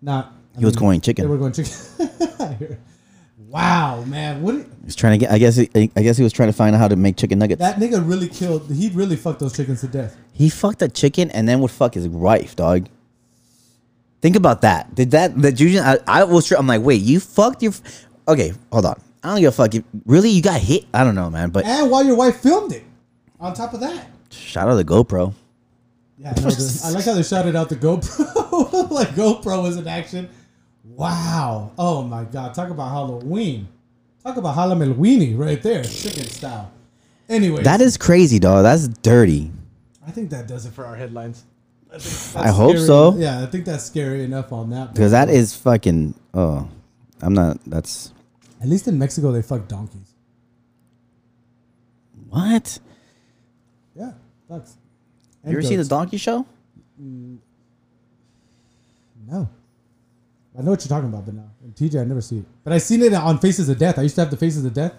Not 0.01 0.33
I 0.55 0.59
He 0.59 0.65
was 0.65 0.75
going 0.75 1.01
chicken. 1.01 1.25
They 1.25 1.29
were 1.29 1.37
going 1.37 1.53
chicken. 1.53 2.77
wow, 3.55 4.03
man, 4.03 4.41
what? 4.41 4.55
it- 4.55 4.67
He's 4.83 4.95
trying 4.95 5.17
to 5.19 5.25
get. 5.25 5.31
I 5.33 5.39
guess. 5.39 5.55
He, 5.55 5.69
I 5.95 6.01
guess 6.03 6.15
he 6.17 6.23
was 6.23 6.31
trying 6.31 6.49
to 6.49 6.53
find 6.53 6.75
out 6.75 6.79
how 6.79 6.87
to 6.87 6.95
make 6.95 7.17
chicken 7.17 7.39
nuggets. 7.39 7.59
That 7.59 7.77
nigga 7.77 8.07
really 8.07 8.27
killed. 8.27 8.69
He 8.71 8.89
really 8.89 9.15
fucked 9.15 9.39
those 9.39 9.55
chickens 9.55 9.81
to 9.81 9.87
death. 9.87 10.15
he 10.33 10.47
fucked 10.49 10.81
a 10.83 10.87
chicken 10.87 11.31
and 11.31 11.47
then 11.49 11.59
would 11.61 11.71
fuck 11.71 11.95
his 11.95 12.07
wife, 12.07 12.55
dog. 12.55 12.87
Think 14.21 14.35
about 14.35 14.61
that. 14.61 14.93
Did 14.93 15.11
that? 15.11 15.39
Did 15.39 15.59
you? 15.59 15.79
I, 15.79 15.97
I 16.07 16.23
was. 16.23 16.51
I'm 16.51 16.67
like, 16.67 16.81
wait, 16.81 17.01
you 17.01 17.19
fucked 17.19 17.63
your. 17.63 17.73
Okay, 18.27 18.53
hold 18.71 18.85
on. 18.85 19.01
I 19.23 19.29
don't 19.29 19.39
give 19.41 19.49
a 19.53 19.55
fuck. 19.55 19.73
You, 19.73 19.83
really, 20.05 20.29
you 20.29 20.41
got 20.43 20.59
hit? 20.61 20.85
I 20.93 21.03
don't 21.03 21.15
know, 21.15 21.29
man. 21.31 21.49
But 21.49 21.65
And 21.65 21.89
while 21.89 22.03
your 22.05 22.15
wife 22.15 22.37
filmed 22.41 22.73
it, 22.73 22.83
on 23.39 23.53
top 23.55 23.73
of 23.73 23.79
that. 23.79 24.07
shout 24.29 24.69
out 24.69 24.77
to 24.77 24.83
GoPro. 24.83 25.33
Yeah, 26.19 26.33
I, 26.37 26.41
I 26.87 26.89
like 26.91 27.05
how 27.05 27.13
they 27.15 27.23
shouted 27.23 27.55
out 27.55 27.69
the 27.69 27.75
GoPro. 27.75 28.91
like 28.91 29.09
GoPro 29.09 29.63
was 29.63 29.77
in 29.77 29.87
action. 29.87 30.29
Wow. 30.87 31.71
Oh 31.77 32.03
my 32.03 32.23
God. 32.23 32.53
Talk 32.53 32.69
about 32.69 32.89
Halloween. 32.89 33.67
Talk 34.23 34.37
about 34.37 34.55
Halloween 34.55 35.37
right 35.37 35.61
there, 35.61 35.83
chicken 35.83 36.25
style. 36.25 36.71
Anyway, 37.29 37.63
That 37.63 37.81
is 37.81 37.97
crazy, 37.97 38.39
dog. 38.39 38.63
That's 38.63 38.87
dirty. 38.87 39.51
I 40.05 40.11
think 40.11 40.29
that 40.29 40.47
does 40.47 40.65
it 40.65 40.73
for 40.73 40.85
our 40.85 40.95
headlines. 40.95 41.43
I, 41.91 41.95
I 42.35 42.49
hope 42.49 42.71
scary- 42.71 42.85
so. 42.87 43.15
Yeah, 43.17 43.41
I 43.41 43.45
think 43.45 43.65
that's 43.65 43.83
scary 43.85 44.23
enough 44.23 44.51
on 44.51 44.69
that. 44.71 44.93
Because 44.93 45.11
that 45.11 45.29
is 45.29 45.55
fucking. 45.55 46.13
Oh, 46.33 46.67
I'm 47.21 47.33
not. 47.33 47.59
That's 47.65 48.13
At 48.61 48.67
least 48.67 48.87
in 48.87 48.97
Mexico, 48.99 49.31
they 49.31 49.41
fuck 49.41 49.67
donkeys. 49.67 50.13
what. 52.29 52.79
Yeah, 53.95 54.11
ducks. 54.49 54.75
You 55.45 55.51
ever 55.51 55.61
seen 55.61 55.77
the 55.77 55.85
Donkey 55.85 56.17
Show? 56.17 56.45
Mm. 57.01 57.37
No. 59.27 59.49
I 60.57 60.61
know 60.61 60.71
what 60.71 60.81
you're 60.85 60.89
talking 60.89 61.09
about, 61.09 61.25
but 61.25 61.33
no. 61.35 61.43
In 61.63 61.71
TJ, 61.73 62.01
I 62.01 62.05
never 62.05 62.21
see 62.21 62.37
it. 62.39 62.45
But 62.63 62.73
I 62.73 62.77
seen 62.77 63.01
it 63.01 63.13
on 63.13 63.39
Faces 63.39 63.67
of 63.69 63.77
Death. 63.77 63.99
I 63.99 64.03
used 64.03 64.15
to 64.15 64.21
have 64.21 64.31
the 64.31 64.37
Faces 64.37 64.63
of 64.65 64.73
Death 64.73 64.93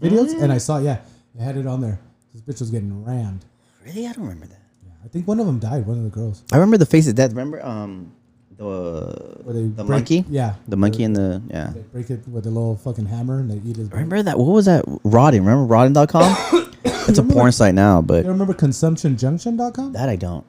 videos, 0.00 0.40
and 0.42 0.50
I 0.52 0.58
saw, 0.58 0.78
yeah, 0.78 0.98
it 1.38 1.42
had 1.42 1.56
it 1.56 1.66
on 1.66 1.80
there. 1.80 2.00
This 2.32 2.40
bitch 2.42 2.60
was 2.60 2.70
getting 2.70 3.04
rammed. 3.04 3.44
Really, 3.84 4.06
I 4.06 4.12
don't 4.12 4.24
remember 4.24 4.46
that. 4.46 4.60
Yeah, 4.86 4.92
I 5.04 5.08
think 5.08 5.28
one 5.28 5.38
of 5.40 5.46
them 5.46 5.58
died. 5.58 5.86
One 5.86 5.98
of 5.98 6.04
the 6.04 6.10
girls. 6.10 6.42
I 6.52 6.56
remember 6.56 6.78
the 6.78 6.86
face 6.86 7.06
of 7.08 7.14
death. 7.14 7.30
Remember, 7.30 7.62
um, 7.64 8.12
the 8.56 9.42
they 9.46 9.52
the 9.64 9.68
break- 9.84 9.88
monkey. 9.88 10.24
Yeah, 10.30 10.54
The 10.68 10.76
monkey 10.76 11.04
and 11.04 11.14
the 11.14 11.42
yeah. 11.50 11.72
They 11.74 11.80
break 11.80 12.08
it 12.10 12.26
with 12.28 12.46
a 12.46 12.50
little 12.50 12.76
fucking 12.76 13.06
hammer 13.06 13.40
and 13.40 13.50
they 13.50 13.56
eat 13.68 13.76
his. 13.76 13.88
brain. 13.88 14.04
Remember 14.04 14.22
that? 14.22 14.38
What 14.38 14.46
was 14.46 14.64
that? 14.66 14.84
Rotten. 15.04 15.44
Remember 15.44 15.64
Rotten.com? 15.64 16.70
it's 16.84 17.18
a 17.18 17.22
porn 17.22 17.52
site 17.52 17.74
now, 17.74 18.00
but 18.00 18.24
You 18.24 18.30
remember 18.30 18.54
ConsumptionJunction.com? 18.54 19.92
that 19.92 20.08
I 20.08 20.16
don't. 20.16 20.46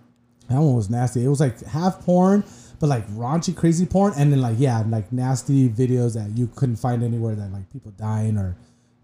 That 0.49 0.55
one 0.59 0.75
was 0.75 0.89
nasty. 0.89 1.23
It 1.25 1.29
was 1.29 1.39
like 1.39 1.63
half 1.65 2.01
porn, 2.01 2.43
but 2.83 2.89
like 2.89 3.07
raunchy, 3.11 3.55
crazy 3.55 3.85
porn, 3.85 4.11
and 4.17 4.29
then 4.29 4.41
like 4.41 4.55
yeah, 4.59 4.83
like 4.89 5.09
nasty 5.13 5.69
videos 5.69 6.15
that 6.15 6.29
you 6.37 6.47
couldn't 6.53 6.75
find 6.75 7.01
anywhere 7.01 7.33
that 7.33 7.49
like 7.53 7.71
people 7.71 7.91
dying 7.91 8.37
or 8.37 8.57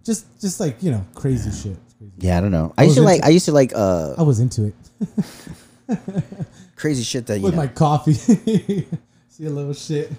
just 0.03 0.25
just 0.41 0.59
like 0.59 0.83
you 0.83 0.91
know 0.91 1.05
crazy 1.15 1.49
shit. 1.49 1.77
Crazy. 1.97 2.11
Yeah, 2.17 2.37
I 2.37 2.41
don't 2.41 2.51
know. 2.51 2.73
I 2.77 2.81
I 2.81 2.83
used 2.83 2.97
to 2.97 3.03
like. 3.03 3.15
into- 3.19 3.27
I 3.27 3.29
used 3.29 3.45
to 3.45 3.53
like 3.53 3.71
uh 3.73 4.15
I 4.17 4.23
was 4.23 4.41
into 4.41 4.65
it 4.65 4.75
crazy 6.75 7.03
shit 7.03 7.25
that 7.27 7.37
you 7.37 7.45
with 7.45 7.53
know. 7.55 7.61
my 7.61 7.67
coffee. 7.67 8.11
See 9.29 9.45
a 9.45 9.49
little 9.49 9.73
shit. 9.73 10.11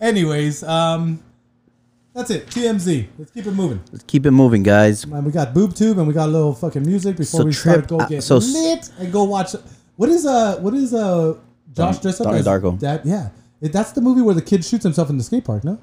Anyways, 0.00 0.64
um, 0.64 1.22
that's 2.12 2.30
it. 2.30 2.48
TMZ. 2.48 3.06
Let's 3.18 3.30
keep 3.30 3.46
it 3.46 3.52
moving. 3.52 3.80
Let's 3.92 4.02
keep 4.02 4.26
it 4.26 4.32
moving, 4.32 4.64
guys. 4.64 5.06
Man, 5.06 5.24
we 5.24 5.30
got 5.30 5.54
boob 5.54 5.76
tube 5.76 5.98
and 5.98 6.08
we 6.08 6.12
got 6.12 6.28
a 6.28 6.32
little 6.32 6.54
fucking 6.54 6.84
music 6.84 7.16
before 7.16 7.42
So 7.42 7.44
we 7.46 7.52
Trip- 7.52 7.86
start. 7.86 7.88
Go 7.88 7.98
uh, 8.00 8.08
get 8.08 8.24
so 8.24 8.38
lit 8.38 8.90
and 8.98 9.12
go 9.12 9.22
watch. 9.22 9.54
What 9.94 10.08
is 10.08 10.26
uh? 10.26 10.56
What 10.58 10.74
is 10.74 10.92
uh? 10.92 11.34
Josh 11.76 11.98
dressed 11.98 12.20
up 12.20 12.26
Donnie 12.26 12.38
as 12.38 12.46
Darko. 12.46 12.78
That 12.80 13.04
yeah, 13.06 13.28
It- 13.60 13.72
that's 13.72 13.92
the 13.92 14.00
movie 14.00 14.22
where 14.22 14.34
the 14.34 14.42
kid 14.42 14.64
shoots 14.64 14.82
himself 14.84 15.10
in 15.10 15.18
the 15.18 15.24
skate 15.24 15.44
park. 15.44 15.64
No. 15.64 15.78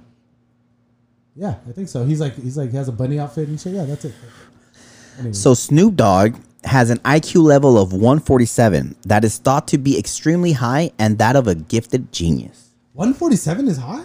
Yeah, 1.35 1.55
I 1.67 1.71
think 1.71 1.87
so. 1.89 2.05
He's 2.05 2.19
like 2.19 2.35
he's 2.35 2.57
like 2.57 2.71
he 2.71 2.77
has 2.77 2.87
a 2.87 2.91
bunny 2.91 3.19
outfit 3.19 3.47
and 3.47 3.59
shit. 3.59 3.73
Yeah, 3.73 3.85
that's 3.85 4.05
it. 4.05 4.13
Anyways. 5.17 5.39
So 5.41 5.53
Snoop 5.53 5.95
Dogg 5.95 6.35
has 6.63 6.89
an 6.89 6.97
IQ 6.99 7.43
level 7.43 7.77
of 7.77 7.91
147 7.91 8.95
that 9.05 9.23
is 9.25 9.37
thought 9.37 9.67
to 9.69 9.77
be 9.77 9.97
extremely 9.97 10.53
high 10.53 10.91
and 10.97 11.17
that 11.17 11.35
of 11.35 11.47
a 11.47 11.55
gifted 11.55 12.11
genius. 12.11 12.69
147 12.93 13.67
is 13.67 13.77
high. 13.77 14.03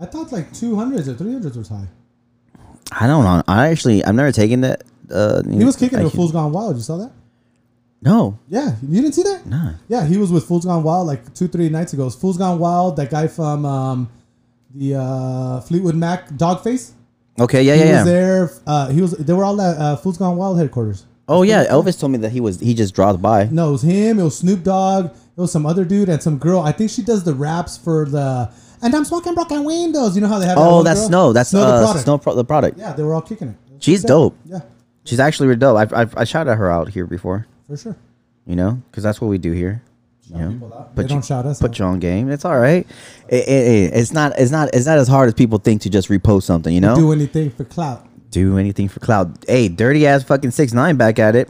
I 0.00 0.06
thought 0.06 0.30
like 0.32 0.52
200s 0.52 1.08
or 1.08 1.14
300s 1.14 1.56
was 1.56 1.68
high. 1.68 1.88
I 2.92 3.06
don't 3.06 3.24
know. 3.24 3.42
I 3.48 3.68
actually 3.68 4.04
I've 4.04 4.14
never 4.14 4.32
taken 4.32 4.60
that. 4.62 4.84
Uh, 5.10 5.42
He 5.48 5.64
was 5.64 5.74
kicking 5.76 5.98
IQ. 5.98 6.12
Fools 6.12 6.32
Gone 6.32 6.52
Wild. 6.52 6.76
You 6.76 6.82
saw 6.82 6.96
that? 6.98 7.10
No, 8.00 8.38
Yeah, 8.48 8.76
you 8.86 9.00
didn't 9.02 9.14
see 9.14 9.24
that? 9.24 9.44
Nah. 9.46 9.72
Yeah, 9.88 10.06
he 10.06 10.18
was 10.18 10.30
with 10.30 10.44
Fools 10.44 10.64
Gone 10.64 10.82
Wild 10.84 11.06
like 11.08 11.34
two, 11.34 11.48
three 11.48 11.68
nights 11.68 11.92
ago. 11.92 12.02
It 12.02 12.06
was 12.06 12.14
Fools 12.14 12.38
Gone 12.38 12.58
Wild, 12.60 12.96
that 12.96 13.10
guy 13.10 13.26
from 13.26 13.64
um, 13.66 14.08
the 14.74 14.94
uh, 14.94 15.60
Fleetwood 15.62 15.96
Mac 15.96 16.28
Dogface. 16.30 16.92
Okay, 17.40 17.62
yeah, 17.64 17.74
He 17.74 17.80
yeah, 17.80 17.84
was 17.86 17.92
yeah. 17.98 18.04
there. 18.04 18.50
Uh, 18.66 18.88
he 18.90 19.00
was. 19.00 19.12
They 19.12 19.32
were 19.32 19.44
all 19.44 19.60
at 19.60 19.76
uh, 19.78 19.96
Fools 19.96 20.16
Gone 20.18 20.36
Wild 20.36 20.58
headquarters. 20.58 21.06
Oh 21.26 21.42
yeah, 21.42 21.66
Elvis 21.66 21.98
told 21.98 22.12
me 22.12 22.18
that 22.18 22.30
he 22.30 22.40
was 22.40 22.58
he 22.60 22.72
just 22.72 22.94
dropped 22.94 23.20
by. 23.20 23.44
No, 23.50 23.68
it 23.68 23.72
was 23.72 23.82
him. 23.82 24.18
It 24.20 24.22
was 24.22 24.38
Snoop 24.38 24.62
Dogg. 24.62 25.06
It 25.06 25.40
was 25.40 25.50
some 25.52 25.66
other 25.66 25.84
dude 25.84 26.08
and 26.08 26.22
some 26.22 26.38
girl. 26.38 26.60
I 26.60 26.72
think 26.72 26.90
she 26.90 27.02
does 27.02 27.24
the 27.24 27.34
raps 27.34 27.76
for 27.76 28.06
the. 28.06 28.50
And 28.80 28.94
I'm 28.94 29.04
smoking 29.04 29.34
broken 29.34 29.64
windows. 29.64 30.14
You 30.14 30.22
know 30.22 30.28
how 30.28 30.38
they 30.38 30.46
have. 30.46 30.56
that 30.56 30.62
Oh, 30.64 30.76
one 30.76 30.84
that's 30.84 31.00
girl? 31.00 31.08
Snow. 31.08 31.32
That's 31.32 31.50
Snow 31.50 31.60
uh, 31.62 31.78
the 31.80 31.84
product. 31.84 32.04
Snow 32.04 32.18
Pro- 32.18 32.34
the 32.36 32.44
product. 32.44 32.78
Yeah, 32.78 32.92
they 32.92 33.02
were 33.02 33.12
all 33.14 33.22
kicking 33.22 33.48
it. 33.48 33.56
It 33.74 33.82
She's 33.82 34.02
dope. 34.04 34.36
Yeah, 34.46 34.60
She's 35.04 35.18
actually 35.20 35.48
really 35.48 35.58
dope. 35.58 35.76
I've, 35.76 35.92
I've 35.92 36.16
I 36.16 36.24
shouted 36.24 36.54
her 36.54 36.70
out 36.70 36.88
here 36.90 37.06
before. 37.06 37.46
For 37.68 37.76
sure. 37.76 37.96
You 38.46 38.56
know, 38.56 38.82
because 38.90 39.04
that's 39.04 39.20
what 39.20 39.28
we 39.28 39.38
do 39.38 39.52
here. 39.52 39.82
You 40.30 40.36
know, 40.36 40.90
put 40.94 41.04
you, 41.04 41.08
don't 41.08 41.24
shout 41.24 41.46
us 41.46 41.58
Put 41.58 41.70
out. 41.70 41.78
you 41.78 41.84
on 41.86 41.98
game. 42.00 42.30
It's 42.30 42.44
all 42.44 42.58
right. 42.58 42.86
It, 43.28 43.48
it, 43.48 43.48
it- 43.48 43.94
it's 43.94 44.12
not. 44.12 44.32
It's 44.38 44.50
not. 44.50 44.68
It's 44.74 44.84
not 44.86 44.98
as 44.98 45.08
hard 45.08 45.28
as 45.28 45.34
people 45.34 45.58
think 45.58 45.82
to 45.82 45.90
just 45.90 46.08
repost 46.08 46.42
something. 46.42 46.74
You 46.74 46.80
know, 46.82 46.94
Do 46.96 47.12
anything 47.12 47.50
for 47.50 47.64
clout. 47.64 48.06
do 48.30 48.58
anything 48.58 48.88
for 48.88 49.00
cloud. 49.00 49.38
Hey, 49.46 49.68
dirty 49.68 50.06
ass 50.06 50.24
fucking 50.24 50.50
six 50.50 50.72
nine 50.74 50.96
back 50.96 51.18
at 51.18 51.34
it. 51.36 51.48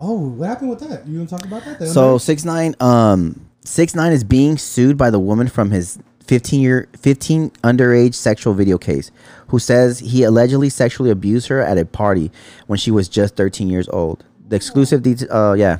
Oh, 0.00 0.28
what 0.30 0.48
happened 0.48 0.70
with 0.70 0.80
that? 0.88 1.06
You 1.06 1.18
want 1.18 1.30
to 1.30 1.36
talk 1.36 1.44
about 1.46 1.64
that? 1.64 1.86
So 1.88 2.18
six 2.18 2.44
nine 2.44 2.74
um 2.80 3.44
six 3.64 3.94
nine 3.94 4.12
is 4.12 4.24
being 4.24 4.56
sued 4.58 4.96
by 4.96 5.10
the 5.10 5.18
woman 5.20 5.48
from 5.48 5.70
his 5.70 5.98
fifteen 6.24 6.60
year 6.60 6.88
fifteen 6.96 7.50
underage 7.64 8.14
sexual 8.14 8.54
video 8.54 8.78
case, 8.78 9.10
who 9.48 9.58
says 9.58 9.98
he 10.00 10.22
allegedly 10.24 10.68
sexually 10.68 11.10
abused 11.10 11.48
her 11.48 11.60
at 11.60 11.78
a 11.78 11.84
party 11.84 12.30
when 12.68 12.78
she 12.78 12.90
was 12.90 13.08
just 13.08 13.36
thirteen 13.36 13.68
years 13.68 13.88
old. 13.88 14.24
The 14.52 14.56
exclusive 14.56 15.02
detail. 15.02 15.32
Uh, 15.32 15.54
yeah. 15.54 15.78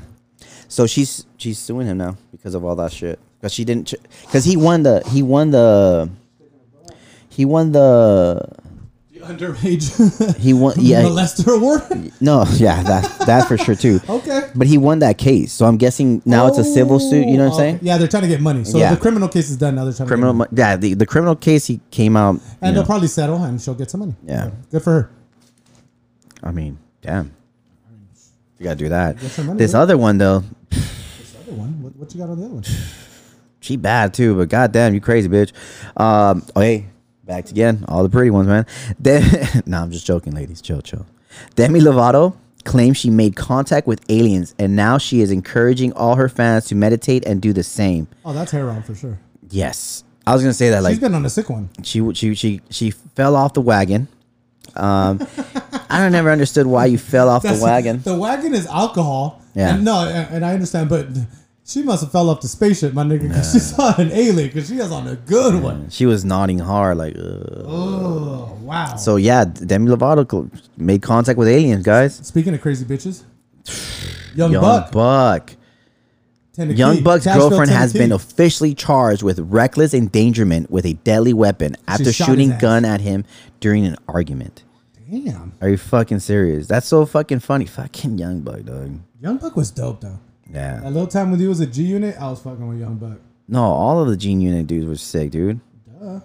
So 0.67 0.87
she's 0.87 1.27
she's 1.37 1.59
suing 1.59 1.87
him 1.87 1.99
now 1.99 2.17
because 2.31 2.55
of 2.55 2.65
all 2.65 2.75
that 2.77 2.91
shit. 2.91 3.19
Because 3.39 3.53
she 3.53 3.67
didn't. 3.67 3.93
Because 4.25 4.47
he 4.47 4.57
won 4.57 4.83
the 4.83 5.03
he 5.13 5.23
won 5.23 5.51
the 5.51 6.09
he 7.29 7.45
won 7.45 7.73
the 7.73 8.41
the 9.13 9.21
underage 9.29 9.93
he 10.41 10.55
won 10.55 10.73
yeah 10.79 11.03
molester 11.03 11.55
award. 11.55 11.83
no 12.23 12.47
yeah 12.57 12.83
that 12.83 13.05
that 13.27 13.47
for 13.47 13.59
sure 13.59 13.75
too. 13.75 14.01
okay. 14.09 14.49
But 14.55 14.67
he 14.67 14.79
won 14.79 15.01
that 15.01 15.19
case, 15.19 15.53
so 15.53 15.67
I'm 15.67 15.77
guessing 15.77 16.23
now 16.25 16.47
it's 16.47 16.57
a 16.57 16.65
civil 16.65 16.99
suit. 16.99 17.27
You 17.29 17.37
know 17.37 17.51
what 17.51 17.53
I'm 17.53 17.53
Oh, 17.53 17.59
saying? 17.59 17.79
Yeah, 17.83 17.99
they're 17.99 18.09
trying 18.09 18.23
to 18.23 18.29
get 18.31 18.41
money. 18.41 18.65
So 18.65 18.79
Yeah. 18.79 18.95
the 18.95 19.01
criminal 19.01 19.29
case 19.29 19.51
is 19.51 19.59
done. 19.59 19.75
Now 19.75 19.85
they're 19.85 19.93
trying 19.93 20.09
criminal 20.09 20.33
to 20.33 20.39
get 20.49 20.51
money. 20.53 20.59
yeah 20.71 20.77
the, 20.77 20.95
the 20.95 21.05
criminal 21.05 21.37
case 21.37 21.67
he 21.67 21.79
came 21.91 22.17
out 22.17 22.41
and 22.63 22.75
they'll 22.75 22.87
probably 22.87 23.09
settle, 23.09 23.45
and 23.45 23.61
she'll 23.61 23.75
get 23.75 23.91
some 23.91 24.01
money. 24.01 24.15
Yeah. 24.25 24.49
Good 24.71 24.83
for 24.83 24.93
her. 24.93 25.11
i 26.43 26.51
mean 26.51 26.79
damn 27.03 27.35
you 28.63 28.69
gotta 28.69 28.77
do 28.79 28.89
that 28.91 29.17
money, 29.45 29.59
this 29.59 29.73
bro. 29.73 29.81
other 29.81 29.99
one 29.99 30.19
though 30.19 30.45
This 30.71 31.35
other 31.41 31.53
one. 31.53 31.83
What, 31.83 31.97
what 31.97 32.15
you 32.15 32.21
got 32.21 32.31
on 32.31 32.39
the 32.39 32.45
other 32.47 32.55
one? 32.55 32.63
she 33.61 33.77
bad 33.77 34.15
too 34.15 34.37
but 34.37 34.49
goddamn 34.49 34.95
you 34.95 35.01
crazy 35.01 35.29
bitch 35.29 35.53
um 36.01 36.45
oh 36.55 36.61
hey 36.61 36.87
back 37.25 37.51
again 37.51 37.85
all 37.89 38.03
the 38.03 38.09
pretty 38.09 38.31
ones 38.31 38.47
man 38.47 38.65
then 39.01 39.23
no 39.67 39.79
i'm 39.83 39.91
just 39.91 40.07
joking 40.07 40.33
ladies 40.33 40.61
chill 40.61 40.81
chill 40.81 41.07
demi 41.57 41.81
lovato 41.81 42.35
claims 42.65 42.97
she 42.97 43.11
made 43.11 43.35
contact 43.35 43.87
with 43.89 44.01
aliens 44.09 44.55
and 44.59 44.77
now 44.77 44.97
she 44.99 45.21
is 45.21 45.31
encouraging 45.33 45.93
all 45.95 46.15
her 46.17 46.29
fans 46.29 46.67
to 46.67 46.75
meditate 46.77 47.25
and 47.27 47.41
do 47.43 47.53
the 47.53 47.63
same 47.65 48.07
Oh, 48.25 48.33
that's 48.33 48.53
hair 48.53 48.71
on 48.71 48.83
for 48.85 48.95
sure. 48.95 49.19
yes 49.51 50.05
i 50.27 50.33
was 50.33 50.43
gonna 50.43 50.53
say 50.55 50.71
that 50.71 50.83
like 50.85 50.93
She's 50.93 51.01
been 51.01 51.15
on 51.15 51.25
a 51.27 51.31
sick 51.31 51.49
one. 51.51 51.69
she 51.83 52.13
she 52.15 52.35
she 52.37 52.61
she 52.71 52.91
fell 52.91 53.35
off 53.37 53.55
the 53.55 53.61
wagon. 53.61 54.07
Um, 54.77 55.27
I 55.91 55.99
don't 55.99 56.13
never 56.13 56.31
understood 56.31 56.67
why 56.67 56.87
you 56.87 56.99
fell 56.99 57.29
off 57.29 57.43
the 57.43 57.49
That's- 57.49 57.63
wagon. 57.63 58.01
The 58.03 58.17
wagon 58.19 58.55
is 58.55 58.67
alcohol. 58.67 59.43
Yeah. 59.55 59.75
And 59.75 59.85
no, 59.85 60.07
and, 60.09 60.35
and 60.37 60.45
I 60.45 60.55
understand, 60.55 60.89
but 60.89 61.07
she 61.65 61.83
must 61.83 62.03
have 62.03 62.11
fell 62.13 62.31
off 62.31 62.41
the 62.41 62.49
spaceship, 62.49 62.95
my 62.95 63.05
nigga, 63.05 63.29
because 63.29 63.53
she 63.53 63.59
saw 63.59 63.95
an 64.01 64.11
alien. 64.13 64.49
Because 64.49 64.69
she 64.69 64.77
has 64.77 64.91
on 64.91 65.07
a 65.07 65.17
good 65.17 65.63
one. 65.63 65.91
She 65.91 66.07
was 66.07 66.25
nodding 66.25 66.59
hard, 66.59 66.97
like. 66.97 67.15
Ugh. 67.17 67.65
Oh 67.67 68.59
wow. 68.63 68.97
So 68.97 69.17
yeah, 69.17 69.45
Demi 69.45 69.91
Lovato 69.91 70.27
co- 70.27 70.51
made 70.77 71.03
contact 71.03 71.39
with 71.39 71.49
aliens, 71.49 71.85
guys. 71.85 72.15
speaking 72.17 72.55
of 72.55 72.61
crazy 72.63 72.85
bitches, 72.87 73.25
Young, 74.35 74.53
Young 74.53 74.63
Buck, 74.63 74.93
Buck. 74.93 75.53
Tennessee, 76.53 76.79
Young 76.79 77.03
Buck's 77.03 77.25
Cashville, 77.27 77.49
girlfriend 77.51 77.71
has 77.71 77.93
Tennessee. 77.93 77.99
been 77.99 78.13
officially 78.13 78.75
charged 78.75 79.23
with 79.23 79.39
reckless 79.39 79.95
endangerment 79.95 80.71
with 80.71 80.85
a 80.85 80.93
deadly 80.95 81.33
weapon 81.33 81.77
after 81.89 82.13
shot 82.13 82.27
shooting 82.27 82.49
his 82.49 82.57
ass. 82.57 82.61
gun 82.61 82.85
at 82.85 83.01
him 83.01 83.25
during 83.61 83.87
an 83.87 83.97
argument. 84.07 84.63
Damn. 85.11 85.53
Are 85.61 85.69
you 85.69 85.77
fucking 85.79 86.21
serious? 86.21 86.67
That's 86.67 86.87
so 86.87 87.07
fucking 87.07 87.41
funny. 87.41 87.65
Fucking 87.67 88.19
Young 88.19 88.41
Buck, 88.41 88.63
dog. 88.65 88.99
Young 89.21 89.39
Buck 89.39 89.57
was 89.57 89.71
dope 89.71 90.01
though. 90.03 90.19
Yeah. 90.53 90.81
That 90.81 90.93
little 90.93 91.07
time 91.07 91.31
when 91.31 91.41
he 91.41 91.47
was 91.47 91.61
a 91.61 91.67
G 91.67 91.83
Unit, 91.85 92.17
I 92.21 92.29
was 92.29 92.41
fucking 92.41 92.67
with 92.67 92.79
Young 92.81 92.97
Buck. 92.97 93.19
No, 93.49 93.63
all 93.63 94.01
of 94.01 94.09
the 94.09 94.17
G 94.17 94.31
Unit 94.33 94.67
dudes 94.67 94.87
were 94.87 94.97
sick, 94.97 95.31
dude. 95.31 95.61
Duh. 96.01 96.21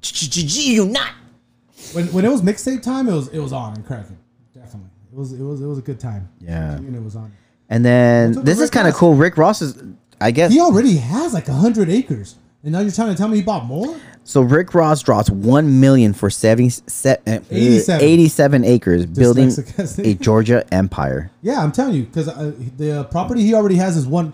G 0.00 0.74
you 0.74 0.86
not. 0.86 1.10
When 1.92 2.06
when 2.12 2.24
it 2.24 2.30
was 2.30 2.42
mixtape 2.42 2.82
time, 2.82 3.08
it 3.08 3.12
was 3.14 3.28
it 3.28 3.38
was 3.40 3.52
on 3.52 3.74
and 3.74 3.86
cracking. 3.86 4.18
Definitely, 4.54 4.90
it 5.12 5.16
was 5.16 5.32
it 5.32 5.42
was 5.42 5.60
it 5.60 5.66
was 5.66 5.78
a 5.78 5.82
good 5.82 5.98
time. 6.00 6.28
Yeah. 6.40 6.78
G 6.78 6.84
Unit 6.84 7.02
was 7.02 7.16
on. 7.16 7.32
And 7.68 7.84
then 7.84 8.32
this 8.32 8.56
with 8.58 8.64
is 8.64 8.70
kind 8.70 8.86
of 8.88 8.94
cool. 8.94 9.14
Rick 9.14 9.36
Ross 9.36 9.60
is, 9.62 9.76
I 10.20 10.30
guess. 10.30 10.52
He 10.52 10.60
already 10.60 10.96
has 10.96 11.34
like 11.34 11.46
hundred 11.48 11.88
acres, 11.88 12.36
and 12.62 12.72
now 12.72 12.80
you're 12.80 12.92
trying 12.92 13.10
to 13.10 13.16
tell 13.16 13.28
me 13.28 13.36
he 13.38 13.42
bought 13.42 13.64
more? 13.64 13.98
So 14.24 14.40
Rick 14.40 14.74
Ross 14.74 15.02
drops 15.02 15.30
one 15.30 15.78
million 15.78 16.12
for 16.12 16.30
70, 16.30 16.68
se- 16.88 17.18
uh, 17.28 17.38
87. 17.48 18.04
87 18.04 18.64
acres, 18.64 19.06
building 19.06 19.52
a 19.98 20.14
Georgia 20.14 20.64
empire. 20.74 21.30
Yeah, 21.42 21.62
I'm 21.62 21.70
telling 21.70 21.94
you, 21.94 22.04
because 22.06 22.28
uh, 22.28 22.52
the 22.76 23.04
property 23.04 23.42
he 23.42 23.54
already 23.54 23.76
has 23.76 23.96
is 23.96 24.04
one. 24.06 24.32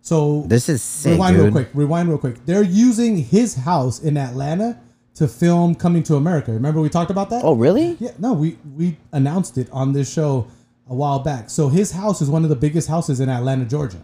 So 0.00 0.42
This 0.46 0.68
is 0.70 0.80
sick, 0.82 1.12
rewind 1.12 1.36
dude. 1.36 1.42
real 1.44 1.52
quick. 1.52 1.68
Rewind 1.74 2.08
real 2.08 2.16
quick. 2.18 2.46
They're 2.46 2.62
using 2.62 3.18
his 3.18 3.56
house 3.56 4.00
in 4.00 4.16
Atlanta 4.16 4.78
to 5.16 5.26
film 5.28 5.74
Coming 5.74 6.02
to 6.04 6.16
America. 6.16 6.52
Remember 6.52 6.80
we 6.80 6.88
talked 6.88 7.10
about 7.10 7.28
that? 7.30 7.42
Oh, 7.44 7.54
really? 7.54 7.96
Yeah, 8.00 8.12
no, 8.18 8.32
we 8.32 8.56
we 8.76 8.96
announced 9.12 9.58
it 9.58 9.68
on 9.72 9.92
this 9.92 10.10
show 10.10 10.46
a 10.88 10.94
while 10.94 11.18
back. 11.20 11.50
So 11.50 11.68
his 11.68 11.92
house 11.92 12.20
is 12.22 12.28
one 12.30 12.42
of 12.44 12.50
the 12.50 12.56
biggest 12.56 12.88
houses 12.88 13.20
in 13.20 13.28
Atlanta, 13.28 13.64
Georgia. 13.64 13.98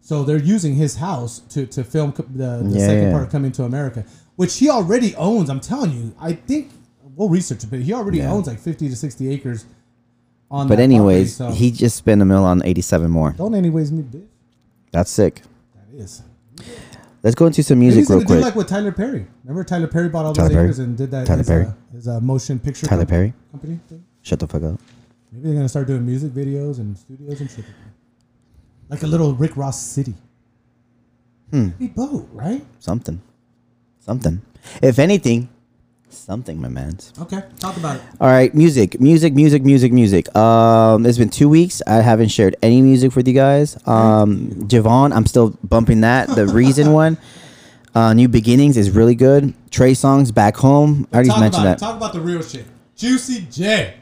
So 0.00 0.24
they're 0.24 0.38
using 0.38 0.74
his 0.74 0.96
house 0.96 1.40
to 1.50 1.66
to 1.66 1.84
film 1.84 2.12
the, 2.16 2.62
the 2.62 2.70
Yeah, 2.78 2.86
second 2.86 3.02
yeah. 3.04 3.10
part 3.12 3.24
of 3.24 3.30
Coming 3.30 3.52
to 3.52 3.64
America, 3.64 4.04
which 4.36 4.56
he 4.58 4.68
already 4.70 5.14
owns. 5.16 5.50
I'm 5.50 5.60
telling 5.60 5.92
you, 5.92 6.14
I 6.20 6.32
think 6.34 6.70
we'll 7.16 7.28
research 7.28 7.64
it, 7.64 7.70
but 7.70 7.80
he 7.80 7.92
already 7.92 8.18
Yeah. 8.18 8.32
owns 8.32 8.46
like 8.46 8.58
50 8.58 8.88
to 8.88 8.96
60 8.96 9.28
acres. 9.30 9.64
On 10.50 10.66
But 10.66 10.78
anyways, 10.80 11.36
property, 11.36 11.56
so- 11.56 11.58
he 11.62 11.70
just 11.70 11.96
spent 11.96 12.22
a 12.22 12.24
mill 12.24 12.42
on 12.44 12.62
87 12.64 13.10
more. 13.10 13.32
don't 13.32 13.54
anyways 13.54 13.92
me, 13.92 14.02
bitch. 14.02 14.22
That's 14.92 15.10
sick. 15.10 15.42
That 15.74 16.02
is. 16.02 16.22
Let's 17.22 17.34
go 17.34 17.44
into 17.46 17.62
some 17.62 17.80
music 17.80 17.98
he's 18.00 18.08
real 18.10 18.20
gonna 18.20 18.28
do 18.28 18.34
quick. 18.34 18.44
like 18.44 18.56
what 18.56 18.66
Tyler 18.68 18.92
Perry. 18.92 19.26
Remember 19.44 19.62
Tyler 19.64 19.88
Perry 19.88 20.08
bought 20.08 20.24
all 20.24 20.32
those 20.32 20.48
Perry? 20.48 20.64
acres 20.64 20.78
and 20.78 20.96
did 20.96 21.10
that 21.10 21.26
Tyler 21.26 21.38
his, 21.38 21.48
Perry? 21.48 21.64
Uh, 21.66 21.72
his 21.92 22.08
uh, 22.08 22.20
motion 22.20 22.58
picture 22.58 22.86
Tyler 22.86 23.02
company- 23.02 23.16
Perry? 23.16 23.34
company 23.52 23.80
thing. 23.88 24.04
Shut 24.22 24.38
the 24.38 24.46
fuck 24.46 24.62
up. 24.62 24.80
Maybe 25.32 25.44
they're 25.48 25.54
gonna 25.54 25.68
start 25.68 25.86
doing 25.86 26.04
music 26.06 26.32
videos 26.32 26.78
and 26.78 26.96
studios 26.96 27.40
and 27.40 27.50
shit. 27.50 27.64
Like 28.88 29.02
a 29.02 29.06
little 29.06 29.34
Rick 29.34 29.56
Ross 29.56 29.80
city. 29.80 30.14
Hmm. 31.50 31.68
Be 31.78 31.88
boat, 31.88 32.28
right? 32.32 32.64
Something. 32.78 33.20
Something. 34.00 34.40
If 34.82 34.98
anything, 34.98 35.48
something, 36.08 36.60
my 36.60 36.68
man. 36.68 36.98
Okay, 37.20 37.42
talk 37.58 37.76
about 37.76 37.96
it. 37.96 38.02
All 38.20 38.28
right, 38.28 38.54
music, 38.54 39.00
music, 39.00 39.34
music, 39.34 39.62
music, 39.64 39.92
music. 39.92 40.34
Um, 40.36 41.04
it's 41.06 41.18
been 41.18 41.28
two 41.30 41.48
weeks. 41.48 41.82
I 41.86 41.96
haven't 41.96 42.28
shared 42.28 42.56
any 42.62 42.80
music 42.80 43.14
with 43.16 43.28
you 43.28 43.34
guys. 43.34 43.76
Um, 43.86 44.50
Javon, 44.68 45.14
I'm 45.14 45.26
still 45.26 45.50
bumping 45.62 46.00
that. 46.02 46.28
The 46.28 46.46
reason 46.62 46.92
one, 46.92 47.18
uh, 47.94 48.14
New 48.14 48.28
Beginnings 48.28 48.76
is 48.78 48.90
really 48.90 49.14
good. 49.14 49.52
Trey 49.70 49.92
Songz 49.92 50.32
back 50.34 50.56
home. 50.56 51.06
I 51.12 51.16
already 51.16 51.28
talk 51.30 51.40
mentioned 51.40 51.64
about 51.66 51.78
that. 51.78 51.84
it. 51.84 51.86
Talk 51.86 51.96
about 51.96 52.12
the 52.14 52.20
real 52.20 52.42
shit. 52.42 52.64
Juicy 52.96 53.46
J. 53.50 53.94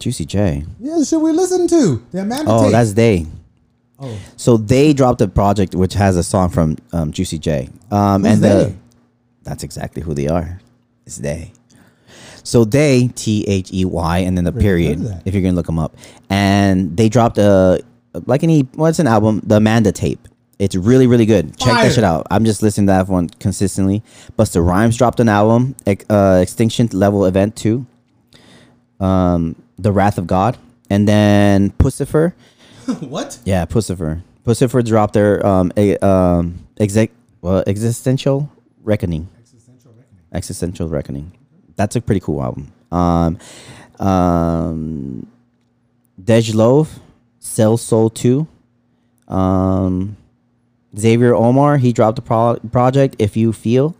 Juicy 0.00 0.24
J. 0.24 0.64
Yeah, 0.80 0.96
the 0.98 1.04
shit 1.04 1.20
we 1.20 1.30
listen 1.32 1.68
to. 1.68 2.02
The 2.10 2.22
Amanda 2.22 2.50
Oh, 2.50 2.62
Tape. 2.64 2.72
that's 2.72 2.94
they. 2.94 3.26
oh. 3.98 4.18
So 4.36 4.56
they 4.56 4.92
dropped 4.92 5.20
a 5.20 5.28
project 5.28 5.74
which 5.74 5.94
has 5.94 6.16
a 6.16 6.22
song 6.22 6.48
from 6.50 6.76
um, 6.92 7.12
Juicy 7.12 7.38
J. 7.38 7.68
Um, 7.90 8.24
Who's 8.24 8.32
and 8.32 8.42
the 8.42 8.74
that's 9.44 9.62
exactly 9.62 10.02
who 10.02 10.14
they 10.14 10.26
are. 10.28 10.60
It's 11.06 11.16
they. 11.18 11.52
So 12.42 12.64
they 12.64 13.08
T 13.14 13.44
H 13.46 13.70
E 13.72 13.84
Y 13.84 14.18
and 14.18 14.36
then 14.36 14.44
the 14.44 14.50
Never 14.50 14.60
period 14.60 14.98
heard 14.98 15.06
of 15.06 15.12
that. 15.12 15.22
if 15.26 15.34
you're 15.34 15.42
gonna 15.42 15.54
look 15.54 15.66
them 15.66 15.78
up. 15.78 15.94
And 16.30 16.96
they 16.96 17.08
dropped 17.08 17.38
a 17.38 17.82
like 18.26 18.42
any 18.42 18.62
what's 18.74 18.98
an 18.98 19.06
album 19.06 19.40
the 19.44 19.56
Amanda 19.56 19.92
tape. 19.92 20.26
It's 20.58 20.74
really 20.74 21.06
really 21.06 21.26
good. 21.26 21.56
Check 21.58 21.68
Fire. 21.74 21.84
that 21.88 21.94
shit 21.94 22.04
out. 22.04 22.26
I'm 22.30 22.44
just 22.44 22.62
listening 22.62 22.86
to 22.88 22.92
that 22.92 23.08
one 23.08 23.28
consistently. 23.28 24.02
Busta 24.38 24.64
Rhymes 24.66 24.96
dropped 24.96 25.20
an 25.20 25.28
album, 25.28 25.74
uh, 26.08 26.40
Extinction 26.42 26.88
Level 26.92 27.24
Event 27.26 27.56
Two. 27.56 27.86
Um, 28.98 29.56
The 29.80 29.92
Wrath 29.92 30.18
of 30.18 30.26
God, 30.26 30.58
and 30.90 31.08
then 31.08 31.70
Puscifer. 31.70 32.34
what? 33.00 33.38
Yeah, 33.44 33.64
Puscifer. 33.64 34.22
Puscifer 34.44 34.84
dropped 34.84 35.14
their 35.14 35.44
um 35.46 35.72
a, 35.76 35.96
um 36.04 36.66
exec 36.78 37.10
well 37.40 37.62
existential 37.66 38.50
reckoning. 38.82 39.28
Existential 39.38 39.92
reckoning. 39.92 40.26
Existential 40.32 40.88
reckoning. 40.88 41.32
That's 41.76 41.96
a 41.96 42.00
pretty 42.00 42.20
cool 42.20 42.42
album. 42.42 42.72
Um, 42.92 43.38
um, 44.06 45.26
Dej 46.22 46.54
Loaf, 46.54 46.98
Sell 47.38 47.76
Sole 47.76 48.10
Two. 48.10 48.46
Um, 49.28 50.16
Xavier 50.98 51.34
Omar, 51.34 51.78
he 51.78 51.92
dropped 51.92 52.18
a 52.18 52.22
pro- 52.22 52.58
project. 52.70 53.16
If 53.18 53.36
you 53.36 53.52
feel. 53.52 53.94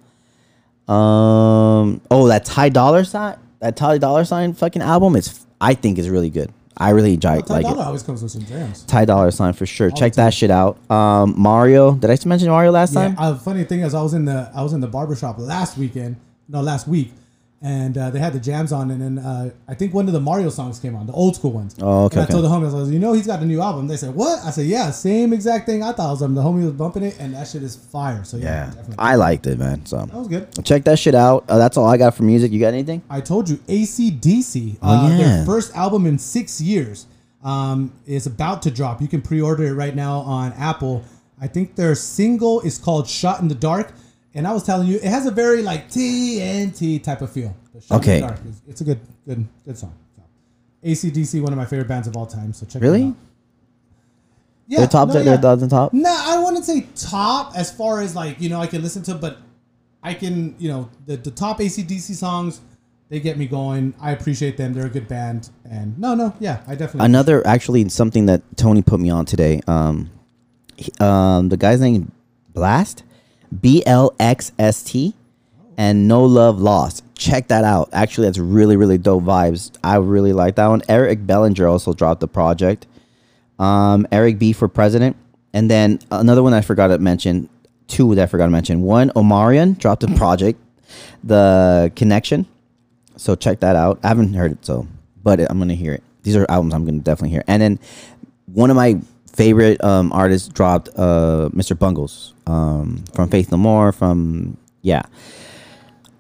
Um. 0.89 2.01
Oh, 2.11 2.27
that 2.29 2.45
Ty 2.45 2.71
Dolla 2.71 3.05
Sign. 3.05 3.39
That 3.61 3.77
Ty 3.77 3.99
Dolla 3.99 4.25
Sign 4.25 4.55
fucking 4.55 4.83
album 4.83 5.17
is. 5.17 5.47
I 5.61 5.75
think 5.75 5.99
is 5.99 6.09
really 6.09 6.31
good. 6.31 6.53
I 6.77 6.91
really 6.91 7.13
enjoy 7.15 7.37
Oh, 7.37 7.41
Ty 7.43 7.55
like 7.55 7.67
it. 7.67 7.69
Dolla 7.69 7.85
always 7.85 8.03
comes 8.03 8.23
with 8.23 8.33
some 8.33 8.45
jams. 8.47 8.85
Ty 8.85 9.05
Dolla 9.05 9.31
Sign 9.33 9.53
for 9.53 9.67
sure. 9.67 9.91
All 9.91 9.97
Check 9.97 10.15
that 10.15 10.33
shit 10.33 10.51
out. 10.51 10.79
Um, 10.91 11.35
Mario. 11.37 11.93
Did 11.93 12.09
I 12.11 12.17
mention 12.27 12.49
Mario 12.49 12.71
last 12.71 12.95
Yeah. 12.95 13.09
time? 13.09 13.17
Uh, 13.19 13.35
funny 13.37 13.65
thing 13.65 13.81
is, 13.81 13.95
I 13.95 14.01
was 14.03 14.15
in 14.15 14.25
the 14.25 14.51
I 14.55 14.63
was 14.63 14.73
in 14.73 14.81
the 14.81 14.87
barbershop 14.87 15.39
last 15.39 15.77
weekend, 15.77 16.17
no, 16.49 16.63
last 16.63 16.89
week, 16.89 17.13
and 17.63 17.99
uh, 17.99 18.09
they 18.11 18.19
had 18.19 18.33
the 18.33 18.41
jams 18.41 18.73
on, 18.73 18.91
and 18.91 19.03
then 19.03 19.19
uh, 19.25 19.51
I 19.69 19.75
think 19.75 19.93
one 19.93 20.07
of 20.07 20.15
the 20.15 20.21
Mario 20.21 20.49
songs 20.49 20.79
came 20.79 20.97
on, 20.97 21.07
the 21.07 21.13
old 21.13 21.37
school 21.37 21.53
ones. 21.53 21.77
Oh, 21.81 22.05
okay, 22.07 22.15
And 22.15 22.21
I 22.21 22.25
okay. 22.25 22.33
told 22.33 22.45
the 22.45 22.49
homies, 22.49 22.71
I 22.75 22.81
was, 22.81 22.91
you 22.91 22.99
know, 22.99 23.13
he's 23.13 23.27
got 23.27 23.43
a 23.43 23.45
new 23.45 23.61
album. 23.61 23.87
They 23.87 23.99
said, 23.99 24.15
what? 24.15 24.43
I 24.45 24.51
said, 24.51 24.65
yeah, 24.67 24.91
same 24.91 25.33
exact 25.35 25.67
thing. 25.67 25.83
I 25.83 25.93
thought 25.93 26.09
it 26.09 26.13
was 26.13 26.23
him. 26.23 26.35
The 26.35 26.43
homie 26.43 26.65
was 26.65 26.73
bumping 26.73 27.03
it, 27.03 27.19
and 27.21 27.35
that 27.35 27.47
shit 27.49 27.63
is 27.63 27.77
fire. 27.77 28.25
So 28.25 28.39
yeah, 28.39 28.45
yeah, 28.45 28.67
definitely. 28.67 28.95
I 28.99 29.15
liked 29.17 29.47
it, 29.47 29.59
man. 29.59 29.85
So 29.85 29.99
that 30.07 30.15
was 30.15 30.29
good. 30.29 30.65
check 30.65 30.85
that 30.85 30.99
shit 30.99 31.15
out. 31.15 31.45
Uh, 31.49 31.59
that's 31.59 31.77
all 31.77 31.87
I 31.87 31.99
got 31.99 32.15
for 32.15 32.23
music. 32.23 32.51
You 32.51 32.61
got 32.61 32.69
anything? 32.73 33.03
I 33.11 33.21
told 33.21 33.49
you, 33.49 33.57
ACDC, 33.69 34.79
Oh, 34.83 34.89
uh, 34.89 35.09
yeah. 35.11 35.17
their 35.19 35.45
first 35.47 35.75
album 35.77 36.07
in 36.07 36.19
six 36.19 36.61
years, 36.61 37.07
um, 37.43 37.93
is 38.07 38.27
about 38.27 38.63
to 38.63 38.71
drop. 38.71 39.01
You 39.03 39.09
can 39.09 39.23
pre-order 39.23 39.65
it 39.65 39.73
right 39.75 39.95
now 39.95 40.21
on 40.21 40.53
Apple. 40.55 41.05
I 41.41 41.47
think 41.47 41.75
their 41.77 41.95
single 41.95 42.61
is 42.61 42.79
called 42.79 43.09
"Shot 43.09 43.41
in 43.41 43.49
the 43.49 43.55
Dark," 43.55 43.93
and 44.35 44.47
I 44.47 44.53
was 44.53 44.65
telling 44.65 44.87
you, 44.89 44.97
it 44.97 45.05
has 45.05 45.27
a 45.27 45.31
very 45.31 45.63
like 45.63 45.89
TNT 45.89 47.03
type 47.03 47.21
of 47.23 47.31
feel. 47.33 47.55
Okay. 47.91 48.21
Dark 48.21 48.39
is, 48.49 48.63
it's 48.69 48.81
a 48.81 48.85
good, 48.85 49.01
good, 49.27 49.47
good 49.65 49.79
song. 49.79 49.95
So, 50.17 50.23
ACDC, 50.85 51.43
one 51.43 51.53
of 51.53 51.59
my 51.59 51.65
favorite 51.65 51.89
bands 51.89 52.07
of 52.09 52.17
all 52.17 52.27
time. 52.27 52.53
So 52.53 52.67
check 52.67 52.83
Really? 52.83 53.01
Them 53.01 53.11
out. 53.11 53.17
Yeah, 54.69 54.79
They're 54.81 54.87
top. 54.89 55.09
no, 55.09 55.15
they're 55.15 55.25
yeah. 55.25 55.33
at 55.53 55.59
the 55.59 55.69
top. 55.69 55.93
No, 55.93 56.09
I 56.17 56.39
wouldn't 56.45 56.65
say 56.65 56.87
top 56.95 57.57
as 57.57 57.73
far 57.73 58.01
as 58.01 58.15
like, 58.15 58.41
you 58.41 58.49
know, 58.49 58.61
I 58.61 58.69
can 58.69 58.83
listen 58.83 59.03
to, 59.05 59.15
but 59.17 59.39
I 60.03 60.15
can, 60.15 60.55
you 60.61 60.69
know, 60.69 60.89
the, 61.07 61.17
the 61.17 61.33
top 61.33 61.59
ACDC 61.59 62.15
songs, 62.15 62.61
they 63.09 63.19
get 63.19 63.37
me 63.37 63.47
going. 63.47 63.95
I 64.01 64.13
appreciate 64.13 64.57
them. 64.57 64.73
They're 64.73 64.87
a 64.87 64.91
good 64.91 65.09
band. 65.09 65.51
And 65.69 65.99
no, 65.99 66.15
no, 66.15 66.33
yeah, 66.39 66.63
I 66.69 66.77
definitely. 66.77 67.05
Another 67.07 67.45
actually 67.45 67.89
something 67.89 68.27
that 68.27 68.43
Tony 68.57 68.83
put 68.83 69.01
me 69.01 69.11
on 69.11 69.25
today. 69.27 69.61
Um, 69.67 70.11
he- 70.77 70.93
um, 71.01 71.49
the 71.49 71.57
guy's 71.57 71.81
name 71.81 72.13
Blxst, 72.55 73.03
B 73.59 73.83
L 73.87 74.15
X 74.19 74.53
S 74.59 74.83
T, 74.83 75.15
and 75.77 76.07
No 76.07 76.25
Love 76.25 76.61
Lost. 76.61 77.05
Check 77.15 77.49
that 77.49 77.65
out. 77.65 77.91
Actually, 77.93 78.29
that's 78.29 78.39
really 78.39 78.77
really 78.77 78.99
dope 78.99 79.25
vibes. 79.25 79.77
I 79.83 79.97
really 79.97 80.33
like 80.33 80.57
that 80.57 80.67
one. 80.69 80.83
Eric 80.89 81.27
Bellinger 81.27 81.67
also 81.67 81.93
dropped 81.93 82.21
the 82.21 82.29
project. 82.29 82.87
Um, 83.59 84.07
Eric 84.11 84.39
B 84.39 84.53
for 84.53 84.69
president, 84.69 85.17
and 85.53 85.71
then 85.71 85.99
another 86.11 86.43
one 86.43 86.55
I 86.55 86.61
forgot 86.61 86.89
to 86.89 86.99
mention. 86.99 87.49
Two 87.89 88.15
that 88.15 88.23
I 88.23 88.27
forgot 88.27 88.45
to 88.45 88.51
mention. 88.51 88.83
One, 88.83 89.11
Omarion 89.11 89.77
dropped 89.77 90.05
a 90.05 90.07
project, 90.17 90.61
The 91.25 91.91
Connection. 91.97 92.47
So 93.17 93.35
check 93.35 93.61
that 93.61 93.75
out. 93.75 93.99
I 94.05 94.09
haven't 94.09 94.33
heard 94.33 94.53
it, 94.53 94.65
so 94.65 94.87
but 95.23 95.41
I'm 95.41 95.59
gonna 95.59 95.75
hear 95.75 95.93
it. 95.93 96.03
These 96.23 96.37
are 96.37 96.47
albums 96.49 96.73
I'm 96.73 96.85
gonna 96.85 97.01
definitely 97.01 97.31
hear. 97.31 97.45
And 97.47 97.61
then 97.61 97.79
one 98.47 98.71
of 98.71 98.77
my 98.77 99.01
favorite 99.33 99.83
um, 99.83 100.13
artists 100.13 100.49
dropped 100.49 100.89
uh, 100.97 101.49
Mr. 101.53 101.79
Bungles 101.79 102.35
um, 102.47 103.05
from 103.15 103.29
Faith 103.29 103.51
No 103.51 103.59
More. 103.59 103.93
From 103.93 104.57
yeah, 104.83 105.03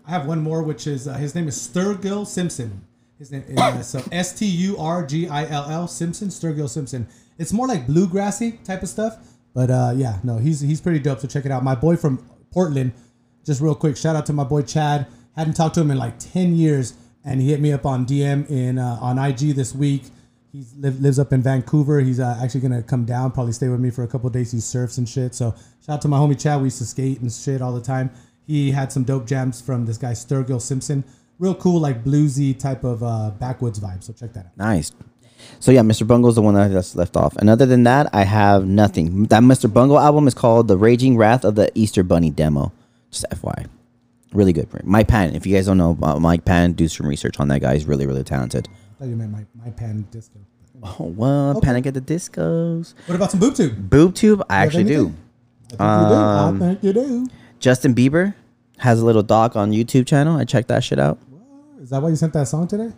I 0.07 0.11
have 0.11 0.27
one 0.27 0.43
more, 0.43 0.62
which 0.62 0.87
is 0.87 1.07
uh, 1.07 1.15
his 1.15 1.35
name 1.35 1.49
is 1.49 1.57
Sturgill 1.57 2.27
Simpson. 2.27 2.85
His 3.19 3.31
name 3.31 3.45
is 3.47 3.59
uh, 3.59 3.82
so 3.82 4.03
S 4.11 4.39
T 4.39 4.47
U 4.47 4.78
R 4.78 5.05
G 5.05 5.28
I 5.28 5.47
L 5.47 5.66
L 5.69 5.89
Simpson 5.89 6.28
Sturgill 6.28 6.69
Simpson. 6.69 7.07
It's 7.39 7.53
more 7.53 7.66
like 7.66 7.87
bluegrassy 7.87 8.65
type 8.65 8.82
of 8.82 8.89
stuff, 8.89 9.19
but 9.55 9.70
uh, 9.70 9.93
yeah, 9.95 10.19
no, 10.23 10.39
he's 10.39 10.61
he's 10.61 10.81
pretty 10.81 11.01
dope. 11.01 11.20
So 11.20 11.28
check 11.28 11.45
it 11.45 11.53
out. 11.53 11.62
My 11.62 11.74
boy 11.74 11.97
from 11.97 12.24
Portland, 12.51 12.93
just 13.45 13.61
real 13.61 13.74
quick, 13.74 13.97
shout 13.97 14.16
out 14.16 14.27
to 14.27 14.32
my 14.32 14.45
boy 14.45 14.62
Chad. 14.62 15.07
Hadn't 15.37 15.55
talked 15.55 15.74
to 15.74 15.81
him 15.82 15.91
in 15.91 15.99
like 15.99 16.19
ten 16.19 16.57
years, 16.57 16.95
and 17.24 17.41
he 17.41 17.51
hit 17.51 17.61
me 17.61 17.73
up 17.73 17.85
on 17.85 18.07
DM 18.07 18.51
in 18.51 18.78
uh, 18.78 18.99
on 19.01 19.19
IG 19.19 19.55
this 19.55 19.74
week. 19.74 20.05
He 20.52 20.64
live, 20.78 21.01
lives 21.01 21.18
up 21.18 21.32
in 21.32 21.43
Vancouver. 21.43 22.01
He's 22.01 22.18
uh, 22.20 22.39
actually 22.43 22.60
gonna 22.62 22.82
come 22.82 23.05
down, 23.05 23.31
probably 23.31 23.52
stay 23.52 23.68
with 23.68 23.81
me 23.81 23.90
for 23.90 24.02
a 24.02 24.09
couple 24.09 24.28
days. 24.31 24.51
He 24.52 24.60
surfs 24.60 24.98
and 24.98 25.09
shit. 25.09 25.35
So 25.35 25.55
shout 25.86 25.94
out 25.94 26.02
to 26.02 26.09
my 26.09 26.18
homie 26.18 26.40
Chad. 26.40 26.60
We 26.60 26.66
used 26.66 26.78
to 26.78 26.85
skate 26.85 27.20
and 27.20 27.32
shit 27.32 27.62
all 27.62 27.72
the 27.72 27.81
time. 27.81 28.10
He 28.47 28.72
had 28.72 28.90
some 28.90 29.05
dope 29.05 29.27
jams 29.27 29.60
from 29.60 29.86
this 29.86 29.97
guy 29.97 30.12
Sturgill 30.12 30.60
Simpson. 30.60 31.05
real 31.39 31.55
cool, 31.55 31.81
like 31.81 32.02
bluesy 32.05 32.59
type 32.59 32.82
of 32.85 33.02
uh, 33.02 33.31
backwoods 33.39 33.78
vibe. 33.78 34.02
So 34.02 34.12
check 34.12 34.32
that 34.32 34.47
out. 34.47 34.56
Nice. 34.56 34.93
So 35.59 35.70
yeah, 35.72 35.81
Mr. 35.81 36.06
Bungle's 36.06 36.35
the 36.35 36.43
one 36.43 36.55
that 36.55 36.64
I 36.64 36.72
just 36.72 36.97
left 36.97 37.16
off. 37.16 37.36
And 37.36 37.48
other 37.48 37.64
than 37.64 37.85
that, 37.85 38.09
I 38.12 38.24
have 38.24 38.66
nothing. 38.66 39.24
That 39.24 39.43
Mr. 39.43 39.72
Bungle 39.72 39.98
album 39.98 40.27
is 40.27 40.35
called 40.35 40.68
The 40.68 40.77
Raging 40.77 41.16
Wrath 41.16 41.44
of 41.44 41.55
the 41.55 41.70
Easter 41.74 42.02
Bunny 42.02 42.31
Demo. 42.31 42.72
Just 43.10 43.24
FY, 43.35 43.66
Really 44.32 44.52
good. 44.52 44.68
Mike 44.85 45.09
Pan. 45.09 45.35
If 45.35 45.47
you 45.47 45.56
guys 45.56 45.66
don't 45.66 45.78
know 45.78 45.90
about 45.93 46.20
Mike 46.20 46.44
Pan, 46.44 46.72
do 46.72 46.86
some 46.89 47.06
research 47.06 47.40
on 47.40 47.48
that 47.48 47.60
guy. 47.60 47.74
He's 47.74 47.86
really, 47.86 48.06
really 48.06 48.22
talented. 48.22 48.68
I 49.01 49.05
thought 49.05 49.09
you 49.09 49.16
meant 49.16 49.32
my, 49.32 49.47
my 49.64 49.70
pan 49.70 50.06
disco. 50.10 50.39
Oh, 50.82 51.05
well, 51.16 51.56
Okay. 51.56 51.64
Panic 51.66 51.86
at 51.86 51.94
the 51.94 52.02
Discos. 52.02 52.93
What 53.06 53.14
about 53.14 53.31
some 53.31 53.40
boob 53.40 53.55
tube? 53.55 53.89
Boob 53.89 54.14
Tube, 54.14 54.43
I 54.51 54.60
You 54.62 54.66
actually 54.66 54.85
do. 54.85 55.14
I 55.70 55.70
think 55.70 55.81
you 55.81 56.09
do. 56.09 56.14
Um, 56.14 56.62
I 56.62 56.66
think 56.66 56.82
you 56.82 56.93
do. 56.93 57.27
Justin 57.60 57.94
Bieber 57.94 58.35
has 58.78 59.01
a 59.01 59.06
little 59.06 59.22
doc 59.22 59.56
on 59.56 59.72
YouTube 59.72 60.06
channel. 60.06 60.36
I 60.36 60.44
checked 60.44 60.68
that 60.68 60.85
shit 60.85 60.98
out. 60.98 61.18
Is 61.81 61.89
that 61.90 62.02
why 62.02 62.10
you 62.10 62.16
sent 62.16 62.35
that 62.35 62.47
song 62.48 62.66
today? 62.68 62.93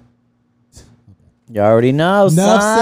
You 1.48 1.60
already 1.60 1.92
know, 1.92 2.26
Enough 2.28 2.32
son. 2.62 2.78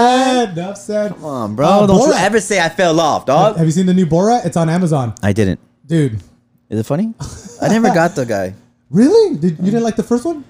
said. 0.47 0.57
Enough 0.57 0.77
said. 0.77 1.11
Come 1.13 1.25
on, 1.25 1.55
bro. 1.55 1.67
Uh, 1.67 1.87
Don't 1.87 2.07
you 2.07 2.13
ever 2.13 2.39
say 2.39 2.59
I 2.59 2.69
fell 2.69 2.99
off, 2.99 3.25
dog. 3.27 3.57
Have 3.57 3.65
you 3.65 3.71
seen 3.71 3.85
the 3.85 3.93
new 3.93 4.05
Borat? 4.07 4.45
It's 4.45 4.57
on 4.57 4.67
Amazon, 4.69 5.13
I 5.21 5.31
didn't. 5.33 5.59
dude. 5.85 6.21
Is 6.69 6.79
it 6.79 6.85
funny? 6.85 7.13
I 7.61 7.67
never 7.67 7.89
got 7.93 8.15
the 8.15 8.25
guy. 8.25 8.55
Really? 8.89 9.37
Did 9.37 9.59
you 9.59 9.65
didn't 9.65 9.83
like 9.83 9.95
the 9.95 10.03
first 10.03 10.25
one? 10.25 10.43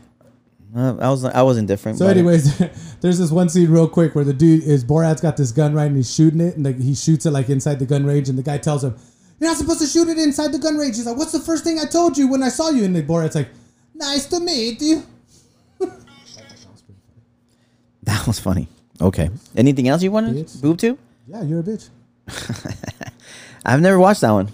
Uh, 0.75 0.95
I 1.01 1.09
was 1.09 1.25
I 1.25 1.41
was 1.41 1.57
indifferent. 1.57 1.97
So, 1.97 2.07
anyways, 2.07 2.57
there's 3.01 3.19
this 3.19 3.29
one 3.29 3.49
scene 3.49 3.69
real 3.69 3.89
quick 3.89 4.15
where 4.15 4.23
the 4.23 4.33
dude 4.33 4.63
is 4.63 4.85
Borat's 4.85 5.19
got 5.19 5.35
this 5.35 5.51
gun 5.51 5.73
right 5.73 5.87
and 5.87 5.97
he's 5.97 6.13
shooting 6.13 6.39
it 6.39 6.55
and 6.55 6.65
like 6.65 6.79
he 6.79 6.95
shoots 6.95 7.25
it 7.25 7.31
like 7.31 7.49
inside 7.49 7.79
the 7.79 7.85
gun 7.85 8.05
range 8.05 8.29
and 8.29 8.37
the 8.37 8.43
guy 8.43 8.57
tells 8.57 8.83
him, 8.83 8.95
"You're 9.39 9.49
not 9.49 9.57
supposed 9.57 9.81
to 9.81 9.87
shoot 9.87 10.07
it 10.07 10.17
inside 10.17 10.53
the 10.53 10.59
gun 10.59 10.77
range." 10.77 10.95
He's 10.95 11.05
like, 11.05 11.17
"What's 11.17 11.33
the 11.33 11.41
first 11.41 11.65
thing 11.65 11.77
I 11.79 11.85
told 11.85 12.17
you 12.17 12.29
when 12.29 12.41
I 12.41 12.49
saw 12.49 12.69
you?" 12.69 12.85
And 12.85 12.95
the 12.95 13.03
Borat's 13.03 13.35
like, 13.35 13.49
"Nice 13.93 14.27
to 14.27 14.39
meet 14.39 14.81
you." 14.81 15.03
that 18.03 18.25
was 18.25 18.39
funny. 18.39 18.69
Okay. 19.01 19.29
Anything 19.57 19.89
else 19.89 20.01
you 20.03 20.11
wanted? 20.11 20.35
Bitch. 20.35 20.61
Boob 20.61 20.77
tube? 20.77 20.97
Yeah, 21.27 21.43
you're 21.43 21.59
a 21.59 21.63
bitch. 21.63 21.89
I've 23.65 23.81
never 23.81 23.99
watched 23.99 24.21
that 24.21 24.31
one. 24.31 24.49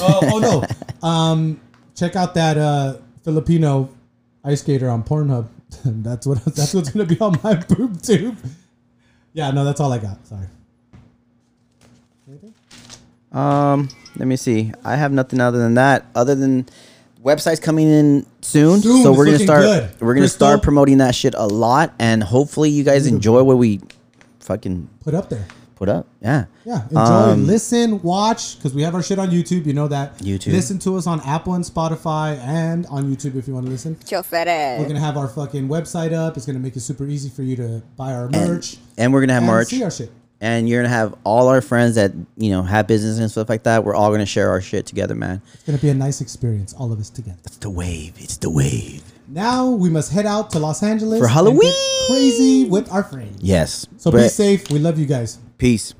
Oh, 0.00 0.20
oh 0.22 0.38
no. 0.38 1.08
Um, 1.08 1.60
check 1.94 2.14
out 2.14 2.34
that 2.34 2.58
uh, 2.58 2.98
Filipino 3.24 3.88
ice 4.46 4.60
skater 4.60 4.88
on 4.88 5.02
Pornhub. 5.02 5.48
that's 5.84 6.26
what 6.26 6.42
that's 6.54 6.72
what's 6.72 6.90
gonna 6.90 7.04
be 7.04 7.18
on 7.20 7.38
my 7.42 7.54
boob 7.68 8.00
tube. 8.00 8.38
Yeah, 9.34 9.50
no, 9.50 9.64
that's 9.64 9.80
all 9.80 9.92
I 9.92 9.98
got. 9.98 10.26
Sorry. 10.26 10.46
Anything? 12.28 12.54
Um, 13.32 13.88
let 14.16 14.26
me 14.26 14.36
see. 14.36 14.72
I 14.84 14.96
have 14.96 15.12
nothing 15.12 15.40
other 15.40 15.58
than 15.58 15.74
that. 15.74 16.06
Other 16.14 16.34
than 16.34 16.66
websites 17.22 17.60
coming 17.60 17.88
in 17.88 18.24
soon, 18.40 18.80
Soon, 18.80 19.02
so 19.02 19.12
we're 19.12 19.26
gonna 19.26 19.38
start. 19.38 19.62
good. 19.62 19.90
We're 20.00 20.14
gonna 20.14 20.22
Crystal? 20.22 20.46
start 20.46 20.62
promoting 20.62 20.98
that 20.98 21.14
shit 21.14 21.34
a 21.36 21.46
lot, 21.46 21.92
and 21.98 22.22
hopefully 22.22 22.70
you 22.70 22.84
guys 22.84 23.06
enjoy 23.06 23.42
what 23.42 23.58
we 23.58 23.80
fucking 24.40 24.88
Put 25.04 25.14
up 25.14 25.28
there. 25.28 25.44
Put 25.76 25.88
up. 25.88 26.08
Yeah. 26.20 26.46
Yeah, 26.64 26.82
enjoy, 26.90 26.96
Um, 27.00 27.46
listen, 27.46 28.02
watch, 28.02 28.56
because 28.56 28.74
we 28.74 28.82
have 28.82 28.94
our 28.94 29.02
shit 29.02 29.18
on 29.20 29.30
YouTube. 29.30 29.66
You 29.66 29.72
know 29.74 29.86
that. 29.88 30.18
YouTube. 30.18 30.52
Listen 30.52 30.78
to 30.80 30.96
us 30.96 31.06
on 31.06 31.20
Apple 31.20 31.54
and 31.54 31.62
Spotify 31.64 32.38
and 32.40 32.86
on 32.86 33.04
YouTube 33.04 33.36
if 33.36 33.46
you 33.46 33.54
want 33.54 33.66
to 33.66 33.70
listen. 33.72 33.96
We're 34.10 34.88
gonna 34.88 34.98
have 35.00 35.16
our 35.16 35.28
fucking 35.28 35.68
website 35.68 36.12
up. 36.12 36.36
It's 36.36 36.46
gonna 36.46 36.58
make 36.58 36.74
it 36.76 36.80
super 36.80 37.06
easy 37.06 37.28
for 37.28 37.42
you 37.42 37.54
to 37.56 37.82
buy 37.96 38.12
our 38.14 38.28
merch 38.30 38.78
And 38.98 39.12
we're 39.12 39.20
gonna 39.20 39.34
have 39.34 39.42
and 39.44 39.52
merch. 39.52 39.68
see 39.68 39.82
our 39.84 39.90
shit. 39.90 40.10
and 40.40 40.68
you're 40.68 40.82
gonna 40.82 40.92
have 40.94 41.14
all 41.24 41.48
our 41.48 41.60
friends 41.62 41.94
that 41.94 42.12
you 42.36 42.50
know 42.50 42.62
have 42.62 42.86
business 42.86 43.18
and 43.18 43.30
stuff 43.30 43.48
like 43.48 43.62
that. 43.64 43.84
We're 43.84 43.94
all 43.94 44.10
gonna 44.10 44.26
share 44.26 44.50
our 44.50 44.60
shit 44.60 44.86
together, 44.86 45.14
man. 45.14 45.40
It's 45.54 45.62
gonna 45.64 45.78
be 45.78 45.90
a 45.90 45.94
nice 45.94 46.20
experience, 46.20 46.72
all 46.74 46.92
of 46.92 46.98
us 46.98 47.10
together. 47.10 47.38
It's 47.44 47.58
the 47.58 47.70
wave. 47.70 48.14
It's 48.18 48.38
the 48.38 48.50
wave. 48.50 49.02
Now 49.28 49.70
we 49.70 49.90
must 49.90 50.12
head 50.12 50.24
out 50.26 50.50
to 50.52 50.58
Los 50.58 50.82
Angeles 50.82 51.18
For 51.18 51.24
and 51.26 51.34
Halloween. 51.34 51.62
get 51.62 52.06
crazy 52.08 52.64
with 52.64 52.90
our 52.92 53.02
friends. 53.02 53.38
Yes. 53.42 53.86
So 53.98 54.10
be 54.10 54.28
safe. 54.28 54.70
We 54.70 54.78
love 54.78 54.98
you 54.98 55.06
guys. 55.06 55.38
Peace. 55.58 55.94